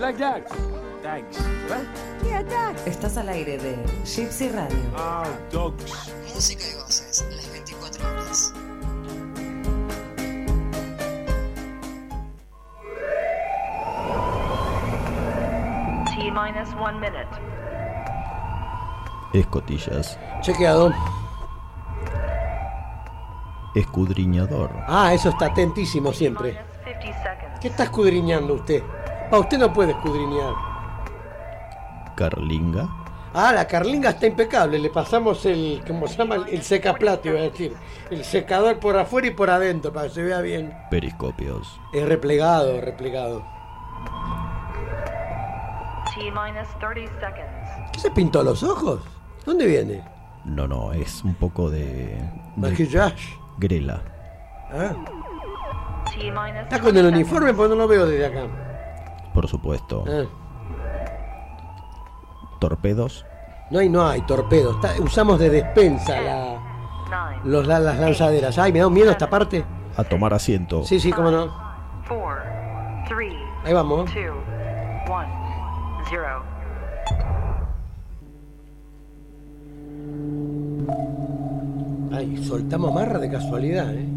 like 0.00 0.16
that? 0.18 0.48
Thanks. 1.02 1.38
What? 1.68 1.86
Yeah, 2.24 2.42
that. 2.42 2.76
Estás 2.86 3.16
al 3.16 3.28
aire 3.28 3.58
de 3.58 3.76
Gypsy 4.04 4.48
Radio. 4.48 4.78
Ah, 4.96 5.28
dogs. 5.52 6.12
Música 6.34 6.64
y 6.66 6.74
voces, 6.82 7.24
las 7.30 7.50
24 7.52 8.08
horas. 8.08 8.52
T 16.06 16.30
minus 16.30 16.74
one 16.80 16.98
minute. 16.98 17.28
Escotillas. 19.34 20.18
Chequeado. 20.40 20.92
Escudriñador. 23.74 24.70
Ah, 24.88 25.12
eso 25.14 25.28
está 25.28 25.46
atentísimo 25.46 26.12
siempre. 26.12 26.52
Minus 26.52 27.02
50 27.02 27.22
seconds. 27.22 27.60
¿Qué 27.60 27.68
está 27.68 27.84
escudriñando 27.84 28.54
usted? 28.54 28.82
Ah, 29.32 29.38
usted 29.38 29.58
no 29.58 29.72
puede 29.72 29.92
escudriñar. 29.92 30.54
Carlinga. 32.16 32.88
Ah, 33.32 33.52
la 33.52 33.64
carlinga 33.66 34.10
está 34.10 34.26
impecable. 34.26 34.78
Le 34.78 34.90
pasamos 34.90 35.46
el, 35.46 35.84
¿cómo 35.86 36.08
se 36.08 36.16
llama? 36.16 36.46
El 36.50 36.62
secaplato, 36.62 37.28
iba 37.28 37.38
a 37.38 37.42
decir. 37.42 37.76
El 38.10 38.24
secador 38.24 38.80
por 38.80 38.96
afuera 38.96 39.28
y 39.28 39.30
por 39.30 39.50
adentro 39.50 39.92
para 39.92 40.08
que 40.08 40.14
se 40.14 40.22
vea 40.22 40.40
bien. 40.40 40.74
Periscopios. 40.90 41.80
Es 41.92 42.08
replegado, 42.08 42.80
replegado. 42.80 43.44
T 46.12 46.22
minus 46.24 46.68
30 46.80 47.12
seconds. 47.20 47.90
¿Qué 47.92 48.00
se 48.00 48.10
pintó 48.10 48.42
los 48.42 48.64
ojos? 48.64 49.00
¿Dónde 49.46 49.66
viene? 49.66 50.02
No, 50.44 50.66
no, 50.66 50.92
es 50.92 51.22
un 51.22 51.34
poco 51.34 51.70
de. 51.70 52.20
Maquillaje. 52.56 53.38
grela. 53.58 54.02
Ah, 54.72 54.92
T 56.10 56.16
minus 56.18 56.62
Está 56.62 56.80
con 56.80 56.96
el 56.96 57.06
uniforme 57.06 57.54
porque 57.54 57.70
no 57.70 57.76
lo 57.76 57.86
veo 57.86 58.06
desde 58.06 58.26
acá. 58.26 58.69
Por 59.34 59.46
supuesto. 59.48 60.04
Ah, 60.08 60.24
Torpedos. 62.58 63.24
No 63.70 63.78
hay, 63.78 63.88
no 63.88 64.06
hay 64.06 64.22
torpedos. 64.22 64.74
Está- 64.76 65.00
usamos 65.02 65.38
de 65.38 65.48
despensa 65.50 66.20
la, 66.20 66.56
9, 67.08 67.36
los, 67.44 67.66
la- 67.66 67.78
las 67.80 67.98
lanzaderas. 67.98 68.58
Ay, 68.58 68.72
me 68.72 68.80
da 68.80 68.86
un 68.88 68.92
miedo 68.92 69.10
esta 69.10 69.30
parte. 69.30 69.64
A 69.96 70.04
tomar 70.04 70.34
asiento. 70.34 70.82
Sí, 70.84 70.98
sí, 71.00 71.12
cómo 71.12 71.30
no. 71.30 71.46
4, 72.08 72.42
3, 73.08 73.34
Ahí 73.64 73.72
vamos. 73.72 74.04
2, 74.06 74.14
1, 74.14 75.26
0. 76.08 76.42
Ay, 82.12 82.36
soltamos 82.44 82.92
marra 82.92 83.18
de 83.18 83.30
casualidad, 83.30 83.94
¿eh? 83.94 84.08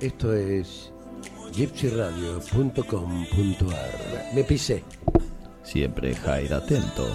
Esto 0.00 0.34
es 0.34 0.90
gypsyradio.com.ar. 1.52 4.34
Me 4.34 4.44
pisé. 4.44 4.82
Siempre 5.62 6.14
Jair 6.14 6.54
atento. 6.54 7.06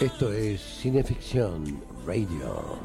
Esto 0.00 0.32
es 0.32 0.60
Cineficción 0.60 1.82
Radio. 2.06 2.78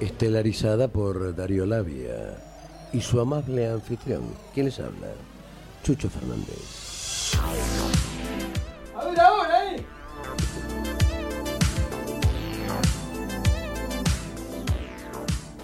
Estelarizada 0.00 0.88
por 0.88 1.34
Darío 1.34 1.66
Labia 1.66 2.36
y 2.92 3.00
su 3.00 3.20
amable 3.20 3.68
anfitrión. 3.68 4.22
¿Quién 4.52 4.66
les 4.66 4.78
habla? 4.78 5.08
Chucho 5.82 6.10
Fernández. 6.10 6.84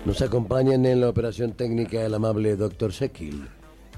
Nos 0.04 0.22
acompañan 0.22 0.86
en 0.86 1.02
la 1.02 1.10
operación 1.10 1.52
técnica 1.52 2.00
el 2.02 2.14
amable 2.14 2.56
Dr. 2.56 2.92
Sekil 2.92 3.46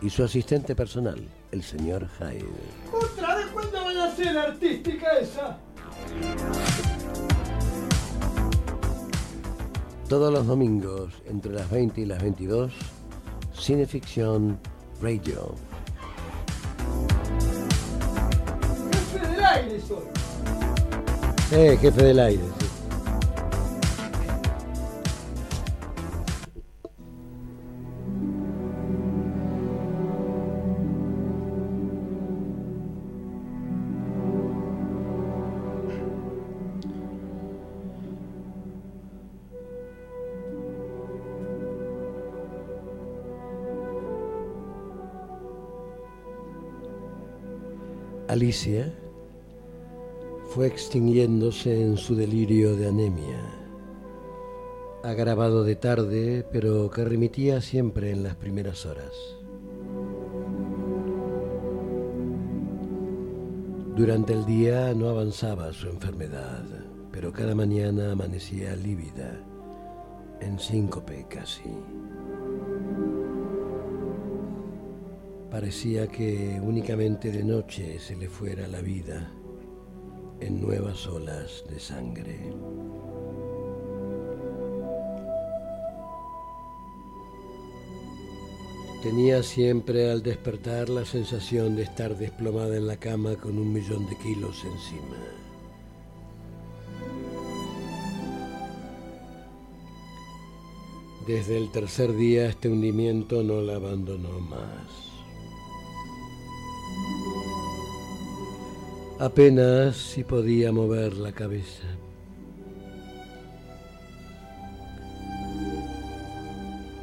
y 0.01 0.11
su 0.11 0.25
asistente 0.25 0.75
personal, 0.75 1.29
el 1.53 1.63
señor 1.63 2.09
Hyde. 2.19 2.45
¿Otra 2.93 3.37
vez 3.37 3.47
cuándo 3.53 3.85
van 3.85 3.97
a 3.99 4.17
ser 4.17 4.37
artística 4.37 5.07
esa? 5.21 5.59
Todos 10.09 10.33
los 10.33 10.47
domingos, 10.47 11.13
entre 11.27 11.53
las 11.53 11.71
20 11.71 12.01
y 12.01 12.05
las 12.05 12.21
22, 12.21 12.73
Cineficción 13.55 14.59
Radio. 15.01 15.55
Jefe 18.91 19.29
del 19.29 19.45
aire 19.45 19.81
soy. 19.81 20.23
Eh, 21.53 21.79
jefe 21.81 22.03
del 22.03 22.19
aire, 22.19 22.43
Alicia 48.33 48.91
fue 50.55 50.67
extinguiéndose 50.67 51.83
en 51.83 51.99
su 51.99 52.17
delirio 52.17 52.75
de 52.77 52.89
anemia, 52.89 53.39
agravado 55.03 55.65
de 55.65 55.77
tarde, 55.77 56.43
pero 56.51 56.91
que 56.91 57.05
remitía 57.05 57.61
siempre 57.61 58.11
en 58.11 58.23
las 58.23 58.35
primeras 58.37 58.87
horas. 58.87 59.13
Durante 63.95 64.33
el 64.33 64.47
día 64.47 64.95
no 64.95 65.11
avanzaba 65.11 65.71
su 65.75 65.89
enfermedad, 65.89 66.65
pero 67.11 67.35
cada 67.35 67.55
mañana 67.55 68.13
amanecía 68.13 68.75
lívida, 68.77 69.45
en 70.41 70.59
síncope 70.59 71.27
casi. 71.29 71.69
Parecía 75.53 76.09
que 76.09 76.59
únicamente 76.63 77.31
de 77.31 77.45
noche 77.45 77.99
se 78.01 78.17
le 78.17 78.27
fuera 78.27 78.67
la 78.69 78.81
vida 78.81 79.31
en 80.41 80.63
nuevas 80.63 81.07
olas 81.07 81.63
de 81.69 81.79
sangre. 81.79 82.55
Tenía 89.03 89.43
siempre 89.43 90.11
al 90.11 90.23
despertar 90.23 90.89
la 90.89 91.05
sensación 91.05 91.77
de 91.77 91.83
estar 91.83 92.17
desplomada 92.17 92.75
en 92.79 92.87
la 92.87 92.97
cama 92.97 93.37
con 93.37 93.59
un 93.59 93.75
millón 93.75 94.07
de 94.07 94.17
kilos 94.17 94.65
encima. 94.65 95.19
Desde 101.27 101.59
el 101.59 101.71
tercer 101.71 102.17
día 102.17 102.49
este 102.49 102.71
hundimiento 102.71 103.43
no 103.43 103.61
la 103.61 103.77
abandonó 103.77 104.41
más. 104.41 105.12
Apenas 109.23 109.95
si 109.95 110.25
podía 110.25 110.73
mover 110.73 111.15
la 111.15 111.31
cabeza. 111.31 111.87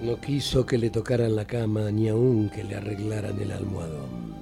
No 0.01 0.19
quiso 0.19 0.65
que 0.65 0.77
le 0.77 0.89
tocaran 0.89 1.33
la 1.33 1.45
cama 1.45 1.89
ni 1.91 2.09
aun 2.09 2.49
que 2.49 2.65
le 2.65 2.75
arreglaran 2.75 3.39
el 3.39 3.53
almohadón. 3.53 4.35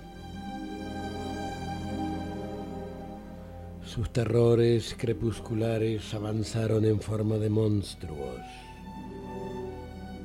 Sus 3.85 4.09
terrores 4.09 4.95
crepusculares 4.97 6.15
avanzaron 6.15 6.83
en 6.83 6.99
forma 6.99 7.37
de 7.37 7.51
monstruos 7.51 8.41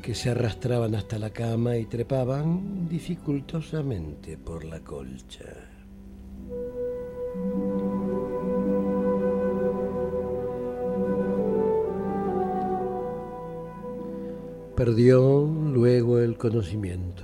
que 0.00 0.14
se 0.14 0.30
arrastraban 0.30 0.94
hasta 0.94 1.18
la 1.18 1.28
cama 1.28 1.76
y 1.76 1.84
trepaban 1.84 2.88
dificultosamente 2.88 4.38
por 4.38 4.64
la 4.64 4.80
colcha. 4.80 5.71
Perdió 14.84 15.46
luego 15.46 16.18
el 16.18 16.36
conocimiento. 16.36 17.22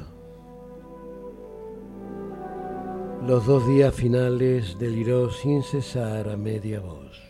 Los 3.26 3.46
dos 3.46 3.66
días 3.66 3.93
finales 3.93 4.78
deliró 4.78 5.28
sin 5.32 5.64
cesar 5.64 6.28
a 6.28 6.37
media 6.37 6.78
voz. 6.78 7.20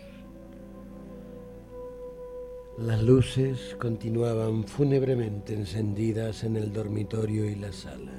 Las 2.77 3.03
luces 3.03 3.75
continuaban 3.81 4.65
fúnebremente 4.65 5.55
encendidas 5.55 6.45
en 6.45 6.57
el 6.57 6.75
dormitorio 6.75 7.47
y 7.47 7.55
la 7.55 7.73
sala. 7.73 8.13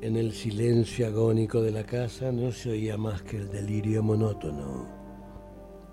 En 0.00 0.16
el 0.16 0.32
silencio 0.32 1.08
agónico 1.08 1.60
de 1.60 1.72
la 1.72 1.84
casa 1.84 2.32
no 2.32 2.52
se 2.52 2.70
oía 2.70 2.96
más 2.96 3.20
que 3.20 3.36
el 3.36 3.50
delirio 3.50 4.02
monótono 4.02 4.86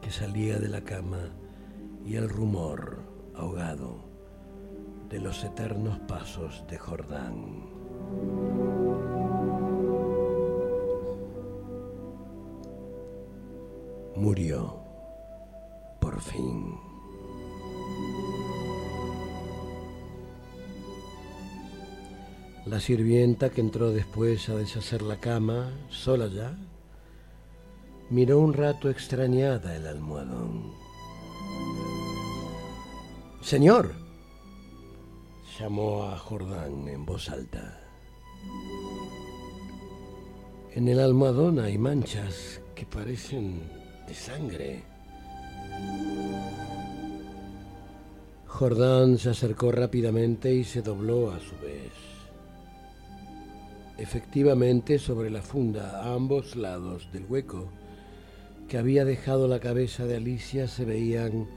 que 0.01 0.11
salía 0.11 0.57
de 0.59 0.69
la 0.69 0.79
cama 0.79 1.35
y 2.05 2.15
el 2.15 2.29
rumor 2.29 2.98
ahogado 3.39 4.09
de 5.09 5.19
los 5.19 5.43
eternos 5.43 5.97
pasos 5.99 6.63
de 6.67 6.77
Jordán. 6.77 7.65
Murió, 14.15 14.77
por 15.99 16.19
fin. 16.21 16.75
La 22.65 22.79
sirvienta 22.79 23.49
que 23.49 23.61
entró 23.61 23.91
después 23.91 24.47
a 24.49 24.55
deshacer 24.55 25.01
la 25.01 25.19
cama, 25.19 25.71
sola 25.89 26.27
ya, 26.27 26.55
miró 28.09 28.39
un 28.39 28.53
rato 28.53 28.89
extrañada 28.89 29.75
el 29.75 29.87
almohadón. 29.87 30.88
Señor, 33.41 33.93
llamó 35.59 36.03
a 36.03 36.17
Jordán 36.17 36.87
en 36.87 37.05
voz 37.05 37.29
alta. 37.29 37.79
En 40.73 40.87
el 40.87 40.99
almohadón 40.99 41.59
hay 41.59 41.77
manchas 41.77 42.61
que 42.75 42.85
parecen 42.85 43.61
de 44.07 44.13
sangre. 44.13 44.83
Jordán 48.45 49.17
se 49.17 49.29
acercó 49.29 49.71
rápidamente 49.71 50.53
y 50.53 50.63
se 50.63 50.81
dobló 50.81 51.31
a 51.31 51.39
su 51.39 51.55
vez. 51.57 51.93
Efectivamente, 53.97 54.99
sobre 54.99 55.29
la 55.29 55.41
funda, 55.41 56.03
a 56.03 56.13
ambos 56.13 56.55
lados 56.55 57.09
del 57.11 57.25
hueco 57.25 57.69
que 58.67 58.77
había 58.77 59.05
dejado 59.05 59.47
la 59.47 59.59
cabeza 59.59 60.05
de 60.05 60.17
Alicia, 60.17 60.67
se 60.67 60.85
veían 60.85 61.47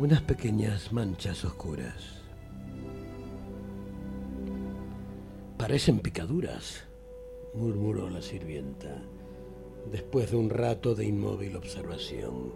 unas 0.00 0.22
pequeñas 0.22 0.94
manchas 0.94 1.44
oscuras. 1.44 2.22
Parecen 5.58 5.98
picaduras, 5.98 6.84
murmuró 7.52 8.08
la 8.08 8.22
sirvienta, 8.22 9.02
después 9.92 10.30
de 10.30 10.38
un 10.38 10.48
rato 10.48 10.94
de 10.94 11.04
inmóvil 11.04 11.54
observación. 11.54 12.54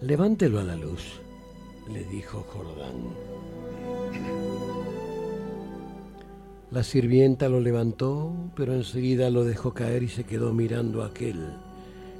Levántelo 0.00 0.60
a 0.60 0.62
la 0.62 0.76
luz, 0.76 1.02
le 1.92 2.04
dijo 2.04 2.46
Jordán. 2.48 3.02
La 6.70 6.84
sirvienta 6.84 7.48
lo 7.48 7.58
levantó, 7.58 8.32
pero 8.54 8.72
enseguida 8.72 9.30
lo 9.30 9.42
dejó 9.42 9.74
caer 9.74 10.04
y 10.04 10.08
se 10.08 10.22
quedó 10.22 10.52
mirando 10.52 11.02
a 11.02 11.06
aquel, 11.06 11.44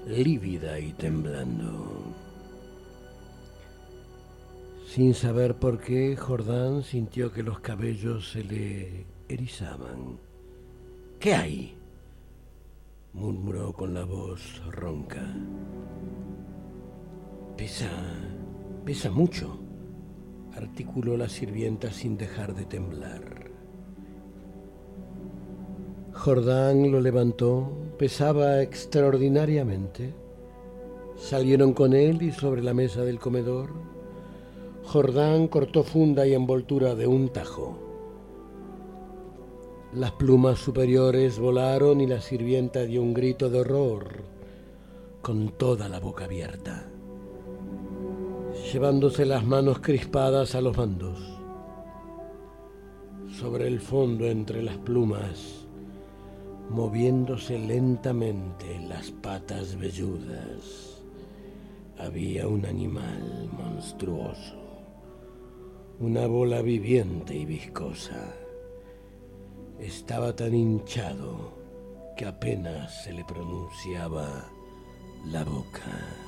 lívida 0.05 0.81
y 0.81 0.95
temblando. 0.95 2.16
Sin 4.97 5.13
saber 5.13 5.57
por 5.57 5.79
qué, 5.79 6.17
Jordán 6.17 6.83
sintió 6.83 7.31
que 7.31 7.43
los 7.43 7.61
cabellos 7.61 8.31
se 8.31 8.43
le 8.43 9.05
erizaban. 9.29 10.19
¿Qué 11.21 11.35
hay? 11.35 11.77
murmuró 13.13 13.75
con 13.75 13.93
la 13.93 14.07
voz 14.07 14.63
ronca. 14.71 15.21
Pesa, 17.59 17.91
pesa 18.87 19.11
mucho, 19.11 19.59
articuló 20.55 21.19
la 21.19 21.29
sirvienta 21.29 21.93
sin 21.93 22.17
dejar 22.17 22.55
de 22.55 22.65
temblar. 22.65 23.51
Jordán 26.15 26.91
lo 26.91 27.03
levantó, 27.03 27.71
pesaba 27.99 28.63
extraordinariamente. 28.63 30.15
Salieron 31.19 31.75
con 31.75 31.93
él 31.93 32.23
y 32.23 32.33
sobre 32.33 32.63
la 32.63 32.73
mesa 32.73 33.03
del 33.03 33.19
comedor, 33.19 33.96
Jordán 34.87 35.49
cortó 35.49 35.83
funda 35.83 36.29
y 36.29 36.35
envoltura 36.35 36.95
de 36.95 37.09
un 37.09 37.31
tajo. 37.31 37.77
Las 39.93 40.13
plumas 40.13 40.61
superiores 40.61 41.41
volaron 41.41 42.01
y 42.01 42.07
la 42.07 42.21
sirvienta 42.21 42.85
dio 42.85 43.03
un 43.03 43.13
grito 43.13 43.51
de 43.51 43.61
horror, 43.61 44.23
con 45.23 45.49
toda 45.49 45.89
la 45.89 45.99
boca 45.99 46.27
abierta, 46.27 46.87
llevándose 48.73 49.27
las 49.27 49.45
manos 49.45 49.81
crispadas 49.81 50.55
a 50.55 50.61
los 50.61 50.77
mandos. 50.77 51.19
Sobre 53.41 53.67
el 53.67 53.81
fondo 53.81 54.27
entre 54.27 54.63
las 54.63 54.77
plumas, 54.79 55.67
moviéndose 56.71 57.59
lentamente 57.59 58.79
las 58.89 59.11
patas 59.11 59.77
velludas, 59.77 61.03
había 61.99 62.47
un 62.47 62.65
animal 62.67 63.51
monstruoso, 63.53 64.66
una 65.99 66.27
bola 66.27 66.61
viviente 66.61 67.35
y 67.35 67.47
viscosa. 67.47 68.35
Estaba 69.81 70.37
tan 70.37 70.55
hinchado 70.55 71.55
que 72.17 72.27
apenas 72.27 73.05
se 73.05 73.13
le 73.13 73.25
pronunciaba 73.25 74.51
la 75.27 75.45
boca. 75.45 76.26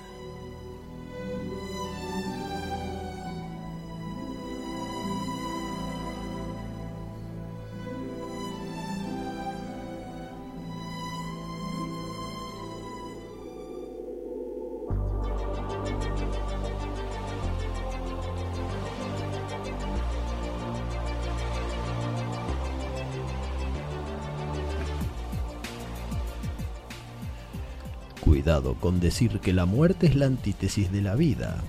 Con 28.80 28.98
decir 28.98 29.38
que 29.38 29.52
la 29.52 29.66
muerte 29.66 30.08
es 30.08 30.16
la 30.16 30.26
antítesis 30.26 30.90
de 30.90 31.00
la 31.00 31.14
vida. 31.14 31.62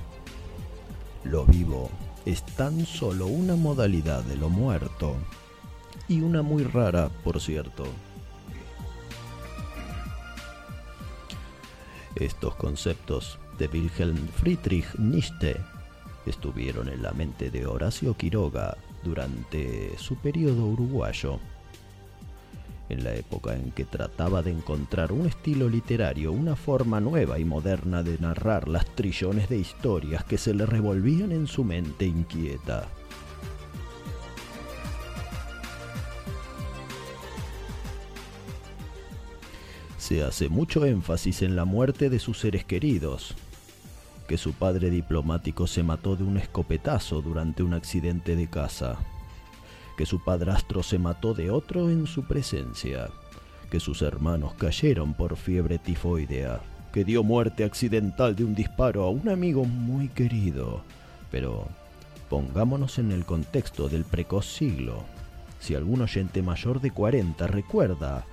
Lo 1.23 1.45
vivo 1.45 1.91
es 2.25 2.43
tan 2.43 2.85
solo 2.85 3.27
una 3.27 3.55
modalidad 3.55 4.23
de 4.23 4.35
lo 4.35 4.49
muerto, 4.49 5.15
y 6.07 6.21
una 6.21 6.41
muy 6.41 6.63
rara, 6.63 7.09
por 7.23 7.39
cierto. 7.39 7.85
Estos 12.15 12.55
conceptos 12.55 13.37
de 13.59 13.67
Wilhelm 13.67 14.27
Friedrich 14.29 14.95
Nietzsche 14.97 15.57
estuvieron 16.25 16.89
en 16.89 17.03
la 17.03 17.11
mente 17.11 17.51
de 17.51 17.67
Horacio 17.67 18.17
Quiroga 18.17 18.77
durante 19.03 19.95
su 19.99 20.15
periodo 20.15 20.65
uruguayo 20.65 21.39
en 22.89 23.03
la 23.03 23.13
época 23.13 23.55
en 23.55 23.71
que 23.71 23.85
trataba 23.85 24.41
de 24.41 24.51
encontrar 24.51 25.11
un 25.11 25.27
estilo 25.27 25.69
literario, 25.69 26.31
una 26.31 26.55
forma 26.55 26.99
nueva 26.99 27.39
y 27.39 27.45
moderna 27.45 28.03
de 28.03 28.17
narrar 28.17 28.67
las 28.67 28.85
trillones 28.95 29.47
de 29.47 29.57
historias 29.57 30.23
que 30.23 30.37
se 30.37 30.53
le 30.53 30.65
revolvían 30.65 31.31
en 31.31 31.47
su 31.47 31.63
mente 31.63 32.05
inquieta. 32.05 32.87
Se 39.97 40.23
hace 40.23 40.49
mucho 40.49 40.85
énfasis 40.85 41.43
en 41.43 41.55
la 41.55 41.65
muerte 41.65 42.09
de 42.09 42.17
sus 42.17 42.39
seres 42.39 42.65
queridos, 42.65 43.35
que 44.27 44.37
su 44.37 44.53
padre 44.53 44.89
diplomático 44.89 45.67
se 45.67 45.83
mató 45.83 46.15
de 46.15 46.23
un 46.23 46.37
escopetazo 46.37 47.21
durante 47.21 47.61
un 47.61 47.75
accidente 47.75 48.35
de 48.35 48.47
casa 48.47 48.97
que 49.99 50.05
su 50.05 50.19
padrastro 50.19 50.81
se 50.81 50.97
mató 50.97 51.33
de 51.33 51.51
otro 51.51 51.89
en 51.89 52.07
su 52.07 52.23
presencia, 52.23 53.09
que 53.69 53.81
sus 53.81 54.01
hermanos 54.01 54.53
cayeron 54.53 55.13
por 55.13 55.35
fiebre 55.35 55.77
tifoidea, 55.77 56.61
que 56.93 57.03
dio 57.03 57.21
muerte 57.21 57.65
accidental 57.65 58.33
de 58.33 58.45
un 58.45 58.55
disparo 58.55 59.03
a 59.03 59.09
un 59.09 59.27
amigo 59.27 59.65
muy 59.65 60.07
querido. 60.07 60.83
Pero 61.29 61.67
pongámonos 62.29 62.97
en 62.97 63.11
el 63.11 63.25
contexto 63.25 63.89
del 63.89 64.05
precoz 64.05 64.45
siglo. 64.45 65.03
Si 65.59 65.75
algún 65.75 66.01
oyente 66.01 66.41
mayor 66.41 66.79
de 66.79 66.91
40 66.91 67.47
recuerda 67.47 68.23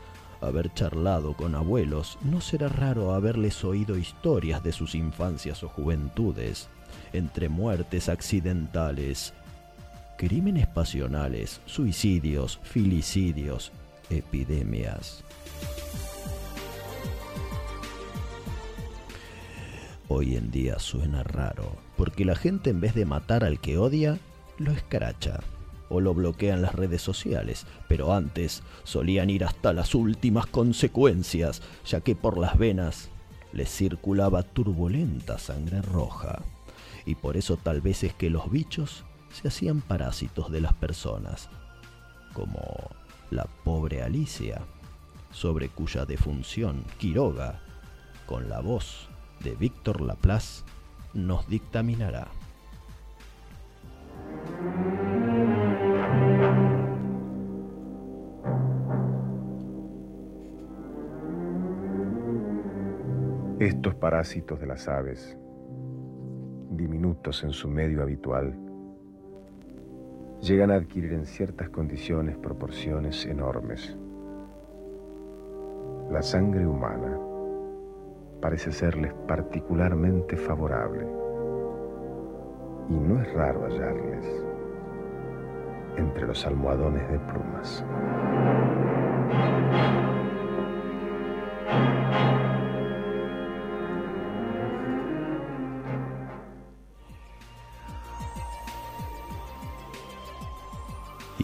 haber 0.41 0.73
charlado 0.73 1.33
con 1.33 1.57
abuelos, 1.57 2.17
no 2.23 2.41
será 2.41 2.69
raro 2.69 3.13
haberles 3.13 3.65
oído 3.65 3.99
historias 3.99 4.63
de 4.63 4.71
sus 4.71 4.95
infancias 4.95 5.65
o 5.65 5.69
juventudes, 5.69 6.69
entre 7.13 7.49
muertes 7.49 8.09
accidentales, 8.09 9.35
crímenes 10.17 10.67
pasionales, 10.67 11.61
suicidios, 11.67 12.59
filicidios, 12.63 13.73
epidemias. 14.09 15.23
Hoy 20.09 20.37
en 20.37 20.51
día 20.51 20.79
suena 20.79 21.23
raro, 21.23 21.77
porque 21.97 22.25
la 22.25 22.35
gente 22.35 22.71
en 22.71 22.81
vez 22.81 22.95
de 22.95 23.05
matar 23.05 23.45
al 23.45 23.61
que 23.61 23.77
odia, 23.77 24.19
lo 24.57 24.73
escracha 24.73 25.41
o 25.89 26.01
lo 26.01 26.15
bloquea 26.15 26.55
en 26.55 26.63
las 26.63 26.75
redes 26.75 27.03
sociales, 27.03 27.67
pero 27.87 28.15
antes 28.15 28.63
solían 28.85 29.31
ir 29.31 29.45
hasta 29.45 29.73
las 29.73 29.95
últimas 29.95 30.47
consecuencias, 30.47 31.61
ya 31.85 32.01
que 32.01 32.15
por 32.15 32.39
las 32.39 32.57
venas 32.57 33.11
les 33.53 33.69
circulaba 33.69 34.43
turbulenta 34.43 35.39
sangre 35.39 35.83
roja. 35.83 36.43
Y 37.05 37.17
por 37.17 37.37
eso 37.37 37.57
tal 37.57 37.81
vez 37.81 38.03
es 38.03 38.15
que 38.15 38.31
los 38.31 38.51
bichos 38.51 39.05
se 39.31 39.49
hacían 39.49 39.81
parásitos 39.81 40.51
de 40.51 40.61
las 40.61 40.75
personas, 40.75 41.49
como 42.33 42.61
la 43.31 43.45
pobre 43.65 44.03
Alicia, 44.03 44.63
sobre 45.31 45.69
cuya 45.69 46.05
defunción 46.07 46.85
Quiroga, 46.99 47.61
con 48.27 48.49
la 48.49 48.61
voz 48.61 49.09
de 49.41 49.55
Víctor 49.55 50.01
Laplace, 50.01 50.65
nos 51.15 51.49
dictaminará. 51.49 52.29
Estos 63.59 63.95
parásitos 63.95 64.61
de 64.61 64.67
las 64.67 64.87
aves, 64.87 65.37
diminutos 66.71 67.43
en 67.43 67.53
su 67.53 67.69
medio 67.69 68.03
habitual, 68.03 68.66
llegan 70.47 70.71
a 70.71 70.77
adquirir 70.77 71.13
en 71.13 71.27
ciertas 71.27 71.69
condiciones 71.71 72.37
proporciones 72.37 73.27
enormes. 73.27 73.97
La 76.11 76.23
sangre 76.23 76.65
humana 76.65 77.19
parece 78.41 78.71
serles 78.71 79.13
particularmente 79.27 80.37
favorable 80.37 81.05
y 82.89 82.95
no 82.95 83.21
es 83.21 83.33
raro 83.33 83.65
hallarles 83.65 84.25
entre 85.97 86.27
los 86.29 86.47
almohadones 86.47 87.11
de 87.11 87.19
plumas. 87.19 87.85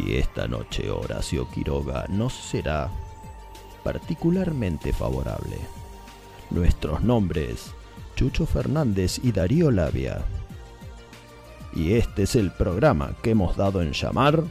Y 0.04 0.16
esta 0.16 0.48
noche 0.48 0.90
Horacio 0.90 1.48
Quiroga 1.48 2.06
nos 2.08 2.32
será 2.32 2.90
particularmente 3.84 4.92
favorable. 4.92 5.58
Nuestros 6.50 7.02
nombres, 7.02 7.72
Chucho 8.16 8.46
Fernández 8.46 9.20
y 9.22 9.32
Darío 9.32 9.70
Labia. 9.70 10.22
Y 11.74 11.94
este 11.94 12.24
es 12.24 12.34
el 12.36 12.50
programa 12.52 13.12
que 13.22 13.30
hemos 13.30 13.56
dado 13.56 13.80
en 13.80 13.92
llamar 13.92 14.42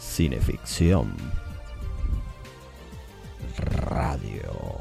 Cineficción 0.00 1.14
Radio. 3.58 4.75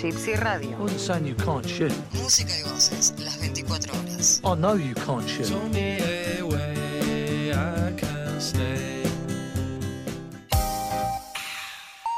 Gypsy 0.00 0.34
Radio. 0.34 0.70
I 0.70 0.80
wasn't 0.80 1.00
saying 1.00 1.26
you 1.26 1.34
can't 1.34 1.66
shoot. 1.66 1.92
Música 2.14 2.58
y 2.58 2.62
voces 2.62 3.12
las 3.18 3.38
24 3.38 3.92
horas. 3.92 4.40
I 4.42 4.54
know 4.56 4.74
you 4.76 4.94
can't 4.94 5.28
shoot. 5.28 5.46
Show 5.46 5.60
me 5.68 5.98
a 5.98 6.42
way 6.42 7.50
I 7.52 7.92
can 8.00 8.40
stay. 8.40 9.02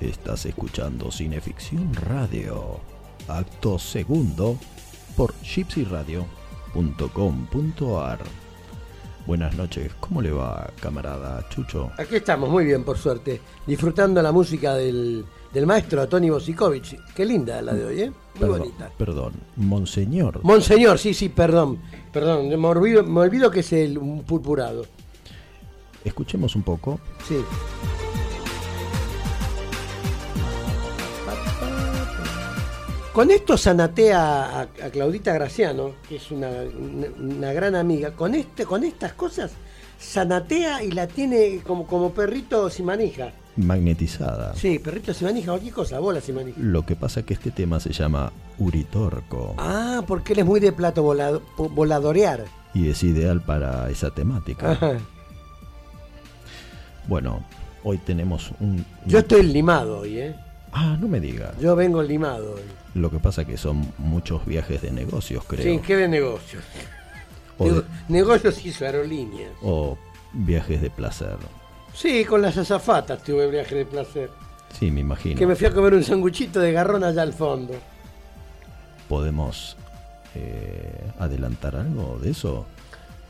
Estás 0.00 0.46
escuchando 0.46 1.10
Cineficción 1.10 1.92
Radio, 1.94 2.80
acto 3.30 3.78
segundo, 3.78 4.58
por 5.16 5.32
gypsyradio.com.ar. 5.42 8.18
Buenas 9.26 9.54
noches, 9.56 9.92
¿cómo 10.00 10.20
le 10.22 10.32
va, 10.32 10.70
camarada 10.80 11.46
Chucho? 11.50 11.90
Aquí 11.98 12.16
estamos, 12.16 12.48
muy 12.50 12.64
bien, 12.64 12.82
por 12.84 12.96
suerte. 12.98 13.40
Disfrutando 13.66 14.20
la 14.22 14.32
música 14.32 14.74
del, 14.74 15.24
del 15.52 15.66
maestro 15.66 16.08
Tony 16.08 16.30
Bosikovich. 16.30 16.96
Qué 17.14 17.24
linda 17.26 17.60
la 17.62 17.74
de 17.74 17.84
hoy, 17.84 18.00
¿eh? 18.00 18.10
Muy 18.10 18.40
Perdón, 18.40 18.58
bonita. 18.58 18.90
perdón, 18.96 19.32
Monseñor. 19.56 20.40
Monseñor, 20.42 20.98
sí, 20.98 21.12
sí, 21.14 21.28
perdón. 21.28 21.78
Perdón, 22.12 22.48
me 22.48 22.66
olvido, 22.66 23.04
me 23.04 23.20
olvido 23.20 23.50
que 23.50 23.60
es 23.60 23.72
el, 23.72 23.98
un 23.98 24.24
purpurado. 24.24 24.84
Escuchemos 26.04 26.56
un 26.56 26.62
poco. 26.62 26.98
Sí. 27.28 27.36
Con 33.12 33.30
esto 33.32 33.56
sanatea 33.56 34.44
a, 34.44 34.60
a 34.62 34.90
Claudita 34.90 35.32
Graciano, 35.34 35.92
que 36.08 36.16
es 36.16 36.30
una, 36.30 36.48
una- 36.48 37.08
una 37.18 37.52
gran 37.52 37.74
amiga. 37.74 38.12
Con 38.12 38.34
este, 38.36 38.64
con 38.64 38.84
estas 38.84 39.14
cosas, 39.14 39.50
sanatea 39.98 40.84
y 40.84 40.92
la 40.92 41.08
tiene 41.08 41.60
como, 41.66 41.86
como 41.86 42.12
perrito 42.12 42.70
sin 42.70 42.86
manija. 42.86 43.32
Magnetizada. 43.56 44.54
Sí, 44.54 44.78
perrito 44.78 45.12
sin 45.12 45.26
manija, 45.26 45.50
cualquier 45.50 45.74
cosa, 45.74 45.98
bola 45.98 46.20
sin 46.20 46.36
manija. 46.36 46.56
Lo 46.60 46.86
que 46.86 46.94
pasa 46.94 47.22
que 47.24 47.34
este 47.34 47.50
tema 47.50 47.80
se 47.80 47.92
llama 47.92 48.32
Uritorco 48.58 49.54
Ah, 49.58 50.02
porque 50.06 50.32
él 50.34 50.38
es 50.40 50.46
muy 50.46 50.60
de 50.60 50.70
plato 50.72 51.02
volado- 51.02 51.42
voladorear. 51.56 52.44
y 52.74 52.88
es 52.90 53.02
ideal 53.02 53.42
para 53.42 53.90
esa 53.90 54.10
temática. 54.12 54.70
Ajá. 54.70 54.92
Bueno, 57.08 57.44
hoy 57.82 57.98
tenemos 57.98 58.52
un... 58.60 58.84
Yo 59.04 59.18
estoy 59.18 59.42
limado 59.42 59.98
hoy, 59.98 60.18
¿eh? 60.18 60.36
Ah, 60.72 60.96
no 61.00 61.08
me 61.08 61.18
diga. 61.20 61.52
Yo 61.60 61.74
vengo 61.74 62.02
limado 62.02 62.54
hoy. 62.54 62.62
Lo 62.94 63.10
que 63.10 63.18
pasa 63.18 63.44
que 63.44 63.56
son 63.56 63.92
muchos 63.98 64.44
viajes 64.46 64.82
de 64.82 64.90
negocios, 64.90 65.44
creo. 65.46 65.62
Sí, 65.64 65.80
¿qué 65.84 65.96
de 65.96 66.08
negocios? 66.08 66.62
O 67.58 67.68
de- 67.68 67.82
negocios 68.08 68.64
hizo 68.64 68.84
aerolíneas. 68.84 69.52
o 69.62 69.98
Viajes 70.32 70.80
de 70.80 70.90
placer. 70.90 71.36
Sí, 71.92 72.24
con 72.24 72.40
las 72.40 72.56
azafatas 72.56 73.20
tuve 73.24 73.50
viaje 73.50 73.74
de 73.74 73.84
placer. 73.84 74.30
Sí, 74.78 74.92
me 74.92 75.00
imagino. 75.00 75.36
Que 75.36 75.44
me 75.46 75.56
fui 75.56 75.66
a 75.66 75.72
comer 75.72 75.92
un 75.94 76.04
sanguchito 76.04 76.60
de 76.60 76.70
garrón 76.72 77.02
allá 77.02 77.22
al 77.22 77.32
fondo. 77.32 77.74
¿Podemos 79.08 79.76
eh, 80.36 81.10
adelantar 81.18 81.74
algo 81.74 82.18
de 82.22 82.30
eso? 82.30 82.66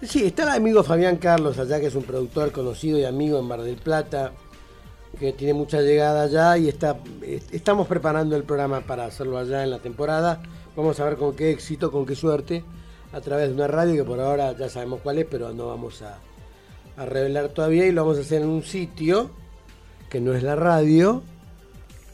Sí, 0.02 0.26
está 0.26 0.42
el 0.42 0.48
amigo 0.50 0.82
Fabián 0.82 1.16
Carlos 1.16 1.58
allá, 1.58 1.80
que 1.80 1.86
es 1.86 1.94
un 1.94 2.02
productor 2.04 2.52
conocido 2.52 2.98
y 2.98 3.04
amigo 3.04 3.38
en 3.38 3.46
Mar 3.46 3.62
del 3.62 3.76
Plata, 3.76 4.32
que 5.18 5.32
tiene 5.32 5.54
mucha 5.54 5.80
llegada 5.80 6.22
allá 6.22 6.56
y 6.56 6.68
está, 6.68 6.96
est- 7.22 7.52
estamos 7.52 7.86
preparando 7.86 8.36
el 8.36 8.44
programa 8.44 8.80
para 8.80 9.04
hacerlo 9.04 9.38
allá 9.38 9.62
en 9.64 9.70
la 9.70 9.78
temporada. 9.78 10.40
Vamos 10.76 10.98
a 11.00 11.04
ver 11.04 11.16
con 11.16 11.34
qué 11.34 11.50
éxito, 11.50 11.90
con 11.90 12.06
qué 12.06 12.14
suerte, 12.14 12.64
a 13.12 13.20
través 13.20 13.48
de 13.48 13.54
una 13.54 13.66
radio 13.66 13.94
que 14.02 14.04
por 14.08 14.20
ahora 14.20 14.56
ya 14.56 14.68
sabemos 14.68 15.00
cuál 15.02 15.18
es, 15.18 15.26
pero 15.30 15.52
no 15.52 15.66
vamos 15.68 16.00
a, 16.02 16.18
a 16.96 17.06
revelar 17.06 17.48
todavía 17.48 17.86
y 17.86 17.92
lo 17.92 18.02
vamos 18.04 18.18
a 18.18 18.20
hacer 18.22 18.42
en 18.42 18.48
un 18.48 18.62
sitio 18.62 19.30
que 20.08 20.20
no 20.20 20.32
es 20.32 20.42
la 20.42 20.56
radio, 20.56 21.22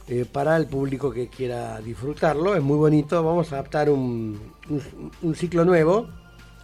eh, 0.08 0.24
para 0.30 0.56
el 0.56 0.66
público 0.66 1.10
que 1.10 1.28
quiera 1.28 1.80
disfrutarlo. 1.80 2.54
Es 2.54 2.62
muy 2.62 2.76
bonito. 2.76 3.22
Vamos 3.24 3.52
a 3.52 3.56
adaptar 3.56 3.90
un, 3.90 4.38
un- 4.70 5.10
un 5.22 5.34
ciclo 5.34 5.64
nuevo. 5.64 6.08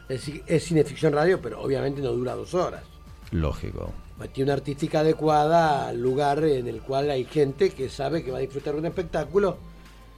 Es, 0.09 0.31
es 0.47 0.65
cineficción 0.65 1.13
radio, 1.13 1.41
pero 1.41 1.61
obviamente 1.63 2.01
no 2.03 2.13
dura 2.13 2.35
dos 2.35 2.53
horas. 2.55 2.83
Lógico. 3.31 3.91
Tiene 4.29 4.51
una 4.51 4.55
artística 4.55 5.01
adecuada 5.01 5.89
al 5.89 6.01
lugar 6.01 6.43
en 6.45 6.69
el 6.69 6.81
cual 6.83 7.11
hay 7.11 7.25
gente 7.25 7.71
que 7.71 7.89
sabe 7.89 8.23
que 8.25 8.31
va 8.31 8.39
a 8.39 8.41
disfrutar 8.41 8.75
de 8.75 8.81
un 8.81 8.87
espectáculo 8.87 9.57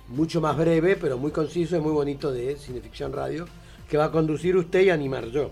mucho 0.09 0.41
más 0.41 0.57
breve, 0.57 0.97
pero 0.97 1.17
muy 1.19 1.31
conciso 1.31 1.77
y 1.77 1.81
muy 1.81 1.93
bonito 1.93 2.31
de 2.33 2.57
cineficción 2.57 3.13
radio, 3.13 3.47
que 3.89 3.97
va 3.97 4.07
a 4.07 4.11
conducir 4.11 4.57
usted 4.57 4.83
y 4.83 4.91
animar 4.91 5.27
yo. 5.29 5.51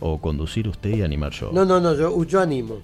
O 0.00 0.20
conducir 0.20 0.68
usted 0.68 0.90
y 0.90 1.02
animar 1.02 1.32
yo. 1.32 1.50
No, 1.52 1.64
no, 1.64 1.80
no, 1.80 1.94
yo, 1.94 2.22
yo 2.24 2.40
animo. 2.40 2.78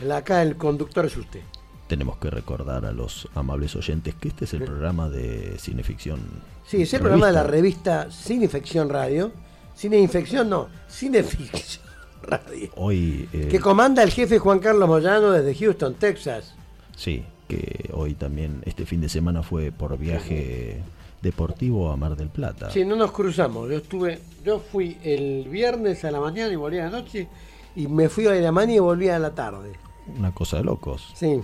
El- 0.00 0.10
Acá 0.12 0.42
el 0.42 0.56
conductor 0.56 1.04
es 1.06 1.16
usted. 1.16 1.40
Tenemos 1.86 2.16
que 2.18 2.30
recordar 2.30 2.84
a 2.86 2.92
los 2.92 3.28
amables 3.34 3.74
oyentes 3.76 4.14
que 4.14 4.28
este 4.28 4.44
es 4.44 4.54
el 4.54 4.62
programa 4.62 5.08
de 5.10 5.58
cineficción. 5.58 6.20
Sí, 6.66 6.82
es 6.82 6.94
el 6.94 7.00
programa 7.00 7.26
de 7.26 7.32
la 7.32 7.42
revista. 7.42 8.08
Cinefección 8.10 8.88
Radio. 8.88 9.32
Cineinfección 9.76 10.48
no, 10.48 10.68
Cineficción 10.88 11.84
Radio. 12.22 12.70
Hoy. 12.76 13.28
eh, 13.32 13.48
Que 13.50 13.60
comanda 13.60 14.02
el 14.02 14.10
jefe 14.10 14.38
Juan 14.38 14.58
Carlos 14.58 14.88
Moyano 14.88 15.30
desde 15.32 15.54
Houston, 15.54 15.94
Texas. 15.94 16.54
Sí, 16.96 17.24
que 17.48 17.90
hoy 17.92 18.14
también, 18.14 18.62
este 18.66 18.86
fin 18.86 19.00
de 19.00 19.08
semana 19.08 19.42
fue 19.42 19.72
por 19.72 19.96
viaje 19.98 20.80
deportivo 21.22 21.90
a 21.90 21.96
Mar 21.96 22.16
del 22.16 22.28
Plata. 22.28 22.70
Sí, 22.70 22.84
no 22.84 22.96
nos 22.96 23.12
cruzamos. 23.12 23.68
Yo 23.70 23.76
estuve, 23.78 24.20
yo 24.44 24.58
fui 24.60 24.96
el 25.02 25.48
viernes 25.48 26.04
a 26.04 26.10
la 26.10 26.20
mañana 26.20 26.52
y 26.52 26.56
volví 26.56 26.78
a 26.78 26.84
la 26.84 26.90
noche. 26.90 27.28
Y 27.76 27.86
me 27.86 28.08
fui 28.08 28.26
a 28.26 28.32
la 28.34 28.52
mañana 28.52 28.74
y 28.74 28.78
volví 28.78 29.08
a 29.08 29.18
la 29.18 29.30
tarde. 29.34 29.72
Una 30.18 30.32
cosa 30.32 30.56
de 30.58 30.64
locos. 30.64 31.12
Sí. 31.14 31.40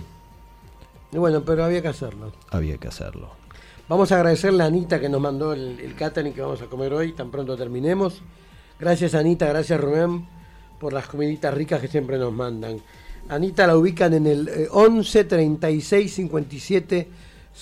Y 1.11 1.17
bueno, 1.17 1.41
pero 1.45 1.63
había 1.63 1.81
que 1.81 1.87
hacerlo. 1.87 2.33
Había 2.49 2.77
que 2.77 2.87
hacerlo. 2.87 3.29
Vamos 3.87 4.11
a 4.11 4.15
agradecerle 4.17 4.63
a 4.63 4.65
Anita 4.65 4.99
que 4.99 5.07
nos 5.07 5.21
mandó 5.21 5.53
el, 5.53 5.79
el 5.79 5.95
catering 5.95 6.33
que 6.33 6.41
vamos 6.41 6.61
a 6.61 6.65
comer 6.65 6.93
hoy, 6.93 7.13
tan 7.13 7.31
pronto 7.31 7.55
terminemos. 7.55 8.21
Gracias 8.79 9.15
Anita, 9.15 9.45
gracias 9.47 9.79
Rubén 9.79 10.27
por 10.79 10.93
las 10.93 11.07
comiditas 11.07 11.53
ricas 11.53 11.81
que 11.81 11.87
siempre 11.87 12.17
nos 12.17 12.31
mandan. 12.33 12.79
Anita 13.29 13.67
la 13.67 13.77
ubican 13.77 14.13
en 14.13 14.27
el 14.27 14.47
eh, 14.47 14.67
11 14.71 15.23
36 15.25 16.13
57 16.13 17.07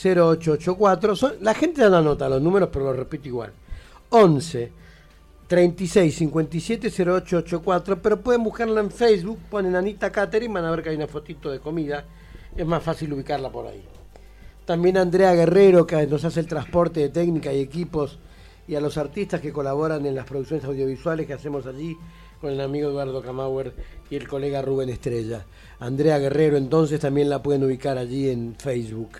0884. 0.03 1.15
Son- 1.15 1.34
la 1.41 1.53
gente 1.53 1.81
ya 1.81 1.89
no 1.89 1.98
anota 1.98 2.29
los 2.29 2.41
números, 2.41 2.69
pero 2.72 2.86
lo 2.86 2.93
repito 2.93 3.27
igual. 3.27 3.51
11 4.10 4.72
36 5.48 6.15
57 6.15 6.89
0884, 6.89 8.01
pero 8.01 8.19
pueden 8.22 8.43
buscarla 8.43 8.81
en 8.81 8.91
Facebook, 8.91 9.39
ponen 9.50 9.75
Anita 9.75 10.12
Catering, 10.12 10.51
van 10.53 10.65
a 10.65 10.72
ver 10.72 10.81
que 10.84 10.89
hay 10.89 10.95
una 10.95 11.07
fotito 11.07 11.51
de 11.51 11.60
comida. 11.60 12.03
Es 12.55 12.65
más 12.65 12.81
fácil 12.84 13.13
ubicarla 13.13 13.50
por 13.51 13.67
ahí. 13.67 13.84
También 14.65 14.98
Andrea 14.98 15.34
Guerrero, 15.34 15.86
que 15.86 16.07
nos 16.07 16.25
hace 16.25 16.39
el 16.39 16.48
transporte 16.48 17.00
de 17.01 17.10
técnica 17.10 17.53
y 17.53 17.60
equipos, 17.60 18.17
y 18.68 18.74
a 18.75 18.81
los 18.81 18.98
artistas 18.98 19.40
que 19.42 19.53
colaboran 19.53 20.05
en 20.07 20.16
las 20.16 20.25
producciones 20.25 20.66
audiovisuales 20.66 21.27
que 21.27 21.33
hacemos 21.33 21.68
allí, 21.68 21.96
con 22.46 22.53
el 22.53 22.62
amigo 22.62 22.92
Eduardo 22.92 23.24
Camauer 23.24 23.74
y 24.08 24.16
el 24.16 24.27
colega 24.27 24.62
Rubén 24.62 24.90
Estrella. 24.90 25.44
Andrea 25.79 26.20
Guerrero, 26.20 26.58
entonces, 26.58 27.00
también 27.00 27.27
la 27.27 27.42
pueden 27.42 27.64
ubicar 27.64 27.98
allí 27.98 28.29
en 28.29 28.53
Facebook. 28.55 29.14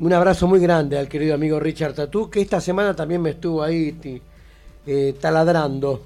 Un 0.00 0.12
abrazo 0.12 0.48
muy 0.48 0.58
grande 0.58 0.98
al 0.98 1.08
querido 1.08 1.36
amigo 1.36 1.60
Richard 1.60 1.94
Tatú, 1.94 2.28
que 2.28 2.40
esta 2.40 2.60
semana 2.60 2.96
también 2.96 3.22
me 3.22 3.30
estuvo 3.30 3.62
ahí 3.62 4.20
eh, 4.84 5.14
taladrando. 5.20 6.02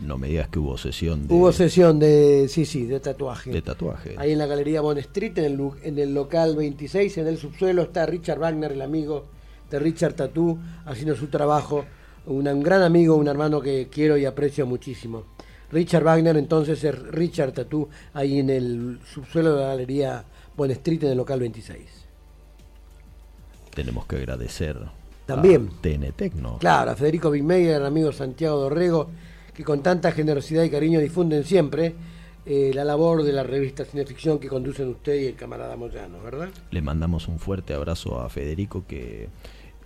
No 0.00 0.18
me 0.18 0.26
digas 0.26 0.48
que 0.48 0.58
hubo 0.58 0.76
sesión 0.76 1.28
de, 1.28 1.32
Hubo 1.32 1.52
sesión 1.52 2.00
de, 2.00 2.46
sí, 2.48 2.64
sí, 2.64 2.84
de 2.86 2.98
tatuaje. 2.98 3.52
de 3.52 3.62
tatuaje. 3.62 4.16
Ahí 4.18 4.32
en 4.32 4.38
la 4.38 4.46
Galería 4.46 4.80
Bond 4.80 4.98
Street, 4.98 5.38
en 5.38 5.44
el, 5.44 5.70
en 5.84 5.96
el 5.96 6.12
local 6.12 6.56
26, 6.56 7.18
en 7.18 7.28
el 7.28 7.38
subsuelo, 7.38 7.82
está 7.82 8.04
Richard 8.04 8.40
Wagner, 8.40 8.72
el 8.72 8.82
amigo 8.82 9.26
de 9.70 9.78
Richard 9.78 10.14
Tatú, 10.14 10.58
haciendo 10.86 11.14
su 11.14 11.28
trabajo. 11.28 11.84
Un, 12.26 12.48
un 12.48 12.62
gran 12.64 12.82
amigo, 12.82 13.14
un 13.14 13.28
hermano 13.28 13.60
que 13.60 13.86
quiero 13.88 14.16
y 14.16 14.24
aprecio 14.24 14.66
muchísimo. 14.66 15.22
Richard 15.72 16.04
Wagner, 16.04 16.36
entonces 16.36 16.84
es 16.84 16.98
Richard 16.98 17.52
Tatú, 17.52 17.88
ahí 18.12 18.38
en 18.38 18.50
el 18.50 19.00
subsuelo 19.12 19.54
de 19.54 19.62
la 19.62 19.68
Galería 19.68 20.24
Bond 20.56 20.72
Street, 20.72 21.04
en 21.04 21.10
el 21.12 21.16
local 21.16 21.40
26. 21.40 21.80
Tenemos 23.74 24.04
que 24.04 24.16
agradecer 24.16 24.78
También. 25.24 25.70
a 25.78 25.80
TN 25.80 26.12
Tecno. 26.12 26.58
Claro, 26.58 26.90
a 26.90 26.94
Federico 26.94 27.30
Bigmeyer, 27.30 27.82
amigo 27.82 28.12
Santiago 28.12 28.58
Dorrego, 28.58 29.08
que 29.54 29.64
con 29.64 29.82
tanta 29.82 30.12
generosidad 30.12 30.62
y 30.62 30.70
cariño 30.70 31.00
difunden 31.00 31.44
siempre 31.44 31.94
eh, 32.44 32.72
la 32.74 32.84
labor 32.84 33.22
de 33.22 33.32
la 33.32 33.42
revista 33.42 33.84
Cineficción 33.84 34.38
que 34.38 34.48
conducen 34.48 34.88
usted 34.88 35.14
y 35.14 35.26
el 35.26 35.36
camarada 35.36 35.76
Moyano, 35.76 36.20
¿verdad? 36.22 36.48
Le 36.70 36.82
mandamos 36.82 37.28
un 37.28 37.38
fuerte 37.38 37.72
abrazo 37.72 38.20
a 38.20 38.28
Federico 38.28 38.84
que 38.86 39.28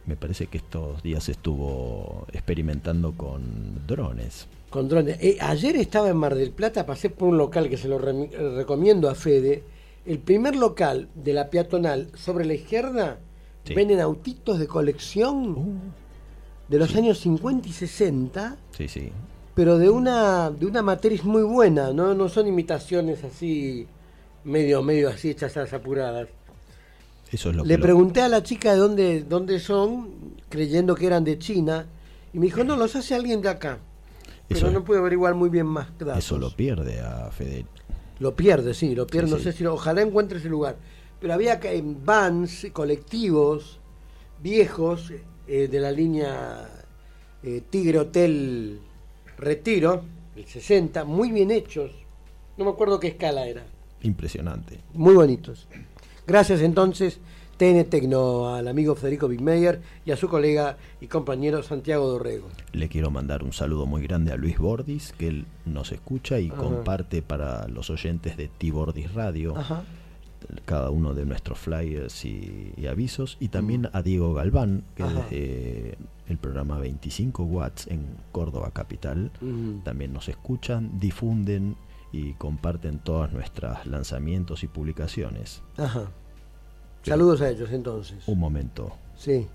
me 0.06 0.16
parece 0.16 0.46
que 0.46 0.58
estos 0.58 1.02
días 1.02 1.28
estuvo 1.28 2.26
experimentando 2.32 3.12
con 3.12 3.86
drones. 3.86 4.48
Con 4.70 4.88
drones. 4.88 5.16
Eh, 5.20 5.38
ayer 5.40 5.76
estaba 5.76 6.08
en 6.10 6.16
Mar 6.16 6.34
del 6.34 6.50
Plata, 6.50 6.84
pasé 6.84 7.08
por 7.10 7.28
un 7.28 7.38
local 7.38 7.68
que 7.70 7.76
se 7.76 7.88
lo 7.88 7.96
eh, 8.08 8.28
recomiendo 8.56 9.08
a 9.08 9.14
Fede. 9.14 9.62
El 10.04 10.18
primer 10.18 10.56
local 10.56 11.08
de 11.14 11.32
la 11.32 11.48
peatonal 11.50 12.10
sobre 12.14 12.44
la 12.44 12.54
izquierda 12.54 13.18
Sí. 13.64 13.74
venden 13.74 13.98
autitos 14.00 14.60
de 14.60 14.68
colección 14.68 15.80
de 16.68 16.78
los 16.78 16.94
años 16.94 17.18
50 17.18 17.68
y 17.68 17.72
60, 17.72 18.56
Sí, 18.76 18.86
sí. 18.86 19.10
pero 19.56 19.76
de 19.78 19.90
una 19.90 20.50
de 20.50 20.66
una 20.66 20.82
matriz 20.82 21.24
muy 21.24 21.42
buena, 21.42 21.92
no, 21.92 22.14
no 22.14 22.28
son 22.28 22.46
imitaciones 22.46 23.24
así 23.24 23.88
medio 24.44 24.82
medio 24.84 25.08
así 25.08 25.30
hechas 25.30 25.56
a 25.56 25.60
las 25.62 25.72
apuradas. 25.72 26.28
Eso 27.32 27.50
es 27.50 27.56
lo 27.56 27.64
Le 27.64 27.74
que 27.74 27.78
lo- 27.78 27.82
pregunté 27.82 28.20
a 28.22 28.28
la 28.28 28.44
chica 28.44 28.70
de 28.72 28.78
dónde, 28.78 29.24
dónde 29.28 29.58
son, 29.58 30.10
creyendo 30.48 30.94
que 30.94 31.06
eran 31.06 31.24
de 31.24 31.36
China, 31.40 31.86
y 32.32 32.38
me 32.38 32.46
dijo, 32.46 32.62
no, 32.62 32.76
los 32.76 32.94
hace 32.94 33.16
alguien 33.16 33.40
de 33.42 33.48
acá. 33.48 33.78
Pero 34.48 34.58
Eso- 34.60 34.70
no 34.70 34.84
pude 34.84 34.98
averiguar 34.98 35.34
muy 35.34 35.48
bien 35.48 35.66
más 35.66 35.88
datos. 35.98 36.18
eso 36.18 36.38
lo 36.38 36.50
pierde 36.54 37.00
a 37.00 37.30
Federico. 37.30 37.68
Lo 38.18 38.34
pierde, 38.34 38.72
sí, 38.74 38.94
lo 38.94 39.06
pierde. 39.06 39.26
Sí, 39.28 39.32
no 39.32 39.38
sí. 39.38 39.44
sé 39.44 39.52
si 39.52 39.64
lo- 39.64 39.74
ojalá 39.74 40.02
encuentre 40.02 40.38
ese 40.38 40.48
lugar. 40.48 40.76
Pero 41.20 41.34
había 41.34 41.58
que 41.60 41.76
en 41.76 42.04
vans, 42.04 42.66
colectivos, 42.72 43.80
viejos, 44.42 45.12
eh, 45.48 45.68
de 45.68 45.80
la 45.80 45.90
línea 45.90 46.68
eh, 47.42 47.62
Tigre 47.70 47.98
Hotel 48.00 48.80
Retiro, 49.38 50.02
el 50.34 50.46
60, 50.46 51.04
muy 51.04 51.30
bien 51.30 51.50
hechos. 51.50 51.92
No 52.56 52.64
me 52.64 52.70
acuerdo 52.70 52.98
qué 52.98 53.08
escala 53.08 53.46
era. 53.46 53.64
Impresionante. 54.02 54.80
Muy 54.94 55.14
bonitos. 55.14 55.68
Gracias 56.26 56.60
entonces, 56.60 57.18
TN 57.56 57.84
Tecno, 57.84 58.54
al 58.54 58.68
amigo 58.68 58.94
Federico 58.94 59.28
Bigmeyer 59.28 59.80
y 60.04 60.10
a 60.10 60.16
su 60.16 60.28
colega 60.28 60.76
y 61.00 61.06
compañero 61.06 61.62
Santiago 61.62 62.06
Dorrego. 62.08 62.48
Le 62.72 62.88
quiero 62.88 63.10
mandar 63.10 63.42
un 63.42 63.52
saludo 63.52 63.86
muy 63.86 64.02
grande 64.02 64.32
a 64.32 64.36
Luis 64.36 64.58
Bordis, 64.58 65.12
que 65.16 65.28
él 65.28 65.46
nos 65.64 65.92
escucha 65.92 66.38
y 66.38 66.48
Ajá. 66.50 66.56
comparte 66.58 67.22
para 67.22 67.66
los 67.68 67.88
oyentes 67.90 68.36
de 68.36 68.48
T-Bordis 68.48 69.14
Radio 69.14 69.56
Ajá. 69.56 69.84
cada 70.64 70.90
uno 70.90 71.14
de 71.14 71.24
nuestros 71.24 71.58
flyers 71.58 72.24
y, 72.24 72.72
y 72.76 72.86
avisos. 72.86 73.36
Y 73.40 73.48
también 73.48 73.88
a 73.92 74.02
Diego 74.02 74.34
Galván, 74.34 74.84
que 74.94 75.02
Ajá. 75.02 75.14
desde 75.30 75.96
el 76.28 76.36
programa 76.38 76.78
25 76.78 77.42
Watts 77.44 77.86
en 77.86 78.04
Córdoba 78.32 78.70
Capital 78.72 79.30
Mm. 79.40 79.78
también 79.84 80.12
nos 80.12 80.28
escuchan, 80.28 80.98
difunden 81.00 81.76
y 82.12 82.32
comparten 82.34 82.98
todos 82.98 83.32
nuestros 83.32 83.86
lanzamientos 83.86 84.62
y 84.62 84.68
publicaciones. 84.68 85.62
Ajá. 85.78 86.10
Saludos 87.10 87.40
a 87.40 87.50
ellos 87.50 87.70
entonces. 87.72 88.26
Un 88.26 88.38
momento, 88.38 88.92
Sí. 89.16 89.46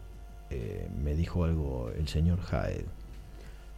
eh, 0.50 0.88
me 1.04 1.16
dijo 1.16 1.44
algo 1.44 1.90
el 1.98 2.08
señor 2.08 2.40
Jaed. 2.42 2.86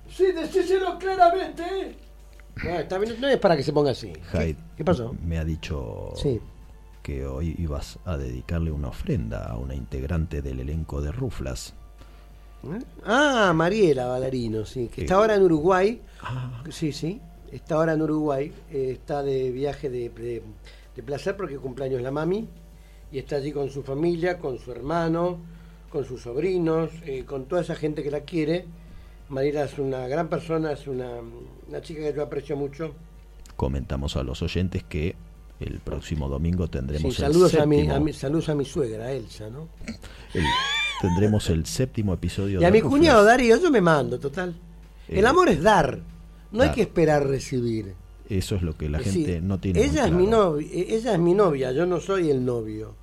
Sí, 0.09 0.31
decíselo 0.31 0.97
claramente. 0.99 1.95
No, 2.63 2.69
está 2.79 2.97
bien, 2.99 3.19
no 3.19 3.27
es 3.27 3.37
para 3.39 3.55
que 3.57 3.63
se 3.63 3.73
ponga 3.73 3.91
así. 3.91 4.13
Jaed 4.31 4.55
¿Qué, 4.55 4.61
qué 4.77 4.85
pasó? 4.85 5.15
me 5.25 5.39
ha 5.39 5.43
dicho 5.45 6.11
Sí. 6.15 6.39
que 7.01 7.25
hoy 7.25 7.55
ibas 7.57 7.97
a 8.05 8.15
dedicarle 8.17 8.71
una 8.71 8.89
ofrenda 8.89 9.45
a 9.45 9.57
una 9.57 9.73
integrante 9.75 10.41
del 10.41 10.59
elenco 10.59 11.01
de 11.01 11.11
Ruflas. 11.11 11.73
¿Eh? 12.63 12.79
Ah, 13.05 13.51
Mariela 13.55 14.05
Valarino, 14.07 14.65
sí, 14.65 14.87
que 14.87 15.01
está 15.01 15.15
ahora 15.15 15.35
en 15.35 15.41
Uruguay. 15.43 16.01
Ah, 16.21 16.63
Sí, 16.69 16.91
sí. 16.93 17.19
está 17.51 17.75
ahora 17.75 17.93
en 17.93 18.01
Uruguay, 18.01 18.53
eh, 18.71 18.91
está 18.93 19.21
de 19.23 19.51
viaje 19.51 19.89
de, 19.89 20.09
de- 20.09 20.43
de 20.95 21.03
placer 21.03 21.35
porque 21.35 21.57
cumpleaños 21.57 22.01
la 22.01 22.11
mami 22.11 22.47
y 23.13 23.19
está 23.19 23.35
allí 23.37 23.51
con 23.53 23.69
su 23.69 23.83
familia, 23.83 24.39
con 24.39 24.57
su 24.59 24.71
hermano, 24.71 25.37
con 25.91 26.03
sus 26.03 26.21
sobrinos, 26.23 26.89
eh, 27.05 27.23
con 27.25 27.45
toda 27.45 27.61
esa 27.61 27.75
gente 27.75 28.01
que 28.03 28.09
la 28.11 28.21
quiere. 28.21 28.65
Mariela 29.29 29.63
es 29.65 29.77
una 29.79 30.07
gran 30.07 30.27
persona, 30.27 30.71
es 30.73 30.87
una, 30.87 31.09
una 31.69 31.81
chica 31.81 32.01
que 32.01 32.13
yo 32.13 32.23
aprecio 32.23 32.57
mucho. 32.57 32.93
Comentamos 33.55 34.17
a 34.17 34.23
los 34.23 34.41
oyentes 34.41 34.83
que 34.83 35.15
el 35.59 35.79
próximo 35.79 36.27
domingo 36.27 36.65
Sí, 36.65 36.71
tendremos 36.71 37.05
el 37.19 37.25
saludos, 37.25 37.53
a 37.55 37.65
mi, 37.67 37.75
séptimo, 37.77 37.95
a 37.95 37.99
mi- 37.99 38.13
saludos 38.13 38.49
a 38.49 38.55
mi 38.55 38.65
suegra, 38.65 39.11
Elsa, 39.11 39.49
¿no? 39.49 39.69
el- 40.33 40.43
tendremos 40.99 41.49
el 41.51 41.65
séptimo 41.67 42.13
episodio 42.13 42.59
Y 42.59 42.63
a 42.63 42.67
de 42.67 42.71
mi 42.71 42.81
cuñado 42.81 43.23
Darío, 43.23 43.57
yo 43.61 43.69
me 43.69 43.79
mando, 43.81 44.19
total. 44.19 44.55
Eh, 45.07 45.19
El 45.19 45.25
amor 45.27 45.49
es 45.49 45.61
dar, 45.61 45.99
no 46.51 46.63
hay 46.63 46.71
que 46.71 46.81
esperar 46.81 47.27
recibir. 47.27 47.93
Eso 48.29 48.55
es 48.55 48.61
lo 48.63 48.75
que 48.75 48.89
la 48.89 48.99
Sí, 48.99 49.23
gente 49.25 49.41
no 49.41 49.59
tiene 49.59 49.79
muy 49.79 49.89
ella 49.89 50.05
es 50.07 50.11
mi 50.13 50.25
novia, 50.27 50.67
ella 50.73 51.13
es 51.13 51.19
mi 51.19 51.33
novia, 51.33 51.71
yo 51.71 51.85
no 51.85 51.99
soy 51.99 52.29
el 52.31 52.43
novio. 52.43 52.95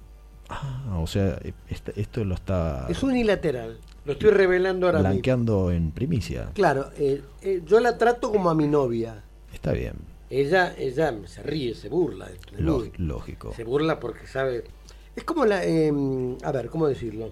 Ah, 0.53 0.99
o 1.01 1.07
sea, 1.07 1.39
eh, 1.43 1.53
esta- 1.69 1.93
esto 1.95 2.25
lo 2.25 2.35
está 2.35 2.87
Es 2.89 3.03
unilateral. 3.05 3.79
Lo 4.05 4.13
estoy 4.15 4.31
revelando 4.31 4.87
ahora 4.87 4.99
mismo. 4.99 5.11
blanqueando 5.13 5.71
en 5.71 5.93
primicia. 5.93 6.51
Claro, 6.55 6.91
eh, 6.99 7.23
eh, 7.43 7.63
yo 7.65 7.79
la 7.81 7.97
trato 7.99 8.33
como 8.33 8.51
a 8.51 8.55
mi 8.55 8.67
novia. 8.67 9.23
Está 9.53 9.73
bien, 9.73 9.95
Ella, 10.31 10.75
ella 10.77 11.15
se 11.27 11.43
ríe, 11.43 11.75
se 11.75 11.89
burla. 11.89 12.29
lógico. 12.99 13.53
Se 13.55 13.65
burla 13.65 14.01
porque 14.01 14.27
sabe. 14.27 14.65
Es 15.17 15.25
como 15.25 15.45
la. 15.45 15.65
eh, 15.65 15.93
a 16.43 16.53
ver, 16.53 16.69
¿cómo 16.71 16.87
decirlo? 16.89 17.31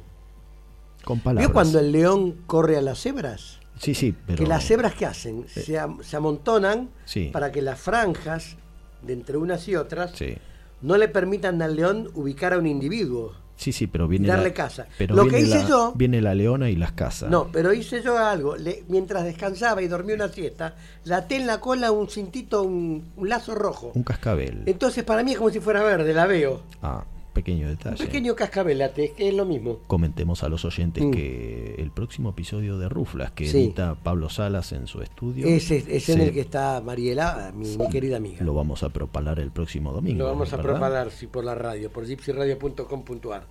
Con 1.05 1.21
palabras. 1.21 1.47
¿Vio 1.49 1.53
cuando 1.55 1.79
el 1.81 1.91
león 1.93 2.43
corre 2.47 2.77
a 2.77 2.83
las 2.83 3.01
cebras? 3.01 3.61
Sí, 3.81 3.95
sí, 3.95 4.15
pero 4.27 4.39
Que 4.43 4.49
las 4.49 4.65
cebras, 4.65 4.95
¿qué 4.95 5.07
hacen? 5.07 5.47
Se, 5.49 5.79
am- 5.79 6.03
se 6.03 6.17
amontonan 6.17 6.91
Sí. 7.05 7.31
para 7.33 7.53
que 7.53 7.63
las 7.63 7.79
franjas 7.81 8.57
de 9.03 9.13
entre 9.13 9.37
unas 9.37 9.67
y 9.69 9.77
otras 9.77 10.11
Sí. 10.17 10.37
No 10.83 10.97
le 10.97 11.09
permitan 11.09 11.61
al 11.63 11.77
león 11.77 12.11
ubicar 12.15 12.53
a 12.53 12.59
un 12.59 12.67
individuo. 12.67 13.33
Sí, 13.57 13.73
sí, 13.73 13.89
pero 13.89 14.07
viene 14.07 14.29
Darle 14.29 14.51
la, 14.51 14.55
caza. 14.55 14.87
Pero 14.99 15.17
Lo 15.17 15.27
que 15.27 15.41
hice 15.41 15.59
la- 15.63 15.69
yo- 15.69 15.93
viene 15.97 16.23
la 16.23 16.33
leona 16.33 16.71
y 16.71 16.77
las 16.77 16.93
casas. 16.93 17.29
No, 17.29 17.49
pero 17.53 17.73
hice 17.73 18.03
yo 18.03 18.17
algo. 18.17 18.55
Le- 18.57 18.85
mientras 18.87 19.25
descansaba 19.25 19.83
y 19.83 19.89
dormía 19.89 20.15
una 20.15 20.29
siesta, 20.29 20.77
le 21.05 21.15
até 21.15 21.35
en 21.37 21.49
la 21.49 21.59
cola 21.59 21.91
un 21.91 22.09
cintito, 22.09 22.63
un, 22.63 23.11
un 23.17 23.29
lazo 23.29 23.57
rojo. 23.57 23.91
Un 23.97 24.05
cascabel. 24.05 24.63
Entonces 24.67 25.03
para 25.03 25.25
mí 25.25 25.33
es 25.33 25.39
como 25.39 25.51
si 25.51 25.59
fuera 25.59 25.83
verde, 25.83 26.15
la 26.15 26.27
veo. 26.27 26.63
Ah, 26.83 27.05
pequeño 27.43 27.67
Un 27.67 27.77
detalle. 27.77 28.05
pequeño 28.05 28.35
cascabel, 28.35 28.83
até, 28.83 29.13
que 29.13 29.29
es 29.29 29.35
lo 29.35 29.45
mismo. 29.45 29.79
Comentemos 29.87 30.43
a 30.43 30.49
los 30.49 30.65
oyentes 30.65 31.05
Mm. 31.05 31.11
que 31.11 31.75
el 31.79 31.91
próximo 31.91 32.31
episodio 32.31 32.79
de 32.79 32.89
Ruflas 32.89 33.31
que 33.33 33.47
Sí. 33.47 33.59
edita 33.59 33.95
Pablo 33.95 34.29
Salas 34.29 34.73
en 34.73 34.87
su 34.87 35.01
estudio. 35.03 35.47
Es 35.47 35.71
en 35.71 36.01
se- 36.01 36.13
el 36.25 36.33
que 36.33 36.41
está 36.41 36.81
Mariela, 36.85 37.53
mi, 37.55 37.77
mi 37.77 37.89
querida 37.89 38.17
amiga. 38.17 38.45
Lo 38.45 38.55
vamos 38.55 38.83
a 38.83 38.89
propalar 38.89 39.39
el 39.39 39.51
próximo 39.51 39.93
domingo. 39.93 40.19
Lo 40.19 40.27
vamos 40.27 40.53
a 40.53 40.61
propalar, 40.61 41.11
sí, 41.11 41.27
por 41.27 41.45
la 41.45 41.55
radio, 41.55 41.91
por 41.93 42.07
gypsyradio.com.ar. 42.07 43.47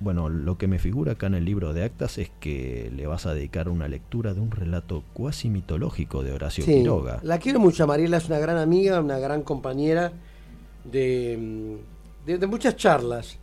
Bueno, 0.00 0.28
lo 0.28 0.58
que 0.58 0.66
me 0.66 0.80
figura 0.80 1.12
acá 1.12 1.28
en 1.28 1.34
el 1.34 1.44
libro 1.44 1.72
de 1.72 1.84
actas 1.84 2.18
es 2.18 2.28
que 2.40 2.90
le 2.94 3.06
vas 3.06 3.24
a 3.26 3.34
dedicar 3.34 3.68
una 3.68 3.86
lectura 3.86 4.34
de 4.34 4.40
un 4.40 4.50
relato 4.50 5.04
cuasi 5.12 5.48
mitológico 5.48 6.24
de 6.24 6.32
Horacio 6.32 6.64
Sí, 6.64 6.74
Quiroga. 6.74 7.20
la 7.22 7.38
quiero 7.38 7.60
mucho, 7.60 7.86
Mariela 7.86 8.16
es 8.16 8.26
una 8.26 8.40
gran 8.40 8.56
amiga, 8.58 9.00
una 9.00 9.18
gran 9.20 9.42
compañera 9.42 10.12
de, 10.84 11.38
mm, 11.40 11.91
de, 12.26 12.38
de 12.38 12.46
muchas 12.46 12.76
charlas. 12.76 13.38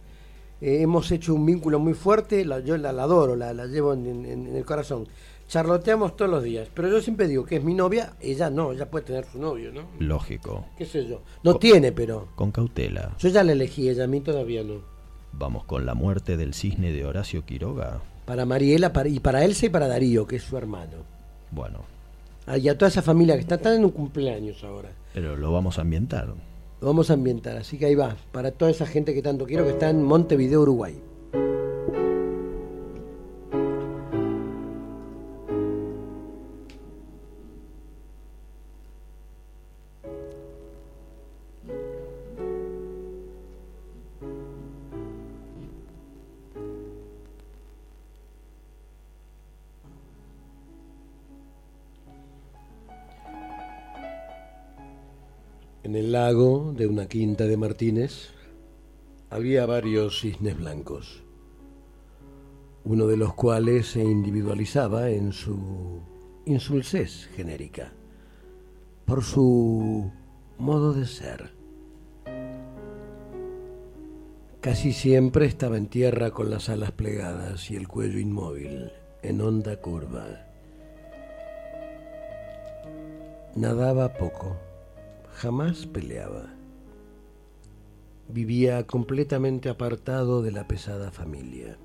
Eh, 0.61 0.81
hemos 0.81 1.09
hecho 1.11 1.33
un 1.33 1.45
vínculo 1.45 1.79
muy 1.79 1.93
fuerte, 1.93 2.43
la- 2.45 2.59
yo 2.59 2.77
la, 2.77 2.91
la 2.91 3.03
adoro, 3.03 3.35
la, 3.35 3.53
la 3.53 3.65
llevo 3.65 3.93
en, 3.93 4.05
en- 4.05 4.25
en 4.47 4.55
el 4.55 4.65
corazón. 4.65 5.07
Charloteamos 5.47 6.15
todos 6.15 6.29
los 6.29 6.43
días, 6.43 6.67
pero 6.73 6.89
yo 6.89 7.01
siempre 7.01 7.27
digo 7.27 7.43
que 7.43 7.55
es 7.55 7.63
mi 7.63 7.73
novia, 7.73 8.13
ella 8.19 8.49
no, 8.51 8.71
ella 8.71 8.89
puede 8.91 9.05
tener 9.05 9.25
su 9.25 9.39
novio, 9.39 9.71
¿no? 9.71 9.81
Lógico. 9.99 10.65
¿Qué 10.77 10.85
sé 10.85 11.07
yo? 11.07 11.21
No 11.43 11.55
tiene, 11.55 11.91
pero 11.91 12.27
Con 12.35 12.51
cautela. 12.51 13.15
yo 13.17 13.29
ya 13.29 13.43
la 13.43 13.53
elegí, 13.53 13.89
ella 13.89 14.03
a 14.03 14.07
mí 14.07 14.19
todavía 14.21 14.63
no. 14.63 14.81
Vamos 15.31 15.63
con 15.63 15.85
la 15.87 15.95
muerte 15.95 16.37
del 16.37 16.53
cisne 16.53 16.91
de 16.91 17.05
Horacio 17.05 17.45
Quiroga. 17.45 18.01
Para 18.25 18.45
Mariela 18.45 18.93
para, 18.93 19.09
y 19.09 19.19
para 19.19 19.43
Elsa 19.43 19.65
y 19.65 19.69
para 19.69 19.87
Darío, 19.87 20.27
que 20.27 20.35
es 20.35 20.43
su 20.43 20.57
hermano. 20.57 20.97
Bueno, 21.51 21.79
Ah, 22.45 22.57
Y 22.57 22.67
a 22.67 22.77
toda 22.77 22.89
esa 22.89 23.01
familia 23.03 23.35
que 23.35 23.41
está, 23.41 23.55
están 23.55 23.73
en 23.75 23.85
un 23.85 23.91
cumpleaños 23.91 24.63
ahora. 24.63 24.89
pero 25.13 25.35
lo 25.37 25.51
vamos 25.51 25.77
a 25.77 25.81
ambientar. 25.81 26.33
Lo 26.81 26.87
vamos 26.87 27.09
a 27.09 27.13
ambientar, 27.13 27.57
así 27.57 27.77
que 27.77 27.87
ahí 27.87 27.95
va, 27.95 28.15
para 28.31 28.51
toda 28.51 28.71
esa 28.71 28.85
gente 28.85 29.13
que 29.13 29.21
tanto 29.21 29.45
quiero 29.45 29.65
que 29.65 29.71
está 29.71 29.89
en 29.89 30.01
Montevideo, 30.01 30.61
Uruguay. 30.61 30.95
En 55.89 55.95
el 55.95 56.11
lago 56.11 56.71
de 56.77 56.85
una 56.85 57.07
quinta 57.07 57.45
de 57.45 57.57
Martínez 57.57 58.29
había 59.31 59.65
varios 59.65 60.19
cisnes 60.19 60.55
blancos, 60.55 61.23
uno 62.83 63.07
de 63.07 63.17
los 63.17 63.33
cuales 63.33 63.87
se 63.87 64.03
individualizaba 64.03 65.09
en 65.09 65.33
su 65.33 65.99
insulsez 66.45 67.27
genérica, 67.35 67.91
por 69.05 69.23
su 69.23 70.11
modo 70.59 70.93
de 70.93 71.07
ser. 71.07 71.53
Casi 74.61 74.93
siempre 74.93 75.47
estaba 75.47 75.75
en 75.77 75.87
tierra 75.87 76.29
con 76.29 76.51
las 76.51 76.69
alas 76.69 76.91
plegadas 76.91 77.71
y 77.71 77.75
el 77.75 77.87
cuello 77.87 78.19
inmóvil, 78.19 78.91
en 79.23 79.41
honda 79.41 79.77
curva. 79.77 80.45
Nadaba 83.55 84.13
poco, 84.13 84.68
jamás 85.39 85.85
peleaba. 85.85 86.53
Vivía 88.27 88.85
completamente 88.85 89.69
apartado 89.69 90.41
de 90.41 90.51
la 90.51 90.67
pesada 90.67 91.11
familia. 91.11 91.77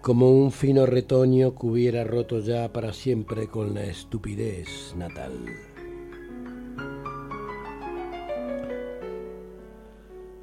Como 0.00 0.30
un 0.30 0.50
fino 0.50 0.86
retoño 0.86 1.54
que 1.54 1.66
hubiera 1.66 2.04
roto 2.04 2.40
ya 2.40 2.72
para 2.72 2.94
siempre 2.94 3.48
con 3.48 3.74
la 3.74 3.84
estupidez 3.84 4.94
natal. 4.96 5.32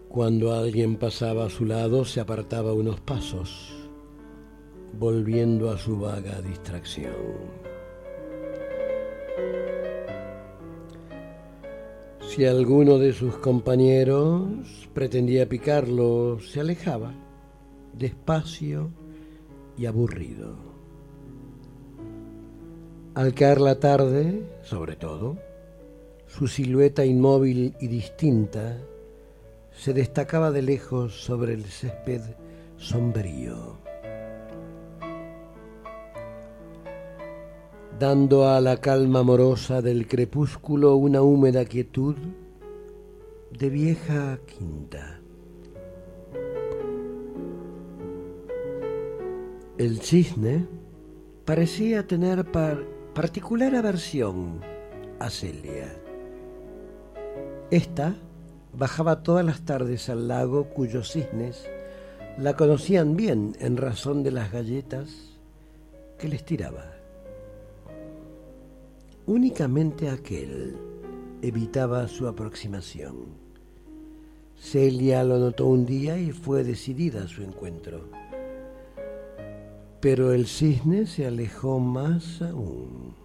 Cuando 0.09 0.53
alguien 0.53 0.97
pasaba 0.97 1.47
a 1.47 1.49
su 1.49 1.65
lado 1.65 2.05
se 2.05 2.19
apartaba 2.19 2.71
unos 2.73 3.01
pasos, 3.01 3.89
volviendo 4.93 5.71
a 5.71 5.77
su 5.79 5.99
vaga 5.99 6.39
distracción. 6.43 7.64
Si 12.27 12.43
alguno 12.43 12.97
de 12.97 13.13
sus 13.13 13.37
compañeros 13.37 14.89
pretendía 14.93 15.47
picarlo, 15.47 16.39
se 16.39 16.59
alejaba, 16.59 17.13
despacio 17.93 18.91
y 19.77 19.85
aburrido. 19.85 20.55
Al 23.13 23.33
caer 23.33 23.61
la 23.61 23.79
tarde, 23.79 24.41
sobre 24.63 24.97
todo, 24.97 25.37
su 26.27 26.47
silueta 26.47 27.05
inmóvil 27.05 27.75
y 27.79 27.87
distinta 27.87 28.77
se 29.71 29.93
destacaba 29.93 30.51
de 30.51 30.63
lejos 30.63 31.23
sobre 31.23 31.53
el 31.53 31.63
césped 31.63 32.21
sombrío. 32.75 33.84
Dando 37.99 38.49
a 38.49 38.59
la 38.59 38.77
calma 38.77 39.19
amorosa 39.19 39.81
del 39.81 40.07
crepúsculo 40.07 40.95
una 40.97 41.21
húmeda 41.21 41.63
quietud 41.65 42.15
de 43.57 43.69
vieja 43.69 44.37
quinta. 44.45 45.21
El 49.77 50.01
cisne 50.01 50.67
parecía 51.45 52.05
tener 52.05 52.51
par- 52.51 52.83
particular 53.13 53.75
aversión 53.75 54.61
a 55.19 55.29
Celia. 55.29 55.95
Esta 57.71 58.15
bajaba 58.73 59.23
todas 59.23 59.45
las 59.45 59.61
tardes 59.61 60.09
al 60.09 60.27
lago 60.27 60.65
cuyos 60.65 61.13
cisnes 61.13 61.69
la 62.37 62.55
conocían 62.57 63.15
bien 63.15 63.55
en 63.59 63.77
razón 63.77 64.21
de 64.23 64.31
las 64.31 64.51
galletas 64.51 65.39
que 66.19 66.27
les 66.27 66.43
tiraba. 66.43 66.94
Únicamente 69.27 70.09
aquel 70.11 70.75
evitaba 71.41 72.07
su 72.07 72.27
aproximación. 72.27 73.15
Celia 74.55 75.23
lo 75.23 75.39
notó 75.39 75.65
un 75.65 75.83
día 75.87 76.19
y 76.19 76.31
fue 76.31 76.63
decidida 76.63 77.23
a 77.23 77.27
su 77.27 77.41
encuentro. 77.41 78.01
Pero 79.99 80.31
el 80.31 80.45
cisne 80.45 81.07
se 81.07 81.25
alejó 81.25 81.79
más 81.79 82.43
aún. 82.43 83.15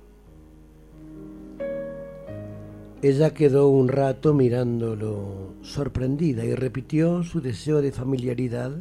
Ella 3.03 3.35
quedó 3.35 3.69
un 3.69 3.89
rato 3.89 4.33
mirándolo 4.33 5.55
sorprendida 5.61 6.47
y 6.47 6.55
repitió 6.55 7.23
su 7.25 7.43
deseo 7.43 7.83
de 7.83 7.93
familiaridad 7.93 8.73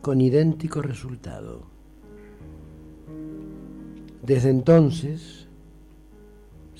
con 0.00 0.20
idéntico 0.20 0.82
resultado. 0.82 1.62
Desde 4.24 4.50
entonces, 4.50 5.39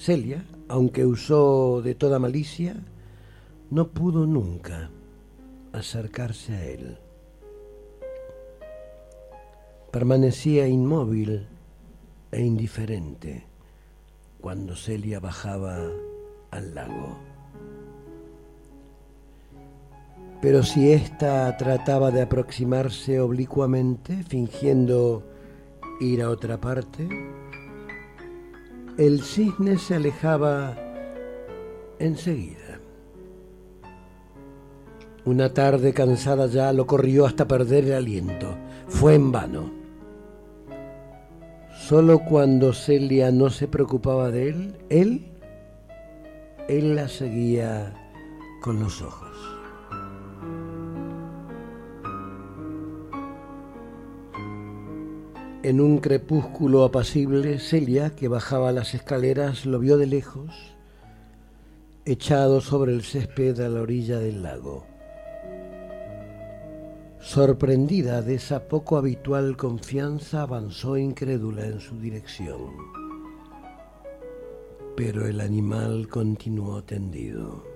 Celia, 0.01 0.43
aunque 0.69 1.05
usó 1.05 1.83
de 1.83 1.95
toda 1.95 2.19
malicia, 2.19 2.75
no 3.71 3.89
pudo 3.89 4.25
nunca 4.25 4.89
acercarse 5.75 6.55
a 6.55 6.65
él. 6.65 6.97
Permanecía 9.91 10.67
inmóvil 10.67 11.47
e 12.33 12.41
indiferente 12.41 13.45
cuando 14.41 14.75
Celia 14.75 15.21
bajaba 15.21 15.91
al 16.51 16.75
lago. 16.75 17.19
Pero 20.41 20.63
si 20.63 20.93
ésta 20.93 21.55
trataba 21.59 22.11
de 22.11 22.23
aproximarse 22.23 23.21
oblicuamente, 23.21 24.23
fingiendo 24.23 25.25
ir 26.01 26.23
a 26.23 26.31
otra 26.31 26.59
parte, 26.59 27.07
el 28.99 29.23
cisne 29.23 29.79
se 29.79 29.97
alejaba 29.97 30.77
enseguida. 31.99 32.81
Una 35.25 35.53
tarde 35.53 35.93
cansada 35.93 36.47
ya 36.47 36.73
lo 36.73 36.87
corrió 36.87 37.27
hasta 37.27 37.47
perder 37.47 37.85
el 37.85 37.93
aliento. 37.93 38.57
Fue 38.89 39.15
en 39.15 39.31
vano. 39.31 39.71
Solo 41.77 42.21
cuando 42.21 42.73
Celia 42.73 43.31
no 43.31 43.51
se 43.51 43.69
preocupaba 43.69 44.31
de 44.31 44.49
él, 44.49 44.77
él, 44.89 45.27
él 46.69 46.97
la 46.97 47.09
seguía 47.09 47.95
con 48.63 48.81
los 48.81 49.03
ojos. 49.03 49.60
En 55.63 55.79
un 55.79 55.99
crepúsculo 55.99 56.85
apacible, 56.85 57.59
Celia, 57.59 58.17
que 58.17 58.29
bajaba 58.29 58.73
las 58.73 58.95
escaleras, 58.95 59.67
lo 59.67 59.79
vio 59.79 59.99
de 59.99 60.07
lejos, 60.07 60.75
echado 62.07 62.63
sobre 62.63 62.95
el 62.95 63.03
césped 63.03 63.61
a 63.61 63.69
la 63.69 63.83
orilla 63.83 64.19
del 64.19 64.43
lago. 64.43 64.87
Sorprendida 67.21 68.23
de 68.23 68.37
esa 68.37 68.69
poco 68.69 68.97
habitual 68.97 69.59
confianza, 69.59 70.41
avanzó 70.43 70.97
incrédula 70.97 71.67
en 71.67 71.79
su 71.81 72.01
dirección. 72.01 72.71
Pero 74.97 75.27
el 75.27 75.43
animal 75.43 76.09
continuó 76.09 76.83
tendido. 76.85 77.70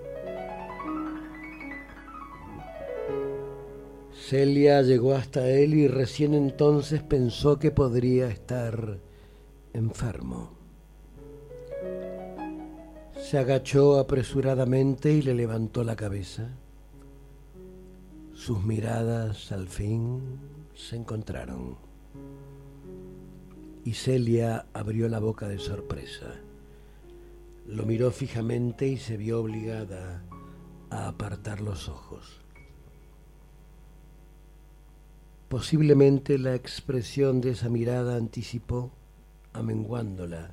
Celia 4.27 4.81
llegó 4.81 5.13
hasta 5.13 5.47
él 5.47 5.75
y 5.75 5.87
recién 5.87 6.33
entonces 6.33 7.03
pensó 7.03 7.59
que 7.59 7.69
podría 7.69 8.27
estar 8.27 8.97
enfermo. 9.71 10.49
Se 13.21 13.37
agachó 13.37 13.99
apresuradamente 13.99 15.11
y 15.11 15.21
le 15.21 15.35
levantó 15.35 15.83
la 15.83 15.95
cabeza. 15.95 16.49
Sus 18.33 18.63
miradas 18.63 19.51
al 19.51 19.67
fin 19.67 20.39
se 20.73 20.95
encontraron. 20.95 21.77
Y 23.83 23.93
Celia 23.93 24.65
abrió 24.73 25.07
la 25.07 25.19
boca 25.19 25.47
de 25.47 25.59
sorpresa. 25.59 26.33
Lo 27.67 27.85
miró 27.85 28.09
fijamente 28.09 28.87
y 28.87 28.97
se 28.97 29.17
vio 29.17 29.39
obligada 29.39 30.23
a 30.89 31.09
apartar 31.09 31.61
los 31.61 31.89
ojos. 31.89 32.44
Posiblemente 35.49 36.39
la 36.39 36.55
expresión 36.55 37.39
de 37.39 37.51
esa 37.51 37.69
mirada 37.69 38.15
anticipó, 38.15 38.91
amenguándola, 39.53 40.51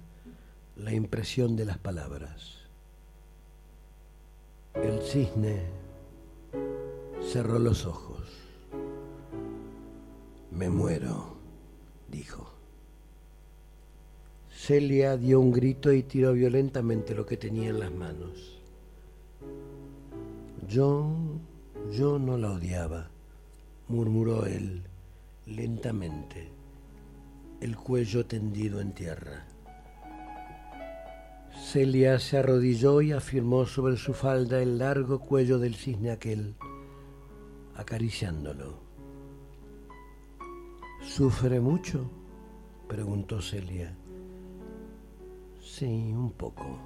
la 0.77 0.93
impresión 0.93 1.57
de 1.57 1.65
las 1.65 1.79
palabras. 1.79 2.59
El 4.75 5.01
cisne 5.03 5.63
cerró 7.23 7.59
los 7.59 7.87
ojos. 7.87 8.23
Me 10.51 10.69
muero, 10.69 11.37
dijo. 12.11 12.53
Celia 14.51 15.17
dio 15.17 15.41
un 15.41 15.53
grito 15.53 15.93
y 15.93 16.03
tiró 16.03 16.35
violentamente 16.35 17.15
lo 17.15 17.27
que 17.27 17.37
tenía 17.37 17.71
en 17.71 17.81
las 17.81 17.93
manos. 17.93 18.61
Yo, 20.69 21.11
yo 21.91 22.19
no 22.19 22.39
la 22.39 22.53
odiaba, 22.53 23.11
murmuró 23.93 24.47
él 24.47 24.83
lentamente, 25.45 26.49
el 27.61 27.77
cuello 27.77 28.25
tendido 28.25 28.81
en 28.81 28.93
tierra. 28.93 29.45
Celia 31.55 32.19
se 32.19 32.39
arrodilló 32.39 33.03
y 33.03 33.13
afirmó 33.13 33.67
sobre 33.67 33.99
su 33.99 34.15
falda 34.15 34.63
el 34.63 34.79
largo 34.79 35.21
cuello 35.21 35.59
del 35.59 35.75
cisne 35.75 36.11
aquel, 36.11 36.55
acariciándolo. 37.77 38.81
¿Sufre 41.03 41.61
mucho? 41.61 42.11
preguntó 42.89 43.43
Celia. 43.43 43.95
Sí, 45.61 46.13
un 46.15 46.33
poco. 46.33 46.79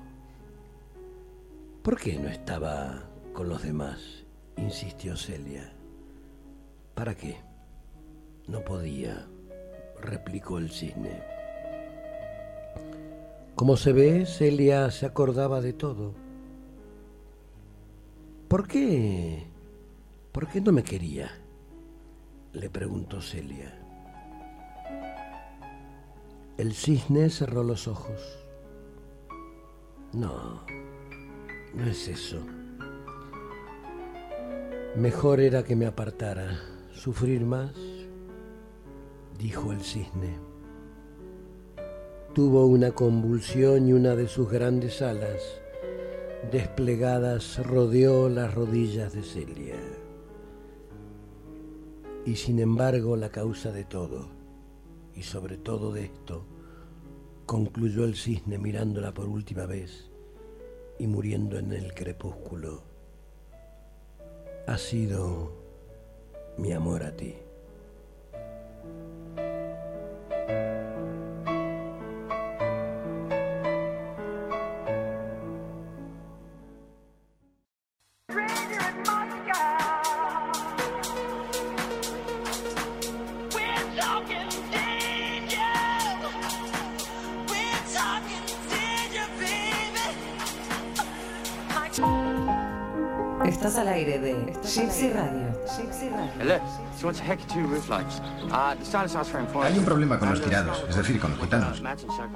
¿Por 1.85 2.01
qué 2.01 2.19
no 2.19 2.29
estaba 2.29 3.09
con 3.33 3.49
los 3.49 3.63
demás? 3.63 4.25
insistió 4.57 5.17
Celia. 5.17 5.76
¿Para 6.97 7.15
qué? 7.15 7.37
No 8.49 8.65
podía, 8.65 9.27
replicó 10.01 10.57
el 10.57 10.71
cisne. 10.71 11.23
Como 13.55 13.77
se 13.77 13.93
ve, 13.93 14.25
Celia 14.25 14.91
se 14.91 15.05
acordaba 15.05 15.61
de 15.61 15.75
todo. 15.75 16.15
¿Por 18.49 18.67
qué? 18.67 19.47
¿Por 20.33 20.49
qué 20.49 20.63
no 20.63 20.73
me 20.73 20.83
quería? 20.83 21.31
le 22.55 22.71
preguntó 22.71 23.21
Celia. 23.21 23.79
El 26.57 26.73
cisne 26.73 27.29
cerró 27.29 27.63
los 27.63 27.87
ojos. 27.89 28.39
No, 30.15 30.63
no 31.75 31.85
es 31.85 32.09
eso. 32.09 32.41
Mejor 34.97 35.41
era 35.41 35.63
que 35.63 35.77
me 35.77 35.85
apartara. 35.85 36.76
Sufrir 36.97 37.45
más, 37.45 37.73
dijo 39.39 39.71
el 39.71 39.83
cisne. 39.83 40.39
Tuvo 42.35 42.65
una 42.65 42.93
convulsión 42.93 43.87
y 43.87 43.93
una 43.93 44.17
de 44.17 44.27
sus 44.27 44.51
grandes 44.51 45.03
alas 45.03 45.43
desplegadas 46.51 47.65
rodeó 47.67 48.31
las 48.31 48.55
rodillas 48.55 49.13
de 49.13 49.23
Celia. 49.23 49.77
Y 52.25 52.37
sin 52.37 52.61
embargo 52.61 53.15
la 53.15 53.29
causa 53.29 53.71
de 53.73 53.85
todo, 53.85 54.31
y 55.15 55.23
sobre 55.23 55.59
todo 55.59 55.93
de 55.93 56.07
esto, 56.07 56.47
concluyó 57.45 58.05
el 58.05 58.17
cisne 58.17 58.57
mirándola 58.57 59.13
por 59.13 59.29
última 59.29 59.67
vez 59.67 60.11
y 60.99 61.07
muriendo 61.07 61.59
en 61.59 61.73
el 61.73 61.93
crepúsculo, 61.93 62.83
ha 64.67 64.79
sido 64.79 65.66
mi 66.59 66.73
amor 66.73 67.03
a 67.03 67.11
ti. 67.11 67.47
Estás 93.67 93.81
al 93.81 93.89
aire 93.89 94.21
de 94.21 94.33
Gypsy 94.63 95.11
Radio. 95.11 95.51
Uh. 99.53 99.63
Hay 99.63 99.77
un 99.77 99.85
problema 99.85 100.21
con 100.21 100.31
los 100.31 100.41
tirados, 100.41 100.85
es 100.89 100.95
decir, 100.95 101.19
con 101.19 101.33
los 101.33 101.41
gitanos. 101.41 101.83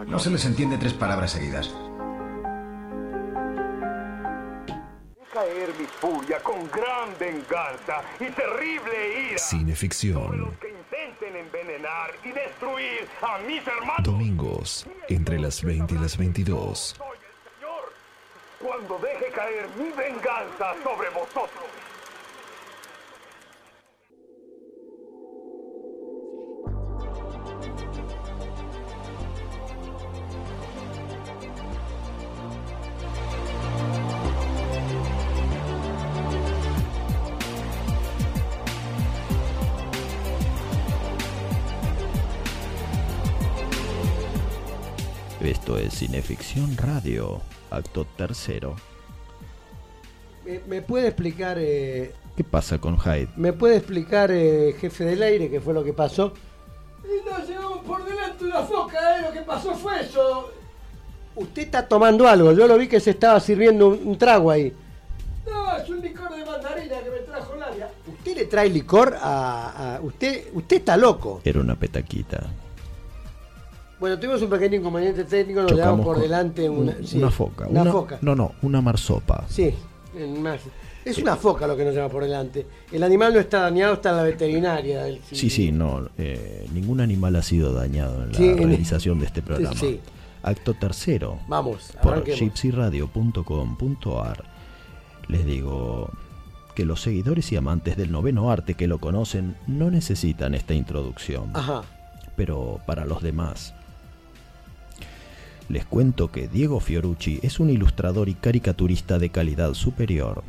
No 0.08 0.18
se 0.18 0.28
les 0.30 0.44
entiende 0.44 0.76
tres 0.76 0.92
palabras 0.92 1.30
seguidas. 1.30 1.72
caer 5.32 5.72
mi 5.78 5.86
furia 5.86 6.40
con 6.42 6.68
gran 6.68 7.16
venganza 7.20 8.02
y 8.18 8.24
terrible 8.30 9.30
ira. 9.30 9.38
Cineficción. 9.38 10.36
Los 10.36 10.58
que 10.58 10.70
intentan 10.70 11.10
intenten 11.10 11.36
envenenar 11.36 12.10
y 12.24 12.32
destruir 12.32 13.08
a 13.22 13.38
mis 13.46 13.66
hermanos. 13.66 14.02
Domingos, 14.04 14.86
entre 15.08 15.38
las 15.38 15.62
20 15.62 15.94
y 15.94 15.98
las 15.98 16.16
22. 16.16 16.96
Cuando 18.62 18.98
deje 18.98 19.30
caer 19.30 19.66
mi 19.76 19.90
venganza 19.90 20.74
sobre 20.84 21.08
vosotros. 21.08 21.79
Esto 45.70 45.86
es 45.86 45.94
Cineficción 45.94 46.76
Radio, 46.76 47.40
acto 47.70 48.04
tercero. 48.16 48.74
¿Me, 50.44 50.58
me 50.66 50.82
puede 50.82 51.06
explicar, 51.06 51.58
eh, 51.60 52.12
¿Qué 52.36 52.42
pasa 52.42 52.78
con 52.78 52.98
Hyde? 52.98 53.28
me 53.36 53.52
puede 53.52 53.76
explicar, 53.76 54.32
eh, 54.32 54.74
jefe 54.80 55.04
del 55.04 55.22
aire, 55.22 55.48
qué 55.48 55.60
fue 55.60 55.72
lo 55.72 55.84
que 55.84 55.92
pasó? 55.92 56.34
Y 57.04 57.24
nos 57.28 57.48
llevamos 57.48 57.78
por 57.84 58.04
delante 58.04 58.44
una 58.46 58.62
foca, 58.62 58.98
¿eh? 59.18 59.22
Lo 59.22 59.32
que 59.32 59.42
pasó 59.42 59.72
fue 59.76 60.00
eso. 60.00 60.50
Usted 61.36 61.62
está 61.62 61.86
tomando 61.86 62.26
algo, 62.26 62.50
yo 62.50 62.66
lo 62.66 62.76
vi 62.76 62.88
que 62.88 62.98
se 62.98 63.10
estaba 63.10 63.38
sirviendo 63.38 63.90
un, 63.90 64.00
un 64.08 64.18
trago 64.18 64.50
ahí. 64.50 64.74
No, 65.48 65.76
es 65.76 65.88
un 65.88 66.00
licor 66.00 66.34
de 66.34 66.44
mandarina 66.44 66.98
que 67.00 67.10
me 67.10 67.18
trajo 67.18 67.54
Nadia. 67.54 67.88
¿Usted 68.08 68.34
le 68.38 68.44
trae 68.46 68.68
licor 68.68 69.16
a, 69.20 69.94
a- 69.98 70.00
usted? 70.00 70.46
Usted 70.52 70.78
está 70.78 70.96
loco. 70.96 71.40
Era 71.44 71.60
una 71.60 71.76
petaquita. 71.76 72.44
Bueno, 74.00 74.18
tuvimos 74.18 74.40
un 74.42 74.48
pequeño 74.50 74.76
inconveniente 74.76 75.24
técnico, 75.24 75.62
nos 75.62 75.72
llevamos 75.72 76.04
por 76.06 76.18
delante 76.18 76.68
una, 76.68 76.92
un- 76.98 77.06
sí, 77.06 77.18
una 77.18 77.30
foca. 77.30 77.66
Una, 77.68 77.84
foca. 77.92 78.18
No, 78.22 78.34
no, 78.34 78.52
una 78.62 78.80
marsopa. 78.80 79.44
Sí, 79.48 79.72
más. 80.40 80.60
Es 81.04 81.18
una 81.18 81.36
foca 81.36 81.66
lo 81.66 81.76
que 81.76 81.84
nos 81.84 81.94
lleva 81.94 82.08
por 82.08 82.22
delante. 82.24 82.66
El 82.92 83.02
animal 83.02 83.32
no 83.34 83.40
está 83.40 83.60
dañado, 83.60 83.94
está 83.94 84.10
en 84.10 84.16
la 84.16 84.22
veterinaria. 84.22 85.02
del- 85.04 85.20
Sí, 85.30 85.48
sí, 85.50 85.70
no. 85.72 86.08
eh, 86.18 86.66
ningún 86.74 87.00
animal 87.00 87.36
ha 87.36 87.42
sido 87.42 87.72
dañado 87.72 88.22
en 88.24 88.32
la 88.32 88.38
Sí, 88.38 88.52
realización 88.54 89.18
de 89.20 89.26
este 89.26 89.42
programa. 89.42 89.76
sí. 89.78 90.00
Acto 90.42 90.72
tercero. 90.74 91.38
Vamos, 91.48 91.92
Por 92.02 92.24
gypsyradio.com.ar. 92.24 94.44
Les 95.28 95.44
digo 95.46 96.10
que 96.74 96.84
los 96.86 97.02
seguidores 97.02 97.52
y 97.52 97.56
amantes 97.56 97.96
del 97.96 98.10
noveno 98.10 98.50
arte 98.50 98.74
que 98.74 98.86
lo 98.86 98.98
conocen 98.98 99.56
no 99.66 99.90
necesitan 99.90 100.54
esta 100.54 100.72
introducción. 100.74 101.50
Ajá. 101.54 101.82
Pero 102.36 102.80
para 102.86 103.04
los 103.04 103.22
demás, 103.22 103.74
les 105.70 105.84
cuento 105.84 106.32
que 106.32 106.48
Diego 106.48 106.80
Fiorucci 106.80 107.38
es 107.42 107.60
un 107.60 107.70
ilustrador 107.70 108.28
y 108.28 108.34
caricaturista 108.34 109.20
de 109.20 109.30
calidad 109.30 109.74
superior. 109.74 110.42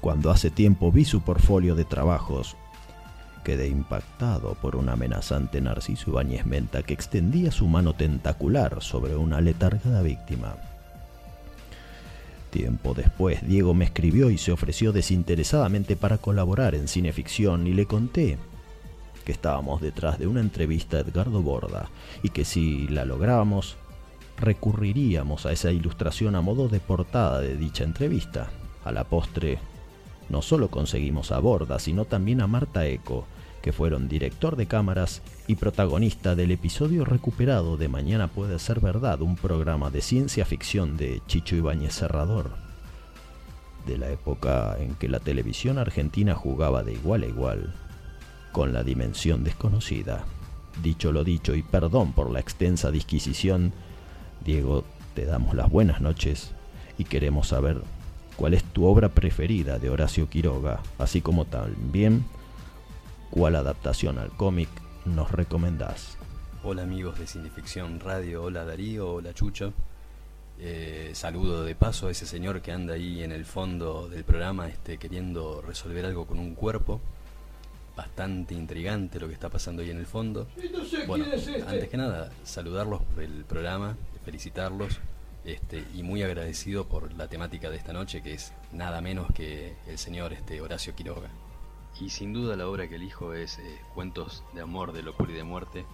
Cuando 0.00 0.30
hace 0.30 0.50
tiempo 0.50 0.92
vi 0.92 1.04
su 1.04 1.22
portfolio 1.22 1.74
de 1.74 1.84
trabajos, 1.84 2.56
quedé 3.42 3.66
impactado 3.66 4.54
por 4.54 4.76
un 4.76 4.88
amenazante 4.88 5.60
Narciso 5.60 6.10
Ibáñez 6.10 6.46
Menta 6.46 6.84
que 6.84 6.94
extendía 6.94 7.50
su 7.50 7.66
mano 7.66 7.92
tentacular 7.92 8.80
sobre 8.82 9.16
una 9.16 9.40
letargada 9.40 10.00
víctima. 10.02 10.54
Tiempo 12.50 12.94
después, 12.94 13.46
Diego 13.46 13.74
me 13.74 13.84
escribió 13.84 14.30
y 14.30 14.38
se 14.38 14.52
ofreció 14.52 14.92
desinteresadamente 14.92 15.96
para 15.96 16.18
colaborar 16.18 16.76
en 16.76 16.86
cineficción 16.86 17.66
y 17.66 17.72
le 17.74 17.86
conté 17.86 18.38
que 19.24 19.32
estábamos 19.32 19.82
detrás 19.82 20.18
de 20.18 20.26
una 20.26 20.40
entrevista 20.40 20.96
a 20.96 21.00
Edgardo 21.00 21.42
Borda 21.42 21.90
y 22.22 22.30
que 22.30 22.46
si 22.46 22.88
la 22.88 23.04
lográbamos, 23.04 23.76
recurriríamos 24.38 25.46
a 25.46 25.52
esa 25.52 25.70
ilustración 25.72 26.36
a 26.36 26.40
modo 26.40 26.68
de 26.68 26.80
portada 26.80 27.40
de 27.40 27.56
dicha 27.56 27.84
entrevista. 27.84 28.50
A 28.84 28.92
la 28.92 29.04
postre, 29.04 29.58
no 30.28 30.42
solo 30.42 30.68
conseguimos 30.68 31.32
a 31.32 31.38
Borda, 31.40 31.78
sino 31.78 32.04
también 32.04 32.40
a 32.40 32.46
Marta 32.46 32.86
Eco, 32.86 33.26
que 33.62 33.72
fueron 33.72 34.08
director 34.08 34.56
de 34.56 34.66
cámaras 34.66 35.22
y 35.46 35.56
protagonista 35.56 36.34
del 36.36 36.52
episodio 36.52 37.04
recuperado 37.04 37.76
de 37.76 37.88
Mañana 37.88 38.28
puede 38.28 38.58
ser 38.58 38.80
verdad, 38.80 39.20
un 39.20 39.36
programa 39.36 39.90
de 39.90 40.00
ciencia 40.00 40.44
ficción 40.44 40.96
de 40.96 41.20
Chicho 41.26 41.56
Ibáñez 41.56 41.94
Serrador. 41.94 42.52
De 43.86 43.98
la 43.98 44.10
época 44.10 44.76
en 44.78 44.94
que 44.94 45.08
la 45.08 45.18
televisión 45.18 45.78
argentina 45.78 46.34
jugaba 46.34 46.82
de 46.82 46.92
igual 46.92 47.24
a 47.24 47.26
igual 47.26 47.74
con 48.52 48.72
la 48.72 48.82
dimensión 48.82 49.44
desconocida. 49.44 50.24
Dicho 50.82 51.12
lo 51.12 51.24
dicho 51.24 51.54
y 51.54 51.62
perdón 51.62 52.12
por 52.12 52.30
la 52.30 52.40
extensa 52.40 52.90
disquisición, 52.90 53.72
Diego, 54.44 54.84
te 55.14 55.24
damos 55.24 55.54
las 55.54 55.70
buenas 55.70 56.00
noches 56.00 56.52
y 56.96 57.04
queremos 57.04 57.48
saber 57.48 57.82
cuál 58.36 58.54
es 58.54 58.64
tu 58.64 58.84
obra 58.86 59.08
preferida 59.10 59.78
de 59.78 59.90
Horacio 59.90 60.28
Quiroga, 60.28 60.80
así 60.98 61.20
como 61.20 61.44
también 61.44 62.24
cuál 63.30 63.56
adaptación 63.56 64.18
al 64.18 64.30
cómic 64.30 64.68
nos 65.04 65.30
recomendás. 65.32 66.16
Hola 66.64 66.82
amigos 66.82 67.18
de 67.18 67.26
Cineficción 67.26 68.00
Radio, 68.00 68.44
hola 68.44 68.64
Darío, 68.64 69.14
hola 69.14 69.32
Chucho. 69.34 69.72
Eh, 70.60 71.12
saludo 71.14 71.62
de 71.64 71.76
paso 71.76 72.08
a 72.08 72.10
ese 72.10 72.26
señor 72.26 72.60
que 72.62 72.72
anda 72.72 72.94
ahí 72.94 73.22
en 73.22 73.30
el 73.30 73.44
fondo 73.44 74.08
del 74.08 74.24
programa 74.24 74.68
este, 74.68 74.98
queriendo 74.98 75.62
resolver 75.62 76.04
algo 76.04 76.26
con 76.26 76.38
un 76.40 76.54
cuerpo. 76.54 77.00
Bastante 77.96 78.54
intrigante 78.54 79.18
lo 79.20 79.26
que 79.28 79.34
está 79.34 79.48
pasando 79.48 79.82
ahí 79.82 79.90
en 79.90 79.98
el 79.98 80.06
fondo. 80.06 80.48
Y 80.56 80.68
no 80.68 80.84
sé 80.84 81.04
Bueno, 81.06 81.24
quién 81.24 81.38
es 81.38 81.46
este. 81.46 81.62
antes 81.62 81.88
que 81.88 81.96
nada, 81.96 82.30
saludarlos 82.44 83.02
por 83.02 83.22
el 83.22 83.44
programa, 83.44 83.96
felicitarlos 84.28 85.00
este, 85.46 85.86
y 85.94 86.02
muy 86.02 86.22
agradecido 86.22 86.86
por 86.86 87.14
la 87.14 87.28
temática 87.28 87.70
de 87.70 87.78
esta 87.78 87.94
noche 87.94 88.22
que 88.22 88.34
es 88.34 88.52
nada 88.72 89.00
menos 89.00 89.32
que 89.32 89.74
el 89.86 89.96
señor 89.96 90.34
este, 90.34 90.60
Horacio 90.60 90.94
Quiroga. 90.94 91.30
Y 91.98 92.10
sin 92.10 92.34
duda 92.34 92.54
la 92.54 92.68
obra 92.68 92.86
que 92.90 92.96
elijo 92.96 93.32
es 93.32 93.58
eh, 93.58 93.80
Cuentos 93.94 94.44
de 94.52 94.60
Amor, 94.60 94.92
de 94.92 95.02
Locura 95.02 95.32
y 95.32 95.34
de 95.34 95.44
Muerte, 95.44 95.86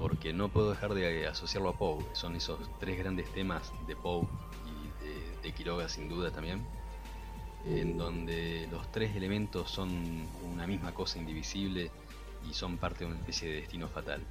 porque 0.00 0.32
no 0.32 0.48
puedo 0.48 0.70
dejar 0.70 0.94
de 0.94 1.28
asociarlo 1.28 1.68
a 1.68 1.78
Poe. 1.78 2.04
Son 2.12 2.34
esos 2.34 2.58
tres 2.80 2.98
grandes 2.98 3.32
temas 3.32 3.72
de 3.86 3.94
Poe 3.94 4.26
y 4.66 5.46
de 5.46 5.52
Quiroga 5.52 5.88
sin 5.88 6.08
duda 6.08 6.32
también, 6.32 6.66
en 7.66 7.96
donde 7.96 8.66
los 8.72 8.90
tres 8.90 9.14
elementos 9.14 9.70
son 9.70 10.26
una 10.52 10.66
misma 10.66 10.92
cosa 10.92 11.20
indivisible 11.20 11.92
y 12.50 12.52
son 12.52 12.78
parte 12.78 13.04
de 13.04 13.12
una 13.12 13.20
especie 13.20 13.48
de 13.48 13.60
destino 13.60 13.86
fatal. 13.86 14.22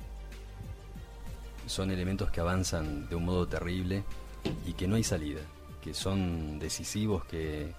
Son 1.65 1.91
elementos 1.91 2.29
que 2.31 2.41
avanzan 2.41 3.07
de 3.09 3.15
un 3.15 3.25
modo 3.25 3.47
terrible 3.47 4.03
y 4.65 4.73
que 4.73 4.87
no 4.87 4.95
hay 4.95 5.03
salida, 5.03 5.41
que 5.81 5.93
son 5.93 6.59
decisivos, 6.59 7.25
que, 7.25 7.73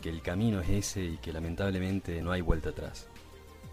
que 0.00 0.08
el 0.08 0.22
camino 0.22 0.60
es 0.60 0.70
ese 0.70 1.04
y 1.04 1.16
que 1.18 1.32
lamentablemente 1.32 2.22
no 2.22 2.32
hay 2.32 2.40
vuelta 2.40 2.70
atrás. 2.70 3.06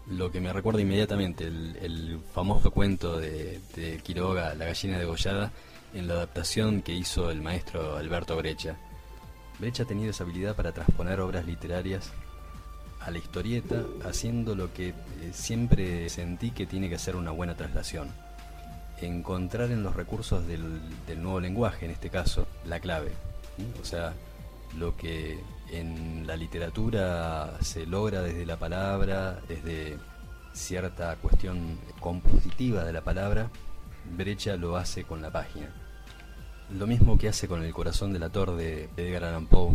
Lo 0.08 0.32
que 0.32 0.40
me 0.40 0.52
recuerda 0.52 0.80
inmediatamente 0.80 1.44
el, 1.46 1.76
el 1.80 2.18
famoso 2.32 2.70
cuento 2.70 3.18
de, 3.18 3.60
de 3.76 3.98
Quiroga, 3.98 4.54
La 4.54 4.64
gallina 4.64 4.98
degollada, 4.98 5.52
en 5.94 6.08
la 6.08 6.14
adaptación 6.14 6.82
que 6.82 6.92
hizo 6.92 7.30
el 7.30 7.40
maestro 7.40 7.96
Alberto 7.96 8.36
Brecha. 8.36 8.76
Brecha 9.58 9.82
ha 9.82 9.86
tenido 9.86 10.10
esa 10.10 10.24
habilidad 10.24 10.54
para 10.54 10.72
transponer 10.72 11.20
obras 11.20 11.46
literarias 11.46 12.10
a 13.00 13.10
la 13.10 13.18
historieta, 13.18 13.84
haciendo 14.04 14.54
lo 14.54 14.72
que 14.72 14.88
eh, 14.88 14.94
siempre 15.32 16.08
sentí 16.08 16.50
que 16.50 16.66
tiene 16.66 16.88
que 16.88 16.98
ser 16.98 17.16
una 17.16 17.30
buena 17.30 17.56
traslación. 17.56 18.12
Encontrar 19.00 19.70
en 19.70 19.82
los 19.82 19.94
recursos 19.94 20.46
del, 20.46 20.80
nuevo 21.22 21.40
lenguaje, 21.40 21.84
en 21.84 21.92
este 21.92 22.10
caso, 22.10 22.46
la 22.64 22.80
clave. 22.80 23.12
O 23.80 23.84
sea, 23.84 24.12
lo 24.76 24.96
que 24.96 25.38
en 25.70 26.26
la 26.26 26.36
literatura 26.36 27.58
se 27.60 27.86
logra 27.86 28.22
desde 28.22 28.46
la 28.46 28.56
palabra, 28.56 29.38
desde 29.48 29.98
cierta 30.52 31.14
cuestión 31.16 31.78
compositiva 32.00 32.84
de 32.84 32.92
la 32.92 33.02
palabra, 33.02 33.50
Brecha 34.16 34.56
lo 34.56 34.76
hace 34.76 35.04
con 35.04 35.22
la 35.22 35.30
página. 35.30 35.68
Lo 36.70 36.86
mismo 36.86 37.16
que 37.18 37.28
hace 37.28 37.48
con 37.48 37.62
El 37.62 37.72
corazón 37.72 38.12
del 38.12 38.22
ator 38.22 38.56
de 38.56 38.88
Edgar 38.96 39.24
Allan 39.24 39.46
Poe, 39.46 39.74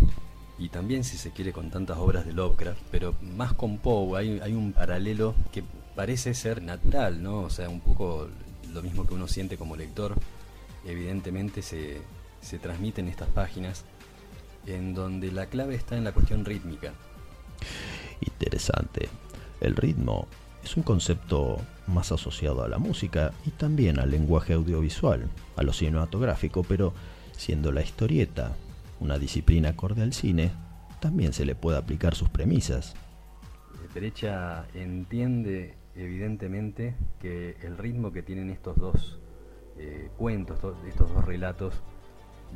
y 0.59 0.69
también 0.69 1.03
si 1.03 1.17
se 1.17 1.31
quiere 1.31 1.51
con 1.51 1.71
tantas 1.71 1.97
obras 1.97 2.25
de 2.25 2.33
Lovecraft, 2.33 2.81
pero 2.91 3.15
más 3.21 3.53
con 3.53 3.77
Poe 3.77 4.19
hay, 4.19 4.39
hay 4.39 4.53
un 4.53 4.73
paralelo 4.73 5.33
que 5.51 5.63
parece 5.95 6.33
ser 6.33 6.61
natural, 6.61 7.21
¿no? 7.21 7.41
O 7.41 7.49
sea, 7.49 7.69
un 7.69 7.81
poco 7.81 8.27
lo 8.73 8.81
mismo 8.81 9.05
que 9.05 9.13
uno 9.13 9.27
siente 9.27 9.57
como 9.57 9.75
lector, 9.75 10.15
evidentemente 10.85 11.61
se, 11.61 12.01
se 12.41 12.59
transmite 12.59 13.01
en 13.01 13.07
estas 13.07 13.29
páginas, 13.29 13.85
en 14.65 14.93
donde 14.93 15.31
la 15.31 15.47
clave 15.47 15.75
está 15.75 15.97
en 15.97 16.03
la 16.03 16.11
cuestión 16.11 16.45
rítmica. 16.45 16.93
Interesante. 18.21 19.09
El 19.61 19.75
ritmo 19.75 20.27
es 20.63 20.75
un 20.77 20.83
concepto 20.83 21.59
más 21.87 22.11
asociado 22.11 22.63
a 22.63 22.67
la 22.67 22.77
música 22.77 23.33
y 23.45 23.51
también 23.51 23.99
al 23.99 24.11
lenguaje 24.11 24.53
audiovisual, 24.53 25.29
a 25.55 25.63
lo 25.63 25.73
cinematográfico, 25.73 26.63
pero 26.63 26.93
siendo 27.37 27.71
la 27.71 27.81
historieta 27.81 28.55
una 28.99 29.19
disciplina 29.19 29.69
acorde 29.69 30.01
al 30.01 30.13
cine, 30.13 30.51
también 31.01 31.33
se 31.33 31.45
le 31.45 31.55
puede 31.55 31.77
aplicar 31.77 32.15
sus 32.15 32.29
premisas. 32.29 32.95
Brecha 33.93 34.65
entiende 34.73 35.75
evidentemente 35.95 36.95
que 37.19 37.57
el 37.61 37.77
ritmo 37.77 38.11
que 38.11 38.23
tienen 38.23 38.49
estos 38.49 38.77
dos 38.77 39.19
eh, 39.77 40.09
cuentos, 40.17 40.59
to- 40.59 40.75
estos 40.87 41.13
dos 41.13 41.25
relatos, 41.25 41.81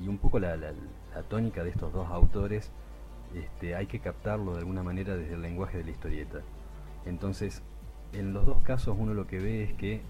y 0.02 0.08
un 0.08 0.18
poco 0.18 0.40
la, 0.40 0.58
tónica 1.30 1.64
de 1.64 1.72
estos 1.72 1.92
dos 1.92 2.08
autores, 2.10 2.72
este, 3.34 3.76
hay 3.76 3.88
que 3.88 4.00
captarlo 4.00 4.54
de 4.54 4.60
alguna 4.60 4.84
manera 4.84 5.16
desde 5.16 5.34
el 5.34 5.42
lenguaje 5.42 5.80
de 5.80 5.84
la 5.86 5.92
historieta. 5.92 6.40
Entonces, 7.06 7.64
en 8.14 8.34
los 8.34 8.46
dos 8.46 8.62
casos 8.62 8.96
uno 8.98 9.14
lo 9.14 9.28
que 9.28 9.40
ve 9.40 9.64
es 9.64 9.74
que 9.74 10.02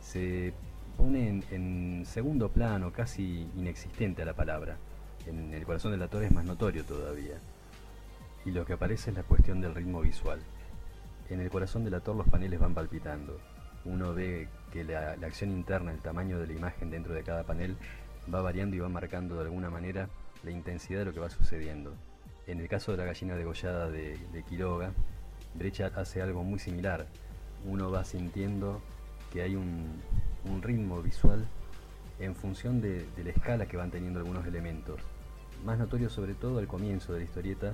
se 0.00 0.52
pone 0.96 1.28
en, 1.28 1.44
en 1.50 2.06
segundo 2.06 2.48
plano, 2.50 2.92
casi 2.92 3.48
inexistente 3.56 4.22
a 4.22 4.24
la 4.24 4.34
palabra. 4.34 4.76
En 5.26 5.52
el 5.52 5.64
corazón 5.64 5.92
del 5.92 6.02
actor 6.02 6.22
es 6.24 6.32
más 6.32 6.44
notorio 6.44 6.84
todavía. 6.84 7.38
Y 8.44 8.50
lo 8.50 8.64
que 8.64 8.74
aparece 8.74 9.10
es 9.10 9.16
la 9.16 9.22
cuestión 9.22 9.60
del 9.60 9.74
ritmo 9.74 10.00
visual. 10.00 10.40
En 11.28 11.40
el 11.40 11.50
corazón 11.50 11.84
del 11.84 11.94
actor 11.94 12.14
los 12.14 12.28
paneles 12.28 12.60
van 12.60 12.74
palpitando. 12.74 13.38
Uno 13.84 14.14
ve 14.14 14.48
que 14.72 14.84
la, 14.84 15.12
acción 15.12 15.50
interna, 15.50 15.92
el 15.92 16.00
tamaño 16.00 16.38
de 16.38 16.46
la 16.46 16.52
imagen 16.52 16.90
dentro 16.90 17.14
de 17.14 17.22
cada 17.22 17.44
panel 17.44 17.76
va 18.32 18.42
variando 18.42 18.76
y 18.76 18.80
va 18.80 18.88
marcando 18.88 19.36
de 19.36 19.42
alguna 19.42 19.70
manera 19.70 20.08
la 20.42 20.50
intensidad 20.50 21.00
de 21.00 21.04
lo 21.06 21.12
que 21.12 21.20
va 21.20 21.30
sucediendo. 21.30 21.94
En 22.46 22.60
el 22.60 22.68
caso 22.68 22.92
de 22.92 22.98
la 22.98 23.04
gallina 23.04 23.34
degollada 23.34 23.90
de, 23.90 24.18
de 24.32 24.42
Quiroga, 24.44 24.92
Brecha 25.54 25.90
hace 25.96 26.22
algo 26.22 26.44
muy 26.44 26.58
similar. 26.58 27.06
Uno 27.64 27.90
va 27.90 28.04
sintiendo 28.04 28.80
que 29.32 29.42
hay 29.42 29.56
un, 29.56 30.00
ritmo 30.62 31.02
visual 31.02 31.44
en 32.20 32.36
función 32.36 32.80
de 32.80 33.04
la 33.22 33.30
escala 33.30 33.66
que 33.66 33.76
van 33.76 33.90
teniendo 33.90 34.20
algunos 34.20 34.46
elementos. 34.46 35.00
Más 35.64 35.78
notorio 35.78 36.08
sobre 36.08 36.34
todo 36.34 36.58
al 36.58 36.68
comienzo 36.68 37.12
de 37.12 37.20
la 37.20 37.24
historieta, 37.24 37.72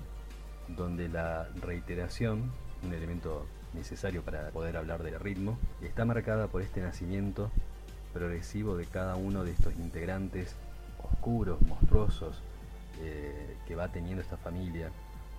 donde 0.68 1.08
la 1.08 1.48
reiteración, 1.60 2.50
un 2.82 2.92
elemento 2.94 3.46
necesario 3.74 4.22
para 4.22 4.50
poder 4.50 4.76
hablar 4.76 5.02
del 5.02 5.18
ritmo, 5.18 5.56
está 5.82 6.04
marcada 6.04 6.48
por 6.48 6.62
este 6.62 6.80
nacimiento 6.80 7.50
progresivo 8.12 8.76
de 8.76 8.84
cada 8.86 9.16
uno 9.16 9.44
de 9.44 9.52
estos 9.52 9.74
integrantes 9.76 10.54
oscuros, 11.02 11.60
monstruosos, 11.62 12.40
eh, 13.00 13.56
que 13.66 13.74
va 13.74 13.88
teniendo 13.88 14.20
esta 14.22 14.36
familia, 14.36 14.90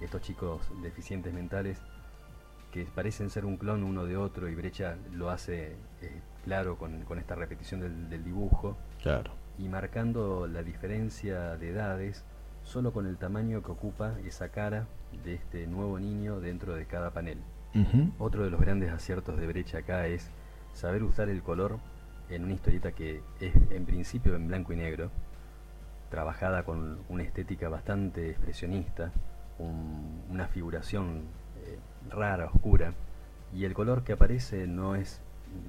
estos 0.02 0.22
chicos 0.22 0.62
deficientes 0.82 1.34
mentales 1.34 1.78
que 2.72 2.86
parecen 2.86 3.30
ser 3.30 3.46
un 3.46 3.58
clon 3.58 3.84
uno 3.84 4.06
de 4.06 4.18
otro 4.18 4.50
y 4.50 4.56
Brecha 4.56 4.96
lo 5.14 5.30
hace 5.30 5.76
eh, 6.02 6.22
claro 6.44 6.76
con, 6.78 7.04
con 7.04 7.20
esta 7.20 7.36
repetición 7.36 7.80
del, 7.82 8.10
del 8.10 8.24
dibujo 8.24 8.76
Claro. 9.04 9.32
y 9.60 9.68
marcando 9.70 10.48
la 10.48 10.64
diferencia 10.64 11.56
de 11.58 11.70
edades 11.70 12.24
solo 12.64 12.92
con 12.94 13.06
el 13.08 13.18
tamaño 13.18 13.62
que 13.62 13.72
ocupa 13.72 14.16
esa 14.26 14.50
cara 14.50 14.88
de 15.24 15.36
este 15.36 15.68
nuevo 15.68 16.00
niño 16.00 16.40
dentro 16.40 16.74
de 16.76 16.86
cada 16.86 17.12
panel. 17.12 17.38
Otro 18.20 18.44
de 18.44 18.50
los 18.50 18.60
grandes 18.62 18.92
aciertos 18.92 19.38
de 19.40 19.48
Brecha 19.48 19.80
acá 19.80 20.08
es 20.08 20.30
saber 20.74 21.04
usar 21.04 21.30
el 21.30 21.42
color 21.44 21.78
en 22.30 22.44
una 22.46 22.54
historieta 22.54 22.92
que 22.94 23.22
es 23.40 23.54
en 23.72 23.86
principio 23.86 24.36
en 24.36 24.48
blanco 24.48 24.74
y 24.74 24.78
negro, 24.78 25.10
trabajada 26.10 26.64
con 26.64 27.00
una 27.10 27.24
estética 27.24 27.70
bastante 27.70 28.30
expresionista, 28.30 29.12
un- 29.60 30.24
una 30.30 30.48
figuración 30.48 31.24
eh, 31.66 31.80
rara, 32.10 32.46
oscura, 32.46 32.94
y 33.54 33.66
el 33.66 33.74
color 33.74 34.04
que 34.04 34.14
aparece 34.14 34.68
no 34.68 34.96
es 34.96 35.22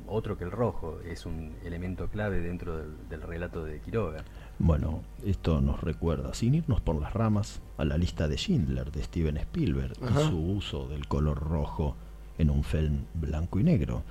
otro 0.06 0.38
que 0.38 0.44
el 0.44 0.50
rojo, 0.50 1.00
es 1.04 1.26
un 1.26 1.54
elemento 1.64 2.08
clave 2.08 2.40
dentro 2.40 2.76
del, 2.78 3.08
del 3.08 3.22
relato 3.22 3.64
de 3.64 3.80
Quiroga. 3.80 4.24
Bueno, 4.58 5.02
esto 5.24 5.60
nos 5.60 5.80
recuerda, 5.80 6.32
sin 6.34 6.54
irnos 6.54 6.80
por 6.80 7.00
las 7.00 7.12
ramas, 7.12 7.60
a 7.76 7.84
la 7.84 7.98
lista 7.98 8.28
de 8.28 8.36
Schindler 8.36 8.92
de 8.92 9.02
Steven 9.02 9.36
Spielberg 9.36 9.94
Ajá. 10.02 10.22
y 10.22 10.28
su 10.28 10.38
uso 10.38 10.88
del 10.88 11.06
color 11.08 11.38
rojo 11.38 11.96
en 12.38 12.50
un 12.50 12.64
film 12.64 13.04
blanco 13.14 13.58
y 13.58 13.64
negro. 13.64 14.02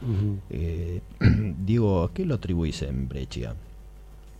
Eh, 0.49 1.01
Diego, 1.19 2.03
¿a 2.03 2.13
qué 2.13 2.25
lo 2.25 2.35
atribuís 2.35 2.81
en 2.81 3.07
Breccia? 3.07 3.55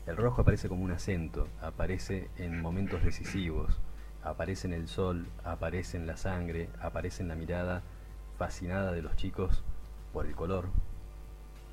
El 0.06 0.18
rojo 0.18 0.42
aparece 0.42 0.68
como 0.68 0.84
un 0.84 0.92
acento, 0.92 1.48
aparece 1.62 2.30
en 2.38 2.62
momentos 2.62 3.04
decisivos, 3.04 3.80
aparece 4.24 4.68
en 4.68 4.74
el 4.74 4.88
sol, 4.88 5.28
aparece 5.46 5.98
en 5.98 6.08
la 6.08 6.18
sangre, 6.18 6.70
aparece 6.82 7.24
en 7.24 7.30
la 7.30 7.36
mirada 7.36 7.82
fascinada 8.38 8.92
de 8.92 9.02
los 9.02 9.16
chicos 9.16 9.64
por 10.12 10.26
el 10.26 10.36
color. 10.36 10.66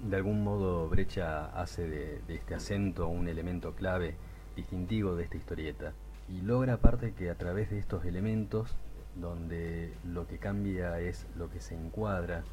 De 0.03 0.17
algún 0.17 0.43
modo 0.43 0.89
Brecha 0.89 1.51
hace 1.61 1.87
de, 1.87 2.23
este 2.35 2.55
acento 2.55 3.07
un 3.07 3.29
elemento 3.29 3.75
clave, 3.75 4.17
distintivo 4.57 5.15
de 5.15 5.25
esta 5.25 5.37
historieta, 5.37 5.93
y 6.27 6.41
logra 6.41 6.75
aparte 6.75 7.13
que 7.13 7.29
a 7.29 7.35
través 7.35 7.69
de 7.69 7.79
estos 7.79 8.07
elementos, 8.07 8.75
donde 9.15 9.93
lo 10.07 10.27
que 10.27 10.39
cambia 10.39 10.99
es 11.01 11.27
lo 11.37 11.51
que 11.51 11.61
se 11.61 11.75
encuadra, 11.75 12.45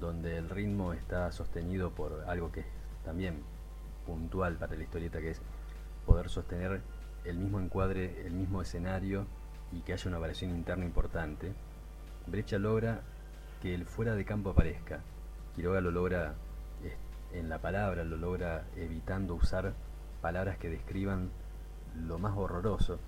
donde 0.00 0.38
el 0.38 0.50
ritmo 0.50 0.92
está 0.92 1.30
sostenido 1.30 1.92
por 1.92 2.24
algo 2.26 2.50
que 2.50 2.60
es 2.60 2.66
también 3.04 3.44
puntual 4.04 4.56
para 4.56 4.74
la 4.74 4.82
historieta, 4.82 5.20
que 5.20 5.30
es 5.30 5.40
poder 6.04 6.28
sostener 6.28 6.80
el 7.24 7.38
mismo 7.38 7.60
encuadre, 7.60 8.26
el 8.26 8.32
mismo 8.32 8.60
escenario 8.60 9.24
y 9.70 9.82
que 9.82 9.92
haya 9.92 10.08
una 10.08 10.18
variación 10.18 10.50
interna 10.50 10.84
importante, 10.84 11.52
Brecha 12.26 12.58
logra 12.58 13.02
que 13.62 13.72
el 13.72 13.84
fuera 13.84 14.16
de 14.16 14.24
campo 14.24 14.50
aparezca. 14.50 15.00
Quiroga 15.54 15.80
lo 15.80 15.92
logra 15.92 16.34
en 17.32 17.48
la 17.48 17.58
palabra, 17.58 18.04
lo 18.04 18.16
logra 18.16 18.64
evitando 18.76 19.34
usar 19.34 19.74
palabras 20.20 20.58
que 20.58 20.68
describan 20.68 21.30
lo 21.96 22.18
más 22.18 22.36
horroroso. 22.36 22.98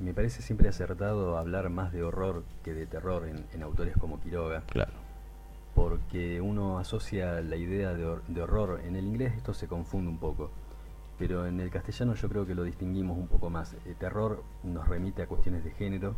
Me 0.00 0.12
parece 0.12 0.42
siempre 0.42 0.68
acertado 0.68 1.38
hablar 1.38 1.70
más 1.70 1.92
de 1.92 2.02
horror 2.02 2.44
que 2.62 2.74
de 2.74 2.86
terror 2.86 3.26
en, 3.26 3.44
en 3.52 3.62
autores 3.62 3.96
como 3.96 4.20
Quiroga. 4.20 4.62
Claro. 4.66 4.92
Porque 5.74 6.40
uno 6.40 6.78
asocia 6.78 7.40
la 7.40 7.56
idea 7.56 7.92
de, 7.94 8.06
hor- 8.06 8.22
de 8.26 8.42
horror. 8.42 8.80
En 8.84 8.96
el 8.96 9.06
inglés 9.06 9.34
esto 9.36 9.52
se 9.54 9.66
confunde 9.68 10.08
un 10.10 10.18
poco. 10.18 10.50
Pero 11.18 11.46
en 11.46 11.60
el 11.60 11.70
castellano 11.70 12.14
yo 12.14 12.28
creo 12.28 12.46
que 12.46 12.54
lo 12.54 12.62
distinguimos 12.62 13.16
un 13.16 13.26
poco 13.28 13.48
más. 13.50 13.74
El 13.86 13.96
terror 13.96 14.42
nos 14.62 14.86
remite 14.86 15.22
a 15.22 15.26
cuestiones 15.26 15.64
de 15.64 15.70
género, 15.70 16.14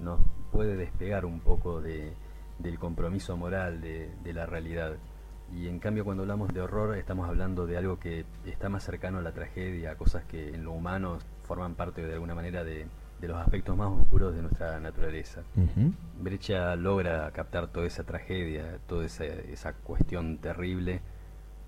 nos 0.00 0.20
puede 0.50 0.76
despegar 0.76 1.24
un 1.24 1.40
poco 1.40 1.80
de, 1.80 2.12
del 2.58 2.78
compromiso 2.78 3.36
moral 3.36 3.80
de, 3.80 4.10
de 4.22 4.32
la 4.32 4.46
realidad. 4.46 4.96
Y 5.54 5.68
en 5.68 5.78
cambio 5.78 6.04
cuando 6.04 6.22
hablamos 6.22 6.52
de 6.52 6.60
horror 6.60 6.96
estamos 6.96 7.28
hablando 7.28 7.66
de 7.66 7.76
algo 7.76 7.98
que 7.98 8.24
está 8.46 8.68
más 8.68 8.84
cercano 8.84 9.18
a 9.18 9.22
la 9.22 9.32
tragedia, 9.32 9.92
a 9.92 9.94
cosas 9.96 10.24
que 10.24 10.54
en 10.54 10.64
lo 10.64 10.72
humano 10.72 11.18
forman 11.44 11.74
parte 11.74 12.06
de 12.06 12.14
alguna 12.14 12.34
manera 12.34 12.64
de, 12.64 12.86
de 13.20 13.28
los 13.28 13.36
aspectos 13.36 13.76
más 13.76 13.88
oscuros 13.88 14.34
de 14.34 14.42
nuestra 14.42 14.80
naturaleza. 14.80 15.42
Brecha 16.20 16.74
logra 16.76 17.30
captar 17.32 17.68
toda 17.68 17.86
esa 17.86 18.04
tragedia, 18.04 18.78
toda 18.86 19.04
esa, 19.04 19.24
esa 19.24 19.72
cuestión 19.74 20.38
terrible 20.38 21.00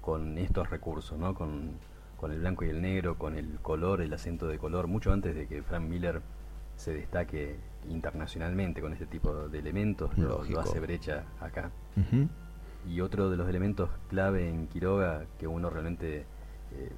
con 0.00 0.36
estos 0.38 0.68
recursos, 0.68 1.18
¿no? 1.18 1.34
Con, 1.34 1.72
con 2.16 2.32
el 2.32 2.40
blanco 2.40 2.64
y 2.64 2.70
el 2.70 2.82
negro, 2.82 3.16
con 3.16 3.36
el 3.36 3.58
color, 3.62 4.00
el 4.00 4.12
acento 4.12 4.46
de 4.48 4.58
color, 4.58 4.86
mucho 4.86 5.12
antes 5.12 5.34
de 5.34 5.46
que 5.46 5.62
Frank 5.62 5.84
Miller 5.84 6.22
se 6.76 6.92
destaque 6.92 7.56
internacionalmente 7.88 8.80
con 8.80 8.92
este 8.92 9.06
tipo 9.06 9.48
de 9.48 9.58
elementos, 9.58 10.16
lo, 10.18 10.42
hace 10.58 10.80
Brecha 10.80 11.24
acá. 11.40 11.70
Y 12.88 13.00
otro 13.00 13.30
de 13.30 13.36
los 13.36 13.48
elementos 13.48 13.90
clave 14.08 14.48
en 14.48 14.66
Quiroga 14.68 15.24
que 15.38 15.46
uno 15.46 15.70
realmente 15.70 16.26
eh, 16.72 16.92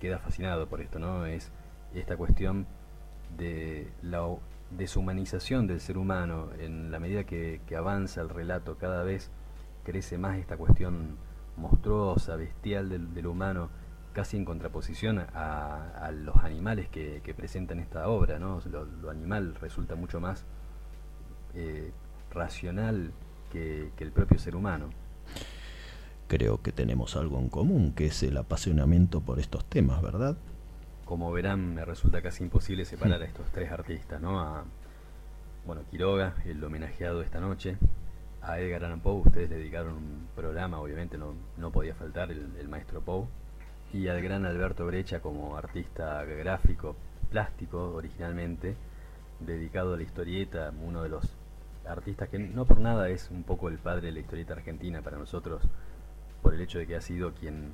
queda 0.00 0.18
fascinado 0.18 0.66
por 0.66 0.80
esto, 0.80 0.98
¿no? 0.98 1.26
Es 1.26 1.50
esta 1.94 2.16
cuestión 2.16 2.66
de 3.36 3.90
la 4.02 4.26
deshumanización 4.70 5.66
del 5.66 5.80
ser 5.80 5.98
humano. 5.98 6.48
En 6.58 6.90
la 6.90 6.98
medida 6.98 7.24
que, 7.24 7.60
avanza 7.76 8.20
el 8.20 8.28
relato, 8.28 8.76
cada 8.78 9.02
vez 9.02 9.30
crece 9.84 10.18
más 10.18 10.38
esta 10.38 10.56
cuestión 10.56 11.16
monstruosa, 11.56 12.36
bestial 12.36 12.88
del, 12.88 13.26
humano, 13.26 13.70
casi 14.12 14.36
en 14.36 14.44
contraposición 14.44 15.20
a, 15.34 16.10
los 16.12 16.36
animales 16.36 16.88
que, 16.88 17.20
que 17.24 17.34
presentan 17.34 17.78
esta 17.80 18.08
obra, 18.08 18.38
¿no? 18.38 18.60
Lo, 18.70 19.10
animal 19.10 19.54
resulta 19.60 19.94
mucho 19.94 20.20
más 20.20 20.44
eh, 21.54 21.92
racional 22.30 23.12
que 23.50 23.92
el 23.98 24.12
propio 24.12 24.38
ser 24.38 24.56
humano. 24.56 24.90
Creo 26.32 26.62
que 26.62 26.72
tenemos 26.72 27.14
algo 27.16 27.38
en 27.38 27.50
común, 27.50 27.92
que 27.92 28.06
es 28.06 28.22
el 28.22 28.38
apasionamiento 28.38 29.20
por 29.20 29.38
estos 29.38 29.66
temas, 29.66 30.00
¿verdad? 30.00 30.34
Como 31.04 31.30
verán, 31.30 31.74
me 31.74 31.84
resulta 31.84 32.22
casi 32.22 32.42
imposible 32.42 32.86
separar 32.86 33.20
a 33.20 33.26
estos 33.26 33.44
tres 33.52 33.70
artistas, 33.70 34.18
¿no? 34.18 34.40
A, 34.40 34.64
bueno, 35.66 35.82
Quiroga, 35.90 36.36
el 36.46 36.64
homenajeado 36.64 37.20
esta 37.20 37.38
noche, 37.38 37.76
a 38.40 38.58
Edgar 38.58 38.86
Allan 38.86 39.00
Poe, 39.00 39.20
ustedes 39.20 39.50
le 39.50 39.56
dedicaron 39.56 39.92
un 39.92 40.26
programa, 40.34 40.80
obviamente 40.80 41.18
no, 41.18 41.34
no 41.58 41.70
podía 41.70 41.94
faltar 41.94 42.32
el, 42.32 42.56
el 42.58 42.66
maestro 42.66 43.02
Poe, 43.02 43.26
y 43.92 44.08
al 44.08 44.22
gran 44.22 44.46
Alberto 44.46 44.86
Brecha 44.86 45.20
como 45.20 45.58
artista 45.58 46.24
gráfico, 46.24 46.96
plástico 47.30 47.92
originalmente, 47.92 48.74
dedicado 49.38 49.92
a 49.92 49.96
la 49.98 50.02
historieta, 50.02 50.72
uno 50.82 51.02
de 51.02 51.10
los 51.10 51.28
artistas 51.86 52.30
que 52.30 52.38
no 52.38 52.64
por 52.64 52.80
nada 52.80 53.10
es 53.10 53.30
un 53.30 53.42
poco 53.42 53.68
el 53.68 53.76
padre 53.76 54.06
de 54.06 54.12
la 54.12 54.20
historieta 54.20 54.54
argentina 54.54 55.02
para 55.02 55.18
nosotros, 55.18 55.60
por 56.42 56.54
el 56.54 56.60
hecho 56.60 56.78
de 56.78 56.86
que 56.86 56.96
ha 56.96 57.00
sido 57.00 57.32
quien, 57.32 57.72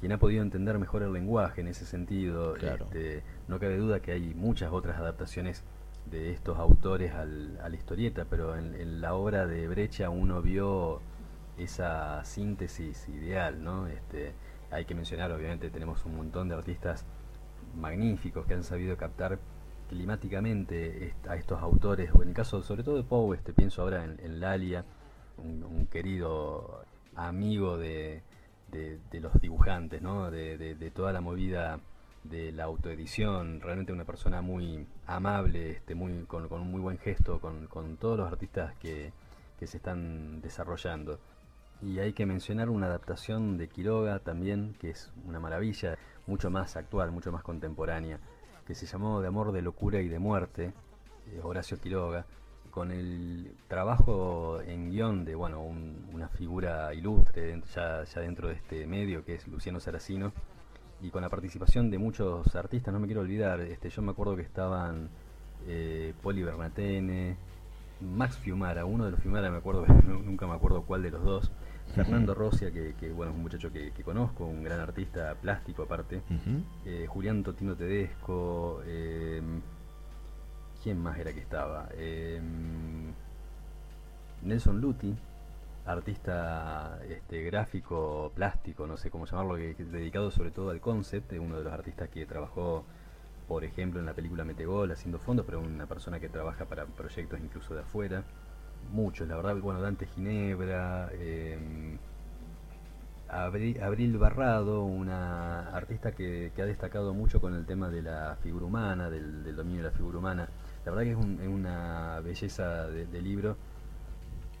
quien 0.00 0.12
ha 0.12 0.18
podido 0.18 0.42
entender 0.42 0.78
mejor 0.78 1.02
el 1.02 1.12
lenguaje 1.12 1.60
en 1.62 1.68
ese 1.68 1.84
sentido. 1.86 2.54
Claro. 2.54 2.84
Este, 2.86 3.22
no 3.48 3.58
cabe 3.58 3.76
duda 3.78 4.00
que 4.00 4.12
hay 4.12 4.34
muchas 4.34 4.72
otras 4.72 4.98
adaptaciones 4.98 5.64
de 6.10 6.32
estos 6.32 6.58
autores 6.58 7.12
al- 7.14 7.58
a 7.62 7.68
la 7.68 7.76
historieta, 7.76 8.26
pero 8.28 8.56
en, 8.56 8.74
en 8.74 9.00
la 9.00 9.14
obra 9.14 9.46
de 9.46 9.66
Brecha 9.68 10.10
uno 10.10 10.42
vio 10.42 11.00
esa 11.58 12.24
síntesis 12.24 13.08
ideal, 13.08 13.62
¿no? 13.62 13.86
Este, 13.86 14.32
hay 14.70 14.84
que 14.86 14.94
mencionar, 14.94 15.30
obviamente, 15.32 15.68
tenemos 15.70 16.04
un 16.06 16.16
montón 16.16 16.48
de 16.48 16.54
artistas 16.54 17.04
magníficos 17.78 18.46
que 18.46 18.54
han 18.54 18.64
sabido 18.64 18.96
captar 18.96 19.38
climáticamente 19.88 21.06
est- 21.08 21.26
a 21.28 21.36
estos 21.36 21.60
autores, 21.60 22.10
o 22.14 22.22
en 22.22 22.30
el 22.30 22.34
caso 22.34 22.62
sobre 22.62 22.82
todo 22.82 22.96
de 22.96 23.02
Poe, 23.02 23.36
este, 23.36 23.52
pienso 23.52 23.82
ahora 23.82 24.04
en, 24.04 24.18
en 24.20 24.40
Lalia, 24.40 24.84
un, 25.36 25.62
un 25.64 25.86
querido 25.86 26.82
amigo 27.16 27.76
de, 27.78 28.22
de- 28.70 29.20
los 29.20 29.32
dibujantes, 29.40 30.00
¿no? 30.02 30.30
de, 30.30 30.92
toda 30.94 31.12
la 31.12 31.20
movida 31.20 31.80
de 32.24 32.52
la 32.52 32.64
autoedición, 32.64 33.60
realmente 33.60 33.92
una 33.92 34.04
persona 34.04 34.42
muy 34.42 34.86
amable, 35.06 35.70
este, 35.70 35.94
muy, 35.94 36.24
con, 36.24 36.48
con 36.48 36.60
un 36.60 36.70
muy 36.70 36.80
buen 36.80 36.98
gesto, 36.98 37.40
con, 37.40 37.66
con 37.66 37.96
todos 37.96 38.18
los 38.18 38.30
artistas 38.30 38.74
que, 38.76 39.12
que 39.58 39.66
se 39.66 39.78
están 39.78 40.40
desarrollando. 40.42 41.18
Y 41.82 41.98
hay 41.98 42.12
que 42.12 42.26
mencionar 42.26 42.68
una 42.68 42.86
adaptación 42.86 43.56
de 43.56 43.68
Quiroga 43.68 44.18
también, 44.18 44.74
que 44.80 44.90
es 44.90 45.10
una 45.26 45.40
maravilla, 45.40 45.96
mucho 46.26 46.50
más 46.50 46.76
actual, 46.76 47.10
mucho 47.10 47.32
más 47.32 47.42
contemporánea, 47.42 48.18
que 48.66 48.74
se 48.74 48.84
llamó 48.86 49.20
De 49.22 49.28
Amor, 49.28 49.52
de 49.52 49.62
Locura 49.62 50.00
y 50.02 50.08
de 50.08 50.18
Muerte, 50.18 50.74
eh, 51.32 51.40
Horacio 51.42 51.80
Quiroga, 51.80 52.26
con 52.70 52.90
el 52.92 53.52
trabajo 53.68 54.60
en 54.62 54.90
guion 54.90 55.24
de 55.24 55.34
bueno 55.34 55.62
un- 55.62 56.08
una 56.12 56.28
figura 56.28 56.92
ilustre 56.94 57.60
ya, 57.74 58.04
ya 58.04 58.20
dentro 58.20 58.48
de 58.48 58.54
este 58.54 58.86
medio, 58.86 59.24
que 59.24 59.34
es 59.34 59.46
Luciano 59.48 59.80
Saracino, 59.80 60.32
y 61.02 61.10
con 61.10 61.22
la 61.22 61.28
participación 61.28 61.90
de 61.90 61.98
muchos 61.98 62.54
artistas, 62.54 62.92
no 62.92 63.00
me 63.00 63.06
quiero 63.06 63.22
olvidar, 63.22 63.60
este, 63.60 63.88
yo 63.90 64.02
me 64.02 64.10
acuerdo 64.12 64.36
que 64.36 64.42
estaban 64.42 65.08
eh, 65.66 66.12
Poli 66.22 66.42
Bernatene, 66.42 67.36
Max 68.00 68.36
Fiumara, 68.38 68.84
uno 68.86 69.04
de 69.04 69.10
los 69.10 69.20
Fiumara 69.20 69.50
me 69.50 69.58
acuerdo, 69.58 69.84
nu- 70.06 70.22
nunca 70.22 70.46
me 70.46 70.54
acuerdo 70.54 70.82
cuál 70.82 71.02
de 71.02 71.10
los 71.10 71.22
dos, 71.24 71.50
Fernando 71.94 72.34
Rosia, 72.34 72.70
que, 72.70 72.94
que, 73.00 73.10
bueno, 73.10 73.32
es 73.32 73.36
un 73.36 73.42
muchacho 73.42 73.72
que, 73.72 73.90
que 73.92 74.02
conozco, 74.04 74.44
un 74.46 74.62
gran 74.62 74.78
artista 74.80 75.34
plástico 75.34 75.82
aparte, 75.82 76.22
eh, 76.86 77.06
Julián 77.08 77.42
Totino 77.42 77.74
Tedesco, 77.74 78.80
eh, 78.86 79.42
¿quién 80.82 80.98
más 81.02 81.18
era 81.18 81.32
que 81.32 81.40
estaba? 81.40 81.88
Eh, 81.94 82.40
Nelson 84.42 84.80
Luti, 84.80 85.14
artista 85.86 86.98
este, 87.08 87.42
gráfico, 87.42 88.32
plástico, 88.34 88.86
no 88.86 88.96
sé 88.96 89.10
cómo 89.10 89.26
llamarlo, 89.26 89.56
que, 89.56 89.74
que 89.74 89.84
dedicado 89.84 90.30
sobre 90.30 90.50
todo 90.50 90.70
al 90.70 90.80
concept, 90.80 91.32
uno 91.34 91.58
de 91.58 91.64
los 91.64 91.72
artistas 91.72 92.08
que 92.08 92.26
trabajó, 92.26 92.84
por 93.48 93.64
ejemplo, 93.64 94.00
en 94.00 94.06
la 94.06 94.14
película 94.14 94.44
Metegol 94.44 94.90
haciendo 94.92 95.18
fondos, 95.18 95.44
pero 95.46 95.60
una 95.60 95.86
persona 95.86 96.20
que 96.20 96.28
trabaja 96.28 96.64
para 96.66 96.86
proyectos 96.86 97.40
incluso 97.40 97.74
de 97.74 97.80
afuera. 97.82 98.24
Muchos, 98.92 99.28
la 99.28 99.36
verdad, 99.36 99.56
bueno, 99.56 99.80
Dante 99.82 100.06
Ginebra, 100.06 101.10
Abri- 103.28 103.80
Abril 103.80 104.18
Barrado, 104.18 104.82
una 104.82 105.70
artista 105.70 106.12
que, 106.12 106.52
ha 106.58 106.64
destacado 106.64 107.14
mucho 107.14 107.40
con 107.40 107.54
el 107.54 107.64
tema 107.64 107.88
de 107.88 108.02
la 108.02 108.36
figura 108.42 108.66
humana, 108.66 109.08
del 109.10 109.54
dominio 109.54 109.82
de 109.82 109.90
la 109.90 109.96
figura 109.96 110.18
humana. 110.18 110.48
La 110.84 110.92
verdad 110.92 111.04
que 111.04 111.10
es, 111.12 111.16
un- 111.16 111.40
es 111.40 111.48
una 111.48 112.20
belleza 112.20 112.86
de, 112.88 113.06
de 113.06 113.22
libro. 113.22 113.56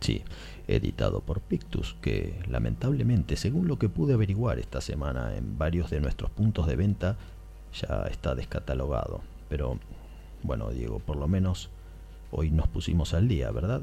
Sí, 0.00 0.22
editado 0.66 1.20
por 1.20 1.40
Pictus, 1.40 1.94
que 2.00 2.42
lamentablemente, 2.48 3.36
según 3.36 3.68
lo 3.68 3.78
que 3.78 3.88
pude 3.90 4.14
averiguar 4.14 4.58
esta 4.58 4.80
semana 4.80 5.36
en 5.36 5.58
varios 5.58 5.90
de 5.90 6.00
nuestros 6.00 6.30
puntos 6.30 6.66
de 6.66 6.76
venta, 6.76 7.16
ya 7.74 8.04
está 8.10 8.34
descatalogado. 8.34 9.20
Pero 9.50 9.78
bueno, 10.42 10.70
Diego, 10.70 11.00
por 11.00 11.16
lo 11.16 11.28
menos 11.28 11.68
hoy 12.30 12.50
nos 12.50 12.66
pusimos 12.68 13.12
al 13.12 13.28
día, 13.28 13.50
¿verdad? 13.50 13.82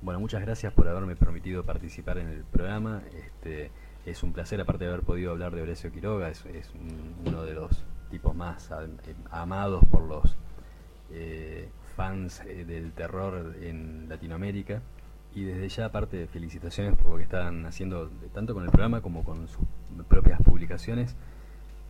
Bueno, 0.00 0.18
muchas 0.20 0.40
gracias 0.42 0.72
por 0.72 0.88
haberme 0.88 1.14
permitido 1.16 1.62
participar 1.64 2.18
en 2.18 2.28
el 2.28 2.42
programa. 2.44 3.02
Este, 3.14 3.70
es 4.06 4.22
un 4.22 4.32
placer, 4.32 4.60
aparte 4.60 4.84
de 4.84 4.90
haber 4.92 5.02
podido 5.04 5.30
hablar 5.30 5.54
de 5.54 5.62
Horacio 5.62 5.92
Quiroga, 5.92 6.28
es, 6.30 6.44
es 6.46 6.70
un- 6.74 7.14
uno 7.26 7.42
de 7.42 7.52
los 7.54 7.70
tipos 8.10 8.34
más 8.34 8.70
a- 8.70 8.84
eh, 8.84 8.88
amados 9.30 9.84
por 9.90 10.02
los 10.02 10.36
eh, 11.14 11.68
fans 11.96 12.40
eh, 12.44 12.64
del 12.64 12.92
terror 12.92 13.54
en 13.60 14.08
Latinoamérica. 14.08 14.82
Y 15.34 15.44
desde 15.44 15.68
ya, 15.68 15.86
aparte, 15.86 16.26
felicitaciones 16.26 16.96
por 16.96 17.12
lo 17.12 17.16
que 17.16 17.24
están 17.24 17.66
haciendo, 17.66 18.10
tanto 18.32 18.54
con 18.54 18.64
el 18.64 18.70
programa 18.70 19.00
como 19.00 19.24
con 19.24 19.48
sus 19.48 19.64
propias 20.08 20.40
publicaciones. 20.42 21.16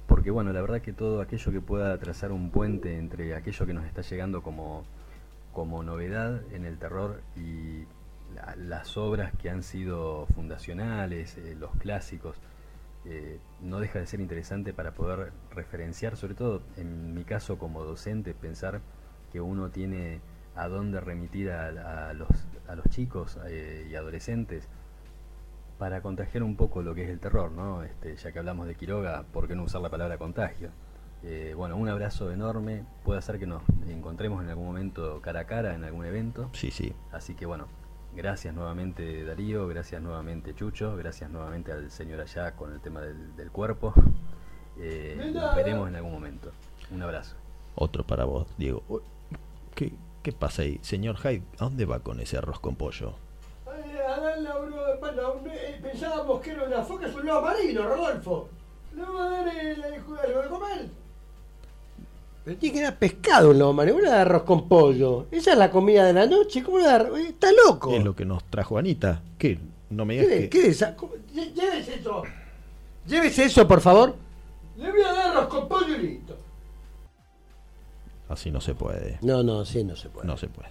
Porque, 0.07 0.31
bueno, 0.31 0.53
la 0.53 0.61
verdad 0.61 0.81
que 0.81 0.93
todo 0.93 1.21
aquello 1.21 1.53
que 1.53 1.61
pueda 1.61 1.97
trazar 1.99 2.33
un 2.33 2.51
puente 2.51 2.99
entre 2.99 3.35
aquello 3.35 3.67
que 3.67 3.75
nos 3.75 3.85
está 3.87 4.03
llegando 4.03 4.43
como, 4.43 4.85
como 5.53 5.83
novedad 5.83 6.43
en 6.53 6.65
el 6.65 6.79
terror 6.79 7.21
y 7.37 7.85
la- 8.35 8.55
las 8.57 8.97
obras 8.97 9.33
que 9.37 9.51
han 9.51 9.63
sido 9.63 10.27
fundacionales, 10.35 11.37
eh, 11.39 11.55
los 11.59 11.71
clásicos, 11.77 12.37
no 13.61 13.81
deja 13.81 13.99
de 13.99 14.07
ser 14.07 14.21
interesante 14.21 14.73
para 14.73 14.93
poder 14.93 15.31
referenciar, 15.55 16.17
sobre 16.17 16.33
todo 16.35 16.63
en 16.79 17.13
mi 17.13 17.25
caso 17.25 17.59
como 17.59 17.85
docente, 17.85 18.33
pensar 18.33 18.81
que 19.35 19.41
uno 19.41 19.69
tiene 19.69 20.21
a 20.55 20.69
dónde 20.69 21.01
remitir 21.01 21.51
a, 21.51 22.11
a 22.11 22.13
los, 22.15 22.29
a 22.69 22.77
los 22.77 22.89
chicos 22.89 23.37
eh, 23.49 23.89
y 23.91 23.97
adolescentes 23.97 24.69
para 25.77 26.03
contagiar 26.03 26.45
un 26.45 26.55
poco 26.55 26.83
lo 26.83 26.95
que 26.95 27.03
es 27.03 27.11
el 27.11 27.19
terror, 27.19 27.51
¿no? 27.51 27.83
Este, 27.83 28.15
ya 28.15 28.31
que 28.31 28.39
hablamos 28.39 28.69
de 28.69 28.77
Quiroga, 28.77 29.25
¿por 29.33 29.49
qué 29.49 29.57
no 29.57 29.65
usar 29.65 29.81
la 29.81 29.91
palabra 29.91 30.19
contagio? 30.19 30.71
Eh, 31.25 31.53
bueno, 31.57 31.77
un 31.77 31.89
abrazo 31.89 32.31
enorme, 32.31 32.85
puede 33.03 33.21
ser 33.23 33.41
que 33.41 33.47
nos 33.49 33.65
encontremos 33.89 34.41
en 34.41 34.51
algún 34.51 34.67
momento 34.67 35.21
cara 35.21 35.41
a 35.41 35.47
cara 35.47 35.75
en 35.75 35.83
algún 35.83 36.07
evento. 36.07 36.49
Sí, 36.53 36.71
sí. 36.71 36.95
Así 37.11 37.35
que 37.35 37.45
bueno, 37.45 37.67
gracias 38.15 38.55
nuevamente 38.55 39.25
Darío, 39.25 39.67
gracias 39.67 40.01
nuevamente 40.01 40.55
Chucho, 40.55 40.95
gracias 40.97 41.29
nuevamente 41.29 41.73
al 41.73 41.91
señor 41.91 42.21
allá 42.21 42.55
con 42.55 42.73
el 42.73 42.81
tema 42.81 43.01
del, 43.01 43.35
del 43.35 43.51
cuerpo. 43.51 43.95
Eh, 44.79 45.33
nos 45.35 45.57
veremos 45.57 45.89
en 45.89 45.97
algún 45.97 46.13
momento. 46.13 46.53
Un 46.93 47.03
abrazo. 47.03 47.35
Otro 47.75 48.05
para 48.05 48.25
vos, 48.25 48.47
Diego. 48.57 48.85
¿Qué, 49.75 49.93
qué 50.23 50.33
pasa 50.33 50.63
ahí? 50.63 50.79
Señor 50.83 51.17
Hyde, 51.19 51.43
¿a 51.59 51.65
dónde 51.65 51.85
va 51.85 52.01
con 52.01 52.21
ese 52.21 52.37
arroz 52.39 52.61
con 52.61 52.77
pollo? 52.77 53.15
Ay, 53.67 53.97
a 53.99 54.21
darle 54.21 54.49
a 54.49 54.57
uno 54.57 54.85
de 54.85 54.95
pan- 54.99 55.17
no, 55.17 55.35
eh, 55.51 55.79
pensábamos 55.83 56.41
que 56.41 56.51
era 56.53 56.65
una 56.65 56.83
foca, 56.83 57.07
es 57.07 57.15
un 57.15 57.27
lobo 57.27 57.43
marino, 57.43 57.83
Rodolfo. 57.87 58.49
¿Le 58.95 59.03
vamos 59.03 59.21
a 59.21 59.31
dar 59.31 59.49
algo 59.49 60.43
de 60.43 60.49
comer? 60.49 60.89
Pero 62.45 62.57
tiene 62.59 62.77
que 62.79 62.83
dar 62.85 62.99
pescado 62.99 63.51
un 63.51 63.59
lobo 63.59 63.73
marino, 63.73 63.97
una 63.99 64.11
de 64.13 64.19
arroz 64.19 64.43
con 64.43 64.69
pollo. 64.69 65.27
Esa 65.31 65.53
es 65.53 65.59
la 65.59 65.71
comida 65.71 66.05
de 66.05 66.13
la 66.13 66.27
noche, 66.27 66.63
¿cómo 66.63 66.79
le 66.79 66.85
da? 66.85 67.01
eh, 67.19 67.29
Está 67.31 67.49
loco. 67.67 67.91
Es 67.95 68.05
lo 68.05 68.15
que 68.15 68.25
nos 68.25 68.45
trajo 68.45 68.77
Anita. 68.79 69.23
¿Qué? 69.39 69.59
No 69.91 70.05
me 70.05 70.15
¿Qué, 70.17 70.21
digas 70.21 70.39
de- 70.39 70.49
que... 70.51 70.61
qué 70.61 70.67
esa? 70.69 70.97
Llévese 71.33 71.95
eso. 71.97 72.23
Llévese 73.07 73.45
eso, 73.45 73.67
por 73.67 73.81
favor. 73.81 74.15
Le 74.77 74.91
voy 74.91 75.03
a 75.03 75.13
dar 75.13 75.27
arroz 75.37 75.47
con 75.49 75.69
pollo 75.69 75.97
y 75.97 75.99
listo. 76.03 76.37
Así 78.29 78.51
no 78.51 78.61
se 78.61 78.75
puede. 78.75 79.19
No, 79.23 79.43
no, 79.43 79.65
sí, 79.65 79.85
no 79.85 79.97
se 79.97 80.09
puede. 80.09 80.27
No 80.27 80.37
se 80.37 80.49
puede. 80.49 80.71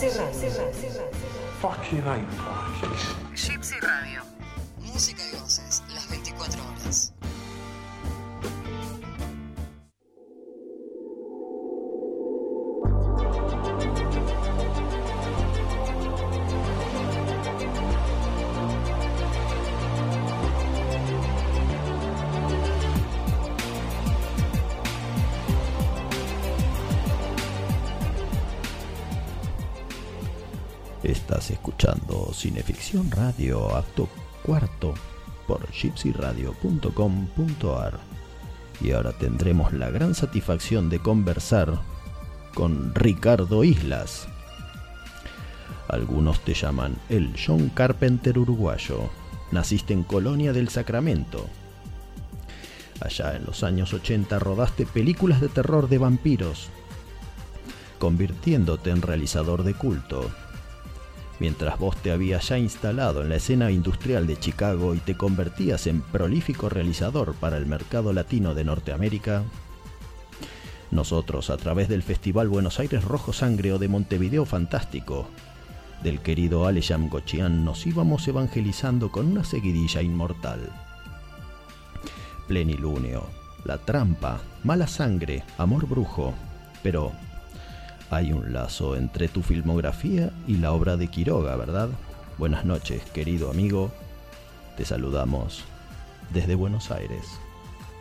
De 0.00 0.06
Gypsy 0.06 0.46
Radio. 0.46 1.02
Fucking 1.60 3.29
Acto 33.48 34.08
cuarto, 34.42 34.92
por 35.46 35.66
gypsyradio.com.ar. 35.72 37.98
Y 38.82 38.90
ahora 38.92 39.12
tendremos 39.12 39.72
la 39.72 39.88
gran 39.90 40.14
satisfacción 40.14 40.90
de 40.90 41.00
conversar 41.00 41.80
con 42.54 42.94
Ricardo 42.94 43.64
Islas. 43.64 44.28
Algunos 45.88 46.40
te 46.40 46.52
llaman 46.54 46.96
el 47.08 47.34
John 47.34 47.70
Carpenter 47.70 48.38
uruguayo. 48.38 49.08
Naciste 49.52 49.94
en 49.94 50.04
Colonia 50.04 50.52
del 50.52 50.68
Sacramento. 50.68 51.48
Allá 53.00 53.36
en 53.36 53.46
los 53.46 53.64
años 53.64 53.94
80 53.94 54.38
rodaste 54.38 54.84
películas 54.86 55.40
de 55.40 55.48
terror 55.48 55.88
de 55.88 55.98
vampiros, 55.98 56.68
convirtiéndote 57.98 58.90
en 58.90 59.02
realizador 59.02 59.64
de 59.64 59.74
culto. 59.74 60.30
Mientras 61.40 61.78
vos 61.78 61.96
te 61.96 62.12
habías 62.12 62.48
ya 62.48 62.58
instalado 62.58 63.22
en 63.22 63.30
la 63.30 63.36
escena 63.36 63.70
industrial 63.70 64.26
de 64.26 64.38
Chicago 64.38 64.94
y 64.94 64.98
te 64.98 65.16
convertías 65.16 65.86
en 65.86 66.02
prolífico 66.02 66.68
realizador 66.68 67.34
para 67.34 67.56
el 67.56 67.64
mercado 67.64 68.12
latino 68.12 68.54
de 68.54 68.64
Norteamérica, 68.64 69.42
nosotros 70.90 71.48
a 71.48 71.56
través 71.56 71.88
del 71.88 72.02
Festival 72.02 72.48
Buenos 72.48 72.78
Aires 72.78 73.04
Rojo 73.04 73.32
Sangre 73.32 73.72
o 73.72 73.78
de 73.78 73.88
Montevideo 73.88 74.44
Fantástico, 74.44 75.28
del 76.02 76.20
querido 76.20 76.66
Alejam 76.66 77.08
Gochian, 77.08 77.64
nos 77.64 77.86
íbamos 77.86 78.28
evangelizando 78.28 79.10
con 79.10 79.26
una 79.26 79.44
seguidilla 79.44 80.02
inmortal. 80.02 80.70
Plenilunio, 82.48 83.24
La 83.64 83.78
Trampa, 83.78 84.40
Mala 84.64 84.88
Sangre, 84.88 85.44
Amor 85.56 85.86
Brujo, 85.86 86.34
pero 86.82 87.12
hay 88.10 88.32
un 88.32 88.52
lazo 88.52 88.96
entre 88.96 89.28
tu 89.28 89.42
filmografía 89.42 90.30
y 90.46 90.56
la 90.56 90.72
obra 90.72 90.96
de 90.96 91.08
Quiroga, 91.08 91.56
¿verdad? 91.56 91.88
Buenas 92.38 92.64
noches, 92.64 93.02
querido 93.12 93.50
amigo. 93.50 93.90
Te 94.76 94.84
saludamos 94.84 95.64
desde 96.32 96.56
Buenos 96.56 96.90
Aires. 96.90 97.38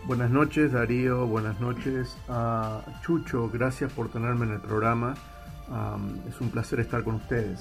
Buenas 0.05 0.31
noches, 0.31 0.71
Darío. 0.71 1.27
Buenas 1.27 1.59
noches 1.59 2.15
a 2.27 2.81
Chucho. 3.03 3.49
Gracias 3.49 3.91
por 3.91 4.09
tenerme 4.09 4.45
en 4.45 4.53
el 4.53 4.61
programa. 4.61 5.13
Um, 5.67 6.17
es 6.27 6.41
un 6.41 6.49
placer 6.49 6.79
estar 6.79 7.03
con 7.03 7.15
ustedes. 7.15 7.59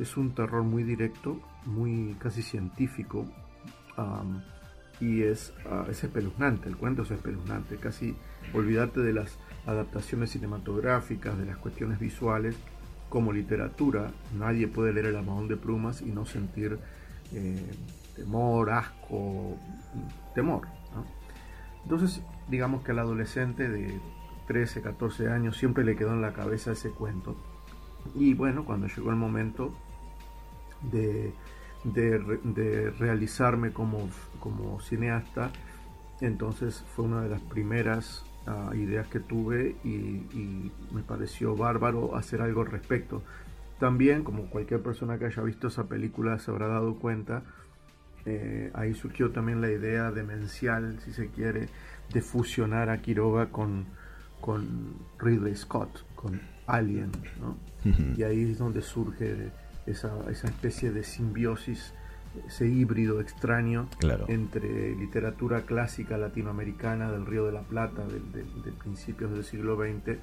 es, 0.01 0.17
un 0.17 0.35
terror 0.35 0.65
muy 0.65 0.83
directo, 0.83 1.41
muy 1.65 2.17
casi 2.19 2.43
científico 2.43 3.25
um, 3.97 4.41
y 5.01 5.23
es, 5.23 5.53
uh, 5.67 5.91
es 5.91 6.03
espeluznante, 6.03 6.69
el 6.69 6.77
cuento 6.77 7.03
es 7.03 7.11
espeluznante, 7.11 7.77
casi 7.77 8.17
olvídate 8.55 9.01
de 9.01 9.13
las 9.13 9.39
adaptaciones 9.67 10.31
cinematográficas, 10.31 11.37
de 11.39 11.47
las 11.47 11.57
cuestiones 11.59 11.99
visuales, 11.99 12.57
como 13.09 13.33
literatura, 13.33 14.11
nadie 14.37 14.69
puede 14.69 14.93
leer 14.93 15.07
el 15.07 15.17
almohadón 15.17 15.49
de 15.49 15.57
plumas 15.57 16.03
y 16.03 16.07
no 16.07 16.27
sentir 16.27 16.79
eh, 17.33 17.71
temor, 18.17 18.71
asco, 18.71 19.57
temor. 20.35 20.63
Entonces, 21.85 22.21
digamos 22.49 22.83
que 22.83 22.91
al 22.91 22.99
adolescente 22.99 23.69
de 23.69 24.01
13, 24.49 24.83
14 24.83 25.29
años 25.29 25.57
siempre 25.57 25.85
le 25.85 25.97
quedó 25.97 26.13
en 26.13 26.23
la 26.23 26.33
cabeza 26.33 26.73
ese 26.73 26.91
cuento. 26.91 27.37
Y 28.15 28.35
bueno, 28.35 28.65
cuando 28.65 28.87
llegó 28.89 29.11
el 29.11 29.17
momento 29.17 29.73
de, 30.91 31.33
de, 31.95 32.19
de 32.43 32.91
realizarme 32.91 33.73
como, 33.73 34.09
como, 34.41 34.81
cineasta, 34.81 35.51
entonces 36.21 36.85
fue 36.95 37.05
una 37.05 37.23
de 37.23 37.29
las 37.29 37.41
primeras 37.43 38.25
uh, 38.47 38.75
ideas 38.75 39.07
que 39.09 39.21
tuve 39.21 39.77
y, 39.85 39.89
y 39.89 40.73
me 40.93 41.03
pareció 41.03 41.57
bárbaro 41.57 42.17
hacer 42.17 42.43
algo 42.43 42.63
al 42.63 42.69
respecto. 42.69 43.23
También, 43.79 44.25
como 44.25 44.49
cualquier 44.49 44.83
persona 44.83 45.19
que 45.19 45.27
haya 45.27 45.43
visto 45.43 45.69
esa 45.69 45.85
película 45.85 46.39
se 46.39 46.51
habrá 46.51 46.67
dado 46.69 46.95
cuenta, 46.97 47.43
eh, 48.25 48.71
ahí 48.75 48.95
surgió 48.95 49.31
también 49.31 49.61
la 49.61 49.71
idea 49.71 50.11
demencial, 50.11 50.99
si 51.05 51.13
se 51.13 51.29
quiere, 51.29 51.69
de 52.13 52.23
fusionar 52.23 52.91
a 52.91 53.01
Quiroga 53.01 53.51
con, 53.51 53.85
con 54.41 54.97
Ridley 55.19 55.55
Scott, 55.55 56.05
con 56.17 56.41
Alien. 56.67 57.13
¿no? 57.41 57.57
y 58.17 58.23
ahí 58.25 58.51
es 58.51 58.59
donde 58.59 58.83
surge 58.83 59.53
esa, 59.87 60.13
esa, 60.31 60.49
especie 60.49 60.91
de 60.91 61.03
simbiosis, 61.05 61.95
ese 62.47 62.69
híbrido 62.69 63.21
extraño 63.21 63.89
claro. 63.99 64.27
entre 64.29 64.95
literatura 64.95 65.63
clásica 65.63 66.19
latinoamericana 66.19 67.11
del 67.11 67.27
Río 67.27 67.47
de 67.47 67.53
la 67.53 67.63
Plata, 67.63 68.05
de, 68.07 68.21
de, 68.21 68.45
de 68.65 68.73
principios 68.73 69.33
del 69.33 69.45
siglo 69.45 69.77
XX, 69.77 70.19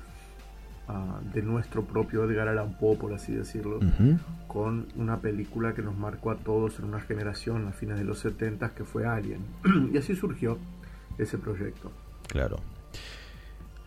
Uh, 0.86 1.24
de 1.34 1.42
nuestro 1.42 1.86
propio 1.86 2.26
Edgar 2.26 2.50
Allan 2.50 2.78
Poe, 2.78 2.98
por 2.98 3.14
así 3.14 3.32
decirlo, 3.32 3.78
uh 3.78 3.84
-huh. 3.84 4.20
con 4.48 4.88
una 4.98 5.22
película 5.22 5.74
que 5.74 5.82
nos 5.82 5.96
marcó 5.96 6.30
a 6.30 6.36
todos 6.36 6.78
en 6.80 6.84
una 6.84 7.00
generación 7.00 7.66
a 7.70 7.72
fines 7.72 7.98
de 7.98 8.04
los 8.04 8.20
70 8.20 8.76
que 8.76 8.84
fue 8.84 9.06
Alien. 9.06 9.40
y 9.94 9.98
así 9.98 10.14
surgió 10.14 10.58
ese 11.18 11.38
proyecto. 11.38 11.90
Claro. 12.28 12.58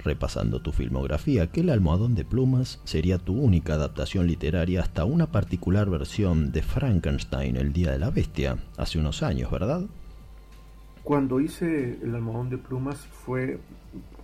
Repasando 0.07 0.61
tu 0.63 0.71
filmografía, 0.71 1.43
aquel 1.43 1.69
almohadón 1.69 2.15
de 2.15 2.25
plumas 2.25 2.81
sería 2.85 3.19
tu 3.19 3.35
única 3.35 3.75
adaptación 3.75 4.29
literaria 4.29 4.81
hasta 4.81 5.05
una 5.05 5.33
particular 5.33 5.91
versión 5.91 6.53
de 6.53 6.63
Frankenstein, 6.63 7.57
El 7.57 7.73
Día 7.73 7.91
de 7.91 7.99
la 7.99 8.11
Bestia, 8.11 8.57
hace 8.77 9.01
unos 9.01 9.25
años, 9.25 9.51
¿verdad? 9.51 9.83
Cuando 11.03 11.41
hice 11.41 11.99
el 12.01 12.15
almohadón 12.15 12.51
de 12.51 12.59
plumas 12.59 12.99
fue 12.99 13.59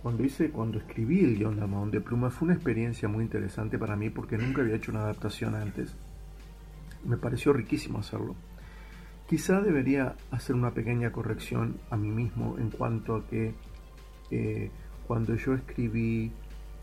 cuando 0.01 0.23
hice, 0.23 0.51
cuando 0.51 0.77
escribí 0.77 1.19
el 1.19 1.35
guion 1.35 1.57
de 1.57 1.63
Almohadón 1.63 1.91
de 1.91 1.99
Plumas 1.99 2.33
fue 2.33 2.45
una 2.45 2.55
experiencia 2.55 3.09
muy 3.09 3.25
interesante 3.25 3.77
para 3.77 3.97
mí 3.97 4.09
porque 4.09 4.37
nunca 4.37 4.61
había 4.61 4.75
hecho 4.75 4.91
una 4.91 5.01
adaptación 5.01 5.53
antes. 5.55 5.93
Me 7.03 7.17
pareció 7.17 7.51
riquísimo 7.51 7.99
hacerlo. 7.99 8.35
Quizá 9.27 9.59
debería 9.59 10.15
hacer 10.31 10.55
una 10.55 10.71
pequeña 10.71 11.11
corrección 11.11 11.75
a 11.89 11.97
mí 11.97 12.09
mismo 12.09 12.55
en 12.57 12.69
cuanto 12.69 13.15
a 13.15 13.27
que 13.27 13.53
eh, 14.31 14.71
cuando 15.07 15.35
yo 15.35 15.53
escribí 15.53 16.31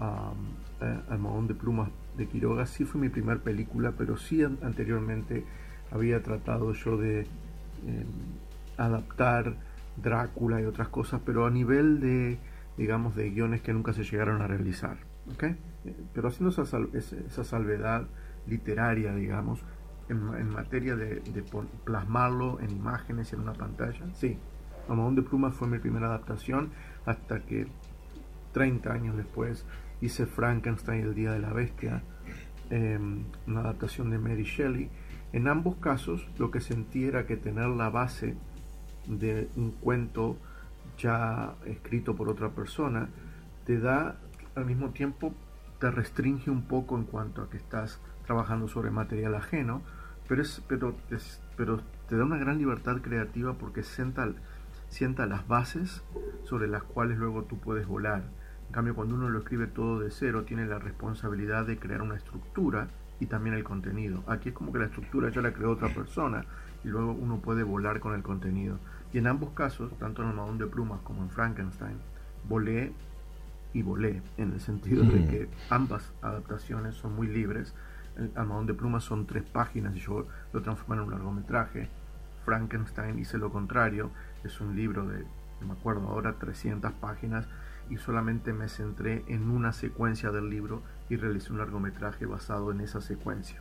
um, 0.00 0.86
eh, 0.86 1.00
Almohadón 1.08 1.48
de 1.48 1.54
Plumas 1.54 1.88
de 2.16 2.26
Quiroga 2.26 2.66
sí 2.66 2.84
fue 2.84 3.00
mi 3.00 3.08
primera 3.08 3.40
película, 3.40 3.92
pero 3.96 4.16
sí 4.16 4.42
an 4.42 4.58
anteriormente 4.62 5.44
había 5.90 6.22
tratado 6.22 6.72
yo 6.72 6.96
de 6.96 7.20
eh, 7.20 7.26
adaptar 8.76 9.54
Drácula 9.96 10.60
y 10.60 10.64
otras 10.64 10.88
cosas, 10.88 11.20
pero 11.24 11.44
a 11.46 11.50
nivel 11.50 12.00
de 12.00 12.38
digamos, 12.80 13.14
de 13.14 13.28
guiones 13.28 13.60
que 13.60 13.74
nunca 13.74 13.92
se 13.92 14.04
llegaron 14.04 14.40
a 14.40 14.46
realizar. 14.46 14.96
¿okay? 15.34 15.54
Pero 16.14 16.28
haciendo 16.28 16.50
esa, 16.50 16.64
sal 16.64 16.88
esa 16.94 17.44
salvedad 17.44 18.06
literaria, 18.46 19.14
digamos, 19.14 19.60
en, 20.08 20.48
materia 20.48 20.96
de, 20.96 21.20
de, 21.20 21.44
plasmarlo 21.84 22.58
en 22.60 22.70
imágenes 22.70 23.34
en 23.34 23.40
una 23.40 23.52
pantalla, 23.52 24.06
sí. 24.14 24.38
Amadón 24.88 25.14
de 25.14 25.22
Plumas 25.22 25.54
fue 25.54 25.68
mi 25.68 25.78
primera 25.78 26.06
adaptación 26.06 26.70
hasta 27.04 27.40
que 27.40 27.68
30 28.52 28.92
años 28.92 29.16
después 29.16 29.64
hice 30.00 30.26
Frankenstein 30.26 31.02
el 31.02 31.14
Día 31.14 31.32
de 31.32 31.40
la 31.40 31.52
Bestia, 31.52 32.02
eh, 32.70 32.98
una 33.46 33.60
adaptación 33.60 34.10
de 34.10 34.18
Mary 34.18 34.44
Shelley. 34.44 34.90
En 35.32 35.48
ambos 35.48 35.76
casos 35.76 36.28
lo 36.38 36.50
que 36.50 36.60
sentí 36.60 37.04
era 37.04 37.26
que 37.26 37.36
tener 37.36 37.68
la 37.68 37.90
base 37.90 38.36
de 39.06 39.48
un 39.56 39.72
cuento 39.72 40.36
ya 40.98 41.54
escrito 41.66 42.14
por 42.14 42.28
otra 42.28 42.50
persona, 42.50 43.08
te 43.64 43.78
da 43.78 44.18
al 44.54 44.66
mismo 44.66 44.90
tiempo 44.90 45.32
te 45.78 45.90
restringe 45.90 46.50
un 46.50 46.62
poco 46.62 46.96
en 46.96 47.04
cuanto 47.04 47.42
a 47.42 47.48
que 47.48 47.56
estás 47.56 48.00
trabajando 48.26 48.68
sobre 48.68 48.90
material 48.90 49.34
ajeno, 49.34 49.82
pero, 50.28 50.42
es, 50.42 50.62
pero, 50.68 50.94
es, 51.10 51.40
pero 51.56 51.80
te 52.08 52.16
da 52.16 52.24
una 52.24 52.36
gran 52.36 52.58
libertad 52.58 53.00
creativa 53.00 53.54
porque 53.54 53.82
sienta, 53.82 54.28
sienta 54.88 55.26
las 55.26 55.48
bases 55.48 56.04
sobre 56.44 56.68
las 56.68 56.82
cuales 56.82 57.18
luego 57.18 57.44
tú 57.44 57.58
puedes 57.58 57.86
volar. 57.86 58.24
En 58.70 58.74
cambio, 58.74 58.94
cuando 58.94 59.16
uno 59.16 59.28
lo 59.28 59.40
escribe 59.40 59.66
todo 59.66 59.98
de 59.98 60.12
cero, 60.12 60.44
tiene 60.44 60.64
la 60.64 60.78
responsabilidad 60.78 61.66
de 61.66 61.76
crear 61.80 62.02
una 62.02 62.14
estructura 62.14 62.86
y 63.18 63.26
también 63.26 63.56
el 63.56 63.64
contenido. 63.64 64.22
Aquí 64.28 64.50
es 64.50 64.54
como 64.54 64.72
que 64.72 64.78
la 64.78 64.84
estructura 64.84 65.28
ya 65.28 65.40
la 65.40 65.52
creó 65.52 65.72
otra 65.72 65.88
persona 65.92 66.44
y 66.84 66.86
luego 66.86 67.10
uno 67.10 67.38
puede 67.38 67.64
volar 67.64 67.98
con 67.98 68.14
el 68.14 68.22
contenido. 68.22 68.78
Y 69.12 69.18
en 69.18 69.26
ambos 69.26 69.50
casos, 69.54 69.90
tanto 69.98 70.22
en 70.22 70.28
el 70.28 70.36
Madón 70.36 70.58
de 70.58 70.68
Plumas 70.68 71.00
como 71.00 71.24
en 71.24 71.30
Frankenstein, 71.30 71.96
volé 72.48 72.92
y 73.72 73.82
volé, 73.82 74.22
en 74.36 74.52
el 74.52 74.60
sentido 74.60 75.02
de 75.02 75.26
que 75.26 75.48
ambas 75.68 76.12
adaptaciones 76.22 76.94
son 76.94 77.16
muy 77.16 77.26
libres. 77.26 77.74
El 78.16 78.30
Almadón 78.36 78.66
de 78.66 78.74
Plumas 78.74 79.02
son 79.02 79.26
tres 79.26 79.42
páginas 79.42 79.96
y 79.96 79.98
yo 79.98 80.28
lo 80.52 80.62
transformé 80.62 80.94
en 80.94 81.08
un 81.08 81.10
largometraje. 81.10 81.88
Frankenstein 82.44 83.18
hice 83.18 83.36
lo 83.36 83.50
contrario, 83.50 84.12
es 84.44 84.60
un 84.60 84.76
libro 84.76 85.08
de, 85.08 85.24
no 85.60 85.66
me 85.66 85.72
acuerdo 85.72 86.06
ahora, 86.06 86.34
300 86.38 86.92
páginas 86.92 87.48
y 87.90 87.98
solamente 87.98 88.52
me 88.52 88.68
centré 88.68 89.24
en 89.26 89.50
una 89.50 89.72
secuencia 89.72 90.30
del 90.30 90.48
libro 90.48 90.82
y 91.08 91.16
realicé 91.16 91.52
un 91.52 91.58
largometraje 91.58 92.24
basado 92.24 92.70
en 92.70 92.80
esa 92.80 93.00
secuencia. 93.00 93.60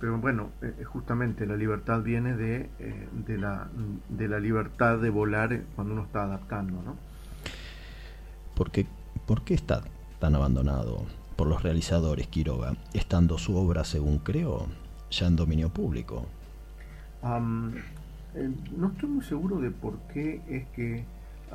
Pero 0.00 0.18
bueno, 0.18 0.50
eh, 0.62 0.84
justamente 0.84 1.46
la 1.46 1.56
libertad 1.56 2.02
viene 2.02 2.36
de, 2.36 2.70
eh, 2.78 3.08
de, 3.12 3.38
la, 3.38 3.68
de 4.08 4.28
la 4.28 4.40
libertad 4.40 4.98
de 4.98 5.10
volar 5.10 5.62
cuando 5.76 5.92
uno 5.92 6.02
está 6.02 6.24
adaptando, 6.24 6.82
¿no? 6.82 6.96
¿Por 8.56 8.70
qué, 8.70 8.86
¿Por 9.26 9.44
qué 9.44 9.54
está 9.54 9.82
tan 10.18 10.34
abandonado 10.34 11.06
por 11.36 11.46
los 11.46 11.62
realizadores 11.62 12.28
Quiroga, 12.28 12.74
estando 12.92 13.38
su 13.38 13.56
obra, 13.56 13.84
según 13.84 14.18
creo, 14.18 14.66
ya 15.10 15.26
en 15.26 15.36
dominio 15.36 15.68
público? 15.68 16.26
Um, 17.22 17.72
eh, 18.34 18.50
no 18.76 18.88
estoy 18.88 19.08
muy 19.08 19.24
seguro 19.24 19.58
de 19.58 19.70
por 19.70 19.98
qué 20.12 20.42
es 20.48 20.66
que 20.68 21.04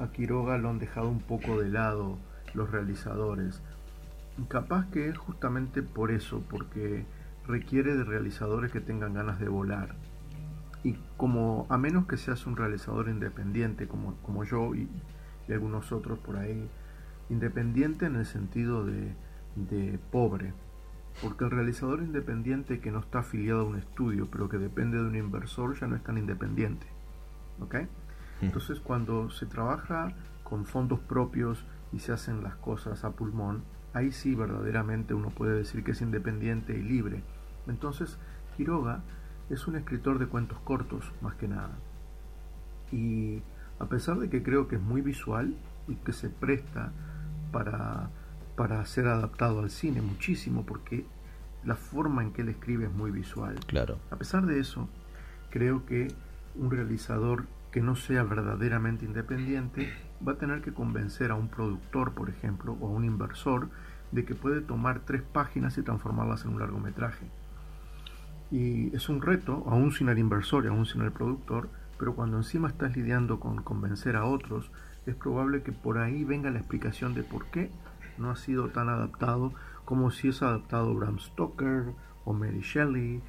a 0.02 0.12
Quiroga 0.12 0.58
lo 0.58 0.70
han 0.70 0.80
dejado 0.80 1.10
un 1.10 1.20
poco 1.20 1.60
de 1.60 1.70
lado 1.70 2.18
los 2.54 2.72
realizadores. 2.72 3.62
Capaz 4.48 4.90
que 4.92 5.10
es 5.10 5.18
justamente 5.18 5.82
por 5.82 6.12
eso, 6.12 6.44
porque 6.50 7.06
requiere 7.48 7.96
de 7.96 8.04
realizadores 8.04 8.72
que 8.72 8.80
tengan 8.80 9.14
ganas 9.14 9.40
de 9.40 9.50
volar. 9.50 9.96
Y 10.84 10.96
como 11.18 11.68
a 11.70 11.78
menos 11.78 12.06
que 12.08 12.18
seas 12.18 12.46
un 12.46 12.56
realizador 12.56 13.10
independiente 13.10 13.88
como, 13.88 14.16
como 14.22 14.44
yo 14.44 14.74
y, 14.76 14.88
algunos 15.50 15.92
otros 15.92 16.20
por 16.20 16.38
ahí, 16.38 16.70
independiente 17.30 18.06
en 18.06 18.16
el 18.18 18.28
sentido 18.28 18.86
de, 18.86 19.16
de 19.56 19.98
pobre, 20.12 20.54
porque 21.24 21.44
el 21.44 21.50
realizador 21.50 22.04
independiente 22.04 22.80
que 22.80 22.92
no 22.92 23.00
está 23.00 23.20
afiliado 23.20 23.62
a 23.62 23.64
un 23.64 23.76
estudio, 23.76 24.28
pero 24.32 24.48
que 24.48 24.60
depende 24.60 24.98
de 24.98 25.06
un 25.06 25.16
inversor, 25.16 25.78
ya 25.80 25.88
no 25.88 25.96
es 25.96 26.04
tan 26.04 26.20
independiente. 26.20 26.86
¿Ok? 27.62 27.76
Entonces, 28.42 28.80
cuando 28.80 29.30
se 29.30 29.46
trabaja 29.46 30.14
con 30.44 30.66
fondos 30.66 31.00
propios 31.00 31.66
y 31.92 32.00
se 32.00 32.12
hacen 32.14 32.44
las 32.44 32.56
cosas 32.56 33.04
a 33.04 33.12
pulmón, 33.12 33.64
ahí 33.94 34.12
sí 34.12 34.36
verdaderamente 34.36 35.14
uno 35.14 35.30
puede 35.30 35.58
decir 35.58 35.84
que 35.84 35.92
es 35.92 36.02
independiente 36.02 36.78
y 36.78 36.82
libre. 36.82 37.24
Entonces, 37.68 38.18
Quiroga 38.56 39.02
es 39.50 39.68
un 39.68 39.76
escritor 39.76 40.20
de 40.20 40.28
cuentos 40.28 40.60
cortos, 40.60 41.12
más 41.22 41.36
que 41.36 41.48
nada. 41.48 41.78
Y 42.92 43.42
a 43.80 43.86
pesar 43.86 44.20
de 44.20 44.30
que 44.30 44.44
creo 44.44 44.68
que 44.68 44.76
es 44.76 44.82
muy 44.82 45.02
visual 45.02 45.56
y 45.88 45.96
que 45.96 46.14
se 46.14 46.30
presta 46.30 46.92
para, 47.52 48.10
para 48.56 48.86
ser 48.86 49.08
adaptado 49.08 49.60
al 49.60 49.70
cine 49.70 50.02
muchísimo, 50.02 50.66
porque 50.66 51.06
la 51.64 51.76
forma 51.76 52.24
en 52.24 52.32
que 52.32 52.42
él 52.42 52.50
escribe 52.50 52.86
es 52.86 52.94
muy 52.94 53.12
visual. 53.12 53.56
Claro. 53.68 53.98
A 54.12 54.16
pesar 54.16 54.46
de 54.46 54.60
eso, 54.60 54.88
creo 55.50 55.86
que 55.86 56.14
un 56.56 56.72
realizador 56.72 57.46
que 57.72 57.82
no 57.82 57.96
sea 57.96 58.24
verdaderamente 58.24 59.06
independiente 59.06 59.94
va 60.26 60.34
a 60.34 60.38
tener 60.38 60.62
que 60.62 60.74
convencer 60.74 61.32
a 61.32 61.36
un 61.36 61.50
productor, 61.50 62.14
por 62.14 62.30
ejemplo, 62.30 62.78
o 62.80 62.88
a 62.88 62.92
un 62.92 63.06
inversor 63.06 63.70
de 64.12 64.26
que 64.26 64.36
puede 64.36 64.62
tomar 64.62 65.02
tres 65.02 65.22
páginas 65.22 65.78
y 65.78 65.84
transformarlas 65.84 66.46
en 66.46 66.52
un 66.52 66.60
largometraje. 66.60 67.30
Y 68.52 68.96
es 68.96 69.10
un 69.10 69.22
reto, 69.22 69.64
aún 69.68 69.92
sin 69.92 70.10
el 70.10 70.18
inversor 70.18 70.66
y 70.66 70.70
aún 70.70 70.86
sin 70.86 71.02
el 71.02 71.12
productor, 71.12 71.70
pero 72.00 72.16
cuando 72.16 72.38
encima 72.38 72.70
estás 72.70 72.96
lidiando 72.96 73.40
con 73.40 73.62
convencer 73.62 74.16
a 74.16 74.26
otros, 74.26 74.72
es 75.06 75.16
probable 75.16 75.62
que 75.62 75.72
por 75.72 76.00
ahí 76.00 76.24
venga 76.24 76.50
la 76.50 76.60
explicación 76.60 77.14
de 77.14 77.24
por 77.24 77.46
qué 77.48 77.72
no 78.18 78.32
ha 78.32 78.36
sido 78.36 78.70
tan 78.70 78.90
adaptado 78.90 79.54
como 79.86 80.12
si 80.12 80.30
es 80.30 80.42
adaptado 80.42 80.94
Bram 80.94 81.20
Stoker 81.20 81.94
o 82.26 82.34
Mary 82.34 82.62
Shelley 82.62 83.22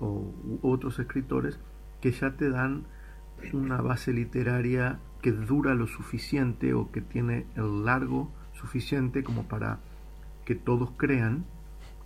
o 0.00 0.32
otros 0.62 0.98
escritores 0.98 1.58
que 2.00 2.12
ya 2.12 2.32
te 2.32 2.50
dan 2.50 2.86
una 3.52 3.80
base 3.80 4.12
literaria 4.12 4.98
que 5.22 5.32
dura 5.32 5.74
lo 5.74 5.86
suficiente 5.86 6.74
o 6.74 6.90
que 6.90 7.00
tiene 7.00 7.46
el 7.56 7.84
largo 7.84 8.30
suficiente 8.52 9.22
como 9.22 9.44
para 9.44 9.78
que 10.44 10.54
todos 10.54 10.90
crean 10.96 11.44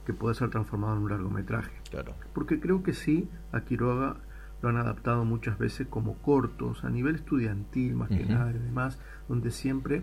que 0.06 0.12
puede 0.12 0.34
ser 0.34 0.50
transformado 0.50 0.96
en 0.96 1.02
un 1.02 1.10
largometraje. 1.10 1.72
Claro. 1.90 2.14
Porque 2.34 2.60
creo 2.60 2.82
que 2.82 2.92
sí, 2.92 3.28
a 3.52 3.60
Quiroga 3.60 4.16
lo 4.62 4.68
han 4.68 4.76
adaptado 4.76 5.24
muchas 5.24 5.58
veces 5.58 5.86
como 5.88 6.14
cortos, 6.18 6.84
a 6.84 6.90
nivel 6.90 7.16
estudiantil 7.16 7.94
más 7.94 8.08
que 8.08 8.24
nada 8.24 8.50
y 8.50 8.58
demás, 8.58 8.98
donde 9.28 9.50
siempre 9.50 10.02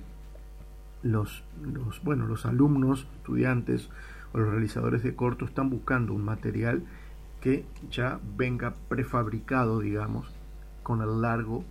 los, 1.01 1.43
los, 1.61 2.03
bueno, 2.03 2.25
los 2.25 2.45
alumnos, 2.45 3.07
estudiantes 3.17 3.89
o 4.33 4.37
los 4.37 4.49
realizadores 4.49 5.01
de 5.03 5.15
cortos 5.15 5.49
están 5.49 5.69
buscando 5.69 6.13
un 6.13 6.25
material 6.25 6.83
que 7.41 7.65
ya 7.89 8.19
venga 8.37 8.73
prefabricado, 8.89 9.79
digamos, 9.79 10.33
con 10.89 11.03
el 11.03 11.21
largo 11.21 11.63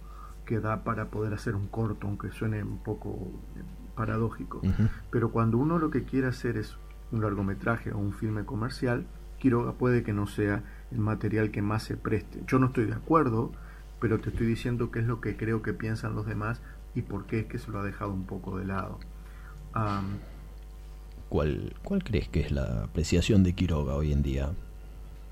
que 0.46 0.60
da 0.60 0.84
para 0.84 1.06
poder 1.06 1.34
hacer 1.34 1.56
un 1.56 1.66
corto, 1.66 2.06
aunque 2.06 2.30
suene 2.30 2.62
un 2.62 2.78
poco 2.78 3.18
paradójico. 3.96 4.62
Pero 5.10 5.32
cuando 5.32 5.58
uno 5.58 5.76
lo 5.80 5.90
que 5.90 6.04
quiere 6.04 6.28
hacer 6.28 6.56
es 6.56 6.76
un 7.10 7.20
largometraje 7.20 7.90
o 7.90 7.98
un 7.98 8.12
filme 8.12 8.44
comercial, 8.44 9.06
Quiroga 9.40 9.72
puede 9.72 10.04
que 10.04 10.12
no 10.12 10.28
sea 10.28 10.62
el 10.92 11.00
material 11.00 11.50
que 11.50 11.62
más 11.62 11.82
se 11.82 11.96
preste. 11.96 12.44
Yo 12.46 12.60
no 12.60 12.66
estoy 12.66 12.84
de 12.84 12.94
acuerdo, 12.94 13.50
pero 13.98 14.20
te 14.20 14.28
estoy 14.28 14.46
diciendo 14.46 14.92
qué 14.92 15.00
es 15.00 15.06
lo 15.08 15.20
que 15.20 15.36
creo 15.36 15.62
que 15.62 15.72
piensan 15.72 16.14
los 16.14 16.24
demás 16.24 16.62
y 16.94 17.02
por 17.02 17.26
qué 17.26 17.40
es 17.40 17.46
que 17.46 17.58
se 17.58 17.72
lo 17.72 17.80
ha 17.80 17.82
dejado 17.82 18.12
un 18.12 18.24
poco 18.24 18.56
de 18.56 18.66
lado. 18.66 19.00
¿Cuál, 21.28 21.74
¿Cuál 21.82 22.04
crees 22.04 22.28
que 22.28 22.38
es 22.38 22.52
la 22.52 22.84
apreciación 22.84 23.42
de 23.42 23.52
Quiroga 23.52 23.96
hoy 23.96 24.12
en 24.12 24.22
día? 24.22 24.52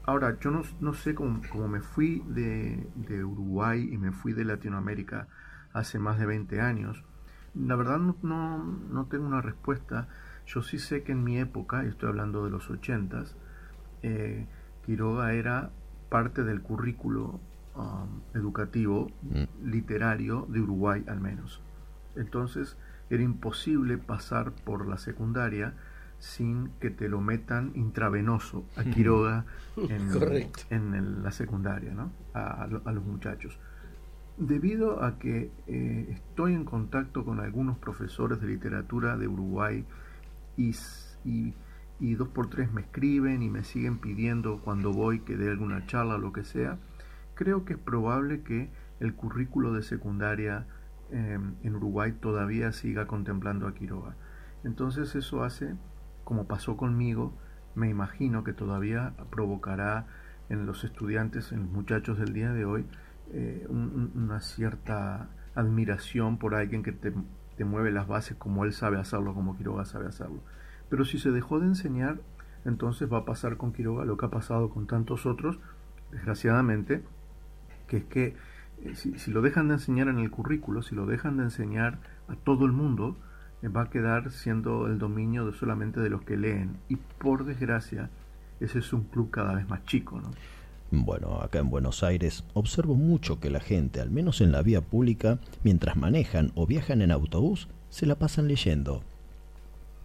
Ahora, 0.06 0.38
yo 0.38 0.52
no, 0.52 0.62
no 0.80 0.94
sé 0.94 1.14
cómo, 1.14 1.40
cómo 1.50 1.66
me 1.66 1.80
fui 1.80 2.22
de, 2.28 2.88
de 2.94 3.24
Uruguay 3.24 3.88
y 3.92 3.98
me 3.98 4.12
fui 4.12 4.32
de 4.32 4.44
Latinoamérica 4.44 5.26
hace 5.72 5.98
más 5.98 6.18
de 6.18 6.26
20 6.26 6.60
años. 6.60 7.04
La 7.54 7.74
verdad 7.74 7.98
no, 7.98 8.16
no, 8.22 8.58
no 8.58 9.06
tengo 9.06 9.26
una 9.26 9.42
respuesta. 9.42 10.08
Yo 10.46 10.62
sí 10.62 10.78
sé 10.78 11.02
que 11.02 11.12
en 11.12 11.24
mi 11.24 11.38
época, 11.38 11.84
y 11.84 11.88
estoy 11.88 12.08
hablando 12.08 12.44
de 12.44 12.50
los 12.50 12.70
80s, 12.70 13.34
eh, 14.02 14.46
Quiroga 14.84 15.32
era 15.32 15.70
parte 16.08 16.44
del 16.44 16.62
currículo 16.62 17.40
um, 17.74 18.20
educativo, 18.34 19.10
literario 19.64 20.46
de 20.48 20.60
Uruguay 20.60 21.04
al 21.08 21.20
menos. 21.20 21.60
Entonces 22.14 22.76
era 23.10 23.22
imposible 23.22 23.98
pasar 23.98 24.52
por 24.52 24.86
la 24.86 24.98
secundaria 24.98 25.74
sin 26.26 26.70
que 26.80 26.90
te 26.90 27.08
lo 27.08 27.20
metan 27.20 27.70
intravenoso 27.76 28.64
a 28.76 28.82
Quiroga 28.82 29.44
en, 29.76 30.08
Correcto. 30.10 30.62
en 30.70 30.94
el- 30.94 31.22
la 31.22 31.30
secundaria, 31.30 31.94
¿no? 31.94 32.10
a, 32.34 32.64
a 32.64 32.66
lo- 32.66 32.82
a 32.84 32.90
los 32.92 33.04
muchachos. 33.04 33.58
Debido 34.36 35.02
a 35.04 35.18
que 35.18 35.50
eh, 35.66 36.06
estoy 36.10 36.54
en 36.54 36.64
contacto 36.64 37.24
con 37.24 37.40
algunos 37.40 37.78
profesores 37.78 38.40
de 38.40 38.48
literatura 38.48 39.16
de 39.16 39.28
Uruguay 39.28 39.84
y, 40.56 40.70
s- 40.70 41.16
y, 41.24 41.54
y 42.00 42.14
dos 42.16 42.28
por 42.28 42.50
tres 42.50 42.70
me 42.72 42.82
escriben 42.82 43.42
y 43.42 43.48
me 43.48 43.62
siguen 43.64 43.98
pidiendo 43.98 44.60
cuando 44.62 44.92
voy 44.92 45.20
que 45.20 45.36
dé 45.36 45.48
alguna 45.50 45.86
charla 45.86 46.16
o 46.16 46.18
lo 46.18 46.32
que 46.32 46.44
sea, 46.44 46.76
creo 47.34 47.64
que 47.64 47.74
es 47.74 47.78
probable 47.78 48.42
que 48.42 48.68
el 49.00 49.14
currículo 49.14 49.72
de 49.72 49.82
secundaria 49.82 50.66
eh, 51.12 51.38
en 51.62 51.74
Uruguay 51.76 52.12
todavía 52.20 52.72
siga 52.72 53.06
contemplando 53.06 53.66
a 53.68 53.74
Quiroga. 53.74 54.16
Entonces 54.64 55.14
eso 55.14 55.44
hace, 55.44 55.76
como 56.26 56.46
pasó 56.48 56.76
conmigo, 56.76 57.32
me 57.76 57.88
imagino 57.88 58.42
que 58.42 58.52
todavía 58.52 59.12
provocará 59.30 60.06
en 60.48 60.66
los 60.66 60.82
estudiantes, 60.82 61.52
en 61.52 61.60
los 61.60 61.70
muchachos 61.70 62.18
del 62.18 62.32
día 62.32 62.52
de 62.52 62.64
hoy, 62.64 62.84
eh, 63.32 63.64
un- 63.68 64.10
un- 64.16 64.22
una 64.24 64.40
cierta 64.40 65.28
admiración 65.54 66.36
por 66.38 66.56
alguien 66.56 66.82
que 66.82 66.90
te, 66.90 67.12
mueve 67.64 67.92
las 67.92 68.08
bases 68.08 68.36
como 68.36 68.64
él 68.64 68.72
sabe 68.72 68.98
hacerlo, 68.98 69.34
como 69.34 69.56
Quiroga 69.56 69.84
sabe 69.84 70.06
hacerlo. 70.08 70.40
Pero 70.90 71.04
si 71.04 71.18
se 71.20 71.30
dejó 71.30 71.60
de 71.60 71.66
enseñar, 71.66 72.18
entonces 72.64 73.10
va 73.10 73.18
a 73.18 73.24
pasar 73.24 73.56
con 73.56 73.72
Quiroga 73.72 74.04
lo 74.04 74.16
que 74.16 74.26
ha 74.26 74.30
pasado 74.30 74.68
con 74.70 74.88
tantos 74.88 75.26
otros, 75.26 75.60
desgraciadamente, 76.10 77.04
que 77.86 77.98
es 77.98 78.04
que 78.04 78.36
eh, 78.82 78.96
si 78.96 79.30
lo 79.30 79.42
dejan 79.42 79.68
de 79.68 79.74
enseñar 79.74 80.08
en 80.08 80.18
el 80.18 80.30
currículo, 80.32 80.82
si 80.82 80.96
lo 80.96 81.06
dejan 81.06 81.36
de 81.36 81.44
enseñar 81.44 82.00
a 82.28 82.34
todo 82.34 82.66
el 82.66 82.72
mundo, 82.72 83.16
va 83.68 83.82
a 83.82 83.90
quedar 83.90 84.30
siendo 84.30 84.86
el 84.86 84.98
dominio 84.98 85.46
de 85.46 85.56
solamente 85.56 86.00
de 86.00 86.10
los 86.10 86.22
que 86.22 86.36
leen. 86.36 86.76
Y 86.88 86.96
por 86.96 87.44
desgracia, 87.44 88.10
ese 88.60 88.78
es 88.78 88.92
un 88.92 89.04
club 89.04 89.30
cada 89.30 89.54
vez 89.54 89.68
más 89.68 89.84
chico, 89.84 90.20
¿no? 90.20 90.30
Bueno, 90.90 91.40
acá 91.40 91.58
en 91.58 91.68
Buenos 91.68 92.04
Aires 92.04 92.44
observo 92.54 92.94
mucho 92.94 93.40
que 93.40 93.50
la 93.50 93.60
gente, 93.60 94.00
al 94.00 94.10
menos 94.10 94.40
en 94.40 94.52
la 94.52 94.62
vía 94.62 94.80
pública, 94.80 95.38
mientras 95.64 95.96
manejan 95.96 96.52
o 96.54 96.66
viajan 96.66 97.02
en 97.02 97.10
autobús, 97.10 97.68
se 97.90 98.06
la 98.06 98.14
pasan 98.14 98.46
leyendo. 98.46 99.02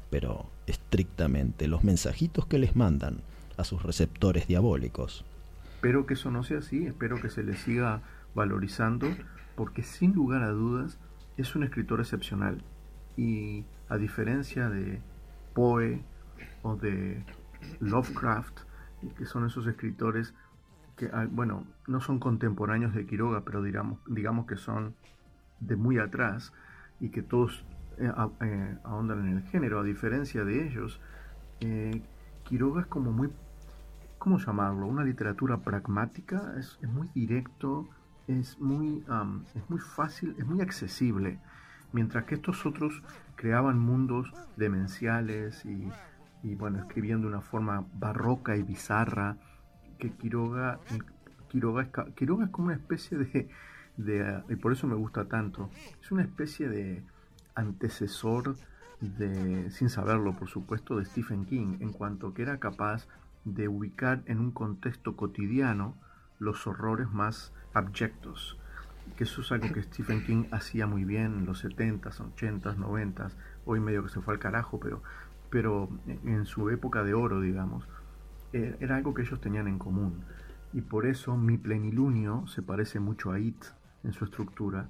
Pero 0.10 0.48
estrictamente 0.66 1.68
los 1.68 1.84
mensajitos 1.84 2.48
que 2.48 2.58
les 2.58 2.76
mandan 2.76 3.22
a 3.58 3.64
sus 3.64 3.84
receptores 3.84 4.48
diabólicos. 4.48 5.24
Espero 5.76 6.06
que 6.06 6.16
eso 6.16 6.32
no 6.32 6.44
sea 6.44 6.60
así, 6.60 6.86
espero 6.86 7.22
que 7.22 7.30
se 7.30 7.44
le 7.44 7.56
siga 7.56 8.02
valorizando, 8.34 9.08
porque 9.56 9.84
sin 9.84 10.14
lugar 10.14 10.42
a 10.42 10.50
dudas 10.50 10.98
es 11.38 11.56
un 11.56 11.64
escritor 11.64 12.00
excepcional. 12.00 12.64
Y 13.18 13.66
a 13.90 13.98
diferencia 13.98 14.70
de 14.70 15.02
Poe 15.54 16.02
o 16.64 16.76
de 16.76 17.24
Lovecraft, 17.80 18.62
que 19.18 19.26
son 19.26 19.46
esos 19.46 19.68
escritores 19.68 20.34
que, 20.96 21.10
ah, 21.14 21.28
bueno, 21.30 21.66
no 21.88 22.00
son 22.02 22.20
contemporáneos 22.20 22.94
de 22.94 23.06
Quiroga, 23.06 23.42
pero 23.42 23.62
digamos, 23.64 24.00
digamos 24.08 24.46
que 24.46 24.58
son 24.58 24.96
de 25.60 25.76
muy 25.76 25.98
atrás 26.00 26.54
y 27.00 27.10
que 27.10 27.22
todos 27.22 27.66
eh, 27.98 28.12
eh, 28.42 28.78
ahondan 28.84 29.28
en 29.28 29.38
el 29.38 29.44
género. 29.44 29.80
A 29.80 29.84
diferencia 29.84 30.44
de 30.44 30.68
ellos, 30.68 31.00
eh, 31.60 32.02
Quiroga 32.44 32.82
es 32.82 32.88
como 32.88 33.12
muy, 33.12 33.30
¿cómo 34.18 34.38
llamarlo? 34.38 34.88
Una 34.88 35.04
literatura 35.04 35.58
pragmática, 35.58 36.54
es, 36.58 36.78
es 36.82 36.90
muy 36.90 37.10
directo, 37.14 37.88
es 38.28 38.60
muy, 38.60 39.04
es 39.56 39.70
muy 39.70 39.80
fácil, 39.80 40.36
es 40.38 40.46
muy 40.46 40.62
accesible. 40.62 41.40
Mientras 41.94 42.26
que 42.26 42.36
estos 42.36 42.66
otros 42.66 43.04
creaban 43.36 43.80
mundos 43.80 44.32
demenciales 44.56 45.66
y, 45.66 45.90
y 46.44 46.56
bueno, 46.56 46.80
escribían 46.80 47.22
de 47.22 47.28
una 47.28 47.42
forma 47.42 47.86
barroca 47.94 48.56
y 48.56 48.64
bizarra, 48.64 49.38
que 49.98 50.12
Quiroga, 50.12 50.80
Quiroga, 51.50 51.84
es, 51.84 52.14
Quiroga 52.16 52.46
es 52.46 52.52
como 52.52 52.68
una 52.68 52.76
especie 52.76 53.18
de, 53.18 53.50
de, 53.98 54.44
y 54.50 54.56
por 54.56 54.72
eso 54.72 54.88
me 54.88 54.96
gusta 54.96 55.26
tanto, 55.26 55.70
es 56.02 56.12
una 56.12 56.24
especie 56.24 56.70
de 56.70 57.04
antecesor 57.56 58.56
de, 59.00 59.70
sin 59.72 59.90
saberlo 59.90 60.36
por 60.36 60.50
supuesto, 60.50 60.98
de 60.98 61.06
Stephen 61.06 61.46
King, 61.46 61.78
en 61.80 61.92
cuanto 61.92 62.34
que 62.34 62.42
era 62.44 62.60
capaz 62.60 63.08
de 63.46 63.68
ubicar 63.68 64.24
en 64.26 64.40
un 64.40 64.52
contexto 64.52 65.16
cotidiano 65.16 65.96
los 66.40 66.66
horrores 66.68 67.10
más 67.12 67.54
abyectos, 67.74 68.58
que 69.16 69.24
eso 69.24 69.42
es 69.42 69.52
algo 69.52 69.72
que 69.74 69.84
Stephen 69.84 70.24
King 70.24 70.46
hacía 70.52 70.88
muy 70.88 71.06
bien 71.06 71.40
en 71.40 71.46
los 71.46 71.64
70s, 71.64 72.20
80s, 72.36 72.78
90s, 72.78 73.34
hoy 73.66 73.80
medio 73.80 74.04
que 74.04 74.10
se 74.10 74.22
fue 74.22 74.34
al 74.34 74.40
carajo, 74.40 74.80
pero, 74.80 75.02
pero 75.50 75.90
en 76.08 76.46
su 76.46 76.70
época 76.70 77.04
de 77.04 77.14
oro, 77.14 77.42
digamos, 77.42 77.88
eh, 78.54 78.76
era 78.80 78.96
algo 78.96 79.14
que 79.14 79.22
ellos 79.22 79.40
tenían 79.42 79.68
en 79.68 79.80
común. 79.80 80.24
Y 80.74 80.82
por 80.82 81.06
eso 81.06 81.36
mi 81.38 81.58
plenilunio 81.58 82.48
se 82.48 82.62
parece 82.62 83.00
mucho 83.00 83.32
a 83.32 83.40
It 83.40 83.64
en 84.04 84.14
su 84.14 84.26
estructura, 84.26 84.90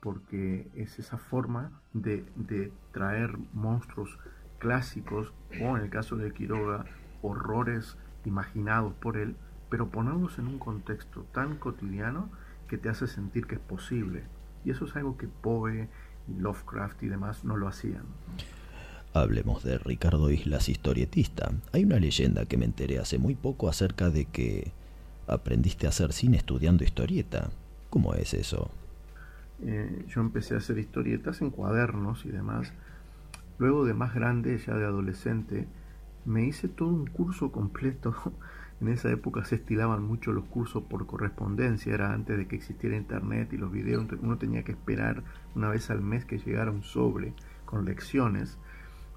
porque 0.00 0.70
es 0.74 0.98
esa 0.98 1.16
forma 1.16 1.80
de, 1.92 2.24
de 2.36 2.72
traer 2.92 3.38
monstruos 3.52 4.18
clásicos, 4.58 5.32
o 5.60 5.76
en 5.76 5.84
el 5.84 5.90
caso 5.90 6.16
de 6.16 6.32
Quiroga, 6.32 6.84
horrores 7.22 7.96
imaginados 8.24 8.94
por 8.94 9.16
él, 9.16 9.36
pero 9.70 9.88
ponerlos 9.88 10.38
en 10.38 10.46
un 10.48 10.58
contexto 10.58 11.22
tan 11.32 11.56
cotidiano 11.56 12.30
que 12.72 12.78
te 12.78 12.88
hace 12.88 13.06
sentir 13.06 13.46
que 13.46 13.56
es 13.56 13.60
posible. 13.60 14.22
Y 14.64 14.70
eso 14.70 14.86
es 14.86 14.96
algo 14.96 15.18
que 15.18 15.28
Poe 15.28 15.90
y 16.26 16.40
Lovecraft 16.40 17.02
y 17.02 17.08
demás 17.08 17.44
no 17.44 17.58
lo 17.58 17.68
hacían. 17.68 18.04
Hablemos 19.12 19.62
de 19.62 19.76
Ricardo 19.76 20.30
Islas, 20.30 20.70
historietista. 20.70 21.52
Hay 21.72 21.84
una 21.84 21.98
leyenda 21.98 22.46
que 22.46 22.56
me 22.56 22.64
enteré 22.64 22.98
hace 22.98 23.18
muy 23.18 23.34
poco 23.34 23.68
acerca 23.68 24.08
de 24.08 24.24
que 24.24 24.72
aprendiste 25.26 25.84
a 25.84 25.90
hacer 25.90 26.14
cine 26.14 26.38
estudiando 26.38 26.82
historieta. 26.82 27.50
¿Cómo 27.90 28.14
es 28.14 28.32
eso? 28.32 28.70
Eh, 29.62 30.06
yo 30.08 30.22
empecé 30.22 30.54
a 30.54 30.56
hacer 30.56 30.78
historietas 30.78 31.42
en 31.42 31.50
cuadernos 31.50 32.24
y 32.24 32.30
demás. 32.30 32.72
Luego 33.58 33.84
de 33.84 33.92
más 33.92 34.14
grande, 34.14 34.56
ya 34.66 34.76
de 34.76 34.86
adolescente, 34.86 35.66
me 36.24 36.46
hice 36.46 36.68
todo 36.68 36.88
un 36.88 37.06
curso 37.06 37.52
completo. 37.52 38.14
En 38.82 38.88
esa 38.88 39.12
época 39.12 39.44
se 39.44 39.54
estilaban 39.54 40.02
mucho 40.02 40.32
los 40.32 40.46
cursos 40.46 40.82
por 40.82 41.06
correspondencia, 41.06 41.94
era 41.94 42.12
antes 42.12 42.36
de 42.36 42.48
que 42.48 42.56
existiera 42.56 42.96
internet 42.96 43.52
y 43.52 43.56
los 43.56 43.70
videos, 43.70 44.04
uno 44.20 44.38
tenía 44.38 44.64
que 44.64 44.72
esperar 44.72 45.22
una 45.54 45.68
vez 45.68 45.88
al 45.88 46.00
mes 46.00 46.24
que 46.24 46.38
llegara 46.38 46.72
un 46.72 46.82
sobre 46.82 47.32
con 47.64 47.84
lecciones 47.84 48.58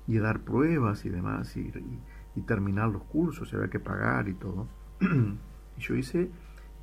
y 0.06 0.20
dar 0.20 0.42
pruebas 0.42 1.04
y 1.06 1.10
demás 1.10 1.58
y, 1.58 1.72
terminar 2.46 2.90
los 2.90 3.02
cursos, 3.06 3.52
y 3.52 3.56
había 3.56 3.72
que 3.72 3.80
pagar 3.80 4.30
y 4.30 4.36
todo. 4.36 4.68
y 5.02 5.82
yo 5.82 5.96
hice 5.96 6.30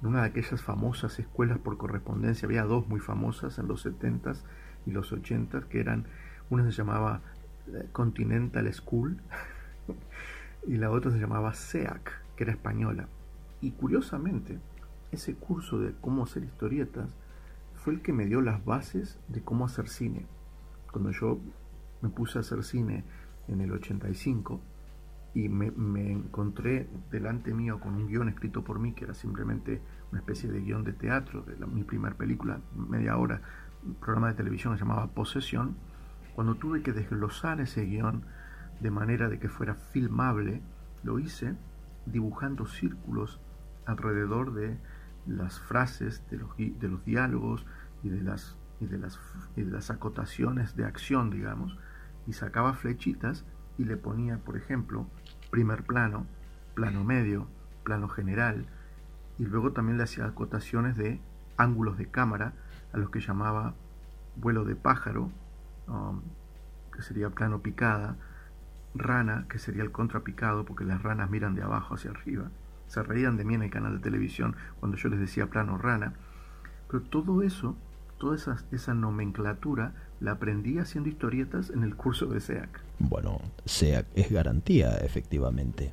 en 0.01 0.09
una 0.09 0.23
de 0.23 0.27
aquellas 0.31 0.61
famosas 0.61 1.21
escuelas 1.21 1.59
por 1.59 1.77
correspondencia, 1.77 2.47
había 2.47 2.65
dos 2.65 2.89
muy 2.89 2.99
famosas 2.99 3.61
en 3.61 3.69
los 3.69 3.87
70s 3.87 4.43
y 4.87 4.91
los 4.91 5.13
80s, 5.13 5.67
que 5.67 5.79
eran, 5.79 6.07
una 6.51 6.65
se 6.65 6.73
llamaba 6.73 7.21
eh, 7.69 7.87
Continental 7.93 8.75
School 8.75 9.19
y 10.67 10.79
la 10.79 10.91
otra 10.91 11.13
se 11.13 11.21
llamaba 11.21 11.55
SEAC, 11.55 12.22
que 12.37 12.45
era 12.45 12.53
española. 12.53 13.09
Y 13.61 13.73
curiosamente, 13.73 14.59
ese 15.11 15.35
curso 15.35 15.79
de 15.79 15.95
cómo 16.01 16.25
hacer 16.25 16.45
historietas 16.45 17.09
fue 17.75 17.95
el 17.95 18.03
que 18.03 18.13
me 18.13 18.27
dio 18.27 18.41
las 18.41 18.65
bases 18.65 19.19
de 19.29 19.43
cómo 19.43 19.65
hacer 19.65 19.89
cine. 19.89 20.27
Cuando 20.91 21.11
yo 21.11 21.39
me 22.01 22.09
puse 22.09 22.39
a 22.39 22.41
hacer 22.41 22.65
cine 22.65 23.05
en 23.49 23.61
el 23.61 23.73
85 23.73 24.61
y 25.35 25.49
me, 25.49 26.13
encontré 26.13 26.89
delante 27.11 27.55
mío 27.55 27.81
con 27.81 27.95
un 27.95 28.07
guion 28.07 28.29
escrito 28.29 28.63
por 28.63 28.79
mí 28.79 28.93
que 28.93 29.05
era 29.05 29.15
simplemente 29.15 29.81
una 30.11 30.21
especie 30.21 30.51
de 30.51 30.61
guion 30.61 30.85
de 30.85 30.93
teatro 30.93 31.43
de 31.43 31.55
mi 31.67 31.85
primera 31.85 32.15
película, 32.17 32.61
media 32.75 33.17
hora, 33.17 33.41
un 33.85 33.95
programa 33.95 34.29
de 34.29 34.35
televisión 34.35 34.75
que 34.75 34.79
se 34.79 34.85
llamaba 34.85 35.09
Posesión, 35.09 35.77
cuando 36.35 36.55
tuve 36.55 36.83
que 36.83 36.93
desglosar 36.93 37.61
ese 37.61 37.85
guion 37.85 38.25
de 38.81 38.91
manera 38.91 39.29
de 39.29 39.39
que 39.39 39.49
fuera 39.49 39.75
filmable, 39.75 40.61
lo 41.03 41.19
hice 41.19 41.57
dibujando 42.07 42.67
círculos 42.67 43.41
alrededor 43.87 44.53
de 44.53 44.79
las 45.27 45.61
frases, 45.61 46.23
de 46.31 46.39
los, 46.39 46.57
de 46.57 46.89
los 46.89 47.05
diálogos 47.05 47.67
y 48.03 48.09
de 48.09 48.23
las, 48.23 48.57
y 48.81 48.87
de 48.87 48.99
las, 48.99 49.19
de 49.57 49.65
las 49.65 49.91
acotaciones 49.91 50.77
de 50.77 50.85
acción, 50.85 51.31
digamos, 51.31 51.79
y 52.27 52.33
sacaba 52.33 52.75
flechitas 52.75 53.45
y 53.79 53.85
le 53.85 53.97
ponía, 53.97 54.39
por 54.39 54.57
ejemplo, 54.57 55.07
primer 55.51 55.85
plano, 55.85 56.27
plano 56.75 57.05
medio, 57.05 57.47
plano 57.85 58.09
general, 58.09 58.67
y 59.39 59.45
luego 59.45 59.73
también 59.73 59.99
le 59.99 60.05
hacía 60.05 60.27
acotaciones 60.27 60.97
de 60.97 61.21
ángulos 61.57 61.99
de 61.99 62.07
cámara 62.07 62.55
a 62.93 62.99
los 62.99 63.11
que 63.11 63.21
llamaba 63.21 63.75
vuelo 64.37 64.65
de 64.65 64.77
pájaro, 64.77 65.31
um, 65.89 66.21
que 66.93 67.03
sería 67.03 67.31
plano 67.31 67.61
picada, 67.61 68.17
rana, 68.95 69.47
que 69.49 69.59
sería 69.59 69.83
el 69.83 69.93
contrapicado, 69.93 70.65
porque 70.65 70.85
las 70.85 71.03
ranas 71.03 71.31
miran 71.31 71.55
de 71.55 71.63
abajo 71.63 71.95
hacia 71.95 72.11
arriba. 72.11 72.51
Se 72.87 73.03
reían 73.03 73.37
de 73.37 73.45
mí 73.45 73.55
en 73.55 73.63
el 73.63 73.71
canal 73.71 73.95
de 73.95 74.03
televisión 74.03 74.57
cuando 74.81 74.97
yo 74.97 75.09
les 75.09 75.21
decía 75.21 75.49
plano 75.49 75.79
rana. 75.79 76.15
Pero 76.89 77.03
todo 77.03 77.43
eso, 77.43 77.77
toda 78.19 78.37
esa, 78.37 78.57
esa 78.71 78.95
nomenclatura 78.95 79.95
la 80.21 80.33
aprendí 80.33 80.79
haciendo 80.79 81.09
historietas 81.09 81.71
en 81.71 81.83
el 81.83 81.97
curso 81.97 82.27
de 82.27 82.41
SEAC. 82.41 82.81
Bueno, 82.99 83.41
SEAC 83.65 84.07
es 84.15 84.31
garantía, 84.31 84.97
efectivamente. 84.99 85.93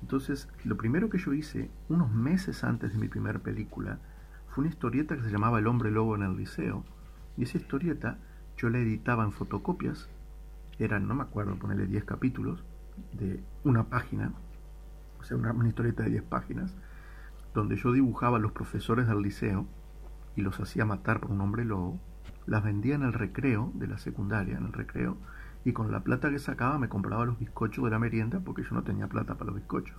Entonces, 0.00 0.48
lo 0.64 0.76
primero 0.76 1.10
que 1.10 1.18
yo 1.18 1.32
hice, 1.32 1.70
unos 1.88 2.10
meses 2.12 2.64
antes 2.64 2.92
de 2.92 2.98
mi 2.98 3.08
primera 3.08 3.40
película, 3.40 3.98
fue 4.48 4.62
una 4.62 4.70
historieta 4.70 5.16
que 5.16 5.22
se 5.22 5.30
llamaba 5.30 5.58
El 5.58 5.66
hombre 5.66 5.90
lobo 5.90 6.14
en 6.14 6.22
el 6.22 6.36
liceo. 6.36 6.84
Y 7.36 7.42
esa 7.42 7.58
historieta 7.58 8.18
yo 8.56 8.70
la 8.70 8.78
editaba 8.78 9.24
en 9.24 9.32
fotocopias, 9.32 10.08
eran, 10.78 11.08
no 11.08 11.14
me 11.14 11.22
acuerdo, 11.22 11.56
ponerle 11.56 11.86
10 11.86 12.04
capítulos 12.04 12.64
de 13.12 13.42
una 13.64 13.84
página, 13.84 14.32
o 15.20 15.24
sea, 15.24 15.36
una, 15.36 15.52
una 15.52 15.68
historieta 15.68 16.04
de 16.04 16.10
10 16.10 16.22
páginas, 16.24 16.74
donde 17.54 17.76
yo 17.76 17.92
dibujaba 17.92 18.36
a 18.36 18.40
los 18.40 18.52
profesores 18.52 19.06
del 19.06 19.22
liceo 19.22 19.66
y 20.34 20.42
los 20.42 20.60
hacía 20.60 20.84
matar 20.84 21.20
por 21.20 21.30
un 21.30 21.40
hombre 21.40 21.64
lobo 21.64 21.98
las 22.46 22.62
vendía 22.62 22.94
en 22.94 23.02
el 23.02 23.12
recreo 23.12 23.72
de 23.74 23.88
la 23.88 23.98
secundaria, 23.98 24.56
en 24.56 24.66
el 24.66 24.72
recreo, 24.72 25.16
y 25.64 25.72
con 25.72 25.90
la 25.90 26.00
plata 26.00 26.30
que 26.30 26.38
sacaba 26.38 26.78
me 26.78 26.88
compraba 26.88 27.26
los 27.26 27.38
bizcochos 27.38 27.84
de 27.84 27.90
la 27.90 27.98
merienda 27.98 28.40
porque 28.40 28.62
yo 28.62 28.70
no 28.70 28.84
tenía 28.84 29.08
plata 29.08 29.34
para 29.34 29.46
los 29.46 29.56
bizcochos. 29.56 29.96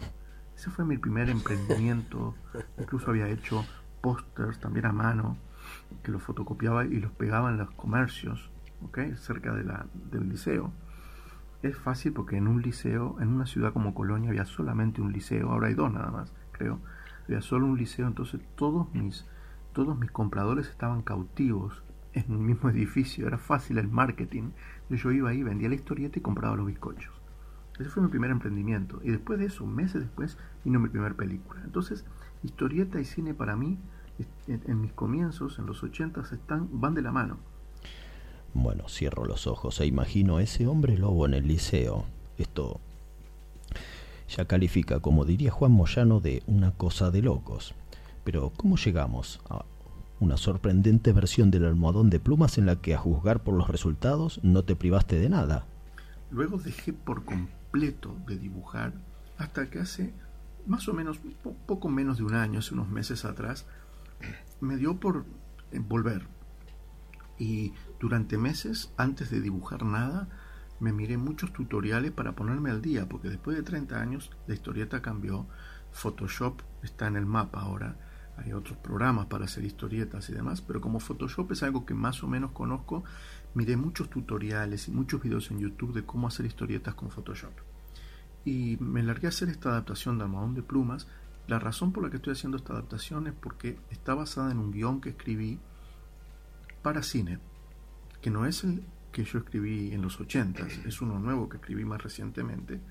Ese 0.56 0.72
fue 0.72 0.86
mi 0.86 0.98
primer 0.98 1.30
emprendimiento. 1.30 2.36
Incluso 2.80 3.12
había 3.12 3.28
hecho 3.28 3.66
pósters 4.02 4.60
también 4.60 4.86
a 4.86 4.94
mano, 4.94 5.38
que 6.04 6.12
los 6.12 6.24
fotocopiaba 6.24 6.86
y 6.86 7.00
los 7.00 7.12
pegaba 7.12 7.50
en 7.50 7.58
los 7.58 7.70
comercios, 7.72 8.50
¿okay? 8.82 9.16
cerca 9.16 9.54
de 9.54 9.64
la, 9.64 9.88
del 10.12 10.30
liceo. 10.30 10.72
Es 11.64 11.76
fácil 11.78 12.14
porque 12.14 12.38
en 12.38 12.48
un 12.48 12.62
liceo, 12.62 13.18
en 13.20 13.30
una 13.30 13.46
ciudad 13.46 13.74
como 13.74 13.94
Colonia, 13.94 14.30
había 14.30 14.46
solamente 14.46 15.02
un 15.02 15.12
liceo, 15.12 15.52
ahora 15.52 15.68
hay 15.68 15.74
dos 15.74 15.92
nada 15.92 16.12
más, 16.12 16.34
creo. 16.52 16.80
Había 17.26 17.42
solo 17.42 17.66
un 17.66 17.78
liceo, 17.78 18.08
entonces 18.08 18.40
todos 18.56 18.94
mis, 18.94 19.26
todos 19.74 19.98
mis 19.98 20.12
compradores 20.12 20.70
estaban 20.70 21.02
cautivos 21.02 21.84
en 22.14 22.32
el 22.32 22.38
mismo 22.38 22.70
edificio. 22.70 23.28
Era 23.28 23.38
fácil 23.38 23.78
el 23.78 23.88
marketing 23.88 24.52
Yo 24.90 25.12
iba 25.12 25.30
ahí, 25.30 25.44
vendía 25.44 25.70
la 25.70 25.76
historieta 25.76 26.20
y 26.20 26.22
compraba 26.22 26.56
los 26.56 26.68
bizcochos. 26.68 27.14
Ese 27.80 27.90
fue 27.90 28.04
mi 28.04 28.10
primer 28.10 28.32
emprendimiento. 28.32 29.00
Y 29.04 29.12
después 29.12 29.40
de 29.40 29.46
eso, 29.46 29.66
meses 29.66 30.02
después, 30.02 30.38
vino 30.64 30.80
mi 30.80 30.90
primer 30.90 31.16
película. 31.16 31.62
Entonces, 31.64 32.06
historieta 32.44 33.00
y 33.00 33.06
cine 33.06 33.34
para 33.34 33.56
mí, 33.56 33.78
en, 34.48 34.62
en 34.66 34.82
mis 34.82 34.94
comienzos, 34.94 35.60
en 35.60 35.68
los 35.68 35.84
80, 35.84 36.22
están, 36.22 36.70
van 36.72 36.96
de 36.96 37.04
la 37.04 37.12
mano. 37.12 37.38
Bueno, 38.54 38.90
cierro 38.90 39.26
los 39.26 39.48
ojos 39.48 39.80
e 39.80 39.86
imagino 39.86 40.38
a 40.38 40.44
ese 40.44 40.68
hombre 40.68 40.98
lobo 40.98 41.26
en 41.26 41.34
el 41.34 41.48
liceo. 41.48 42.06
Esto 42.38 42.80
ya 44.30 44.46
califica, 44.46 45.00
como 45.00 45.26
diría 45.26 45.52
Juan 45.52 45.72
Moyano, 45.72 46.20
de 46.20 46.44
una 46.48 46.72
cosa 46.72 47.12
de 47.12 47.22
locos. 47.22 47.74
Pero, 48.24 48.52
¿cómo 48.56 48.76
llegamos 48.78 49.40
a 49.50 49.64
una 50.20 50.38
sorprendente 50.38 51.14
versión 51.14 51.52
del 51.52 51.66
almohadón 51.66 52.10
de 52.10 52.20
plumas 52.20 52.58
en 52.58 52.66
la 52.66 52.76
que, 52.78 52.94
a 52.94 52.98
juzgar 52.98 53.44
por 53.44 53.54
los 53.54 53.70
resultados, 53.70 54.40
no 54.44 54.64
te 54.64 54.76
privaste 54.76 55.18
de 55.18 55.30
nada? 55.30 55.66
Luego 56.32 56.58
dejé 56.58 56.92
por 56.94 57.24
completo 57.24 58.16
de 58.28 58.38
dibujar 58.38 58.94
hasta 59.38 59.70
que 59.70 59.80
hace 59.80 60.14
más 60.66 60.88
o 60.90 60.94
menos, 60.94 61.20
poco 61.66 61.88
menos 61.88 62.18
de 62.18 62.24
un 62.24 62.34
año, 62.34 62.60
hace 62.60 62.74
unos 62.74 62.90
meses 62.90 63.24
atrás, 63.24 63.66
me 64.60 64.76
dio 64.76 65.00
por 65.00 65.26
volver. 65.88 66.28
Y 67.40 67.72
durante 68.00 68.38
meses, 68.38 68.94
antes 68.98 69.30
de 69.30 69.42
dibujar 69.42 69.84
nada, 69.84 70.28
me 70.80 70.94
miré 70.94 71.18
muchos 71.18 71.52
tutoriales 71.54 72.12
para 72.12 72.36
ponerme 72.36 72.70
al 72.70 72.82
día, 72.82 73.10
porque 73.10 73.30
después 73.30 73.58
de 73.58 73.64
30 73.64 74.00
años 74.00 74.32
la 74.46 74.54
historieta 74.54 75.02
cambió, 75.02 75.48
Photoshop 75.92 76.62
está 76.84 77.08
en 77.08 77.16
el 77.16 77.26
mapa 77.26 77.62
ahora, 77.62 77.98
hay 78.38 78.54
otros 78.54 78.78
programas 78.78 79.26
para 79.26 79.46
hacer 79.46 79.66
historietas 79.66 80.30
y 80.30 80.34
demás, 80.34 80.62
pero 80.62 80.80
como 80.80 81.00
Photoshop 81.00 81.52
es 81.52 81.64
algo 81.64 81.86
que 81.86 81.96
más 81.96 82.24
o 82.24 82.28
menos 82.28 82.52
conozco, 82.52 83.04
miré 83.56 83.76
muchos 83.78 84.10
tutoriales 84.12 84.88
y 84.88 84.92
muchos 84.92 85.22
videos 85.22 85.50
en 85.50 85.60
YouTube 85.60 85.94
de 85.94 86.06
cómo 86.06 86.28
hacer 86.28 86.46
historietas 86.46 86.94
con 86.94 87.10
Photoshop. 87.10 87.54
Y 88.46 88.78
me 88.80 89.02
largué 89.02 89.26
a 89.26 89.30
hacer 89.30 89.50
esta 89.50 89.70
adaptación 89.70 90.18
de 90.18 90.26
Almohadón 90.26 90.54
de 90.54 90.62
Plumas. 90.62 91.08
La 91.48 91.58
razón 91.58 91.92
por 91.92 92.04
la 92.04 92.12
que 92.12 92.18
estoy 92.18 92.34
haciendo 92.34 92.58
esta 92.58 92.74
adaptación 92.74 93.26
es 93.28 93.34
porque 93.34 93.80
está 93.90 94.14
basada 94.14 94.52
en 94.52 94.60
un 94.60 94.72
guion 94.72 95.02
que 95.02 95.10
escribí 95.10 95.60
para 96.84 97.02
cine, 97.02 97.40
que 98.28 98.32
no 98.32 98.46
es 98.46 98.66
el 98.66 98.84
que 99.14 99.24
yo 99.24 99.40
escribí 99.40 99.94
en 99.94 100.02
los 100.02 100.20
80, 100.20 100.68
es 100.86 101.02
uno 101.02 101.18
nuevo 101.18 101.48
que 101.48 101.56
escribí 101.56 101.86
más 101.86 102.04
recientemente, 102.04 102.82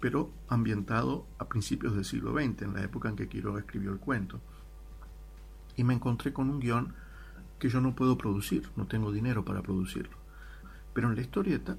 pero 0.00 0.30
ambientado 0.48 1.26
a 1.38 1.46
principios 1.46 1.94
del 1.94 2.06
siglo 2.06 2.32
XX, 2.32 2.62
en 2.62 2.72
la 2.72 2.82
época 2.82 3.10
en 3.10 3.16
que 3.16 3.28
Quiroga 3.28 3.60
escribió 3.60 3.92
el 3.92 3.98
cuento. 3.98 4.40
Y 5.76 5.84
me 5.84 5.92
encontré 5.92 6.32
con 6.32 6.48
un 6.48 6.58
guion 6.58 6.94
que 7.58 7.68
yo 7.68 7.82
no 7.82 7.94
puedo 7.94 8.16
producir, 8.16 8.66
no 8.74 8.86
tengo 8.86 9.12
dinero 9.12 9.44
para 9.44 9.60
producirlo. 9.60 10.16
Pero 10.94 11.10
en 11.10 11.16
la 11.16 11.20
historieta, 11.20 11.76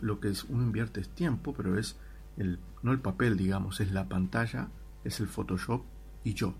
lo 0.00 0.20
que 0.20 0.28
es, 0.28 0.44
uno 0.44 0.62
invierte 0.62 1.00
es 1.00 1.08
tiempo, 1.08 1.54
pero 1.54 1.76
es 1.76 1.96
el, 2.36 2.60
no 2.84 2.92
el 2.92 3.00
papel, 3.00 3.36
digamos, 3.36 3.80
es 3.80 3.90
la 3.90 4.08
pantalla, 4.08 4.68
es 5.02 5.18
el 5.18 5.26
Photoshop 5.26 5.82
y 6.22 6.34
yo. 6.34 6.54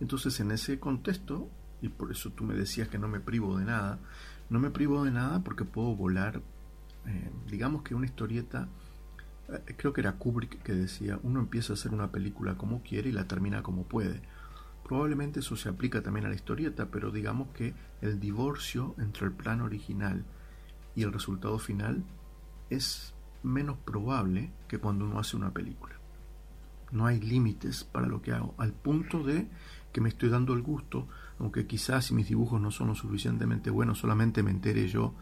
Entonces 0.00 0.40
en 0.40 0.52
ese 0.52 0.80
contexto, 0.80 1.50
y 1.82 1.90
por 1.90 2.10
eso 2.10 2.30
tú 2.30 2.44
me 2.44 2.54
decías 2.54 2.88
que 2.88 2.98
no 2.98 3.08
me 3.08 3.20
privo 3.20 3.58
de 3.58 3.66
nada, 3.66 3.98
no 4.50 4.58
me 4.58 4.70
privo 4.70 5.04
de 5.04 5.12
nada 5.12 5.42
porque 5.42 5.64
puedo 5.64 5.94
volar, 5.94 6.42
eh, 7.06 7.30
digamos 7.48 7.82
que 7.82 7.94
una 7.94 8.06
historieta, 8.06 8.68
eh, 9.48 9.74
creo 9.76 9.92
que 9.92 10.00
era 10.00 10.16
Kubrick 10.16 10.62
que 10.62 10.74
decía, 10.74 11.18
uno 11.22 11.40
empieza 11.40 11.72
a 11.72 11.74
hacer 11.74 11.94
una 11.94 12.10
película 12.10 12.56
como 12.56 12.82
quiere 12.82 13.08
y 13.08 13.12
la 13.12 13.28
termina 13.28 13.62
como 13.62 13.84
puede. 13.84 14.20
Probablemente 14.84 15.38
eso 15.38 15.54
se 15.54 15.68
aplica 15.68 16.02
también 16.02 16.26
a 16.26 16.30
la 16.30 16.34
historieta, 16.34 16.90
pero 16.90 17.12
digamos 17.12 17.48
que 17.54 17.74
el 18.02 18.18
divorcio 18.18 18.96
entre 18.98 19.26
el 19.26 19.32
plan 19.32 19.60
original 19.60 20.24
y 20.96 21.04
el 21.04 21.12
resultado 21.12 21.60
final 21.60 22.04
es 22.70 23.14
menos 23.44 23.78
probable 23.78 24.50
que 24.66 24.78
cuando 24.78 25.04
uno 25.04 25.20
hace 25.20 25.36
una 25.36 25.52
película. 25.52 25.94
No 26.90 27.06
hay 27.06 27.20
límites 27.20 27.84
para 27.84 28.08
lo 28.08 28.20
que 28.20 28.32
hago, 28.32 28.56
al 28.58 28.72
punto 28.72 29.22
de 29.22 29.48
que 29.92 30.00
me 30.00 30.08
estoy 30.08 30.28
dando 30.28 30.54
el 30.54 30.62
gusto, 30.62 31.08
aunque 31.38 31.66
quizás 31.66 32.06
si 32.06 32.14
mis 32.14 32.28
dibujos 32.28 32.60
no 32.60 32.70
son 32.70 32.88
lo 32.88 32.94
suficientemente 32.94 33.70
buenos, 33.70 33.98
solamente 33.98 34.42
me 34.42 34.50
entere 34.50 34.88
yo, 34.88 35.14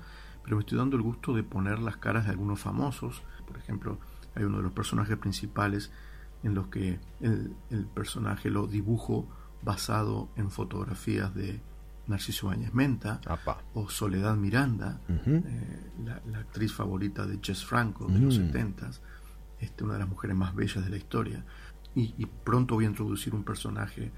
pero 0.43 0.57
me 0.57 0.61
estoy 0.61 0.79
dando 0.79 0.97
el 0.97 1.03
gusto 1.03 1.33
de 1.35 1.43
poner 1.43 1.79
las 1.79 1.97
caras 1.97 2.25
de 2.25 2.31
algunos 2.31 2.61
famosos. 2.61 3.23
Por 3.47 3.57
ejemplo, 3.59 3.99
hay 4.35 4.45
uno 4.45 4.59
de 4.59 4.63
los 4.63 4.73
personajes 4.73 5.17
principales 5.17 5.91
en 6.43 6.55
los 6.55 6.69
que 6.69 7.01
el, 7.21 7.55
el 7.71 7.87
personaje 7.87 8.51
lo 8.51 8.67
dibujo 8.67 9.29
basado 9.63 10.29
en 10.37 10.51
fotografías 10.51 11.35
de 11.35 11.61
Narciso 12.07 12.51
Áñez 12.51 12.73
Menta 12.73 13.21
o 13.75 13.89
Soledad 13.91 14.37
Miranda, 14.37 15.01
eh, 15.09 15.91
la, 16.05 16.21
la, 16.27 16.39
actriz 16.39 16.73
favorita 16.73 17.27
de 17.27 17.39
Jess 17.43 17.65
Franco 17.65 18.07
de 18.07 18.19
los 18.19 18.37
70 18.37 18.91
este, 19.61 19.85
una 19.85 19.95
de 19.95 20.01
las 20.01 20.09
mujeres 20.09 20.37
más 20.37 20.55
bellas 20.55 20.85
de 20.85 20.91
la 20.91 20.97
historia. 20.97 21.45
Y, 21.95 22.15
y, 22.17 22.27
pronto 22.27 22.75
voy 22.77 22.85
a 22.85 22.89
introducir 22.89 23.35
un 23.35 23.45
personaje 23.45 24.13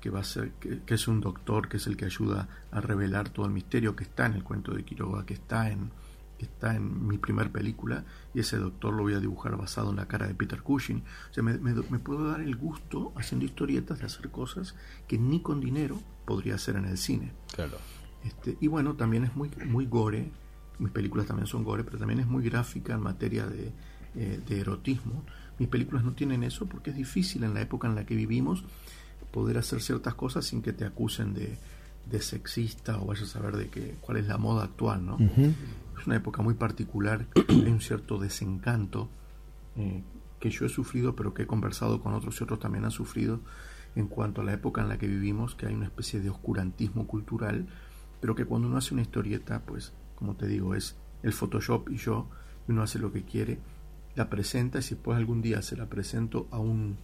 que 0.00 0.10
va 0.10 0.20
a 0.20 0.24
ser, 0.24 0.52
que, 0.52 0.80
que, 0.82 0.94
es 0.94 1.08
un 1.08 1.20
doctor, 1.20 1.68
que 1.68 1.78
es 1.78 1.86
el 1.86 1.96
que 1.96 2.04
ayuda 2.04 2.48
a 2.70 2.80
revelar 2.80 3.30
todo 3.30 3.46
el 3.46 3.52
misterio 3.52 3.96
que 3.96 4.04
está 4.04 4.26
en 4.26 4.34
el 4.34 4.44
cuento 4.44 4.72
de 4.72 4.84
Quiroga, 4.84 5.24
que 5.26 5.34
está 5.34 5.70
en, 5.70 5.90
que 6.38 6.44
está 6.44 6.74
en 6.74 7.06
mi 7.06 7.18
primer 7.18 7.50
película, 7.50 8.04
y 8.34 8.40
ese 8.40 8.58
doctor 8.58 8.92
lo 8.94 9.02
voy 9.02 9.14
a 9.14 9.20
dibujar 9.20 9.56
basado 9.56 9.90
en 9.90 9.96
la 9.96 10.06
cara 10.06 10.26
de 10.26 10.34
Peter 10.34 10.62
Cushing. 10.62 11.02
O 11.30 11.34
sea, 11.34 11.42
me, 11.42 11.58
me, 11.58 11.74
me 11.74 11.98
puedo 11.98 12.30
dar 12.30 12.40
el 12.40 12.56
gusto 12.56 13.12
haciendo 13.16 13.46
historietas 13.46 13.98
de 13.98 14.06
hacer 14.06 14.30
cosas 14.30 14.74
que 15.08 15.18
ni 15.18 15.40
con 15.40 15.60
dinero 15.60 15.98
podría 16.24 16.56
hacer 16.56 16.76
en 16.76 16.84
el 16.84 16.98
cine. 16.98 17.32
Claro. 17.54 17.78
Este, 18.24 18.58
y 18.60 18.66
bueno, 18.66 18.94
también 18.94 19.24
es 19.24 19.34
muy, 19.36 19.50
muy 19.66 19.86
gore, 19.86 20.30
mis 20.78 20.90
películas 20.90 21.26
también 21.26 21.46
son 21.46 21.64
gore, 21.64 21.84
pero 21.84 21.98
también 21.98 22.20
es 22.20 22.26
muy 22.26 22.44
gráfica 22.44 22.94
en 22.94 23.00
materia 23.00 23.46
de, 23.46 23.72
eh, 24.14 24.40
de 24.46 24.60
erotismo. 24.60 25.24
Mis 25.58 25.68
películas 25.68 26.04
no 26.04 26.12
tienen 26.12 26.42
eso 26.42 26.66
porque 26.66 26.90
es 26.90 26.96
difícil 26.96 27.44
en 27.44 27.54
la 27.54 27.62
época 27.62 27.88
en 27.88 27.94
la 27.94 28.04
que 28.04 28.14
vivimos 28.14 28.64
poder 29.36 29.58
hacer 29.58 29.82
ciertas 29.82 30.14
cosas 30.14 30.46
sin 30.46 30.62
que 30.62 30.72
te 30.72 30.86
acusen 30.86 31.34
de, 31.34 31.58
de 32.10 32.22
sexista 32.22 32.98
o 32.98 33.04
vayas 33.04 33.24
a 33.24 33.32
saber 33.32 33.58
de 33.58 33.68
que, 33.68 33.94
cuál 34.00 34.16
es 34.16 34.26
la 34.26 34.38
moda 34.38 34.64
actual, 34.64 35.04
¿no? 35.04 35.16
Uh 35.16 35.28
-huh. 35.28 35.54
Es 36.00 36.06
una 36.06 36.16
época 36.16 36.40
muy 36.40 36.54
particular, 36.54 37.26
hay 37.50 37.70
un 37.70 37.82
cierto 37.82 38.18
desencanto 38.18 39.10
eh, 39.76 40.02
que 40.40 40.48
yo 40.48 40.64
he 40.64 40.70
sufrido, 40.70 41.14
pero 41.14 41.34
que 41.34 41.42
he 41.42 41.46
conversado 41.46 42.02
con 42.02 42.14
otros 42.14 42.40
y 42.40 42.44
otros 42.44 42.60
también 42.60 42.86
han 42.86 42.90
sufrido 42.90 43.40
en 43.94 44.06
cuanto 44.06 44.40
a 44.40 44.44
la 44.44 44.54
época 44.54 44.80
en 44.80 44.88
la 44.88 44.96
que 44.96 45.06
vivimos, 45.06 45.54
que 45.54 45.66
hay 45.66 45.74
una 45.74 45.84
especie 45.84 46.18
de 46.20 46.30
oscurantismo 46.30 47.06
cultural, 47.06 47.66
pero 48.22 48.34
que 48.34 48.46
cuando 48.46 48.68
uno 48.68 48.78
hace 48.78 48.94
una 48.94 49.02
historieta, 49.02 49.60
pues, 49.66 49.92
como 50.14 50.34
te 50.36 50.46
digo, 50.46 50.74
es 50.74 50.96
el 51.22 51.34
Photoshop 51.34 51.90
y 51.90 51.98
yo, 51.98 52.26
uno 52.68 52.82
hace 52.82 52.98
lo 52.98 53.12
que 53.12 53.24
quiere, 53.24 53.58
la 54.14 54.30
presenta 54.30 54.78
y 54.78 54.82
si 54.82 54.94
después 54.94 55.18
algún 55.18 55.42
día 55.42 55.60
se 55.60 55.76
la 55.76 55.90
presento 55.90 56.48
a 56.50 56.58
un, 56.58 56.96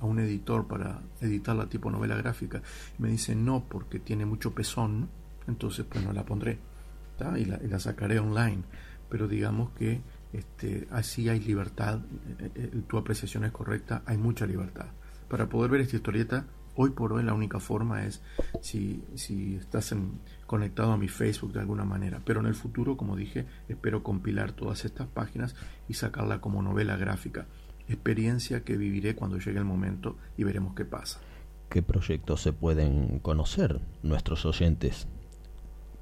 a 0.00 0.06
un 0.06 0.18
editor 0.18 0.66
para 0.66 1.00
editarla 1.20 1.68
tipo 1.68 1.90
novela 1.90 2.16
gráfica, 2.16 2.62
y 2.98 3.02
me 3.02 3.08
dice 3.08 3.34
no 3.34 3.64
porque 3.68 3.98
tiene 3.98 4.26
mucho 4.26 4.54
pezón, 4.54 5.08
entonces 5.46 5.84
pues 5.88 6.04
no 6.04 6.12
la 6.12 6.24
pondré 6.24 6.58
y 7.36 7.44
la, 7.44 7.78
sacaré 7.78 8.18
online. 8.18 8.62
Pero 9.08 9.28
digamos 9.28 9.70
que 9.70 10.00
este, 10.32 10.88
así 10.90 11.28
hay 11.28 11.40
libertad, 11.40 12.00
eh, 12.38 12.50
eh, 12.54 12.82
tu 12.88 12.96
apreciación 12.98 13.44
es 13.44 13.52
correcta, 13.52 14.02
hay 14.06 14.16
mucha 14.16 14.46
libertad. 14.46 14.86
Para 15.28 15.48
poder 15.48 15.70
ver 15.70 15.82
esta 15.82 15.96
historieta, 15.96 16.46
hoy 16.76 16.90
por 16.90 17.12
hoy 17.12 17.22
la 17.22 17.34
única 17.34 17.60
forma 17.60 18.04
es 18.04 18.22
si, 18.60 19.04
si 19.14 19.56
estás 19.56 19.94
conectado 20.46 20.92
a 20.92 20.96
mi 20.96 21.08
Facebook 21.08 21.52
de 21.52 21.60
alguna 21.60 21.84
manera. 21.84 22.20
Pero 22.24 22.40
en 22.40 22.46
el 22.46 22.54
futuro, 22.54 22.96
como 22.96 23.14
dije, 23.14 23.46
espero 23.68 24.02
compilar 24.02 24.52
todas 24.52 24.84
estas 24.84 25.06
páginas 25.06 25.54
y 25.88 25.94
sacarla 25.94 26.40
como 26.40 26.62
novela 26.62 26.96
gráfica. 26.96 27.46
Experiencia 27.88 28.64
que 28.64 28.76
viviré 28.76 29.14
cuando 29.14 29.38
llegue 29.38 29.58
el 29.58 29.64
momento 29.64 30.16
y 30.36 30.44
veremos 30.44 30.74
qué 30.74 30.84
pasa. 30.84 31.20
¿Qué 31.68 31.82
proyectos 31.82 32.40
se 32.40 32.52
pueden 32.52 33.18
conocer 33.18 33.80
nuestros 34.02 34.46
oyentes 34.46 35.08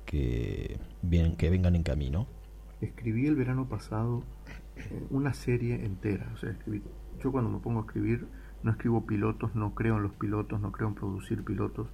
que, 0.05 0.79
bien, 1.03 1.37
que 1.37 1.51
vengan 1.51 1.77
en 1.77 1.83
camino? 1.83 2.27
Escribí 2.81 3.27
el 3.27 3.37
verano 3.37 3.69
pasado 3.69 4.23
eh, 4.77 5.07
una 5.11 5.35
serie 5.35 5.85
entera. 5.85 6.31
O 6.35 6.37
sea, 6.37 6.51
escribí, 6.51 6.83
yo 7.23 7.33
cuando 7.33 7.51
me 7.51 7.59
pongo 7.59 7.81
a 7.81 7.83
escribir 7.85 8.27
no 8.63 8.71
escribo 8.71 9.07
pilotos, 9.07 9.55
no 9.55 9.75
creo 9.75 9.97
en 9.97 10.05
los 10.05 10.13
pilotos, 10.13 10.61
no 10.61 10.73
creo 10.73 10.89
en 10.89 10.95
producir 10.95 11.45
pilotos, 11.45 11.89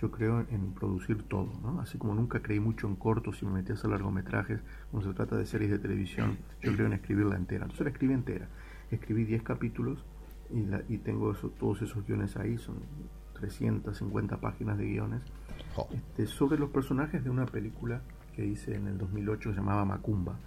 yo 0.00 0.10
creo 0.10 0.40
en 0.50 0.72
producir 0.72 1.22
todo, 1.22 1.52
¿no? 1.62 1.80
Así 1.80 1.98
como 1.98 2.14
nunca 2.14 2.40
creí 2.40 2.60
mucho 2.60 2.86
en 2.86 2.96
cortos 2.96 3.42
y 3.42 3.46
me 3.46 3.52
metí 3.52 3.72
a 3.72 3.74
hacer 3.74 3.90
largometrajes, 3.90 4.60
cuando 4.90 5.10
se 5.10 5.14
trata 5.14 5.36
de 5.36 5.46
series 5.46 5.70
de 5.70 5.78
televisión, 5.78 6.38
yo 6.62 6.74
creo 6.74 6.86
en 6.86 6.94
escribirla 6.94 7.36
entera. 7.36 7.64
Entonces 7.64 7.84
la 7.84 7.90
escribí 7.90 8.14
entera. 8.14 8.48
Escribí 8.90 9.24
10 9.24 9.42
capítulos 9.42 10.04
y, 10.50 10.64
la, 10.64 10.82
y 10.88 10.98
tengo 10.98 11.32
eso, 11.32 11.50
todos 11.50 11.82
esos 11.82 12.06
guiones 12.06 12.36
ahí, 12.36 12.58
son 12.58 12.76
350 13.34 14.40
páginas 14.40 14.78
de 14.78 14.86
guiones, 14.86 15.22
oh. 15.76 15.88
este, 15.92 16.26
sobre 16.26 16.58
los 16.58 16.70
personajes 16.70 17.22
de 17.24 17.30
una 17.30 17.46
película 17.46 18.02
que 18.34 18.44
hice 18.44 18.74
en 18.74 18.86
el 18.86 18.98
2008 18.98 19.50
se 19.50 19.56
llamaba 19.56 19.84
Macumba 19.84 20.38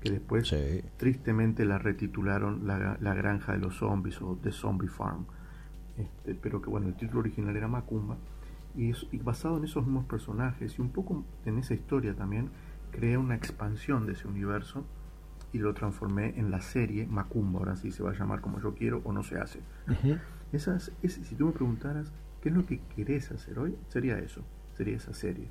que 0.00 0.10
después 0.10 0.48
sí. 0.48 0.82
tristemente 0.96 1.64
la 1.64 1.78
retitularon 1.78 2.66
la, 2.66 2.96
la, 3.00 3.14
Granja 3.14 3.52
de 3.52 3.58
los 3.58 3.78
Zombies 3.78 4.20
o 4.22 4.38
The 4.40 4.52
Zombie 4.52 4.88
Farm. 4.88 5.26
Este, 5.96 6.34
pero 6.34 6.62
que 6.62 6.70
bueno, 6.70 6.86
el 6.86 6.94
título 6.94 7.20
original 7.20 7.56
era 7.56 7.68
Macumba. 7.68 8.16
Y, 8.76 8.90
es, 8.90 9.06
y, 9.10 9.18
basado 9.18 9.58
en 9.58 9.64
esos 9.64 9.84
mismos 9.84 10.04
personajes 10.04 10.78
y 10.78 10.82
un 10.82 10.90
poco 10.90 11.24
en 11.44 11.58
esa 11.58 11.74
historia 11.74 12.14
también, 12.14 12.50
creé 12.92 13.16
una 13.16 13.34
expansión 13.34 14.06
de 14.06 14.12
ese 14.12 14.28
universo 14.28 14.84
y 15.52 15.58
lo 15.58 15.72
transformé 15.74 16.38
en 16.38 16.50
la 16.50 16.60
serie 16.60 17.06
Macumba, 17.06 17.60
ahora 17.60 17.76
sí 17.76 17.90
se 17.90 18.02
va 18.02 18.10
a 18.10 18.14
llamar 18.14 18.40
como 18.40 18.60
yo 18.60 18.74
quiero 18.74 19.00
o 19.04 19.12
no 19.12 19.22
se 19.22 19.38
hace. 19.38 19.60
Esas, 20.52 20.92
ese- 21.02 21.24
si 21.24 21.34
tú 21.34 21.46
me 21.46 21.52
preguntaras 21.52 22.12
qué 22.42 22.48
es 22.50 22.54
lo 22.54 22.64
que 22.66 22.80
querés 22.96 23.30
hacer 23.32 23.58
hoy, 23.58 23.76
sería 23.88 24.18
eso, 24.18 24.42
sería 24.76 24.96
esa 24.96 25.12
serie. 25.12 25.48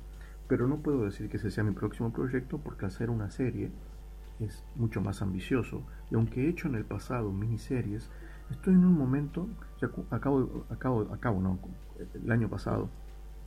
Pero 0.48 0.66
no 0.66 0.78
puedo 0.78 1.04
decir 1.04 1.28
que 1.28 1.36
ese 1.36 1.50
sea 1.50 1.62
mi 1.64 1.72
próximo 1.72 2.12
proyecto 2.12 2.58
porque 2.58 2.86
hacer 2.86 3.10
una 3.10 3.30
serie 3.30 3.70
es 4.40 4.64
mucho 4.76 5.00
más 5.00 5.20
ambicioso. 5.20 5.82
Y 6.10 6.14
aunque 6.14 6.46
he 6.46 6.48
hecho 6.48 6.68
en 6.68 6.74
el 6.76 6.84
pasado 6.84 7.30
miniseries, 7.32 8.08
estoy 8.50 8.74
en 8.74 8.84
un 8.84 8.96
momento, 8.96 9.46
ya 9.80 9.88
acabo, 10.10 10.64
acabo, 10.70 11.12
acabo, 11.12 11.40
no, 11.40 11.58
el 12.24 12.30
año 12.32 12.48
pasado, 12.48 12.88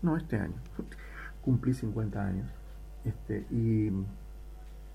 no, 0.02 0.16
este 0.18 0.38
año, 0.38 0.56
cumplí 1.42 1.74
50 1.74 2.24
años. 2.26 2.50
Este, 3.04 3.48
y, 3.50 3.90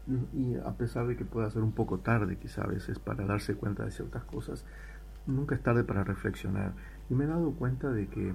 y- 0.06 0.56
a 0.56 0.76
pesar 0.76 1.06
de 1.06 1.16
que 1.16 1.24
pueda 1.24 1.50
ser 1.50 1.62
un 1.62 1.72
poco 1.74 2.00
tarde 2.00 2.38
quizá 2.38 2.62
a 2.64 2.66
veces 2.68 2.98
para 2.98 3.26
darse 3.26 3.56
cuenta 3.56 3.84
de 3.84 3.90
ciertas 3.90 4.24
cosas, 4.24 4.64
nunca 5.26 5.54
es 5.54 5.62
tarde 5.62 5.84
para 5.84 6.04
reflexionar. 6.04 6.76
Y 7.08 7.14
me 7.14 7.24
he 7.24 7.28
dado 7.28 7.54
cuenta 7.56 7.90
de 7.92 8.08
que 8.08 8.34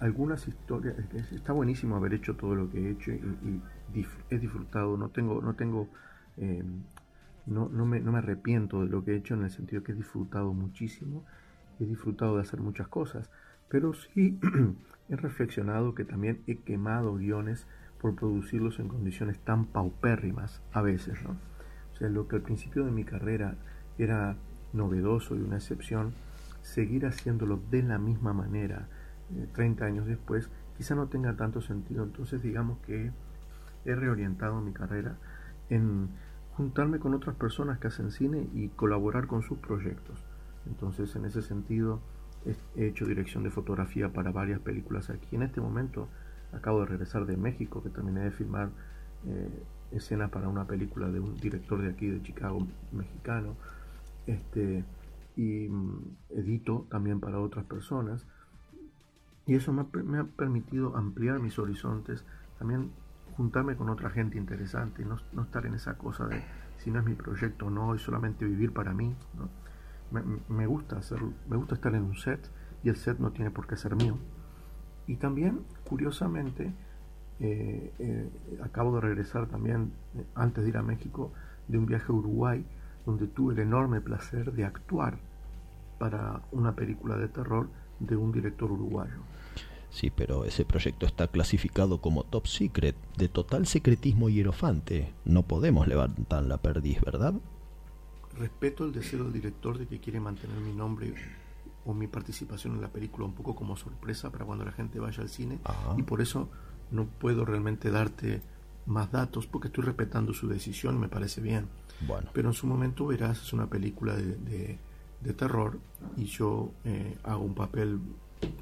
algunas 0.00 0.48
historias, 0.48 0.96
está 1.32 1.52
buenísimo 1.52 1.96
haber 1.96 2.14
hecho 2.14 2.36
todo 2.36 2.54
lo 2.54 2.70
que 2.70 2.78
he 2.88 2.90
hecho 2.92 3.12
y, 3.12 3.62
y 3.92 4.06
he 4.30 4.38
disfrutado, 4.38 4.96
no 4.96 5.10
tengo, 5.10 5.40
no 5.42 5.54
tengo, 5.54 5.90
eh, 6.36 6.64
no, 7.46 7.68
no, 7.68 7.86
me, 7.86 8.00
no 8.00 8.12
me 8.12 8.18
arrepiento 8.18 8.82
de 8.82 8.88
lo 8.88 9.04
que 9.04 9.12
he 9.12 9.16
hecho 9.16 9.34
en 9.34 9.44
el 9.44 9.50
sentido 9.50 9.82
que 9.82 9.92
he 9.92 9.94
disfrutado 9.94 10.52
muchísimo, 10.54 11.24
he 11.78 11.86
disfrutado 11.86 12.36
de 12.36 12.42
hacer 12.42 12.60
muchas 12.60 12.88
cosas, 12.88 13.30
pero 13.68 13.94
sí 13.94 14.40
he 15.08 15.16
reflexionado 15.16 15.94
que 15.94 16.04
también 16.04 16.42
he 16.46 16.62
quemado 16.62 17.14
guiones 17.16 17.66
por 18.04 18.16
producirlos 18.16 18.80
en 18.80 18.88
condiciones 18.88 19.38
tan 19.38 19.64
paupérrimas 19.64 20.60
a 20.74 20.82
veces, 20.82 21.22
¿no? 21.24 21.30
O 21.94 21.96
sea, 21.96 22.10
lo 22.10 22.28
que 22.28 22.36
al 22.36 22.42
principio 22.42 22.84
de 22.84 22.90
mi 22.90 23.02
carrera 23.02 23.56
era 23.96 24.36
novedoso 24.74 25.34
y 25.36 25.40
una 25.40 25.56
excepción, 25.56 26.12
seguir 26.60 27.06
haciéndolo 27.06 27.58
de 27.70 27.82
la 27.82 27.96
misma 27.96 28.34
manera 28.34 28.88
eh, 29.34 29.46
30 29.54 29.86
años 29.86 30.04
después 30.06 30.50
quizá 30.76 30.94
no 30.94 31.06
tenga 31.06 31.34
tanto 31.36 31.62
sentido. 31.62 32.04
Entonces 32.04 32.42
digamos 32.42 32.76
que 32.80 33.10
he 33.86 33.94
reorientado 33.94 34.60
mi 34.60 34.74
carrera 34.74 35.16
en 35.70 36.10
juntarme 36.58 36.98
con 36.98 37.14
otras 37.14 37.36
personas 37.36 37.78
que 37.78 37.86
hacen 37.86 38.10
cine 38.10 38.46
y 38.52 38.68
colaborar 38.68 39.26
con 39.28 39.40
sus 39.40 39.56
proyectos. 39.56 40.22
Entonces 40.66 41.16
en 41.16 41.24
ese 41.24 41.40
sentido 41.40 42.02
he- 42.44 42.82
he 42.82 42.86
hecho 42.86 43.06
dirección 43.06 43.44
de 43.44 43.50
fotografía 43.50 44.12
para 44.12 44.30
varias 44.30 44.60
películas 44.60 45.08
aquí. 45.08 45.36
En 45.36 45.42
este 45.42 45.62
momento 45.62 46.10
acabo 46.54 46.80
de 46.80 46.86
regresar 46.86 47.26
de 47.26 47.36
México 47.36 47.82
que 47.82 47.90
terminé 47.90 48.20
de 48.20 48.30
filmar 48.30 48.70
eh, 49.26 49.62
escenas 49.90 50.30
para 50.30 50.48
una 50.48 50.66
película 50.66 51.08
de 51.08 51.20
un 51.20 51.36
director 51.36 51.80
de 51.80 51.90
aquí 51.90 52.08
de 52.08 52.22
Chicago 52.22 52.66
mexicano. 52.92 53.56
Este, 54.26 54.84
y 55.36 55.68
mm, 55.68 56.16
edito 56.30 56.86
también 56.90 57.20
para 57.20 57.40
otras 57.40 57.64
personas. 57.64 58.26
Y 59.46 59.54
eso 59.54 59.72
me 59.72 60.18
ha, 60.18 60.24
permitido 60.24 60.96
ampliar 60.96 61.38
mis 61.38 61.58
horizontes, 61.58 62.24
también 62.58 62.92
juntarme 63.36 63.76
con 63.76 63.90
otra 63.90 64.08
gente 64.08 64.38
interesante, 64.38 65.04
no, 65.04 65.42
estar 65.42 65.66
en 65.66 65.74
esa 65.74 65.98
cosa 65.98 66.26
de 66.26 66.42
si 66.78 66.90
no 66.90 67.00
es 67.00 67.04
mi 67.04 67.14
proyecto 67.14 67.66
o 67.66 67.70
no, 67.70 67.94
y 67.94 67.98
solamente 67.98 68.46
vivir 68.46 68.72
para 68.72 68.94
mí. 68.94 69.14
Me, 70.10 70.22
me 70.48 70.66
gusta 70.66 70.96
hacer, 70.96 71.18
me 71.48 71.56
gusta 71.56 71.74
estar 71.74 71.94
en 71.94 72.04
un 72.04 72.16
set 72.16 72.50
y 72.82 72.88
el 72.88 72.96
set 72.96 73.18
no 73.18 73.32
tiene 73.32 73.50
por 73.50 73.66
qué 73.66 73.76
ser 73.76 73.96
mío. 73.96 74.16
Y 75.06 75.16
también, 75.16 75.60
curiosamente, 75.84 76.72
eh, 77.40 77.92
eh, 77.98 78.28
acabo 78.62 78.94
de 78.94 79.00
regresar 79.00 79.46
también, 79.48 79.92
eh, 80.16 80.24
antes 80.34 80.64
de 80.64 80.70
ir 80.70 80.76
a 80.76 80.82
México, 80.82 81.32
de 81.68 81.78
un 81.78 81.86
viaje 81.86 82.06
a 82.08 82.12
Uruguay, 82.12 82.64
donde 83.04 83.26
tuve 83.26 83.54
el 83.54 83.60
enorme 83.60 84.00
placer 84.00 84.52
de 84.52 84.64
actuar 84.64 85.18
para 85.98 86.42
una 86.52 86.74
película 86.74 87.16
de 87.16 87.28
terror 87.28 87.68
de 88.00 88.16
un 88.16 88.32
director 88.32 88.70
uruguayo. 88.70 89.18
Sí, 89.90 90.10
pero 90.10 90.44
ese 90.44 90.64
proyecto 90.64 91.06
está 91.06 91.28
clasificado 91.28 92.00
como 92.00 92.24
top 92.24 92.46
secret, 92.46 92.96
de 93.16 93.28
total 93.28 93.66
secretismo 93.66 94.28
hierofante. 94.28 95.12
No 95.24 95.44
podemos 95.44 95.86
levantar 95.86 96.42
la 96.42 96.58
perdiz, 96.58 97.00
¿verdad? 97.00 97.34
Respeto 98.36 98.84
el 98.84 98.92
deseo 98.92 99.22
del 99.22 99.32
director 99.32 99.78
de 99.78 99.86
que 99.86 100.00
quiere 100.00 100.18
mantener 100.18 100.58
mi 100.58 100.72
nombre 100.72 101.14
o 101.86 101.94
mi 101.94 102.06
participación 102.06 102.74
en 102.74 102.80
la 102.80 102.88
película 102.88 103.26
un 103.26 103.34
poco 103.34 103.54
como 103.54 103.76
sorpresa 103.76 104.30
para 104.30 104.44
cuando 104.44 104.64
la 104.64 104.72
gente 104.72 104.98
vaya 105.00 105.22
al 105.22 105.28
cine 105.28 105.58
Ajá. 105.64 105.94
y 105.98 106.02
por 106.02 106.20
eso 106.20 106.48
no 106.90 107.06
puedo 107.06 107.44
realmente 107.44 107.90
darte 107.90 108.42
más 108.86 109.10
datos 109.12 109.46
porque 109.46 109.68
estoy 109.68 109.84
respetando 109.84 110.32
su 110.34 110.48
decisión 110.48 110.98
me 111.00 111.08
parece 111.08 111.40
bien. 111.40 111.66
Bueno, 112.06 112.28
Pero 112.32 112.48
en 112.48 112.54
su 112.54 112.66
momento 112.66 113.06
verás, 113.06 113.40
es 113.42 113.52
una 113.52 113.66
película 113.68 114.14
de, 114.16 114.36
de- 114.36 114.78
de 115.20 115.32
terror 115.32 115.78
y 116.18 116.24
yo 116.26 116.72
eh, 116.84 117.16
hago 117.24 117.42
un 117.44 117.54
papel 117.54 117.98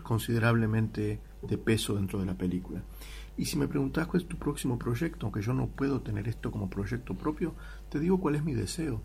considerablemente 0.04 1.20
de 1.42 1.58
peso 1.58 1.94
dentro 1.96 2.18
de 2.20 2.26
la 2.26 2.34
película. 2.34 2.82
Y 3.36 3.46
si 3.46 3.56
me 3.56 3.66
preguntas 3.66 4.06
cuál 4.06 4.22
es 4.22 4.28
tu 4.28 4.36
próximo 4.36 4.78
proyecto, 4.78 5.26
aunque 5.26 5.40
yo 5.42 5.54
no 5.54 5.66
puedo 5.66 6.00
tener 6.02 6.28
esto 6.28 6.50
como 6.52 6.68
proyecto 6.68 7.14
propio, 7.14 7.54
te 7.88 7.98
digo 7.98 8.20
cuál 8.20 8.34
es 8.36 8.44
mi 8.44 8.52
deseo. 8.54 9.00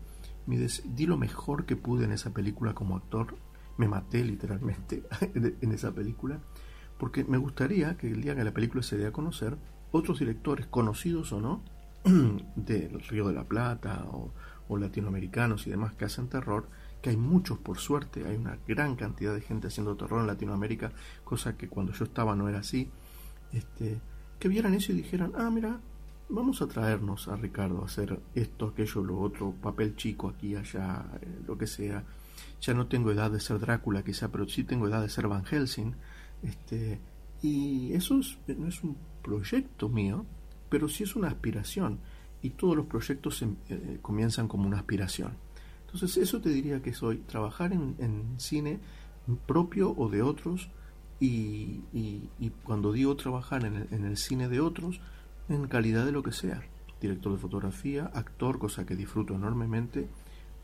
Mi 0.46 0.56
des- 0.56 0.82
di 0.94 1.06
lo 1.06 1.16
mejor 1.16 1.64
que 1.64 1.76
pude 1.76 2.04
en 2.04 2.12
esa 2.12 2.30
película 2.30 2.74
como 2.74 2.96
actor. 2.96 3.34
Me 3.78 3.88
maté 3.88 4.22
literalmente 4.24 5.04
en 5.34 5.72
esa 5.72 5.92
película. 5.92 6.40
Porque 6.98 7.24
me 7.24 7.38
gustaría 7.38 7.96
que 7.96 8.08
el 8.08 8.20
día 8.20 8.34
que 8.34 8.44
la 8.44 8.52
película 8.52 8.82
se 8.82 8.98
dé 8.98 9.06
a 9.06 9.12
conocer, 9.12 9.56
otros 9.92 10.18
directores, 10.18 10.66
conocidos 10.66 11.32
o 11.32 11.40
no, 11.40 11.62
del 12.56 13.00
Río 13.00 13.28
de 13.28 13.34
la 13.34 13.44
Plata 13.44 14.04
o, 14.10 14.32
o 14.68 14.76
latinoamericanos 14.76 15.66
y 15.66 15.70
demás 15.70 15.94
que 15.94 16.04
hacen 16.04 16.28
terror, 16.28 16.68
que 17.00 17.10
hay 17.10 17.16
muchos 17.16 17.58
por 17.58 17.78
suerte, 17.78 18.26
hay 18.26 18.36
una 18.36 18.58
gran 18.66 18.96
cantidad 18.96 19.34
de 19.34 19.40
gente 19.40 19.68
haciendo 19.68 19.96
terror 19.96 20.20
en 20.20 20.26
Latinoamérica, 20.26 20.92
cosa 21.24 21.56
que 21.56 21.68
cuando 21.68 21.92
yo 21.92 22.04
estaba 22.04 22.34
no 22.34 22.48
era 22.48 22.58
así, 22.58 22.90
este, 23.52 24.00
que 24.38 24.48
vieran 24.48 24.74
eso 24.74 24.92
y 24.92 24.96
dijeran, 24.96 25.32
ah, 25.36 25.50
mira, 25.50 25.80
vamos 26.28 26.60
a 26.62 26.68
traernos 26.68 27.28
a 27.28 27.36
Ricardo 27.36 27.82
a 27.82 27.86
hacer 27.86 28.20
esto, 28.34 28.66
aquello, 28.66 29.02
lo 29.02 29.18
otro, 29.18 29.52
papel 29.52 29.96
chico 29.96 30.28
aquí, 30.28 30.54
allá, 30.54 31.04
eh, 31.20 31.40
lo 31.46 31.56
que 31.56 31.66
sea. 31.66 32.04
Ya 32.60 32.74
no 32.74 32.86
tengo 32.86 33.10
edad 33.10 33.30
de 33.30 33.40
ser 33.40 33.58
Drácula 33.58 34.02
quizá, 34.02 34.30
pero 34.30 34.48
sí 34.48 34.64
tengo 34.64 34.88
edad 34.88 35.02
de 35.02 35.08
ser 35.08 35.28
Van 35.28 35.44
Helsing. 35.44 35.94
Este, 36.42 37.00
y 37.42 37.92
eso 37.92 38.18
es- 38.20 38.38
no 38.56 38.66
es 38.68 38.82
un 38.82 38.96
proyecto 39.22 39.88
mío, 39.88 40.24
pero 40.68 40.88
sí 40.88 41.04
es 41.04 41.16
una 41.16 41.28
aspiración. 41.28 41.98
Y 42.42 42.50
todos 42.50 42.76
los 42.76 42.86
proyectos 42.86 43.42
em- 43.42 43.56
eh, 43.68 43.98
comienzan 44.02 44.48
como 44.48 44.66
una 44.66 44.78
aspiración. 44.78 45.32
Entonces 45.86 46.16
eso 46.18 46.40
te 46.40 46.50
diría 46.50 46.82
que 46.82 46.92
soy 46.92 47.18
trabajar 47.18 47.72
en, 47.72 47.96
en 47.98 48.38
cine 48.38 48.78
propio 49.46 49.94
o 49.96 50.08
de 50.08 50.22
otros 50.22 50.68
y, 51.20 51.80
y- 51.92 52.28
y 52.38 52.50
cuando 52.62 52.92
digo 52.92 53.16
trabajar 53.16 53.64
en 53.64 53.74
el, 53.76 53.88
en 53.92 54.04
el 54.04 54.16
cine 54.16 54.48
de 54.48 54.60
otros, 54.60 55.00
en 55.48 55.66
calidad 55.66 56.04
de 56.04 56.12
lo 56.12 56.22
que 56.22 56.32
sea, 56.32 56.62
director 57.00 57.32
de 57.32 57.38
fotografía, 57.38 58.10
actor, 58.14 58.58
cosa 58.58 58.84
que 58.86 58.96
disfruto 58.96 59.34
enormemente, 59.34 60.08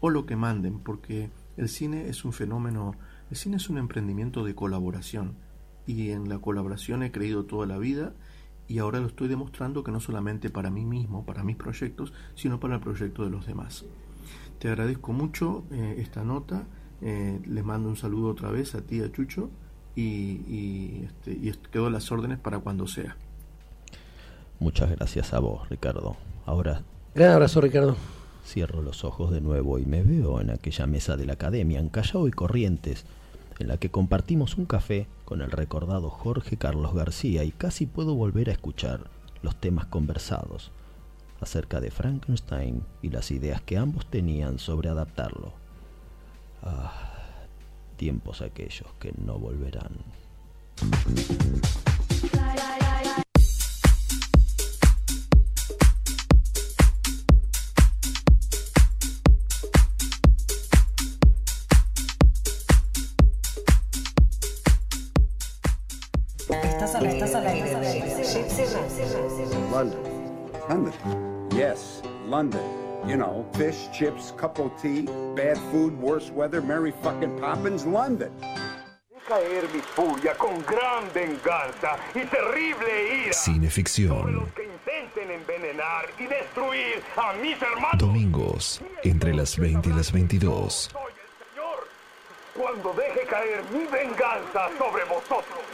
o 0.01 0.11
lo 0.11 0.27
que 0.27 0.37
manden, 0.37 0.79
porque 0.81 1.31
el 1.57 1.69
cine 1.69 2.09
es 2.09 2.25
un 2.25 2.33
fenómeno, 2.33 2.95
el 3.31 3.37
cine 3.37 3.57
es 3.57 3.69
un 3.69 3.79
emprendimiento 3.79 4.45
de 4.45 4.55
colaboración 4.55 5.37
y 5.87 6.11
en 6.11 6.29
la 6.29 6.39
colaboración 6.39 7.03
he 7.03 7.13
creído 7.13 7.45
toda 7.45 7.67
la 7.67 7.79
vida 7.79 8.15
y 8.67 8.79
ahora 8.79 9.01
lo 9.01 9.07
estoy 9.07 9.29
demostrando 9.29 9.85
que 9.85 9.93
no 9.93 10.01
solamente 10.01 10.51
para 10.51 10.71
mí 10.71 10.85
mismo, 10.85 11.27
para 11.27 11.45
mis 11.45 11.57
proyectos, 11.57 12.13
sino 12.35 12.61
para 12.61 12.77
el 12.77 12.81
proyecto 12.81 13.25
de 13.25 13.31
los 13.31 13.47
demás. 13.47 13.85
Te 14.59 14.69
agradezco 14.69 15.13
mucho 15.13 15.65
eh, 15.71 15.97
esta 15.99 16.25
nota, 16.25 16.67
eh, 17.03 17.41
les 17.47 17.65
mando 17.65 17.89
un 17.89 17.97
saludo 17.97 18.31
otra 18.31 18.51
vez 18.51 18.75
a 18.75 18.81
ti, 18.81 19.03
a 19.03 19.13
Chucho, 19.13 19.51
y, 19.95 20.03
y, 20.03 21.03
este, 21.05 21.33
y 21.33 21.53
quedo 21.71 21.87
a 21.87 21.91
las 21.91 22.11
órdenes 22.11 22.39
para 22.39 22.59
cuando 22.59 22.87
sea. 22.87 23.17
muchas 24.59 24.91
gracias 24.91 25.35
a 25.35 25.41
vos, 25.41 25.69
Ricardo. 25.69 26.17
Ahora 26.47 26.83
Gran 27.15 27.31
abrazo, 27.31 27.61
Ricardo. 27.61 27.97
Cierro 28.45 28.83
los 28.83 29.05
ojos 29.05 29.31
de 29.31 29.41
nuevo 29.41 29.79
y 29.79 29.87
me 29.87 30.03
veo 30.03 30.41
en 30.41 30.51
aquella 30.51 30.87
mesa 30.87 31.17
de 31.17 31.27
la 31.27 31.35
academia, 31.35 31.81
en 31.81 31.89
Callao 31.89 32.29
y 32.29 32.31
Corrientes, 32.31 33.05
en 33.59 33.69
la 33.69 33.77
que 33.77 33.91
compartimos 33.91 34.57
un 34.57 34.67
café 34.67 35.07
con 35.25 35.41
el 35.41 35.51
recordado 35.51 36.11
Jorge 36.11 36.57
Carlos 36.57 36.95
García 36.95 37.45
y 37.45 37.51
casi 37.51 37.87
puedo 37.87 38.15
volver 38.15 38.51
a 38.51 38.53
escuchar 38.53 39.09
los 39.43 39.57
temas 39.57 39.87
conversados 39.87 40.71
acerca 41.41 41.81
de 41.81 41.91
Frankenstein 41.91 42.83
y 43.03 43.11
las 43.11 43.31
ideas 43.31 43.61
que 43.61 43.77
ambos 43.77 44.07
tenían 44.07 44.59
sobre 44.59 44.89
adaptarlo. 44.89 45.53
Ah, 46.63 47.13
tiempos 47.97 48.41
aquellos 48.43 48.89
que 48.99 49.13
no 49.25 49.39
volverán. 49.39 49.93
London. 69.71 70.03
London. 70.69 71.49
Yes, 71.53 72.03
London. 72.27 72.63
You 73.07 73.17
know, 73.17 73.45
fish, 73.55 73.89
chips, 73.93 74.33
cup 74.33 74.59
of 74.59 74.73
tea, 74.81 75.03
bad 75.37 75.59
food, 75.71 75.99
worse 76.01 76.31
weather, 76.31 76.63
Merry 76.63 76.93
fucking 77.03 77.39
Poppins, 77.39 77.85
London. 77.85 78.33
caer 79.29 79.65
mi 79.73 79.81
furia 79.81 80.35
con 80.35 80.61
gran 80.63 81.05
venganza 81.15 81.97
y 82.15 82.25
terrible 82.25 83.25
ira. 83.25 83.33
Cineficción. 83.33 84.51
Que 84.55 84.65
intenten 84.65 85.31
envenenar 85.31 86.07
y 86.19 86.27
destruir 86.27 87.03
a 87.17 87.33
mis 87.35 87.61
hermanos. 87.61 87.99
Domingos, 87.99 88.81
entre 89.03 89.35
las 89.35 89.59
20 89.59 89.89
y 89.89 89.93
las 89.93 90.13
22. 90.13 90.91
Cuando 92.55 92.93
deje 92.93 93.27
caer 93.27 93.65
mi 93.73 93.85
venganza 93.87 94.69
sobre 94.79 95.05
vosotros. 95.05 95.74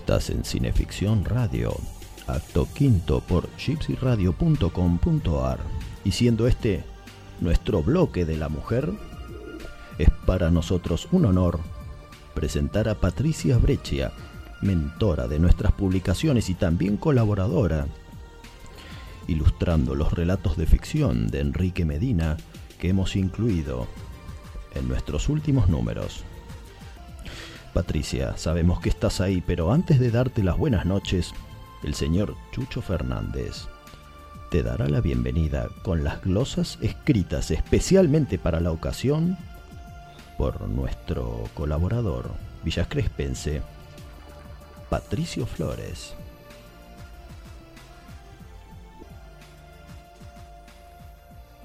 Estás 0.08 0.30
en 0.30 0.42
Cineficción 0.42 1.26
Radio, 1.26 1.76
acto 2.26 2.66
quinto 2.72 3.20
por 3.20 3.46
gypsyradio.com.ar. 3.58 5.58
Y 6.02 6.12
siendo 6.12 6.46
este 6.46 6.82
nuestro 7.42 7.82
bloque 7.82 8.24
de 8.24 8.38
la 8.38 8.48
mujer, 8.48 8.90
es 9.98 10.08
para 10.24 10.50
nosotros 10.50 11.08
un 11.12 11.26
honor 11.26 11.60
presentar 12.32 12.88
a 12.88 12.94
Patricia 12.94 13.58
Breccia, 13.58 14.10
mentora 14.62 15.28
de 15.28 15.38
nuestras 15.38 15.72
publicaciones 15.72 16.48
y 16.48 16.54
también 16.54 16.96
colaboradora, 16.96 17.86
ilustrando 19.26 19.94
los 19.94 20.14
relatos 20.14 20.56
de 20.56 20.64
ficción 20.64 21.26
de 21.26 21.40
Enrique 21.40 21.84
Medina 21.84 22.38
que 22.78 22.88
hemos 22.88 23.14
incluido 23.14 23.86
en 24.74 24.88
nuestros 24.88 25.28
últimos 25.28 25.68
números. 25.68 26.24
Patricia, 27.72 28.36
sabemos 28.36 28.80
que 28.80 28.88
estás 28.88 29.20
ahí, 29.20 29.42
pero 29.46 29.72
antes 29.72 30.00
de 30.00 30.10
darte 30.10 30.42
las 30.42 30.56
buenas 30.56 30.86
noches, 30.86 31.32
el 31.82 31.94
señor 31.94 32.34
Chucho 32.52 32.82
Fernández 32.82 33.68
te 34.50 34.62
dará 34.62 34.88
la 34.88 35.00
bienvenida 35.00 35.68
con 35.82 36.04
las 36.04 36.22
glosas 36.22 36.78
escritas 36.80 37.50
especialmente 37.50 38.38
para 38.38 38.60
la 38.60 38.72
ocasión 38.72 39.36
por 40.38 40.62
nuestro 40.68 41.44
colaborador 41.54 42.30
Villas 42.64 42.88
Crespense, 42.88 43.60
Patricio 44.88 45.46
Flores. 45.46 46.14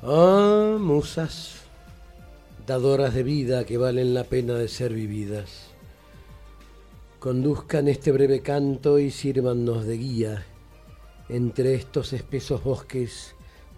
Ah, 0.02 0.76
musas, 0.80 1.62
dadoras 2.68 3.14
de 3.14 3.24
vida 3.24 3.64
que 3.64 3.78
valen 3.78 4.14
la 4.14 4.26
pena 4.26 4.56
de 4.56 4.68
ser 4.68 4.94
vividas. 4.94 5.73
Conduzcan 7.24 7.88
este 7.88 8.12
breve 8.12 8.42
canto 8.42 9.00
y 9.00 9.10
sírvannos 9.10 9.86
de 9.86 9.98
guía 9.98 10.46
entre 11.30 11.74
estos 11.74 12.12
espesos 12.12 12.66
bosques 12.66 13.34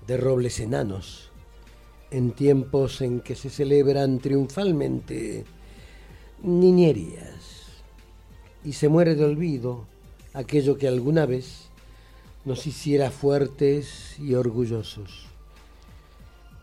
de 0.08 0.18
robles 0.18 0.60
enanos, 0.60 1.30
en 2.10 2.32
tiempos 2.32 3.02
en 3.02 3.20
que 3.20 3.36
se 3.36 3.52
celebran 3.52 4.18
triunfalmente 4.18 5.46
niñerías 6.42 7.84
y 8.64 8.74
se 8.74 8.90
muere 8.90 9.14
de 9.14 9.26
olvido 9.26 9.86
aquello 10.34 10.80
que 10.80 10.88
alguna 10.88 11.28
vez 11.28 11.68
nos 12.46 12.66
hiciera 12.66 13.12
fuertes 13.12 14.18
y 14.18 14.34
orgullosos. 14.34 15.28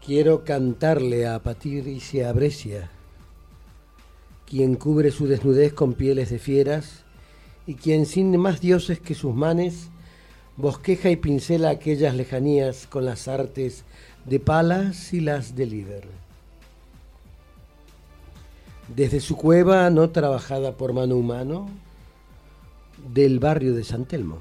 Quiero 0.04 0.42
cantarle 0.42 1.28
a 1.28 1.44
Patricia 1.44 2.32
Brescia, 2.32 2.90
quien 4.52 4.74
cubre 4.74 5.10
su 5.10 5.26
desnudez 5.26 5.72
con 5.72 5.94
pieles 5.94 6.28
de 6.28 6.38
fieras 6.38 7.04
y 7.66 7.74
quien 7.74 8.04
sin 8.04 8.36
más 8.36 8.60
dioses 8.60 9.00
que 9.00 9.14
sus 9.14 9.34
manes 9.34 9.88
bosqueja 10.58 11.08
y 11.08 11.16
pincela 11.16 11.70
aquellas 11.70 12.14
lejanías 12.14 12.86
con 12.86 13.06
las 13.06 13.28
artes 13.28 13.84
de 14.26 14.40
palas 14.40 15.14
y 15.14 15.20
las 15.20 15.56
de 15.56 15.64
líder. 15.64 16.04
Desde 18.94 19.20
su 19.20 19.38
cueva 19.38 19.88
no 19.88 20.10
trabajada 20.10 20.76
por 20.76 20.92
mano 20.92 21.16
humano, 21.16 21.70
del 23.14 23.38
barrio 23.38 23.72
de 23.72 23.84
San 23.84 24.04
Telmo. 24.04 24.40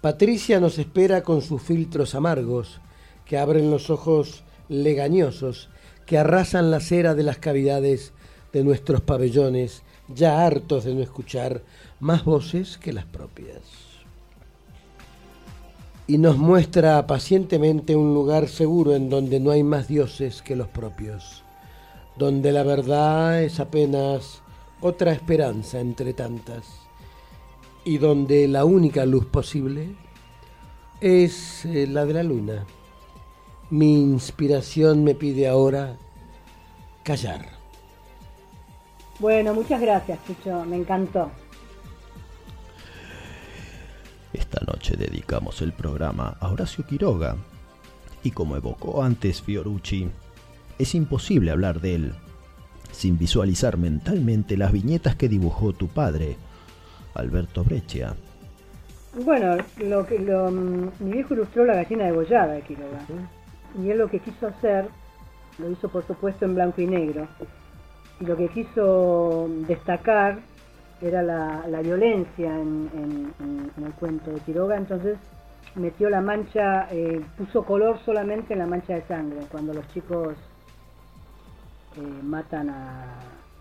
Patricia 0.00 0.58
nos 0.58 0.80
espera 0.80 1.22
con 1.22 1.42
sus 1.42 1.62
filtros 1.62 2.16
amargos, 2.16 2.80
que 3.24 3.38
abren 3.38 3.70
los 3.70 3.88
ojos 3.88 4.42
legañosos, 4.68 5.68
que 6.06 6.18
arrasan 6.18 6.72
la 6.72 6.80
cera 6.80 7.14
de 7.14 7.22
las 7.22 7.38
cavidades 7.38 8.12
de 8.52 8.64
nuestros 8.64 9.00
pabellones, 9.00 9.82
ya 10.14 10.44
hartos 10.44 10.84
de 10.84 10.94
no 10.94 11.02
escuchar 11.02 11.62
más 12.00 12.24
voces 12.24 12.78
que 12.78 12.92
las 12.92 13.04
propias. 13.04 13.60
Y 16.06 16.18
nos 16.18 16.38
muestra 16.38 17.06
pacientemente 17.06 17.94
un 17.94 18.14
lugar 18.14 18.48
seguro 18.48 18.94
en 18.96 19.08
donde 19.08 19.38
no 19.38 19.52
hay 19.52 19.62
más 19.62 19.86
dioses 19.86 20.42
que 20.42 20.56
los 20.56 20.66
propios, 20.68 21.44
donde 22.16 22.50
la 22.50 22.64
verdad 22.64 23.42
es 23.42 23.60
apenas 23.60 24.42
otra 24.80 25.12
esperanza 25.12 25.78
entre 25.78 26.12
tantas, 26.12 26.64
y 27.84 27.98
donde 27.98 28.48
la 28.48 28.64
única 28.64 29.06
luz 29.06 29.26
posible 29.26 29.94
es 31.00 31.64
eh, 31.64 31.86
la 31.86 32.04
de 32.04 32.14
la 32.14 32.22
luna. 32.22 32.66
Mi 33.70 34.00
inspiración 34.00 35.04
me 35.04 35.14
pide 35.14 35.48
ahora 35.48 35.96
callar. 37.04 37.59
Bueno, 39.20 39.54
muchas 39.54 39.80
gracias, 39.80 40.18
Chucho, 40.26 40.64
me 40.64 40.76
encantó. 40.76 41.30
Esta 44.32 44.60
noche 44.66 44.96
dedicamos 44.96 45.60
el 45.60 45.72
programa 45.72 46.36
a 46.40 46.48
Horacio 46.48 46.86
Quiroga. 46.86 47.36
Y 48.22 48.30
como 48.30 48.56
evocó 48.56 49.02
antes 49.02 49.42
Fiorucci, 49.42 50.10
es 50.78 50.94
imposible 50.94 51.50
hablar 51.50 51.80
de 51.80 51.94
él 51.94 52.14
sin 52.92 53.18
visualizar 53.18 53.76
mentalmente 53.76 54.56
las 54.56 54.72
viñetas 54.72 55.14
que 55.16 55.28
dibujó 55.28 55.72
tu 55.72 55.88
padre, 55.88 56.36
Alberto 57.14 57.62
Breccia. 57.62 58.14
Bueno, 59.24 59.56
lo 59.78 60.06
que 60.06 60.18
lo, 60.18 60.50
mm, 60.50 60.90
mi 61.00 61.12
viejo 61.12 61.34
ilustró 61.34 61.64
la 61.64 61.74
gallina 61.74 62.04
degollada 62.04 62.54
de 62.54 62.62
Quiroga. 62.62 63.00
Y 63.80 63.90
él 63.90 63.98
lo 63.98 64.08
que 64.08 64.20
quiso 64.20 64.46
hacer, 64.46 64.88
lo 65.58 65.70
hizo 65.70 65.88
por 65.88 66.06
supuesto 66.06 66.44
en 66.44 66.54
blanco 66.54 66.80
y 66.80 66.86
negro. 66.86 67.28
Lo 68.20 68.36
que 68.36 68.48
quiso 68.48 69.48
destacar 69.66 70.38
era 71.00 71.22
la, 71.22 71.64
la 71.68 71.80
violencia 71.80 72.54
en, 72.54 72.90
en- 72.94 73.32
en- 73.40 73.70
en 73.76 73.84
el 73.84 73.92
cuento 73.94 74.30
de 74.30 74.40
Quiroga, 74.40 74.76
entonces 74.76 75.16
metió 75.74 76.10
la 76.10 76.20
mancha, 76.20 76.88
eh, 76.90 77.20
puso 77.38 77.64
color 77.64 77.98
solamente 78.04 78.52
en 78.52 78.58
la 78.58 78.66
mancha 78.66 78.94
de 78.94 79.02
sangre, 79.02 79.38
cuando 79.50 79.72
los 79.72 79.88
chicos 79.94 80.34
eh, 81.96 82.22
matan 82.22 82.68
a, 82.70 83.04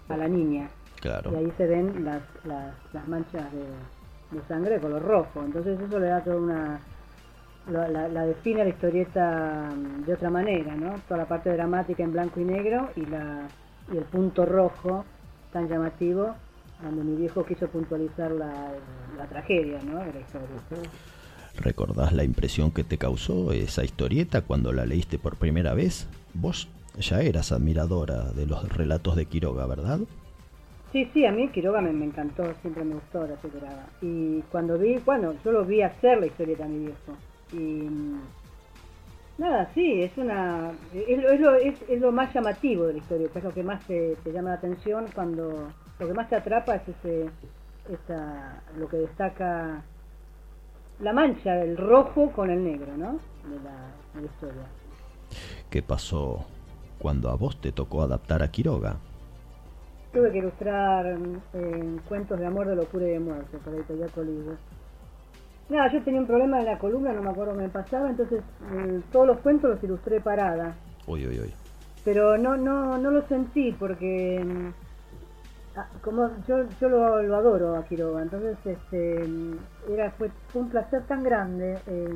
a 0.10 0.18
la 0.18 0.28
niña. 0.28 0.68
Claro. 1.00 1.32
Y 1.32 1.36
ahí 1.36 1.54
se 1.56 1.66
ven 1.66 2.04
las, 2.04 2.22
las, 2.44 2.74
las 2.92 3.08
manchas 3.08 3.46
de, 3.54 4.38
de 4.38 4.46
sangre 4.50 4.76
de 4.76 4.82
color 4.82 5.02
rojo. 5.02 5.42
Entonces 5.46 5.80
eso 5.80 6.00
le 6.00 6.08
da 6.08 6.22
toda 6.22 6.36
una, 6.38 6.80
la, 7.72 7.88
la- 7.88 8.10
la 8.10 8.26
define 8.26 8.64
la 8.66 8.70
historieta 8.72 9.72
mm, 9.74 10.04
de 10.06 10.14
otra 10.14 10.30
manera, 10.30 10.76
¿no? 10.76 10.96
Toda 11.08 11.20
la 11.22 11.26
parte 11.28 11.50
dramática 11.54 12.04
en 12.04 12.12
blanco 12.12 12.42
y 12.42 12.44
negro 12.44 12.90
y, 12.98 13.06
la, 13.06 13.48
y 13.92 13.98
el 13.98 14.04
punto 14.04 14.46
rojo 14.46 15.06
tan 15.52 15.68
llamativo, 15.68 16.36
donde 16.82 17.04
mi 17.04 17.16
viejo 17.18 17.46
quiso 17.46 17.68
puntualizar 17.68 18.32
la, 18.32 18.72
la 19.18 19.26
tragedia, 19.26 19.80
¿no? 19.84 20.00
De 20.00 20.14
la 20.14 20.20
historia. 20.20 20.48
¿Recordás 21.58 22.14
la 22.14 22.24
impresión 22.24 22.72
que 22.72 22.84
te 22.84 22.98
causó 22.98 23.52
esa 23.52 23.84
historieta 23.84 24.42
cuando 24.42 24.72
la 24.72 24.86
leíste 24.86 25.18
por 25.18 25.36
primera 25.36 25.74
vez? 25.74 26.08
Vos 26.34 26.70
ya 26.98 27.22
eras 27.22 27.52
admiradora 27.52 28.32
de 28.32 28.46
los 28.46 28.68
relatos 28.70 29.16
de 29.16 29.26
Quiroga, 29.26 29.66
¿verdad? 29.66 30.00
Sí, 30.92 31.10
sí, 31.14 31.26
a 31.26 31.32
mí 31.32 31.50
Quiroga 31.50 31.82
me, 31.82 31.92
me 31.92 32.06
encantó, 32.06 32.44
siempre 32.62 32.84
me 32.84 32.96
gustó 32.96 33.28
la 33.28 33.36
Quiroga. 33.36 33.88
Y 34.02 34.42
cuando 34.52 34.78
vi, 34.78 34.98
bueno, 35.06 35.34
yo 35.44 35.52
lo 35.52 35.66
vi 35.66 35.82
hacer 35.82 36.20
la 36.20 36.28
historieta 36.28 36.66
a 36.66 36.68
mi 36.68 36.80
viejo. 36.80 37.18
Y 37.52 37.90
nada, 39.40 39.72
sí, 39.74 40.04
es 40.04 40.16
una 40.18 40.72
es, 40.94 41.18
lo- 41.24 41.30
es, 41.32 41.40
lo, 41.40 41.56
es, 41.56 41.76
es 41.90 42.02
lo 42.02 42.12
más 42.12 42.34
llamativo 42.34 42.86
de 42.86 42.94
la 42.94 43.00
historieta, 43.00 43.40
es 43.40 43.46
lo 43.46 43.54
que 43.54 43.64
más 43.64 43.86
te, 43.88 44.16
te 44.24 44.32
llama 44.32 44.50
la 44.50 44.56
atención 44.56 45.06
cuando 45.16 45.68
lo 46.00 46.08
que 46.08 46.14
más 46.14 46.30
te 46.30 46.36
atrapa 46.36 46.76
es 46.76 46.88
ese 46.90 47.30
esa 47.90 48.62
lo 48.78 48.88
que 48.88 48.98
destaca 48.98 49.82
la 51.00 51.14
mancha, 51.14 51.62
el 51.64 51.78
rojo 51.78 52.32
con 52.32 52.50
el 52.52 52.64
negro, 52.64 52.96
¿no? 52.98 53.14
De 53.50 53.56
la, 53.64 53.94
de 54.14 54.22
la 54.22 54.28
historia. 54.28 54.64
¿Qué 55.70 55.82
pasó 55.82 56.46
cuando 57.00 57.30
a 57.30 57.36
vos 57.36 57.60
te 57.62 57.72
tocó 57.72 58.02
adaptar 58.02 58.44
a 58.44 58.52
Quiroga? 58.52 58.98
Tuve 60.12 60.32
que 60.32 60.40
ilustrar 60.40 61.06
eh, 61.54 61.98
cuentos 62.08 62.40
de 62.40 62.46
amor, 62.46 62.68
de 62.68 62.76
locura 62.76 63.06
y 63.08 63.12
de 63.12 63.20
muerte 63.20 63.58
para 63.64 63.78
Editorial 63.78 64.10
Colibri. 64.12 64.58
Nada, 65.70 65.92
yo 65.92 66.02
tenía 66.02 66.20
un 66.20 66.26
problema 66.28 66.60
en 66.60 66.66
la 66.66 66.80
columna, 66.80 67.14
no 67.14 67.22
me 67.22 67.30
acuerdo 67.30 67.54
qué 67.54 67.62
me 67.62 67.70
pasaba, 67.70 68.10
entonces 68.10 68.42
eh, 68.74 69.02
todos 69.12 69.28
los 69.28 69.38
cuentos 69.40 69.70
los 69.70 69.84
ilustré 69.84 70.20
parada. 70.20 70.76
Uy, 71.06 71.28
uy, 71.28 71.40
uy. 71.40 71.54
Pero 72.04 72.38
no 72.38 72.58
no 72.58 72.98
no 72.98 73.12
lo 73.12 73.22
sentí 73.28 73.72
porque 73.74 74.44
mm, 74.44 75.78
ah, 75.78 75.88
como 76.02 76.30
yo 76.48 76.66
yo 76.82 76.90
lo, 76.90 77.22
lo 77.22 77.36
adoro 77.36 77.76
a 77.76 77.86
Quiroga, 77.86 78.24
entonces 78.24 78.58
este 78.66 79.28
mm, 79.28 79.58
era 79.92 80.10
fue, 80.12 80.32
fue 80.52 80.64
un 80.64 80.70
placer 80.70 81.04
tan 81.04 81.24
grande 81.24 81.78
eh, 81.86 82.16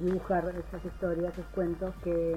dibujar 0.00 0.44
esas 0.48 0.84
historias, 0.84 1.32
esos 1.32 1.46
cuentos 1.54 1.94
que 2.02 2.36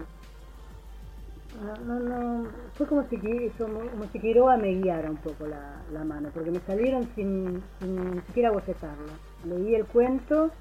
no, 1.61 1.76
no, 1.77 1.99
no, 1.99 2.49
fue 2.76 2.85
como 2.85 3.03
si, 3.09 3.18
como, 3.57 3.81
si 4.11 4.19
Quiroga 4.19 4.57
me 4.57 4.76
guiara 4.76 5.09
un 5.09 5.18
poco 5.18 5.47
la, 5.47 5.81
la 5.91 6.03
mano, 6.03 6.30
porque 6.31 6.51
me 6.51 6.59
salieron 6.59 7.09
sin, 7.15 7.64
sin 7.80 8.11
ni 8.11 8.22
siquiera 8.22 8.51
bocetarlo. 8.51 9.14
Leí 9.45 9.76
el 9.76 9.85
cuento 9.85 10.51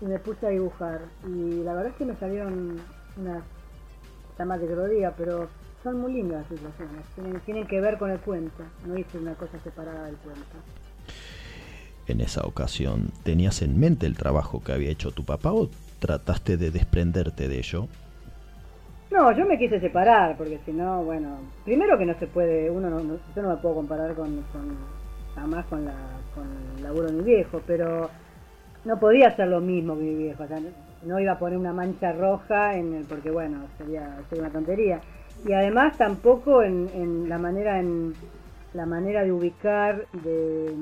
y 0.00 0.04
me 0.06 0.18
puse 0.18 0.46
a 0.46 0.50
dibujar. 0.50 1.00
Y 1.26 1.62
la 1.62 1.74
verdad 1.74 1.92
es 1.92 1.96
que 1.96 2.04
me 2.04 2.16
salieron 2.16 2.80
unas, 3.16 3.42
está 4.30 4.44
mal 4.44 4.60
que 4.60 4.66
te 4.66 4.74
lo 4.76 4.86
diga, 4.86 5.14
pero 5.16 5.48
son 5.82 6.00
muy 6.00 6.12
lindas 6.12 6.40
las 6.40 6.48
situaciones. 6.60 7.04
Tienen, 7.14 7.40
tienen 7.40 7.66
que 7.66 7.80
ver 7.80 7.98
con 7.98 8.10
el 8.10 8.18
cuento. 8.20 8.62
No 8.86 8.96
hice 8.96 9.18
una 9.18 9.34
cosa 9.34 9.58
separada 9.62 10.06
del 10.06 10.16
cuento. 10.16 10.56
En 12.08 12.20
esa 12.20 12.42
ocasión, 12.42 13.10
¿tenías 13.22 13.62
en 13.62 13.78
mente 13.78 14.06
el 14.06 14.16
trabajo 14.16 14.62
que 14.62 14.72
había 14.72 14.90
hecho 14.90 15.12
tu 15.12 15.24
papá 15.24 15.52
o 15.52 15.68
trataste 16.00 16.56
de 16.56 16.70
desprenderte 16.72 17.48
de 17.48 17.58
ello? 17.58 17.86
No, 19.12 19.30
yo 19.36 19.46
me 19.46 19.58
quise 19.58 19.78
separar, 19.78 20.36
porque 20.36 20.58
si 20.64 20.72
no, 20.72 21.04
bueno, 21.04 21.36
primero 21.64 21.96
que 21.98 22.06
no 22.06 22.18
se 22.18 22.26
puede, 22.26 22.70
uno 22.70 22.88
no, 22.90 23.00
no- 23.00 23.18
yo 23.36 23.42
no 23.42 23.50
me 23.50 23.56
puedo 23.58 23.74
comparar 23.76 24.14
con, 24.14 24.42
con 24.52 24.76
jamás 25.34 25.66
con, 25.66 25.84
la, 25.84 25.94
con 26.34 26.44
el 26.76 26.82
laburo 26.82 27.06
de 27.08 27.12
mi 27.12 27.24
viejo, 27.24 27.60
pero 27.66 28.10
no 28.84 28.98
podía 28.98 29.28
hacer 29.28 29.48
lo 29.48 29.60
mismo 29.60 29.96
que 29.96 30.02
mi 30.02 30.14
viejo, 30.14 30.44
o 30.44 30.46
sea, 30.46 30.58
no, 31.04 31.20
iba 31.20 31.32
a 31.32 31.38
poner 31.38 31.58
una 31.58 31.72
mancha 31.72 32.12
roja 32.12 32.76
en 32.76 32.94
el, 32.94 33.04
porque 33.04 33.30
bueno, 33.30 33.66
sería, 33.78 34.18
sería 34.28 34.44
una 34.44 34.52
tontería. 34.52 35.00
Y 35.46 35.52
además 35.52 35.96
tampoco 35.96 36.62
en, 36.62 37.28
la 37.28 37.38
manera 37.38 37.80
en 37.80 38.14
la 38.74 38.86
manera 38.86 39.24
de 39.24 39.32
ubicar 39.32 40.06
de, 40.12 40.76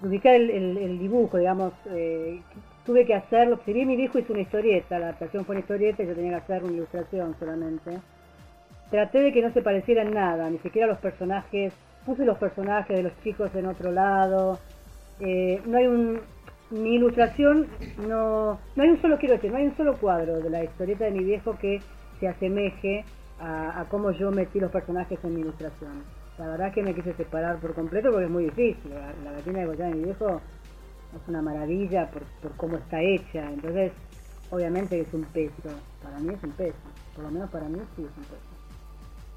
de 0.00 0.08
ubicar 0.08 0.34
el 0.34 0.98
dibujo, 0.98 1.38
digamos, 1.38 1.72
eh, 1.86 2.40
tuve 2.84 3.06
que 3.06 3.14
hacerlo, 3.14 3.60
si 3.64 3.72
bien 3.72 3.88
mi 3.88 3.96
viejo 3.96 4.18
hizo 4.18 4.32
una 4.32 4.42
historieta, 4.42 4.98
la 4.98 5.06
adaptación 5.06 5.44
fue 5.44 5.54
una 5.54 5.60
historieta 5.60 6.02
y 6.02 6.06
yo 6.06 6.14
tenía 6.14 6.30
que 6.30 6.36
hacer 6.36 6.64
una 6.64 6.72
ilustración 6.72 7.36
solamente, 7.38 7.98
traté 8.90 9.20
de 9.20 9.32
que 9.32 9.42
no 9.42 9.52
se 9.52 9.62
pareciera 9.62 10.02
en 10.02 10.14
nada, 10.14 10.50
ni 10.50 10.58
siquiera 10.58 10.86
los 10.86 10.98
personajes, 10.98 11.72
puse 12.04 12.24
los 12.24 12.38
personajes 12.38 12.96
de 12.96 13.02
los 13.02 13.20
chicos 13.22 13.54
en 13.54 13.66
otro 13.66 13.90
lado, 13.90 14.58
eh, 15.20 15.60
no 15.66 15.78
hay 15.78 15.86
un, 15.86 16.20
mi 16.70 16.94
ilustración, 16.96 17.66
no, 18.08 18.58
no 18.74 18.82
hay 18.82 18.88
un 18.88 19.00
solo, 19.00 19.18
quiero 19.18 19.34
decir, 19.34 19.50
no 19.50 19.58
hay 19.58 19.66
un 19.66 19.76
solo 19.76 19.96
cuadro 19.96 20.40
de 20.40 20.50
la 20.50 20.64
historieta 20.64 21.04
de 21.04 21.12
mi 21.12 21.24
viejo 21.24 21.56
que 21.58 21.80
se 22.18 22.28
asemeje 22.28 23.04
a, 23.40 23.84
cómo 23.88 24.12
yo 24.12 24.30
metí 24.30 24.60
los 24.60 24.70
personajes 24.70 25.18
en 25.24 25.34
mi 25.34 25.40
ilustración. 25.40 26.04
La 26.38 26.46
verdad 26.46 26.68
es 26.68 26.74
que 26.74 26.82
me 26.82 26.94
quise 26.94 27.12
separar 27.14 27.58
por 27.58 27.74
completo 27.74 28.10
porque 28.10 28.24
es 28.24 28.30
muy 28.30 28.44
difícil. 28.44 28.90
La, 28.90 29.12
la 29.24 29.32
gallina 29.32 29.60
de 29.60 29.66
Goya 29.66 29.86
de 29.86 29.94
mi 29.94 30.04
viejo 30.04 30.40
es 31.14 31.28
una 31.28 31.42
maravilla 31.42 32.08
por, 32.10 32.22
por 32.40 32.52
cómo 32.56 32.76
está 32.76 33.00
hecha. 33.02 33.50
Entonces, 33.50 33.92
obviamente 34.50 35.00
es 35.00 35.12
un 35.12 35.24
peso. 35.24 35.68
Para 36.02 36.18
mí 36.20 36.32
es 36.32 36.42
un 36.42 36.52
peso. 36.52 36.78
Por 37.14 37.24
lo 37.24 37.30
menos 37.30 37.50
para 37.50 37.68
mí 37.68 37.78
sí 37.96 38.02
es 38.02 38.16
un 38.16 38.24
peso. 38.24 38.51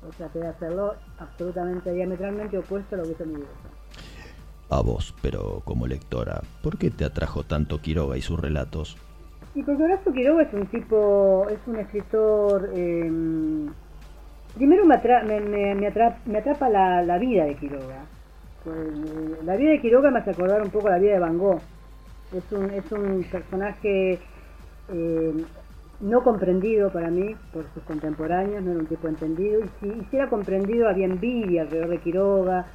Yo 0.05 0.11
traté 0.17 0.39
de 0.39 0.47
hacerlo 0.47 0.93
absolutamente 1.19 1.91
diametralmente 1.91 2.57
opuesto 2.57 2.95
a 2.95 2.99
lo 2.99 3.03
que 3.05 3.11
hizo 3.11 3.25
mi 3.25 3.35
viejo. 3.35 3.51
A 4.69 4.81
vos, 4.81 5.13
pero 5.21 5.61
como 5.65 5.87
lectora, 5.87 6.41
¿por 6.63 6.77
qué 6.77 6.89
te 6.91 7.05
atrajo 7.05 7.43
tanto 7.43 7.81
Quiroga 7.81 8.17
y 8.17 8.21
sus 8.21 8.39
relatos? 8.39 8.97
Y 9.53 9.63
porque 9.63 9.83
Horacio 9.83 10.11
Quiroga 10.13 10.43
es 10.43 10.53
un 10.53 10.65
tipo, 10.67 11.47
es 11.49 11.59
un 11.67 11.77
escritor. 11.77 12.69
eh, 12.75 13.11
primero 14.55 14.85
me, 14.85 14.95
atra- 14.95 15.23
me, 15.23 15.39
me- 15.39 15.75
me 15.75 15.87
atra- 15.87 16.17
me 16.25 16.39
atrapa 16.39 16.69
la, 16.69 17.01
la 17.03 17.17
vida 17.17 17.45
de 17.45 17.55
Quiroga. 17.55 18.03
Eh, 18.65 19.37
La 19.43 19.55
vida 19.55 19.71
de 19.71 19.81
Quiroga 19.81 20.11
me 20.11 20.19
hace 20.19 20.31
acordar 20.31 20.61
un 20.61 20.69
poco 20.71 20.89
la 20.89 20.97
vida 20.97 21.13
de 21.13 21.19
Van 21.19 21.37
Gogh. 21.37 21.61
Es 22.33 22.51
un, 22.51 22.69
es 22.71 22.91
un 22.91 23.23
personaje 23.31 24.19
eh, 24.89 25.33
no 25.99 26.23
comprendido 26.23 26.91
para 26.91 27.09
mí 27.09 27.35
por 27.53 27.65
sus 27.73 27.83
contemporáneos, 27.83 28.63
no 28.63 28.71
era 28.71 28.79
un 28.79 28.87
tipo 28.87 29.07
entendido. 29.07 29.61
Y 29.61 29.69
si, 29.79 29.87
y 29.87 30.07
si 30.09 30.17
era 30.17 30.29
comprendido, 30.29 30.89
había 30.89 31.05
envidia 31.05 31.63
alrededor 31.63 31.89
de 31.89 31.99
Quiroga, 31.99 32.65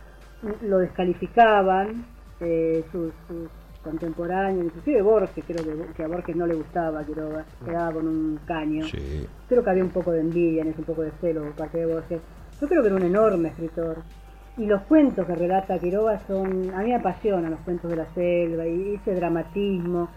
lo 0.62 0.78
descalificaban 0.78 2.04
eh, 2.40 2.84
sus, 2.90 3.12
sus 3.28 3.48
contemporáneos, 3.82 4.66
inclusive 4.66 5.02
Borges, 5.02 5.44
creo 5.46 5.64
que, 5.64 5.92
que 5.94 6.04
a 6.04 6.08
Borges 6.08 6.36
no 6.36 6.46
le 6.46 6.54
gustaba 6.54 7.04
Quiroga, 7.04 7.44
quedaba 7.64 7.92
con 7.92 8.08
un 8.08 8.40
caño. 8.46 8.84
Sí. 8.84 9.26
Creo 9.48 9.64
que 9.64 9.70
había 9.70 9.84
un 9.84 9.90
poco 9.90 10.12
de 10.12 10.20
envidia 10.20 10.62
en 10.62 10.68
eso, 10.68 10.80
un 10.80 10.84
poco 10.84 11.02
de 11.02 11.12
celo 11.20 11.42
por 11.42 11.52
parte 11.52 11.78
de 11.78 11.86
Borges. 11.86 12.20
Yo 12.60 12.68
creo 12.68 12.82
que 12.82 12.88
era 12.88 12.96
un 12.96 13.02
enorme 13.02 13.48
escritor. 13.48 13.98
Y 14.56 14.66
los 14.66 14.82
cuentos 14.82 15.26
que 15.26 15.34
relata 15.34 15.78
Quiroga 15.78 16.18
son, 16.26 16.70
a 16.74 16.82
mí 16.82 16.88
me 16.88 16.96
apasionan 16.96 17.50
los 17.50 17.60
cuentos 17.60 17.90
de 17.90 17.96
la 17.96 18.06
selva 18.12 18.66
y 18.66 18.96
ese 18.96 19.14
dramatismo 19.14 20.08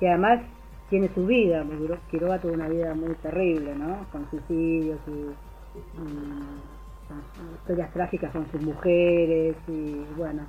que 0.00 0.08
además 0.08 0.40
tiene 0.90 1.08
su 1.14 1.26
vida, 1.26 1.64
porque 1.64 1.78
Quiro- 1.84 1.98
Quiroga 2.10 2.38
tuvo 2.38 2.52
una 2.52 2.68
vida 2.68 2.94
muy 2.94 3.14
terrible, 3.22 3.74
¿no? 3.74 4.06
Con 4.12 4.28
suicidios 4.30 4.98
y, 5.08 5.10
y 5.80 7.54
historias 7.60 7.92
trágicas 7.92 8.32
con 8.32 8.46
sus 8.50 8.62
mujeres 8.62 9.56
y 9.68 10.04
bueno. 10.16 10.42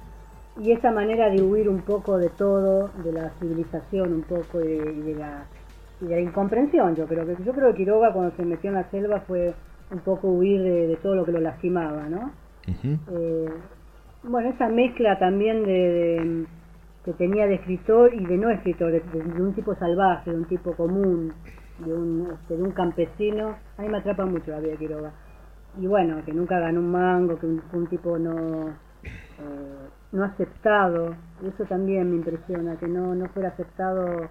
Y 0.62 0.72
esa 0.72 0.92
manera 0.92 1.30
de 1.30 1.42
huir 1.42 1.68
un 1.68 1.82
poco 1.82 2.18
de 2.18 2.30
todo, 2.30 2.90
de 3.04 3.12
la 3.12 3.30
civilización 3.40 4.14
un 4.14 4.22
poco 4.24 4.62
y 4.62 4.68
de, 4.68 4.92
y 4.94 5.02
de 5.02 5.16
la, 5.16 5.46
y 6.02 6.06
de 6.06 6.16
la 6.16 6.22
incomprensión, 6.22 6.96
yo 6.96 7.06
creo 7.08 7.26
que 7.26 7.44
yo 7.44 7.54
creo 7.54 7.72
que 7.72 7.78
Quiroga 7.78 8.14
cuando 8.14 8.36
se 8.38 8.46
metió 8.46 8.70
en 8.70 8.76
la 8.76 8.90
selva 8.90 9.20
fue 9.22 9.54
un 9.92 10.00
poco 10.00 10.30
huir 10.30 10.62
de, 10.62 10.88
de 10.88 10.96
todo 10.98 11.16
lo 11.16 11.26
que 11.26 11.32
lo 11.34 11.42
lastimaba, 11.42 12.08
¿no? 12.10 12.32
Eh, 13.12 13.50
bueno, 14.24 14.50
esa 14.50 14.68
mezcla 14.70 15.20
también 15.20 15.64
de- 15.66 16.46
que 17.06 17.14
tenía 17.14 17.46
de 17.46 17.56
escritor 17.56 18.12
y 18.16 18.26
de 18.26 18.36
no 18.36 18.50
escritor, 18.50 18.92
de, 18.92 19.20
un 19.40 19.54
tipo 19.54 19.76
salvaje, 19.76 20.32
de 20.32 20.38
un 20.38 20.46
tipo 20.46 20.74
común, 20.74 21.32
de 21.78 21.94
un, 21.94 22.32
este, 22.34 22.58
de 22.58 22.64
un 22.64 22.72
campesino, 22.72 23.56
a 23.78 23.82
mí 23.84 23.90
me 23.90 24.00
atrapa 24.00 24.26
mucho 24.26 24.50
la 24.50 24.60
vida 24.60 24.72
de 24.72 24.78
Quiroga. 24.78 25.12
Y 25.80 25.86
bueno, 25.86 26.26
que 26.26 26.34
nunca 26.34 26.60
ganó 26.60 26.80
un 26.80 26.92
mango, 26.92 27.38
que 27.38 27.46
un, 27.46 27.88
tipo 27.92 28.18
no, 28.18 28.70
eh, 28.70 29.88
no 30.14 30.24
aceptado, 30.24 31.16
eso 31.44 31.64
también 31.66 32.10
me 32.10 32.16
impresiona, 32.16 32.76
que 32.78 32.88
no, 32.88 33.14
no 33.14 33.28
fuera 33.30 33.50
aceptado, 33.50 34.28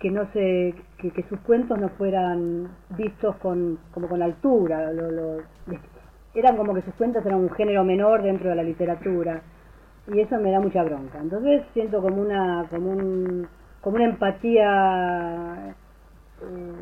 que, 0.00 0.10
no 0.10 0.26
se, 0.32 0.74
que, 0.98 1.24
sus 1.28 1.38
cuentos 1.40 1.78
no 1.78 1.88
fueran 1.90 2.68
vistos 2.96 3.36
con, 3.36 3.78
como 3.92 4.08
con 4.08 4.20
altura, 4.22 4.90
eran 6.34 6.56
como 6.56 6.74
que 6.74 6.82
sus 6.82 6.94
cuentos 6.94 7.24
eran 7.24 7.38
un 7.38 7.50
género 7.50 7.84
menor 7.84 8.24
dentro 8.24 8.50
de 8.50 8.56
la 8.56 8.64
literatura 8.64 9.40
y 10.12 10.20
eso 10.20 10.38
me 10.38 10.50
da 10.50 10.60
mucha 10.60 10.82
bronca 10.82 11.18
entonces 11.18 11.62
siento 11.72 12.02
como 12.02 12.20
una 12.20 12.66
como 12.68 12.90
un 12.90 13.48
como 13.80 13.96
una 13.96 14.04
empatía 14.06 15.74
eh, 16.42 16.72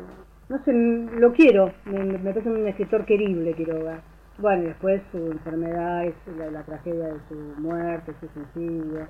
no 0.49 0.63
sé 0.63 0.73
lo 0.73 1.31
quiero 1.33 1.71
me, 1.85 2.19
parece 2.19 2.49
un 2.49 2.67
escritor 2.67 3.05
querible 3.05 3.53
Quiroga 3.53 4.01
bueno 4.39 4.63
después 4.63 5.01
su 5.11 5.17
enfermedad 5.17 6.05
es 6.05 6.15
la, 6.37 6.63
tragedia 6.63 7.05
de 7.05 7.19
su 7.29 7.35
muerte 7.61 8.13
su 8.19 8.27
suicidio 8.27 9.07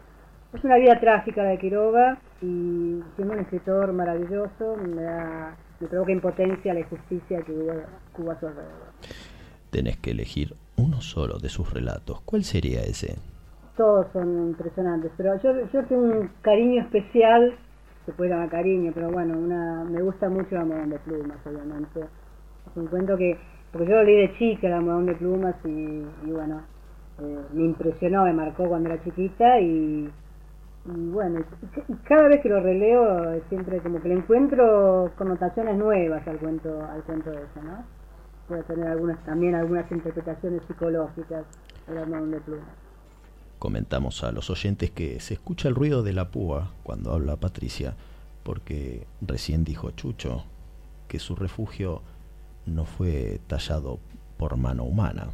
Es 0.54 0.64
una 0.64 0.78
vida 0.78 1.00
trágica 1.00 1.44
de 1.44 1.58
Quiroga 1.58 2.20
y 2.42 3.02
siendo 3.16 3.34
un 3.34 3.40
escritor 3.40 3.94
maravilloso 3.94 4.76
me, 4.78 5.02
da, 5.02 5.58
me 5.80 5.88
provoca 5.88 6.12
impotencia 6.12 6.74
la 6.74 6.82
injusticia 6.82 7.42
que 7.42 7.52
hubo, 7.52 7.74
que 7.74 8.32
a 8.32 8.40
su 8.40 8.48
alrededor. 8.48 8.94
Tenés 9.72 9.98
que 9.98 10.12
elegir 10.12 10.56
uno 10.78 11.02
solo 11.02 11.40
de 11.40 11.50
sus 11.50 11.74
relatos. 11.74 12.22
¿Cuál 12.22 12.44
sería 12.44 12.82
ese? 12.82 13.18
Todos 13.76 14.08
son 14.14 14.50
impresionantes, 14.50 15.12
pero 15.18 15.36
yo, 15.42 15.52
yo 15.74 15.84
tengo 15.86 16.04
un 16.04 16.30
cariño 16.42 16.84
especial, 16.84 17.56
se 18.06 18.12
puede 18.12 18.30
llamar 18.30 18.50
cariño, 18.50 18.92
pero 18.94 19.10
bueno, 19.10 19.36
una, 19.36 19.84
me 19.84 20.02
gusta 20.02 20.30
mucho 20.30 20.60
Almohadón 20.60 20.92
de 20.92 21.00
Plumas, 21.00 21.38
obviamente. 21.46 22.02
Es 22.02 22.78
un 22.78 22.86
cuento 22.88 23.18
que, 23.18 23.38
porque 23.72 23.88
yo 23.88 23.96
lo 23.96 24.04
leí 24.04 24.28
de 24.28 24.38
chica, 24.38 24.68
el 24.68 24.74
Almohadón 24.74 25.08
de 25.08 25.16
Plumas, 25.16 25.56
y, 25.66 25.70
y 25.70 26.32
bueno, 26.32 26.62
eh, 27.20 27.40
me 27.54 27.64
impresionó, 27.64 28.26
me 28.26 28.34
marcó 28.34 28.68
cuando 28.68 28.90
era 28.90 29.04
chiquita 29.04 29.60
y, 29.60 30.12
y 30.86 31.10
bueno, 31.10 31.40
cada 32.08 32.28
vez 32.28 32.42
que 32.42 32.50
lo 32.50 32.60
releo 32.60 33.42
siempre 33.50 33.80
como 33.80 34.02
que 34.02 34.10
le 34.10 34.16
encuentro 34.16 35.12
connotaciones 35.18 35.78
nuevas 35.78 36.28
al 36.28 36.38
cuento, 36.38 36.86
al 36.86 37.02
cuento 37.04 37.32
ese, 37.32 37.62
¿no? 37.64 37.84
Puede 38.48 38.64
tener 38.64 38.88
algunas 38.88 39.18
también 39.26 39.56
algunas 39.56 39.90
interpretaciones 39.92 40.62
psicológicas 40.68 41.46
el 41.88 41.98
Almohadón 41.98 42.32
de 42.32 42.42
Plumas. 42.42 42.83
Comentamos 43.64 44.26
a 44.26 44.34
los 44.34 44.50
oyentes 44.50 44.92
que 44.92 45.22
se 45.22 45.36
escucha 45.36 45.70
el 45.70 45.76
ruido 45.76 46.04
de 46.04 46.12
la 46.12 46.28
púa 46.32 46.74
cuando 46.84 47.14
habla 47.14 47.38
Patricia, 47.38 47.94
porque 48.44 49.08
recién 49.22 49.64
dijo 49.64 49.92
Chucho 49.92 50.44
que 51.08 51.18
su 51.18 51.34
refugio 51.34 52.02
no 52.66 52.84
fue 52.84 53.40
tallado 53.48 54.00
por 54.36 54.58
mano 54.58 54.84
humana. 54.84 55.28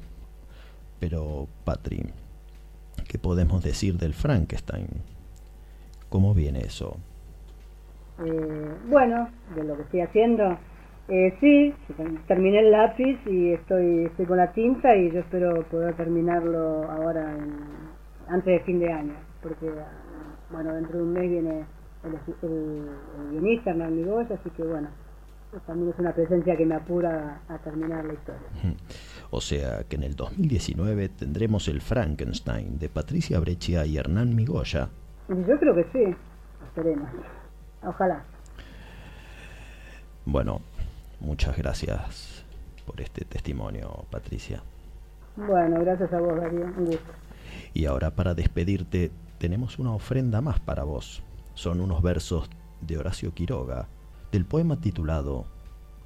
Pero, 1.00 1.48
Patri, 1.66 2.04
¿qué 3.08 3.18
podemos 3.18 3.64
decir 3.64 3.98
del 3.98 4.14
Frankenstein? 4.14 4.90
¿Cómo 6.10 6.36
viene 6.36 6.60
eso? 6.60 6.98
Eh, 8.24 8.74
bueno, 8.92 9.28
de 9.56 9.64
lo 9.64 9.76
que 9.76 9.82
estoy 9.82 10.02
haciendo, 10.02 10.56
eh, 11.08 11.36
sí, 11.42 11.74
terminé 12.28 12.60
el 12.60 12.70
lápiz 12.70 13.18
y 13.26 13.54
estoy, 13.54 14.06
estoy 14.06 14.28
con 14.28 14.38
la 14.38 14.52
tinta 14.52 14.96
y 14.96 15.12
yo 15.12 15.22
espero 15.22 15.64
poder 15.64 15.96
terminarlo 15.96 16.84
ahora 16.92 17.32
en- 17.36 17.79
antes 18.30 18.46
de 18.46 18.60
fin 18.62 18.80
de 18.80 18.92
año, 18.92 19.16
porque 19.42 19.72
bueno, 20.52 20.74
dentro 20.74 20.98
de 20.98 21.04
un 21.04 21.14
mes 21.14 21.30
viene 21.30 21.66
el, 22.04 22.14
el, 22.14 22.90
el 23.20 23.32
guionista 23.32 23.72
Hernán 23.72 23.96
Migoya, 23.96 24.36
así 24.36 24.50
que 24.52 24.64
bueno, 24.64 24.90
también 25.66 25.92
es 25.92 26.00
una 26.00 26.14
presencia 26.14 26.56
que 26.56 26.66
me 26.66 26.76
apura 26.76 27.42
a 27.48 27.58
terminar 27.60 28.06
la 28.06 28.14
historia. 28.14 28.48
O 29.32 29.42
sea 29.42 29.84
que 29.88 29.96
en 29.96 30.02
el 30.02 30.16
2019 30.16 31.10
tendremos 31.10 31.68
el 31.68 31.82
Frankenstein 31.82 32.80
de 32.80 32.90
Patricia 32.90 33.40
Breccia 33.40 33.86
y 33.86 33.96
Hernán 33.96 34.36
Migoya. 34.36 34.90
Yo 35.28 35.60
creo 35.60 35.76
que 35.76 35.84
sí, 35.94 36.16
esperemos, 36.66 37.08
ojalá. 37.84 38.24
Bueno, 40.26 40.62
muchas 41.20 41.56
gracias 41.56 42.44
por 42.88 43.00
este 43.02 43.24
testimonio, 43.24 44.04
Patricia. 44.10 44.64
Bueno, 45.36 45.80
gracias 45.82 46.12
a 46.12 46.20
vos, 46.20 46.36
Darío, 46.36 46.66
un 46.66 46.86
gusto. 46.86 47.19
Y 47.74 47.86
ahora 47.86 48.16
para 48.16 48.34
despedirte 48.34 49.12
tenemos 49.38 49.80
una 49.80 49.94
ofrenda 49.94 50.42
más 50.42 50.60
para 50.60 50.84
vos. 50.84 51.24
Son 51.54 51.80
unos 51.82 52.02
versos 52.02 52.50
de 52.82 52.98
Horacio 52.98 53.34
Quiroga, 53.34 53.88
del 54.32 54.46
poema 54.46 54.80
titulado 54.80 55.46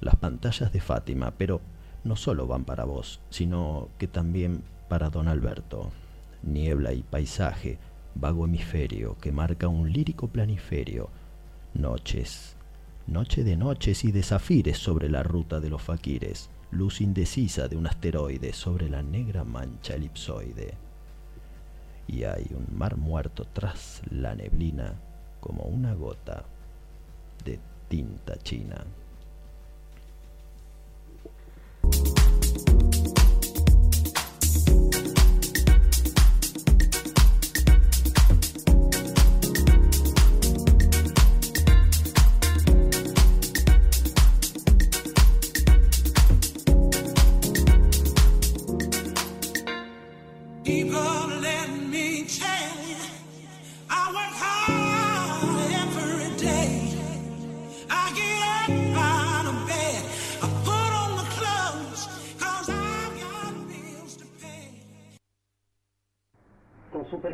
Las 0.00 0.16
pantallas 0.16 0.72
de 0.72 0.80
Fátima, 0.80 1.32
pero 1.36 1.60
no 2.04 2.16
solo 2.16 2.46
van 2.46 2.64
para 2.64 2.84
vos, 2.84 3.20
sino 3.30 3.88
que 3.98 4.06
también 4.06 4.62
para 4.88 5.10
don 5.10 5.28
Alberto. 5.28 5.90
Niebla 6.42 6.92
y 6.92 7.02
paisaje, 7.02 7.78
vago 8.14 8.44
hemisferio 8.44 9.16
que 9.18 9.32
marca 9.32 9.68
un 9.68 9.92
lírico 9.92 10.28
planiferio. 10.28 11.08
Noches, 11.72 12.56
noche 13.06 13.42
de 13.42 13.56
noches 13.56 14.04
y 14.04 14.12
de 14.12 14.22
zafires 14.22 14.78
sobre 14.78 15.08
la 15.08 15.22
ruta 15.22 15.60
de 15.60 15.70
los 15.70 15.82
faquires, 15.82 16.50
luz 16.70 17.00
indecisa 17.00 17.68
de 17.68 17.76
un 17.76 17.86
asteroide 17.86 18.52
sobre 18.52 18.90
la 18.90 19.02
negra 19.02 19.44
mancha 19.44 19.94
elipsoide 19.94 20.83
y 22.06 22.24
hay 22.24 22.46
un 22.54 22.66
mar 22.76 22.96
muerto 22.96 23.46
tras 23.52 24.02
la 24.10 24.34
neblina 24.34 24.94
como 25.40 25.64
una 25.64 25.94
gota 25.94 26.44
de 27.44 27.58
tinta 27.88 28.36
china. 28.38 28.84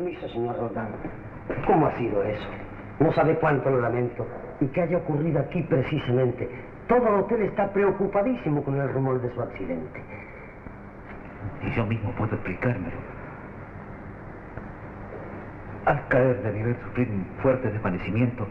Permiso, 0.01 0.27
señor 0.29 0.57
Roldán. 0.57 0.89
¿Cómo 1.67 1.85
ha 1.85 1.97
sido 1.97 2.23
eso? 2.23 2.49
No 2.99 3.11
sabe 3.11 3.35
cuánto 3.35 3.69
lo 3.69 3.81
lamento. 3.81 4.27
Y 4.59 4.67
que 4.67 4.81
haya 4.81 4.97
ocurrido 4.97 5.39
aquí 5.39 5.61
precisamente. 5.63 6.49
Todo 6.87 7.07
el 7.07 7.15
hotel 7.21 7.43
está 7.43 7.71
preocupadísimo 7.71 8.63
con 8.63 8.79
el 8.79 8.89
rumor 8.89 9.21
de 9.21 9.33
su 9.33 9.41
accidente. 9.41 10.01
Y 11.61 11.71
yo 11.71 11.85
mismo 11.85 12.11
puedo 12.13 12.33
explicármelo. 12.33 12.97
Al 15.85 16.07
caer 16.07 16.41
debí 16.41 16.61
haber 16.61 16.81
sufrido 16.83 17.13
un 17.13 17.25
fuerte 17.41 17.69
desvanecimiento 17.69 18.47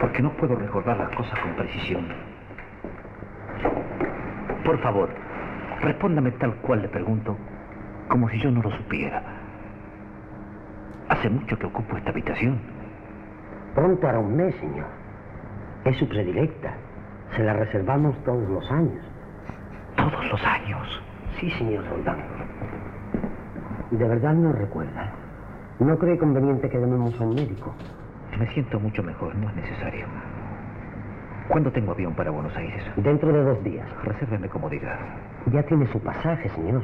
porque 0.00 0.22
no 0.22 0.32
puedo 0.36 0.56
recordar 0.56 0.96
las 0.96 1.14
cosas 1.16 1.38
con 1.40 1.54
precisión. 1.54 2.08
Por 4.64 4.78
favor, 4.80 5.10
respóndame 5.80 6.32
tal 6.32 6.54
cual 6.56 6.82
le 6.82 6.88
pregunto, 6.88 7.36
como 8.08 8.28
si 8.28 8.40
yo 8.40 8.50
no 8.50 8.62
lo 8.62 8.70
supiera. 8.70 9.33
Hace 11.08 11.28
mucho 11.28 11.58
que 11.58 11.66
ocupo 11.66 11.96
esta 11.96 12.10
habitación. 12.10 12.60
Pronto 13.74 14.08
hará 14.08 14.18
un 14.18 14.36
mes, 14.36 14.54
señor. 14.56 14.86
Es 15.84 15.96
su 15.98 16.08
predilecta. 16.08 16.74
Se 17.36 17.42
la 17.42 17.52
reservamos 17.54 18.16
todos 18.24 18.48
los 18.48 18.70
años. 18.70 19.04
¿Todos 19.96 20.30
los 20.30 20.44
años? 20.46 21.02
Sí, 21.38 21.50
señor 21.50 21.84
Roldán. 21.88 22.18
¿De 23.90 24.08
verdad 24.08 24.32
no 24.34 24.52
recuerda? 24.52 25.12
¿No 25.78 25.98
cree 25.98 26.16
conveniente 26.18 26.68
que 26.70 26.78
llamemos 26.78 27.20
a 27.20 27.24
un 27.24 27.34
médico? 27.34 27.74
Me 28.38 28.46
siento 28.52 28.80
mucho 28.80 29.02
mejor, 29.02 29.34
no 29.36 29.48
es 29.50 29.56
necesario. 29.56 30.06
¿Cuándo 31.48 31.70
tengo 31.70 31.92
avión 31.92 32.14
para 32.14 32.30
Buenos 32.30 32.56
Aires? 32.56 32.82
Dentro 32.96 33.32
de 33.32 33.44
dos 33.44 33.62
días. 33.62 33.86
Resérveme 34.04 34.48
comodidad. 34.48 34.98
Ya 35.52 35.62
tiene 35.64 35.86
su 35.88 36.00
pasaje, 36.00 36.48
señor. 36.50 36.82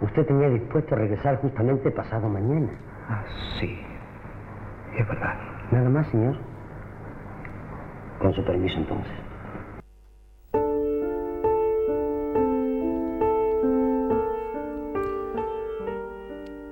Usted 0.00 0.26
tenía 0.26 0.48
dispuesto 0.48 0.94
a 0.94 0.98
regresar 0.98 1.36
justamente 1.40 1.90
pasado 1.90 2.28
mañana. 2.28 2.68
Ah, 3.08 3.24
sí. 3.60 3.78
Es 4.98 5.06
verdad. 5.06 5.34
Nada 5.70 5.88
más, 5.88 6.06
señor. 6.08 6.36
Con 8.20 8.34
su 8.34 8.44
permiso, 8.44 8.78
entonces. 8.78 9.12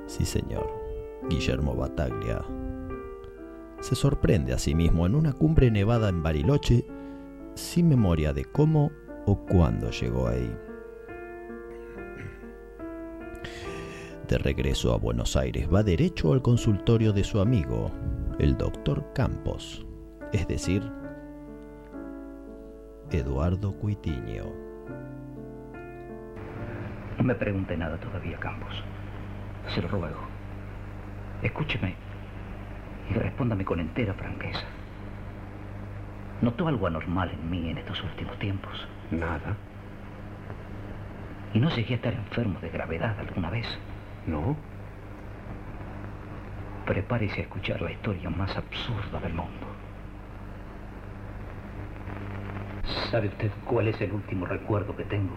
Sí, 0.07 0.25
señor. 0.25 0.67
Guillermo 1.29 1.75
Bataglia 1.75 2.43
se 3.85 3.95
sorprende 3.95 4.55
a 4.55 4.59
sí 4.59 4.75
mismo 4.75 5.05
en 5.05 5.15
una 5.15 5.35
cumbre 5.35 5.71
nevada 5.71 6.09
en 6.09 6.23
Bariloche 6.23 6.87
sin 7.55 7.87
memoria 7.87 8.33
de 8.33 8.47
cómo 8.47 8.91
o 9.27 9.37
cuándo 9.37 9.91
llegó 9.91 10.27
ahí. 10.27 10.51
De 14.29 14.39
regreso 14.39 14.95
a 14.95 14.97
Buenos 14.97 15.37
Aires 15.37 15.69
va 15.73 15.83
derecho 15.83 16.33
al 16.33 16.41
consultorio 16.41 17.13
de 17.13 17.23
su 17.25 17.41
amigo, 17.41 17.91
el 18.39 18.57
doctor 18.57 19.13
Campos, 19.15 19.85
es 20.33 20.49
decir, 20.49 20.83
Eduardo 23.11 23.75
Cuitiño. 23.75 24.45
No 27.19 27.25
me 27.25 27.35
pregunte 27.35 27.77
nada 27.77 27.99
todavía, 27.99 28.39
Campos. 28.39 28.73
Se 29.75 29.83
lo 29.83 29.89
ruego. 29.89 30.21
Escúcheme 31.43 31.95
y 33.11 33.15
respóndame 33.15 33.67
con 33.67 33.79
entera 33.79 34.15
franqueza. 34.15 34.65
¿Notó 36.41 36.67
algo 36.67 36.87
anormal 36.87 37.31
en 37.31 37.51
mí 37.51 37.71
en 37.71 37.77
estos 37.77 38.03
últimos 38.03 38.39
tiempos? 38.39 38.89
Nada. 39.11 39.55
¿Y 41.53 41.59
no 41.59 41.69
llegué 41.69 41.93
a 41.93 41.97
estar 41.97 42.15
enfermo 42.15 42.59
de 42.61 42.71
gravedad 42.71 43.19
alguna 43.21 43.51
vez? 43.51 43.67
No. 44.27 44.57
prepárese 46.87 47.41
a 47.41 47.43
escuchar 47.45 47.81
la 47.81 47.93
historia 47.93 48.31
más 48.31 48.55
absurda 48.57 49.19
del 49.21 49.33
mundo. 49.35 49.67
¿Sabe 53.11 53.29
usted 53.29 53.51
cuál 53.65 53.89
es 53.89 54.01
el 54.01 54.13
último 54.13 54.47
recuerdo 54.47 54.95
que 54.97 55.05
tengo 55.05 55.35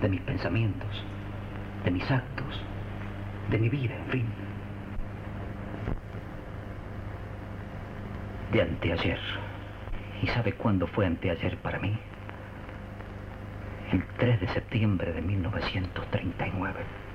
de 0.00 0.08
mis 0.08 0.20
pensamientos, 0.22 1.04
de 1.84 1.90
mis 1.90 2.10
actos, 2.10 2.62
de 3.50 3.58
mi 3.58 3.68
vida, 3.68 3.94
en 3.96 4.06
fin? 4.06 4.26
De 8.52 8.62
anteayer. 8.62 9.20
¿Y 10.22 10.26
sabe 10.28 10.52
cuándo 10.52 10.86
fue 10.86 11.06
anteayer 11.06 11.56
para 11.58 11.78
mí? 11.78 11.98
El 13.92 14.04
3 14.18 14.40
de 14.40 14.48
septiembre 14.48 15.12
de 15.12 15.22
1939. 15.22 17.05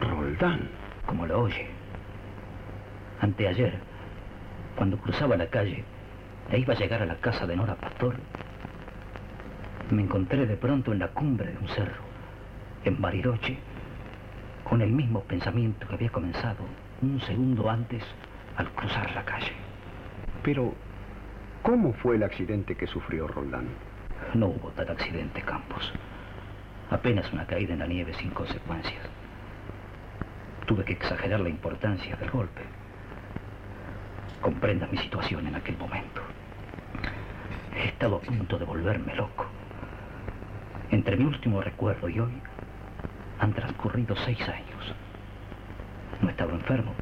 Roldán. 0.00 0.68
Como 1.06 1.26
lo 1.26 1.42
oye. 1.42 1.68
Anteayer, 3.20 3.78
cuando 4.76 4.98
cruzaba 4.98 5.36
la 5.36 5.48
calle 5.48 5.84
e 6.50 6.58
iba 6.58 6.74
a 6.74 6.76
llegar 6.76 7.02
a 7.02 7.06
la 7.06 7.16
casa 7.16 7.46
de 7.46 7.56
Nora 7.56 7.74
Pastor, 7.76 8.16
me 9.90 10.02
encontré 10.02 10.46
de 10.46 10.56
pronto 10.56 10.92
en 10.92 10.98
la 10.98 11.08
cumbre 11.08 11.50
de 11.50 11.58
un 11.58 11.68
cerro, 11.68 12.02
en 12.84 13.00
Bariloche, 13.00 13.58
con 14.64 14.82
el 14.82 14.90
mismo 14.90 15.22
pensamiento 15.22 15.88
que 15.88 15.94
había 15.94 16.10
comenzado 16.10 16.64
un 17.00 17.20
segundo 17.22 17.70
antes 17.70 18.04
al 18.56 18.68
cruzar 18.72 19.14
la 19.14 19.24
calle. 19.24 19.52
Pero, 20.42 20.74
¿cómo 21.62 21.92
fue 21.94 22.16
el 22.16 22.22
accidente 22.22 22.76
que 22.76 22.86
sufrió 22.86 23.26
Roldán? 23.26 23.68
No 24.34 24.48
hubo 24.48 24.70
tal 24.70 24.90
accidente, 24.90 25.40
Campos. 25.42 25.92
Apenas 26.90 27.32
una 27.32 27.46
caída 27.46 27.72
en 27.72 27.80
la 27.80 27.86
nieve 27.86 28.12
sin 28.14 28.30
consecuencias. 28.30 29.17
Tuve 30.68 30.84
que 30.84 30.92
exagerar 30.92 31.40
la 31.40 31.48
importancia 31.48 32.14
del 32.16 32.30
golpe. 32.30 32.60
Comprenda 34.42 34.86
mi 34.86 34.98
situación 34.98 35.46
en 35.46 35.54
aquel 35.54 35.78
momento. 35.78 36.20
He 37.74 37.86
estado 37.86 38.16
a 38.16 38.20
punto 38.20 38.58
de 38.58 38.66
volverme 38.66 39.14
loco. 39.14 39.46
Entre 40.90 41.16
mi 41.16 41.24
último 41.24 41.62
recuerdo 41.62 42.10
y 42.10 42.20
hoy 42.20 42.34
han 43.38 43.54
transcurrido 43.54 44.14
seis 44.26 44.38
años. 44.42 44.94
No 46.20 46.28
he 46.28 46.32
estado 46.32 46.50
enfermo, 46.50 46.92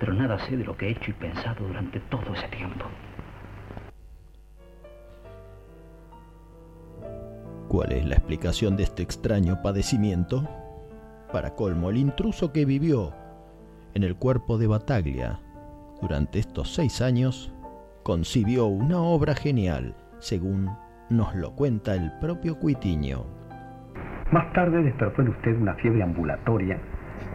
pero 0.00 0.12
nada 0.12 0.36
sé 0.40 0.56
de 0.56 0.64
lo 0.64 0.76
que 0.76 0.88
he 0.88 0.90
hecho 0.90 1.12
y 1.12 1.14
pensado 1.14 1.68
durante 1.68 2.00
todo 2.00 2.34
ese 2.34 2.48
tiempo. 2.48 2.84
¿Cuál 7.68 7.92
es 7.92 8.04
la 8.04 8.16
explicación 8.16 8.76
de 8.76 8.82
este 8.82 9.04
extraño 9.04 9.62
padecimiento? 9.62 10.67
Para 11.32 11.54
colmo, 11.54 11.90
el 11.90 11.98
intruso 11.98 12.52
que 12.52 12.64
vivió 12.64 13.12
en 13.94 14.02
el 14.02 14.16
cuerpo 14.16 14.56
de 14.56 14.66
Bataglia 14.66 15.40
durante 16.00 16.38
estos 16.38 16.72
seis 16.72 17.02
años 17.02 17.52
concibió 18.02 18.66
una 18.66 18.98
obra 19.00 19.34
genial, 19.34 19.94
según 20.20 20.70
nos 21.10 21.34
lo 21.34 21.54
cuenta 21.54 21.94
el 21.94 22.12
propio 22.20 22.58
Cuitiño. 22.58 23.26
Más 24.30 24.52
tarde 24.54 24.82
despertó 24.82 25.22
en 25.22 25.28
usted 25.28 25.60
una 25.60 25.74
fiebre 25.74 26.02
ambulatoria 26.02 26.78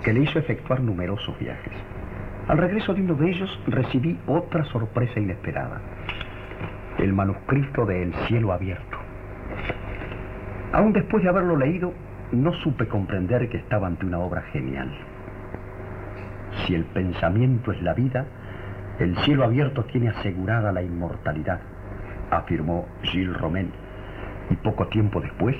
que 0.03 0.13
le 0.13 0.21
hizo 0.21 0.39
efectuar 0.39 0.79
numerosos 0.81 1.37
viajes. 1.39 1.73
Al 2.47 2.57
regreso 2.57 2.93
de 2.93 3.01
uno 3.01 3.15
de 3.15 3.29
ellos 3.29 3.59
recibí 3.67 4.19
otra 4.27 4.65
sorpresa 4.65 5.19
inesperada. 5.19 5.81
El 6.97 7.13
manuscrito 7.13 7.85
de 7.85 8.03
El 8.03 8.13
cielo 8.27 8.51
abierto. 8.51 8.97
Aún 10.71 10.93
después 10.93 11.23
de 11.23 11.29
haberlo 11.29 11.55
leído, 11.55 11.93
no 12.35 12.53
supe 12.61 12.87
comprender 12.87 13.49
que 13.49 13.57
estaba 13.57 13.87
ante 13.87 14.05
una 14.05 14.19
obra 14.19 14.41
genial. 14.53 14.91
Si 16.65 16.75
el 16.75 16.85
pensamiento 16.85 17.71
es 17.71 17.81
la 17.81 17.93
vida, 17.93 18.25
el 18.99 19.17
cielo 19.19 19.43
abierto 19.43 19.85
tiene 19.85 20.09
asegurada 20.09 20.71
la 20.71 20.83
inmortalidad, 20.83 21.59
afirmó 22.31 22.87
Gilles 23.03 23.35
Romain. 23.37 23.71
Y 24.49 24.55
poco 24.57 24.87
tiempo 24.87 25.21
después, 25.21 25.55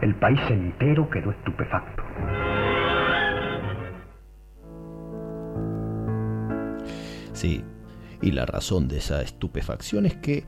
el 0.00 0.14
país 0.14 0.40
entero 0.48 1.10
quedó 1.10 1.30
estupefacto. 1.32 2.02
Sí, 7.32 7.64
y 8.20 8.32
la 8.32 8.46
razón 8.46 8.88
de 8.88 8.98
esa 8.98 9.22
estupefacción 9.22 10.06
es 10.06 10.16
que 10.16 10.44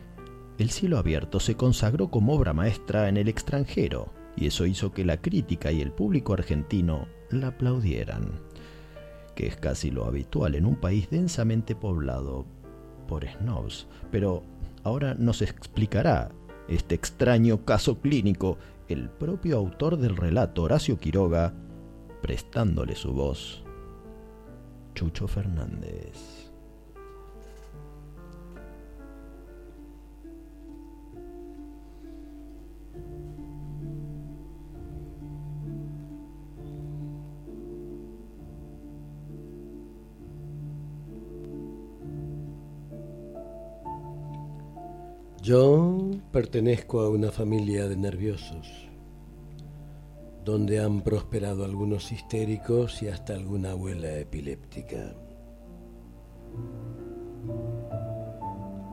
El 0.59 0.69
cielo 0.69 0.99
abierto 0.99 1.41
se 1.41 1.57
consagró 1.57 2.11
como 2.11 2.35
obra 2.35 2.53
maestra 2.53 3.09
en 3.09 3.17
el 3.17 3.29
extranjero, 3.29 4.13
y 4.37 4.47
eso 4.47 4.67
hizo 4.67 4.93
que 4.93 5.05
la 5.05 5.21
crítica 5.21 5.73
y 5.73 5.81
el 5.81 5.93
público 5.93 6.33
argentino 6.33 7.09
la 7.31 7.49
aplaudieran, 7.49 8.41
que 9.35 9.47
es 9.47 9.57
casi 9.57 9.91
lo 9.91 10.05
habitual 10.05 10.55
en 10.55 10.67
un 10.67 10.77
país 10.77 11.09
densamente 11.11 11.75
poblado 11.75 12.47
por 13.09 13.27
snobs. 13.27 13.87
Pero 14.11 14.43
ahora 14.85 15.15
nos 15.15 15.43
explicará 15.43 16.31
este 16.69 16.95
extraño 16.95 17.65
caso 17.65 17.99
clínico 17.99 18.59
el 18.89 19.09
propio 19.09 19.57
autor 19.59 19.97
del 19.97 20.17
relato, 20.17 20.63
Horacio 20.63 20.99
Quiroga, 20.99 21.53
prestándole 22.23 22.97
su 22.97 23.13
voz, 23.13 23.63
Chucho 24.95 25.29
Fernández. 25.29 26.30
Yo 45.43 46.11
pertenezco 46.33 47.01
a 47.01 47.09
una 47.09 47.31
familia 47.31 47.89
de 47.89 47.97
nerviosos, 47.97 48.91
donde 50.45 50.81
han 50.81 51.01
prosperado 51.01 51.65
algunos 51.65 52.13
histéricos 52.13 53.03
y 53.03 53.09
hasta 53.09 53.37
alguna 53.37 53.71
abuela 53.71 54.19
epiléptica. 54.19 55.15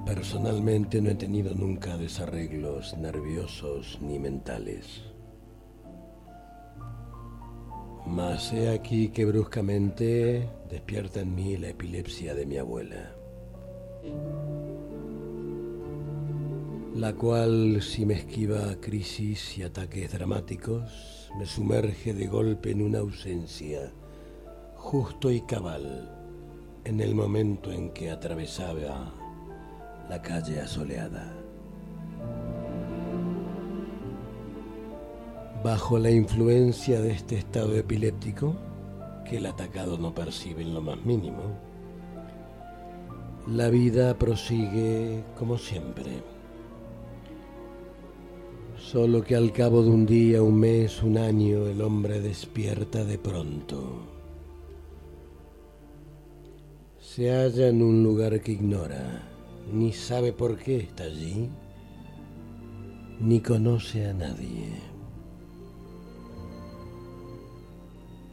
Personalmente 0.05 1.01
no 1.01 1.09
he 1.09 1.15
tenido 1.15 1.53
nunca 1.53 1.97
desarreglos 1.97 2.97
nerviosos 2.97 3.99
ni 4.01 4.17
mentales. 4.17 5.03
Mas 8.05 8.53
he 8.53 8.69
aquí 8.69 9.09
que 9.09 9.25
bruscamente 9.25 10.47
despierta 10.69 11.19
en 11.19 11.35
mí 11.35 11.57
la 11.57 11.67
epilepsia 11.67 12.33
de 12.33 12.45
mi 12.45 12.57
abuela. 12.57 13.11
La 16.97 17.13
cual 17.13 17.79
si 17.83 18.07
me 18.07 18.15
esquiva 18.15 18.75
crisis 18.81 19.55
y 19.55 19.61
ataques 19.61 20.11
dramáticos, 20.11 21.29
me 21.37 21.45
sumerge 21.45 22.11
de 22.11 22.25
golpe 22.25 22.71
en 22.71 22.81
una 22.81 22.99
ausencia, 22.99 23.91
justo 24.75 25.29
y 25.29 25.41
cabal, 25.41 26.11
en 26.85 26.99
el 26.99 27.13
momento 27.13 27.71
en 27.71 27.91
que 27.91 28.09
atravesaba 28.09 29.13
la 30.09 30.21
calle 30.23 30.59
asoleada. 30.59 31.31
Bajo 35.63 35.99
la 35.99 36.09
influencia 36.09 36.99
de 36.99 37.11
este 37.11 37.37
estado 37.37 37.75
epiléptico, 37.75 38.55
que 39.23 39.37
el 39.37 39.45
atacado 39.45 39.99
no 39.99 40.15
percibe 40.15 40.63
en 40.63 40.73
lo 40.73 40.81
más 40.81 40.97
mínimo, 41.05 41.43
la 43.45 43.69
vida 43.69 44.17
prosigue 44.17 45.23
como 45.37 45.59
siempre. 45.59 46.36
Solo 48.91 49.21
que 49.21 49.35
al 49.35 49.51
cabo 49.51 49.83
de 49.83 49.89
un 49.89 50.05
día, 50.05 50.41
un 50.41 50.61
mes, 50.61 51.03
un 51.03 51.17
año, 51.17 51.67
el 51.67 51.81
hombre 51.81 52.21
despierta 52.21 53.03
de 53.03 53.17
pronto. 53.17 53.99
Se 56.97 57.29
halla 57.29 57.67
en 57.67 57.81
un 57.81 58.01
lugar 58.01 58.39
que 58.39 58.53
ignora, 58.53 59.27
ni 59.73 59.91
sabe 59.91 60.31
por 60.31 60.57
qué 60.57 60.77
está 60.77 61.03
allí, 61.03 61.49
ni 63.19 63.41
conoce 63.41 64.05
a 64.05 64.13
nadie, 64.13 64.69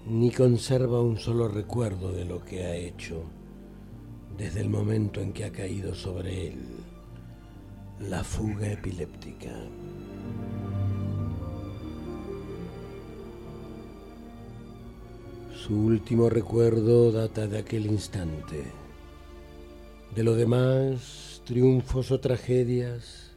ni 0.07 0.31
conserva 0.31 1.03
un 1.03 1.19
solo 1.19 1.49
recuerdo 1.49 2.13
de 2.13 2.27
lo 2.27 2.45
que 2.45 2.63
ha 2.63 2.77
hecho 2.77 3.25
desde 4.39 4.61
el 4.61 4.69
momento 4.69 5.21
en 5.21 5.33
que 5.33 5.47
ha 5.47 5.51
caído 5.51 5.97
sobre 5.97 6.47
él 6.47 6.61
la 7.99 8.23
fuga 8.23 8.71
epiléptica. 8.71 9.51
Su 15.55 15.75
último 15.75 16.29
recuerdo 16.29 17.11
data 17.11 17.47
de 17.47 17.59
aquel 17.59 17.87
instante. 17.87 18.65
De 20.15 20.23
lo 20.23 20.35
demás, 20.35 21.41
triunfos 21.45 22.11
o 22.11 22.21
tragedias 22.21 23.33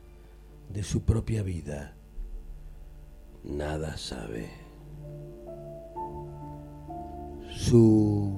de 0.69 0.83
su 0.83 1.03
propia 1.03 1.41
vida. 1.43 1.95
Nada 3.43 3.97
sabe. 3.97 4.49
Su 7.49 8.33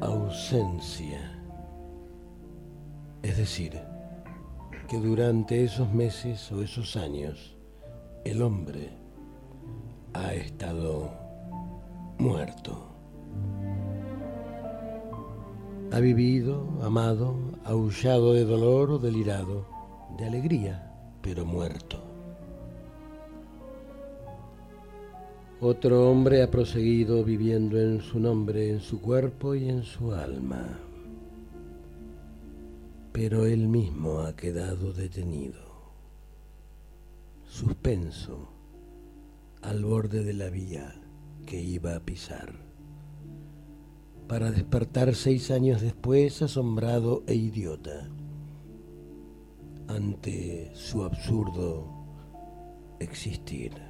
ausencia 0.00 1.36
Es 3.26 3.38
decir, 3.38 3.72
que 4.88 4.98
durante 4.98 5.64
esos 5.64 5.92
meses 5.92 6.52
o 6.52 6.62
esos 6.62 6.94
años, 6.94 7.55
el 8.30 8.42
hombre 8.42 8.90
ha 10.12 10.34
estado 10.34 11.12
muerto. 12.18 12.88
Ha 15.92 16.00
vivido, 16.00 16.66
amado, 16.82 17.36
aullado 17.64 18.32
de 18.32 18.44
dolor 18.44 18.90
o 18.90 18.98
delirado, 18.98 19.64
de 20.18 20.26
alegría, 20.26 20.92
pero 21.22 21.44
muerto. 21.44 22.02
Otro 25.60 26.10
hombre 26.10 26.42
ha 26.42 26.50
proseguido 26.50 27.22
viviendo 27.22 27.80
en 27.80 28.00
su 28.00 28.18
nombre, 28.18 28.70
en 28.70 28.80
su 28.80 29.00
cuerpo 29.00 29.54
y 29.54 29.68
en 29.68 29.84
su 29.84 30.12
alma. 30.12 30.80
Pero 33.12 33.46
él 33.46 33.68
mismo 33.68 34.20
ha 34.20 34.34
quedado 34.34 34.92
detenido, 34.92 35.65
suspenso, 37.56 38.50
al 39.62 39.82
borde 39.82 40.22
de 40.22 40.34
la 40.34 40.50
vía 40.50 41.00
que 41.46 41.58
iba 41.58 41.96
a 41.96 42.00
pisar, 42.00 42.52
para 44.28 44.50
despertar 44.50 45.14
seis 45.14 45.50
años 45.50 45.80
después 45.80 46.42
asombrado 46.42 47.24
e 47.26 47.34
idiota 47.34 48.10
ante 49.88 50.70
su 50.74 51.02
absurdo 51.02 51.88
existir. 53.00 53.85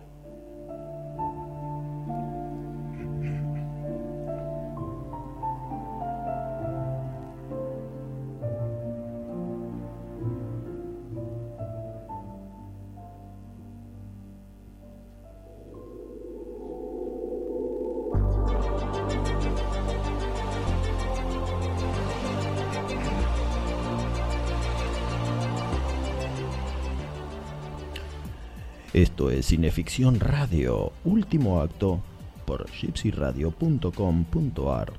Cineficción 29.76 30.20
Radio, 30.20 30.90
último 31.04 31.60
acto 31.60 32.00
por 32.46 32.66
gypsyradio.com.ar 32.70 34.92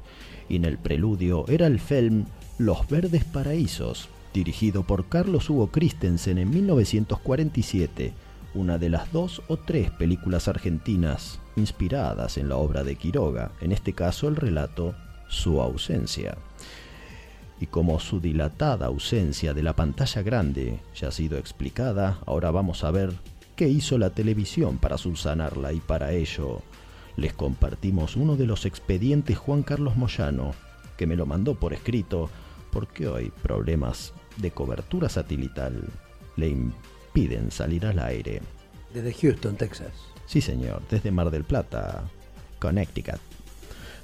y 0.50 0.56
en 0.56 0.66
el 0.66 0.78
preludio 0.78 1.46
era 1.48 1.66
el 1.66 1.80
film 1.80 2.26
Los 2.60 2.88
Verdes 2.88 3.24
Paraísos, 3.24 4.08
dirigido 4.36 4.84
por 4.84 5.10
Carlos 5.10 5.50
Hugo 5.50 5.72
Christensen 5.72 6.38
en 6.38 6.52
1947, 6.52 8.14
una 8.54 8.78
de 8.78 8.90
las 8.90 9.12
dos 9.12 9.42
o 9.48 9.58
tres 9.58 9.90
películas 9.90 10.48
argentinas 10.48 11.40
inspiradas 11.56 12.38
en 12.38 12.48
la 12.48 12.58
obra 12.58 12.84
de 12.84 12.98
Quiroga, 12.98 13.54
en 13.62 13.72
este 13.72 13.94
caso 13.94 14.28
el 14.28 14.36
relato 14.36 14.94
Su 15.28 15.60
ausencia. 15.60 16.38
Y 17.60 17.66
como 17.66 18.00
su 18.00 18.20
dilatada 18.20 18.86
ausencia 18.86 19.56
de 19.56 19.64
la 19.64 19.76
pantalla 19.76 20.22
grande 20.22 20.80
ya 20.96 21.08
ha 21.08 21.12
sido 21.12 21.40
explicada, 21.40 22.20
ahora 22.28 22.52
vamos 22.52 22.84
a 22.84 22.92
ver 22.92 23.16
qué 23.58 23.68
hizo 23.68 23.98
la 23.98 24.12
televisión 24.12 24.78
para 24.78 25.00
subsanarla 25.00 25.74
y 25.74 25.80
para 25.80 26.14
ello 26.14 26.62
les 27.18 27.34
compartimos 27.34 28.16
uno 28.16 28.38
de 28.38 28.46
los 28.46 28.66
expedientes 28.66 29.36
Juan 29.38 29.64
Carlos 29.64 29.98
Moyano, 29.98 30.54
que 30.96 31.08
me 31.08 31.16
lo 31.16 31.26
mandó 31.26 31.56
por 31.56 31.74
escrito 31.74 32.30
porque 32.72 33.08
hoy 33.08 33.34
problemas 33.42 34.14
de 34.38 34.52
cobertura 34.52 35.10
satelital 35.10 35.84
le 36.36 36.50
impiden 36.50 37.50
salir 37.50 37.88
al 37.88 37.98
aire. 37.98 38.44
Desde 38.94 39.12
Houston, 39.12 39.56
Texas. 39.56 39.92
Sí, 40.28 40.40
señor, 40.40 40.84
desde 40.92 41.10
Mar 41.10 41.32
del 41.32 41.44
Plata, 41.44 42.04
Connecticut. 42.60 43.20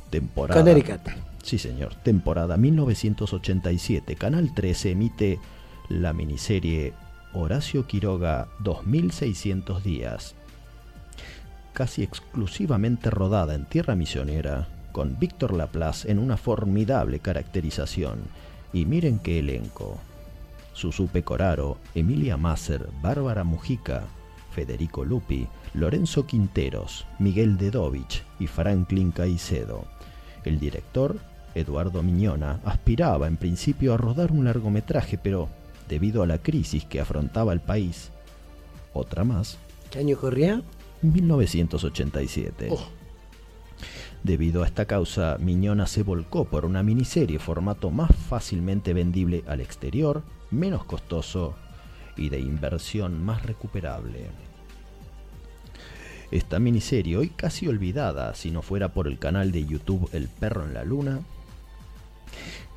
Temporada. 0.09 0.59
Connecticut. 0.59 1.01
Sí, 1.43 1.59
señor, 1.59 1.93
temporada 2.01 2.57
1987. 2.57 4.15
Canal 4.15 4.55
13 4.55 4.91
emite 4.91 5.39
la 5.89 6.11
miniserie 6.11 6.93
Horacio 7.35 7.87
Quiroga 7.87 8.47
2600 8.59 9.83
días. 9.83 10.35
Casi 11.73 12.03
exclusivamente 12.03 13.09
rodada 13.09 13.55
en 13.55 13.65
tierra 13.65 13.95
misionera, 13.95 14.67
con 14.91 15.17
Víctor 15.17 15.53
Laplace 15.53 16.11
en 16.11 16.19
una 16.19 16.37
formidable 16.37 17.19
caracterización. 17.19 18.19
Y 18.71 18.85
miren 18.85 19.17
qué 19.17 19.39
elenco. 19.39 19.97
Susupe 20.73 21.23
Coraro, 21.23 21.77
Emilia 21.95 22.37
Masser, 22.37 22.87
Bárbara 23.01 23.43
Mujica, 23.43 24.03
Federico 24.51 25.03
Lupi, 25.03 25.47
Lorenzo 25.73 26.27
Quinteros, 26.27 27.07
Miguel 27.17 27.57
Dedovich 27.57 28.23
y 28.39 28.45
Franklin 28.45 29.11
Caicedo. 29.11 29.85
El 30.45 30.59
director, 30.59 31.17
Eduardo 31.55 32.03
Miñona, 32.03 32.59
aspiraba 32.63 33.27
en 33.27 33.37
principio 33.37 33.95
a 33.95 33.97
rodar 33.97 34.31
un 34.31 34.45
largometraje, 34.45 35.17
pero 35.17 35.49
debido 35.87 36.23
a 36.23 36.27
la 36.27 36.37
crisis 36.37 36.85
que 36.85 36.99
afrontaba 36.99 37.53
el 37.53 37.61
país, 37.61 38.11
otra 38.93 39.23
más, 39.23 39.57
¿Qué 39.93 39.99
año 39.99 40.17
corría? 40.17 40.63
1987. 41.03 42.71
Debido 44.23 44.63
a 44.63 44.65
esta 44.65 44.85
causa, 44.85 45.37
Miñona 45.39 45.85
se 45.85 46.01
volcó 46.01 46.45
por 46.45 46.65
una 46.65 46.81
miniserie 46.81 47.37
formato 47.37 47.91
más 47.91 48.09
fácilmente 48.15 48.93
vendible 48.93 49.43
al 49.45 49.61
exterior, 49.61 50.23
menos 50.49 50.83
costoso 50.85 51.53
y 52.17 52.29
de 52.29 52.39
inversión 52.39 53.23
más 53.23 53.43
recuperable. 53.45 54.31
Esta 56.31 56.57
miniserie, 56.57 57.15
hoy 57.15 57.29
casi 57.29 57.67
olvidada 57.67 58.33
si 58.33 58.49
no 58.49 58.63
fuera 58.63 58.93
por 58.93 59.07
el 59.07 59.19
canal 59.19 59.51
de 59.51 59.63
YouTube 59.63 60.09
El 60.11 60.27
Perro 60.27 60.65
en 60.65 60.73
la 60.73 60.83
Luna, 60.83 61.19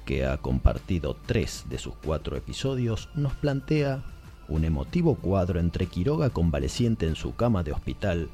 que 0.07 0.24
ha 0.24 0.39
compartido 0.39 1.16
tres 1.27 1.66
de 1.69 1.78
sus 1.78 1.95
cuatro 1.97 2.37
episodios, 2.37 3.11
nos 3.15 3.35
plantea 3.35 4.03
un 4.49 4.65
emotivo 4.65 5.16
cuadro 5.16 5.59
entre 5.59 5.87
Quiroga 5.87 6.31
convaleciente 6.31 7.07
en 7.07 7.16
su 7.16 7.35
cama 7.35 7.65
de 7.65 7.73
hospital 7.73 8.31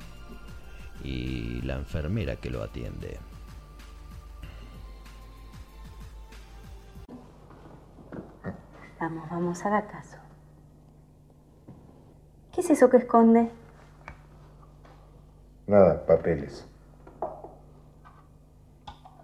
y 1.02 1.62
la 1.62 1.74
enfermera 1.74 2.36
que 2.36 2.50
lo 2.50 2.62
atiende. 2.62 3.18
Vamos, 9.00 9.28
vamos, 9.30 9.64
haga 9.64 9.88
caso. 9.88 10.18
¿Qué 12.52 12.60
es 12.60 12.70
eso 12.70 12.88
que 12.88 12.98
esconde? 12.98 13.50
Nada, 15.66 16.06
papeles. 16.06 16.68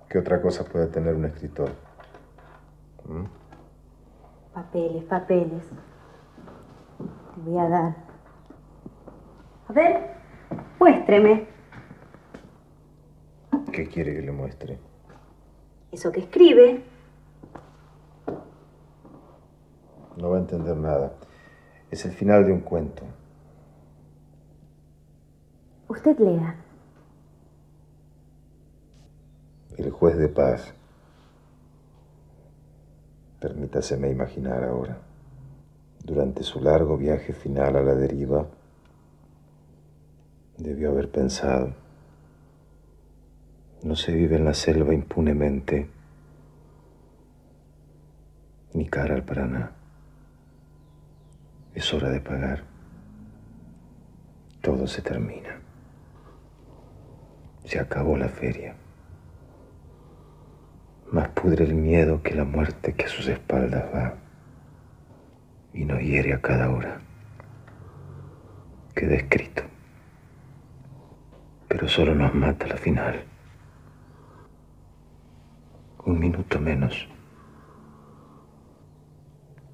¿Qué 0.08 0.18
otra 0.18 0.40
cosa 0.40 0.64
puede 0.64 0.86
tener 0.86 1.14
un 1.14 1.26
escritor? 1.26 1.87
¿Mm? 3.08 3.24
Papeles, 4.52 5.04
papeles. 5.04 5.64
Te 7.34 7.40
voy 7.40 7.58
a 7.58 7.68
dar. 7.68 7.96
A 9.68 9.72
ver, 9.72 10.10
muéstreme. 10.78 11.46
¿Qué 13.72 13.86
quiere 13.88 14.14
que 14.14 14.22
le 14.22 14.32
muestre? 14.32 14.78
Eso 15.90 16.12
que 16.12 16.20
escribe. 16.20 16.84
No 20.16 20.30
va 20.30 20.36
a 20.36 20.40
entender 20.40 20.76
nada. 20.76 21.12
Es 21.90 22.04
el 22.04 22.12
final 22.12 22.44
de 22.44 22.52
un 22.52 22.60
cuento. 22.60 23.04
Usted 25.88 26.18
lea. 26.18 26.56
El 29.76 29.90
juez 29.90 30.18
de 30.18 30.28
paz. 30.28 30.74
Permítaseme 33.40 34.10
imaginar 34.10 34.64
ahora. 34.64 34.98
Durante 36.02 36.42
su 36.42 36.60
largo 36.60 36.96
viaje 36.96 37.32
final 37.32 37.76
a 37.76 37.82
la 37.82 37.94
deriva, 37.94 38.46
debió 40.56 40.90
haber 40.90 41.10
pensado, 41.10 41.74
no 43.82 43.94
se 43.94 44.12
vive 44.12 44.36
en 44.36 44.44
la 44.44 44.54
selva 44.54 44.92
impunemente, 44.92 45.88
ni 48.74 48.86
cara 48.88 49.14
al 49.14 49.24
Paraná. 49.24 49.72
Es 51.74 51.94
hora 51.94 52.10
de 52.10 52.20
pagar. 52.20 52.64
Todo 54.60 54.86
se 54.88 55.00
termina. 55.00 55.60
Se 57.64 57.78
acabó 57.78 58.16
la 58.16 58.28
feria. 58.28 58.74
Más 61.10 61.28
pudre 61.30 61.64
el 61.64 61.74
miedo 61.74 62.22
que 62.22 62.34
la 62.34 62.44
muerte 62.44 62.92
que 62.94 63.06
a 63.06 63.08
sus 63.08 63.28
espaldas 63.28 63.84
va 63.94 64.14
y 65.72 65.84
nos 65.84 66.00
hiere 66.00 66.34
a 66.34 66.40
cada 66.40 66.68
hora. 66.70 67.00
Queda 68.94 69.14
escrito. 69.14 69.62
Pero 71.68 71.88
solo 71.88 72.14
nos 72.14 72.34
mata 72.34 72.66
la 72.66 72.76
final. 72.76 73.24
Un 76.04 76.18
minuto 76.18 76.58
menos. 76.60 77.08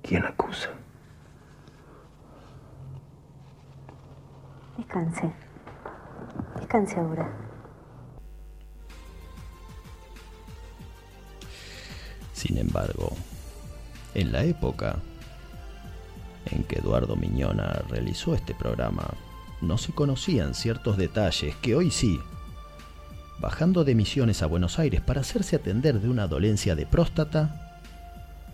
¿Quién 0.03 0.25
acusa? 0.25 0.71
Descanse. 4.77 5.33
Descanse 6.57 7.01
ahora. 7.01 7.54
Sin 12.45 12.59
embargo, 12.59 13.11
en 14.15 14.31
la 14.31 14.45
época 14.45 14.99
en 16.51 16.63
que 16.65 16.79
Eduardo 16.79 17.17
Miñona 17.17 17.83
realizó 17.89 18.35
este 18.35 18.55
programa, 18.55 19.15
no 19.63 19.79
se 19.79 19.93
conocían 19.93 20.55
ciertos 20.55 20.99
detalles 20.99 21.57
que 21.57 21.75
hoy 21.75 21.91
sí. 21.91 22.21
Bajando 23.39 23.83
de 23.83 23.95
Misiones 23.95 24.43
a 24.43 24.47
Buenos 24.47 24.79
Aires 24.79 25.01
para 25.01 25.23
hacerse 25.23 25.57
atender 25.57 26.03
de 26.03 26.11
una 26.11 26.27
dolencia 26.27 26.75
de 26.75 26.85
próstata, 26.85 27.81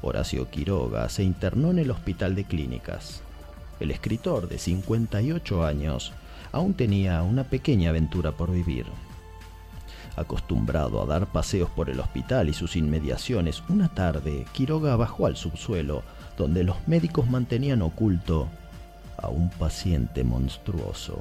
Horacio 0.03 0.49
Quiroga 0.51 1.09
se 1.09 1.25
internó 1.25 1.73
en 1.73 1.81
el 1.81 1.91
Hospital 1.91 2.37
de 2.37 2.45
Clínicas. 2.45 3.23
El 3.81 3.91
escritor 3.91 4.49
de 4.49 4.59
58 4.59 5.65
años 5.65 6.13
aún 6.53 6.75
tenía 6.75 7.23
una 7.23 7.43
pequeña 7.43 7.91
aventura 7.91 8.31
por 8.31 8.53
vivir. 8.53 8.87
Acostumbrado 10.21 11.01
a 11.01 11.07
dar 11.07 11.29
paseos 11.29 11.71
por 11.71 11.89
el 11.89 11.99
hospital 11.99 12.51
y 12.51 12.53
sus 12.53 12.77
inmediaciones, 12.77 13.63
una 13.71 13.89
tarde 13.89 14.45
Quiroga 14.53 14.95
bajó 14.95 15.25
al 15.25 15.35
subsuelo, 15.35 16.03
donde 16.37 16.63
los 16.63 16.77
médicos 16.87 17.31
mantenían 17.31 17.81
oculto 17.81 18.47
a 19.17 19.29
un 19.29 19.49
paciente 19.49 20.23
monstruoso. 20.23 21.19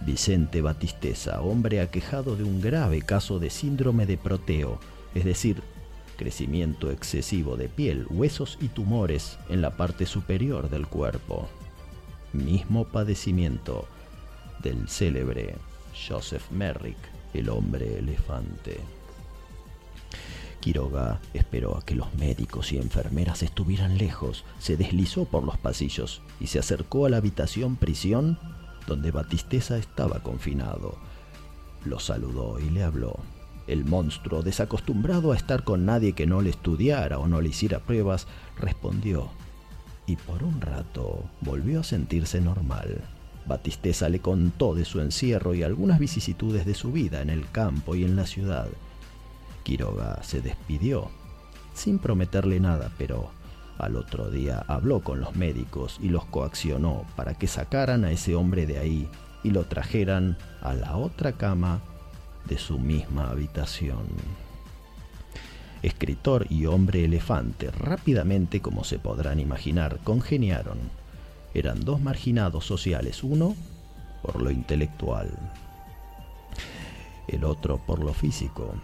Vicente 0.00 0.62
Batisteza, 0.62 1.42
hombre 1.42 1.82
aquejado 1.82 2.34
de 2.34 2.44
un 2.44 2.62
grave 2.62 3.02
caso 3.02 3.38
de 3.38 3.50
síndrome 3.50 4.06
de 4.06 4.16
proteo, 4.16 4.80
es 5.14 5.26
decir, 5.26 5.62
crecimiento 6.16 6.90
excesivo 6.90 7.58
de 7.58 7.68
piel, 7.68 8.06
huesos 8.08 8.56
y 8.58 8.68
tumores 8.68 9.38
en 9.50 9.60
la 9.60 9.72
parte 9.76 10.06
superior 10.06 10.70
del 10.70 10.86
cuerpo. 10.86 11.46
Mismo 12.32 12.86
padecimiento 12.86 13.86
del 14.62 14.88
célebre 14.88 15.56
Joseph 16.08 16.50
Merrick, 16.50 17.11
el 17.34 17.48
hombre 17.48 17.98
elefante. 17.98 18.80
Quiroga 20.60 21.20
esperó 21.34 21.76
a 21.76 21.84
que 21.84 21.96
los 21.96 22.14
médicos 22.14 22.72
y 22.72 22.78
enfermeras 22.78 23.42
estuvieran 23.42 23.98
lejos, 23.98 24.44
se 24.60 24.76
deslizó 24.76 25.24
por 25.24 25.42
los 25.42 25.58
pasillos 25.58 26.22
y 26.38 26.46
se 26.46 26.60
acercó 26.60 27.04
a 27.04 27.10
la 27.10 27.16
habitación 27.16 27.74
prisión 27.74 28.38
donde 28.86 29.10
Batisteza 29.10 29.76
estaba 29.76 30.20
confinado. 30.20 30.96
Lo 31.84 31.98
saludó 31.98 32.60
y 32.60 32.70
le 32.70 32.84
habló. 32.84 33.18
El 33.66 33.84
monstruo, 33.84 34.42
desacostumbrado 34.42 35.32
a 35.32 35.36
estar 35.36 35.64
con 35.64 35.84
nadie 35.84 36.12
que 36.12 36.26
no 36.26 36.40
le 36.40 36.50
estudiara 36.50 37.18
o 37.18 37.26
no 37.26 37.40
le 37.40 37.48
hiciera 37.48 37.80
pruebas, 37.80 38.26
respondió. 38.58 39.30
Y 40.06 40.16
por 40.16 40.42
un 40.42 40.60
rato 40.60 41.24
volvió 41.40 41.80
a 41.80 41.84
sentirse 41.84 42.40
normal. 42.40 43.02
Batisteza 43.46 44.08
le 44.08 44.20
contó 44.20 44.74
de 44.74 44.84
su 44.84 45.00
encierro 45.00 45.54
y 45.54 45.62
algunas 45.62 45.98
vicisitudes 45.98 46.64
de 46.64 46.74
su 46.74 46.92
vida 46.92 47.22
en 47.22 47.30
el 47.30 47.50
campo 47.50 47.94
y 47.94 48.04
en 48.04 48.16
la 48.16 48.26
ciudad. 48.26 48.68
Quiroga 49.64 50.22
se 50.22 50.40
despidió, 50.40 51.10
sin 51.74 51.98
prometerle 51.98 52.60
nada, 52.60 52.92
pero 52.98 53.30
al 53.78 53.96
otro 53.96 54.30
día 54.30 54.64
habló 54.68 55.00
con 55.00 55.20
los 55.20 55.34
médicos 55.34 55.98
y 56.00 56.08
los 56.08 56.24
coaccionó 56.26 57.04
para 57.16 57.34
que 57.34 57.46
sacaran 57.46 58.04
a 58.04 58.12
ese 58.12 58.34
hombre 58.34 58.66
de 58.66 58.78
ahí 58.78 59.08
y 59.42 59.50
lo 59.50 59.64
trajeran 59.64 60.36
a 60.60 60.74
la 60.74 60.96
otra 60.96 61.32
cama 61.32 61.80
de 62.46 62.58
su 62.58 62.78
misma 62.78 63.30
habitación. 63.30 64.06
Escritor 65.82 66.46
y 66.48 66.66
hombre 66.66 67.04
elefante 67.04 67.70
rápidamente, 67.72 68.60
como 68.60 68.84
se 68.84 69.00
podrán 69.00 69.40
imaginar, 69.40 69.98
congeniaron. 70.04 70.78
Eran 71.54 71.84
dos 71.84 72.00
marginados 72.00 72.64
sociales, 72.64 73.22
uno 73.22 73.54
por 74.22 74.40
lo 74.40 74.50
intelectual, 74.50 75.30
el 77.28 77.44
otro 77.44 77.78
por 77.78 77.98
lo 77.98 78.14
físico. 78.14 78.74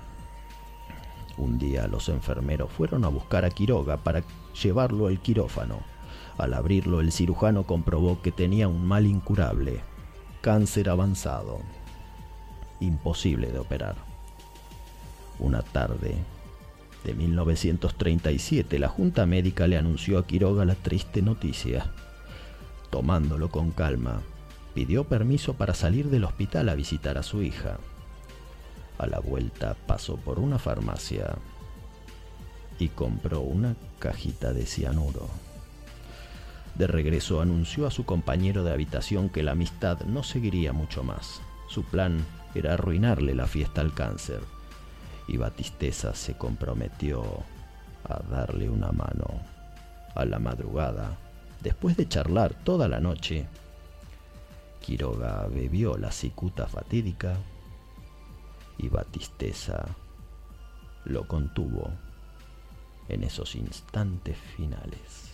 Un 1.39 1.59
día 1.59 1.86
los 1.86 2.09
enfermeros 2.09 2.70
fueron 2.70 3.05
a 3.05 3.09
buscar 3.09 3.45
a 3.45 3.51
Quiroga 3.51 3.99
para 3.99 4.24
llevarlo 4.61 5.07
al 5.07 5.20
quirófano. 5.20 5.78
Al 6.36 6.55
abrirlo, 6.55 7.01
el 7.01 7.12
cirujano 7.12 7.65
comprobó 7.65 8.20
que 8.20 8.32
tenía 8.32 8.69
un 8.69 8.85
mal 8.85 9.07
incurable, 9.07 9.81
cáncer 10.40 10.90
avanzado, 10.90 11.61
imposible 12.81 13.53
de 13.53 13.59
operar. 13.61 13.97
Una 15.39 15.62
tarde 15.62 16.16
de 17.05 17.15
1937, 17.15 18.78
la 18.78 18.89
Junta 18.89 19.24
Médica 19.24 19.69
le 19.69 19.78
anunció 19.78 20.19
a 20.19 20.27
Quiroga 20.27 20.65
la 20.65 20.74
triste 20.74 21.23
noticia. 21.23 21.93
Tomándolo 22.90 23.51
con 23.51 23.70
calma, 23.70 24.23
pidió 24.74 25.05
permiso 25.05 25.55
para 25.55 25.74
salir 25.74 26.09
del 26.09 26.24
hospital 26.24 26.69
a 26.69 26.74
visitar 26.74 27.19
a 27.19 27.23
su 27.23 27.43
hija. 27.43 27.78
A 28.98 29.06
la 29.06 29.20
vuelta 29.20 29.77
pasó 29.86 30.16
por 30.16 30.39
una 30.39 30.59
farmacia 30.59 31.36
y 32.78 32.89
compró 32.89 33.40
una 33.40 33.77
cajita 33.98 34.52
de 34.52 34.66
cianuro. 34.66 35.28
De 36.77 36.86
regreso 36.86 37.40
anunció 37.40 37.86
a 37.86 37.90
su 37.90 38.05
compañero 38.05 38.62
de 38.62 38.73
habitación 38.73 39.28
que 39.28 39.43
la 39.43 39.52
amistad 39.52 40.01
no 40.02 40.23
seguiría 40.23 40.73
mucho 40.73 41.02
más. 41.02 41.40
Su 41.69 41.82
plan 41.85 42.24
era 42.55 42.74
arruinarle 42.74 43.35
la 43.35 43.47
fiesta 43.47 43.81
al 43.81 43.93
cáncer 43.94 44.40
y 45.27 45.36
Batisteza 45.36 46.15
se 46.15 46.35
comprometió 46.35 47.23
a 48.09 48.20
darle 48.31 48.70
una 48.70 48.90
mano. 48.90 49.43
A 50.15 50.24
la 50.24 50.39
madrugada, 50.39 51.19
después 51.63 51.97
de 51.97 52.09
charlar 52.09 52.55
toda 52.65 52.89
la 52.89 53.01
noche, 53.01 53.47
Quiroga 54.81 55.47
bebió 55.49 55.97
la 55.99 56.11
cicuta 56.11 56.67
fatídica 56.67 57.37
y 58.79 58.89
Batisteza 58.89 59.85
lo 61.05 61.27
contuvo 61.27 61.91
en 63.09 63.25
esos 63.25 63.55
instantes 63.55 64.37
finales. 64.57 65.33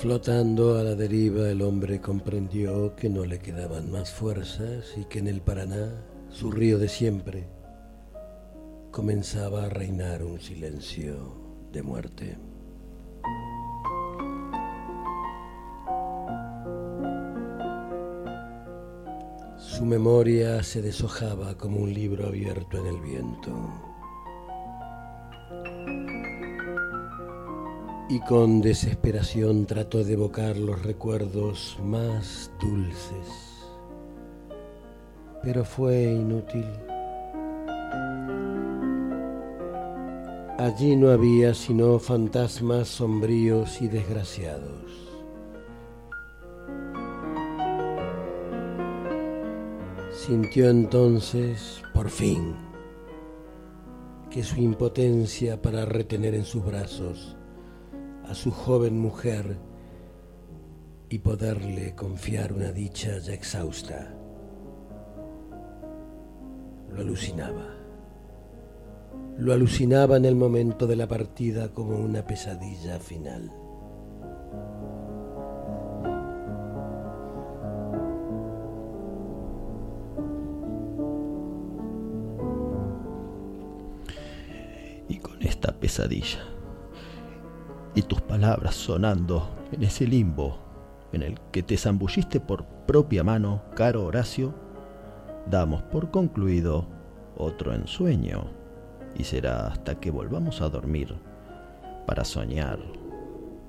Flotando 0.00 0.78
a 0.78 0.84
la 0.84 0.94
deriva, 0.94 1.50
el 1.50 1.60
hombre 1.60 2.00
comprendió 2.00 2.94
que 2.94 3.08
no 3.08 3.24
le 3.24 3.40
quedaban 3.40 3.90
más 3.90 4.12
fuerzas 4.12 4.94
y 4.96 5.06
que 5.06 5.18
en 5.18 5.26
el 5.26 5.40
Paraná, 5.40 5.90
su 6.30 6.52
río 6.52 6.78
de 6.78 6.88
siempre, 6.88 7.48
comenzaba 8.92 9.64
a 9.64 9.68
reinar 9.68 10.22
un 10.22 10.38
silencio 10.38 11.34
de 11.72 11.82
muerte. 11.82 12.38
Su 19.56 19.84
memoria 19.84 20.62
se 20.62 20.80
deshojaba 20.80 21.58
como 21.58 21.80
un 21.80 21.92
libro 21.92 22.28
abierto 22.28 22.78
en 22.78 22.86
el 22.86 23.00
viento. 23.00 23.87
Y 28.10 28.20
con 28.20 28.62
desesperación 28.62 29.66
trató 29.66 30.02
de 30.02 30.14
evocar 30.14 30.56
los 30.56 30.82
recuerdos 30.82 31.78
más 31.84 32.50
dulces. 32.58 33.66
Pero 35.42 35.62
fue 35.64 36.04
inútil. 36.04 36.64
Allí 40.56 40.96
no 40.96 41.10
había 41.10 41.52
sino 41.52 41.98
fantasmas 41.98 42.88
sombríos 42.88 43.80
y 43.82 43.88
desgraciados. 43.88 45.06
Sintió 50.10 50.68
entonces, 50.68 51.82
por 51.92 52.08
fin, 52.08 52.56
que 54.30 54.42
su 54.42 54.60
impotencia 54.60 55.60
para 55.60 55.84
retener 55.84 56.34
en 56.34 56.44
sus 56.44 56.64
brazos 56.64 57.37
a 58.28 58.34
su 58.34 58.50
joven 58.50 58.98
mujer 58.98 59.56
y 61.08 61.18
poderle 61.20 61.94
confiar 61.94 62.52
una 62.52 62.72
dicha 62.72 63.18
ya 63.18 63.32
exhausta. 63.32 64.14
Lo 66.90 67.00
alucinaba. 67.00 67.74
Lo 69.38 69.52
alucinaba 69.52 70.16
en 70.16 70.26
el 70.26 70.34
momento 70.34 70.86
de 70.86 70.96
la 70.96 71.08
partida 71.08 71.72
como 71.72 71.96
una 71.96 72.26
pesadilla 72.26 72.98
final. 72.98 73.50
y 85.10 85.16
con 85.20 85.42
esta 85.42 85.72
pesadilla. 85.72 86.57
Y 87.98 88.02
tus 88.02 88.20
palabras 88.20 88.76
sonando 88.76 89.48
en 89.72 89.82
ese 89.82 90.06
limbo 90.06 90.56
en 91.10 91.24
el 91.24 91.40
que 91.50 91.64
te 91.64 91.76
zambulliste 91.76 92.38
por 92.38 92.64
propia 92.64 93.24
mano, 93.24 93.62
caro 93.74 94.04
Horacio, 94.04 94.54
damos 95.50 95.82
por 95.82 96.12
concluido 96.12 96.86
otro 97.36 97.74
ensueño 97.74 98.52
y 99.16 99.24
será 99.24 99.66
hasta 99.66 99.98
que 99.98 100.12
volvamos 100.12 100.60
a 100.60 100.68
dormir 100.68 101.12
para 102.06 102.24
soñar 102.24 102.78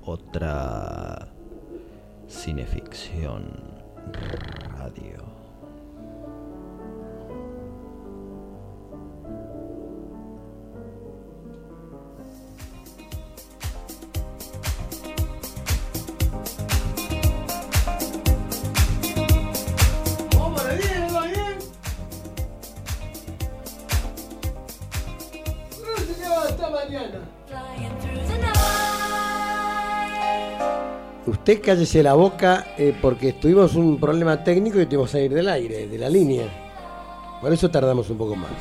otra 0.04 1.26
cineficción 2.28 3.50
radio. 4.78 5.39
Usted 31.50 31.64
cállese 31.64 32.00
la 32.04 32.14
boca 32.14 32.64
eh, 32.78 32.94
porque 33.02 33.32
tuvimos 33.32 33.74
un 33.74 33.98
problema 33.98 34.44
técnico 34.44 34.80
y 34.80 34.86
tuvimos 34.86 35.08
que 35.08 35.18
salir 35.18 35.34
del 35.34 35.48
aire, 35.48 35.88
de 35.88 35.98
la 35.98 36.08
línea. 36.08 36.44
Por 37.40 37.52
eso 37.52 37.68
tardamos 37.68 38.08
un 38.08 38.18
poco 38.18 38.36
más. 38.36 38.52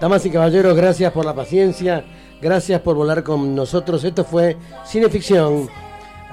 Damas 0.00 0.26
y 0.26 0.30
caballeros, 0.30 0.76
gracias 0.76 1.12
por 1.12 1.24
la 1.24 1.34
paciencia, 1.34 2.04
gracias 2.42 2.80
por 2.80 2.96
volar 2.96 3.22
con 3.22 3.54
nosotros. 3.54 4.02
Esto 4.02 4.24
fue 4.24 4.56
Cineficción 4.84 5.68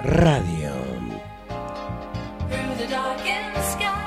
Radio. 0.02 0.72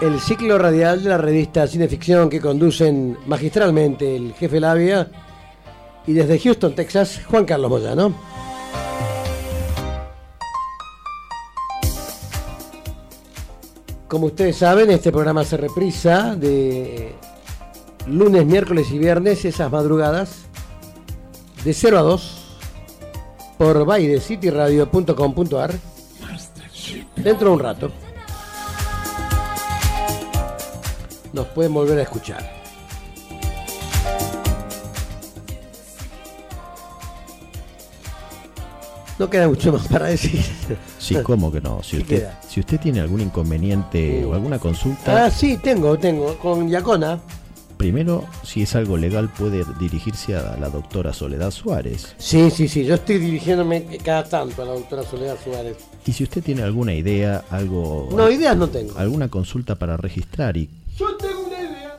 El 0.01 0.19
ciclo 0.19 0.57
radial 0.57 1.05
de 1.05 1.09
la 1.09 1.17
revista 1.17 1.67
Cineficción 1.67 2.29
que 2.29 2.41
conducen 2.41 3.17
magistralmente 3.27 4.13
el 4.13 4.33
jefe 4.33 4.59
Labia 4.59 5.09
y 6.05 6.11
desde 6.11 6.37
Houston, 6.37 6.75
Texas, 6.75 7.21
Juan 7.29 7.45
Carlos 7.45 7.69
Moyano. 7.69 8.36
Como 14.07 14.27
ustedes 14.27 14.55
saben, 14.55 14.89
este 14.89 15.11
programa 15.11 15.43
se 15.43 15.57
reprisa 15.57 16.35
de 16.35 17.13
lunes, 18.07 18.45
miércoles 18.45 18.89
y 18.91 18.97
viernes, 18.97 19.43
esas 19.43 19.69
madrugadas, 19.69 20.45
de 21.65 21.73
0 21.73 21.99
a 21.99 22.01
2, 22.03 22.37
por 23.57 23.85
baidecityradio.com.ar, 23.85 25.73
dentro 27.17 27.49
de 27.49 27.53
un 27.53 27.59
rato. 27.59 27.91
Nos 31.33 31.47
pueden 31.47 31.73
volver 31.73 31.99
a 31.99 32.03
escuchar. 32.03 32.56
No 39.19 39.29
queda 39.29 39.47
mucho 39.47 39.71
más 39.73 39.87
para 39.87 40.05
decir. 40.07 40.43
Sí, 40.99 41.15
¿cómo 41.23 41.51
que 41.51 41.59
no? 41.59 41.81
Si 41.83 41.91
¿Qué 41.97 42.01
usted, 42.03 42.17
queda? 42.19 42.41
si 42.47 42.59
usted 42.59 42.79
tiene 42.79 42.99
algún 42.99 43.21
inconveniente 43.21 44.23
o 44.25 44.33
alguna 44.33 44.59
consulta, 44.59 45.25
Ah, 45.25 45.31
sí, 45.31 45.57
tengo, 45.57 45.97
tengo. 45.97 46.37
Con 46.37 46.69
Yacona. 46.69 47.19
primero, 47.77 48.25
si 48.43 48.61
es 48.63 48.75
algo 48.75 48.95
legal, 48.97 49.29
puede 49.29 49.63
dirigirse 49.79 50.35
a 50.35 50.55
la 50.57 50.69
doctora 50.69 51.13
Soledad 51.13 51.49
Suárez. 51.51 52.13
Sí, 52.17 52.51
sí, 52.51 52.67
sí. 52.67 52.85
Yo 52.85 52.93
estoy 52.95 53.17
dirigiéndome 53.17 53.97
cada 54.03 54.23
tanto 54.23 54.61
a 54.61 54.65
la 54.65 54.73
doctora 54.73 55.03
Soledad 55.03 55.37
Suárez. 55.43 55.77
Y 56.05 56.11
si 56.13 56.23
usted 56.23 56.43
tiene 56.43 56.61
alguna 56.63 56.93
idea, 56.93 57.43
algo. 57.49 58.09
No, 58.11 58.29
ideas 58.29 58.55
no 58.55 58.67
tengo. 58.69 58.97
Alguna 58.97 59.29
consulta 59.29 59.75
para 59.75 59.97
registrar 59.97 60.57
y. 60.57 60.69
Yo 60.95 61.15
tengo 61.17 61.41
una 61.47 61.59
idea. 61.59 61.97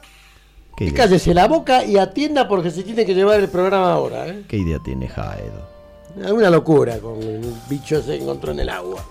¿Qué 0.76 0.84
idea, 0.84 0.94
Cállese 0.94 1.34
la 1.34 1.48
boca 1.48 1.84
y 1.84 1.96
atienda 1.98 2.46
porque 2.46 2.70
se 2.70 2.84
tiene 2.84 3.04
que 3.04 3.14
llevar 3.14 3.40
el 3.40 3.48
programa 3.48 3.92
ahora. 3.92 4.28
¿eh? 4.28 4.44
qué 4.48 4.58
idea 4.58 4.78
tiene 4.84 5.08
Jaedo? 5.08 5.77
Una 6.32 6.50
locura 6.50 6.98
con 6.98 7.22
el 7.22 7.54
bicho 7.68 8.02
se 8.02 8.16
encontró 8.16 8.52
en 8.52 8.60
el 8.60 8.68
agua. 8.68 9.02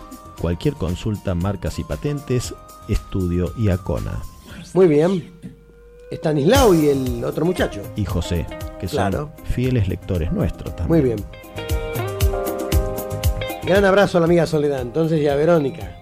Cualquier 0.42 0.74
consulta, 0.76 1.34
marcas 1.36 1.80
y 1.80 1.84
patentes, 1.84 2.54
estudio 2.90 3.54
y 3.58 3.70
Acona. 3.70 4.22
Muy 4.74 4.88
bien. 4.88 5.32
Estanislao 6.12 6.74
y 6.74 6.90
el 6.90 7.24
otro 7.24 7.44
muchacho. 7.46 7.82
Y 7.96 8.06
José, 8.06 8.46
que 8.80 8.88
Claro. 8.88 9.32
son 9.36 9.46
fieles 9.46 9.88
lectores 9.88 10.32
nuestros 10.32 10.76
también. 10.76 10.88
Muy 10.90 11.02
bien. 11.02 11.26
Gran 13.64 13.84
abrazo 13.84 14.18
a 14.18 14.22
la 14.22 14.26
amiga 14.26 14.46
Soledad. 14.46 14.82
Entonces 14.82 15.22
ya 15.22 15.36
Verónica. 15.36 15.96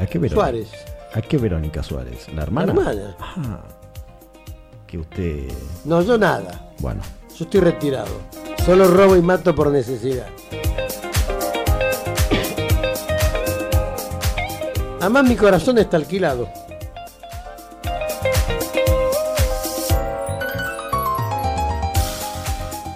¿A 0.00 0.06
qué 0.06 0.18
Verónica? 0.18 0.34
Suárez. 0.34 0.68
¿A 1.14 1.20
qué 1.22 1.38
Verónica 1.38 1.82
Suárez? 1.82 2.28
¿La 2.28 2.34
La 2.36 2.42
hermana? 2.44 2.72
hermana. 2.72 3.16
Ah, 3.20 3.60
que 4.86 4.98
usted. 4.98 5.48
No, 5.84 6.00
yo 6.02 6.16
nada. 6.16 6.70
Bueno, 6.78 7.02
Yo 7.38 7.44
estoy 7.44 7.60
retirado. 7.60 8.08
Solo 8.64 8.88
robo 8.88 9.14
y 9.14 9.20
mato 9.20 9.54
por 9.54 9.70
necesidad. 9.70 10.26
Además 15.00 15.24
mi 15.24 15.36
corazón 15.36 15.76
está 15.76 15.98
alquilado. 15.98 16.48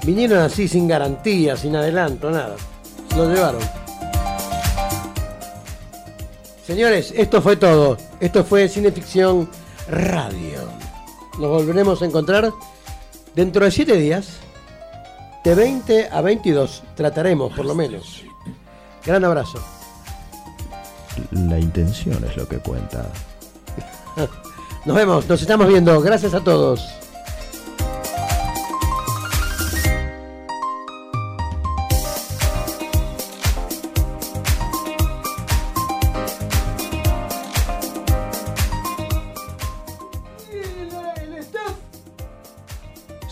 Vinieron 0.04 0.38
así 0.38 0.66
sin 0.66 0.88
garantía, 0.88 1.54
sin 1.56 1.76
adelanto, 1.76 2.30
nada. 2.30 2.56
Lo 3.14 3.28
llevaron. 3.30 3.60
Señores, 6.66 7.12
esto 7.14 7.42
fue 7.42 7.56
todo. 7.56 7.98
Esto 8.20 8.42
fue 8.42 8.68
Cineficción 8.68 9.50
Radio. 9.88 10.60
Nos 11.38 11.50
volveremos 11.50 12.00
a 12.00 12.06
encontrar 12.06 12.50
dentro 13.34 13.64
de 13.64 13.70
siete 13.70 13.96
días. 13.96 14.38
De 15.44 15.54
20 15.54 16.08
a 16.10 16.20
22 16.20 16.82
trataremos, 16.94 17.52
por 17.54 17.64
lo 17.64 17.74
menos. 17.74 18.22
Gran 19.04 19.24
abrazo. 19.24 19.58
la 21.30 21.58
intención 21.58 22.22
es 22.24 22.36
lo 22.36 22.46
que 22.46 22.58
cuenta. 22.58 23.06
Nos 24.84 24.96
vemos, 24.96 25.28
nos 25.28 25.42
estamos 25.42 25.68
viendo. 25.68 26.00
Gracias 26.00 26.32
a 26.32 26.40
todos. 26.40 26.99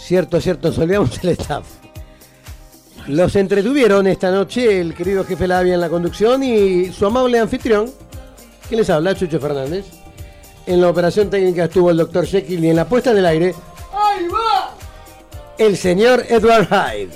Cierto, 0.08 0.40
cierto, 0.40 0.68
nos 0.68 0.78
olvidamos 0.78 1.20
del 1.20 1.32
staff. 1.32 1.66
Los 3.08 3.36
entretuvieron 3.36 4.06
esta 4.06 4.30
noche 4.30 4.80
el 4.80 4.94
querido 4.94 5.22
jefe 5.22 5.46
Labia 5.46 5.74
en 5.74 5.82
la 5.82 5.90
conducción 5.90 6.42
y 6.42 6.90
su 6.94 7.04
amable 7.04 7.38
anfitrión, 7.38 7.92
que 8.70 8.76
les 8.76 8.88
habla, 8.88 9.14
Chucho 9.14 9.38
Fernández. 9.38 9.84
En 10.66 10.80
la 10.80 10.88
operación 10.88 11.28
técnica 11.28 11.64
estuvo 11.64 11.90
el 11.90 11.98
doctor 11.98 12.24
Jekyll 12.24 12.64
y 12.64 12.70
en 12.70 12.76
la 12.76 12.88
puesta 12.88 13.10
en 13.10 13.18
el 13.18 13.26
aire, 13.26 13.54
¡ahí 13.92 14.26
va! 14.28 14.74
El 15.58 15.76
señor 15.76 16.24
Edward 16.26 16.68
Hyde. 16.68 17.10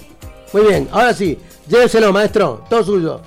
Muy 0.52 0.62
bien, 0.66 0.86
ahora 0.92 1.14
sí, 1.14 1.38
lléveselo, 1.68 2.12
maestro, 2.12 2.62
todo 2.68 2.84
suyo. 2.84 3.22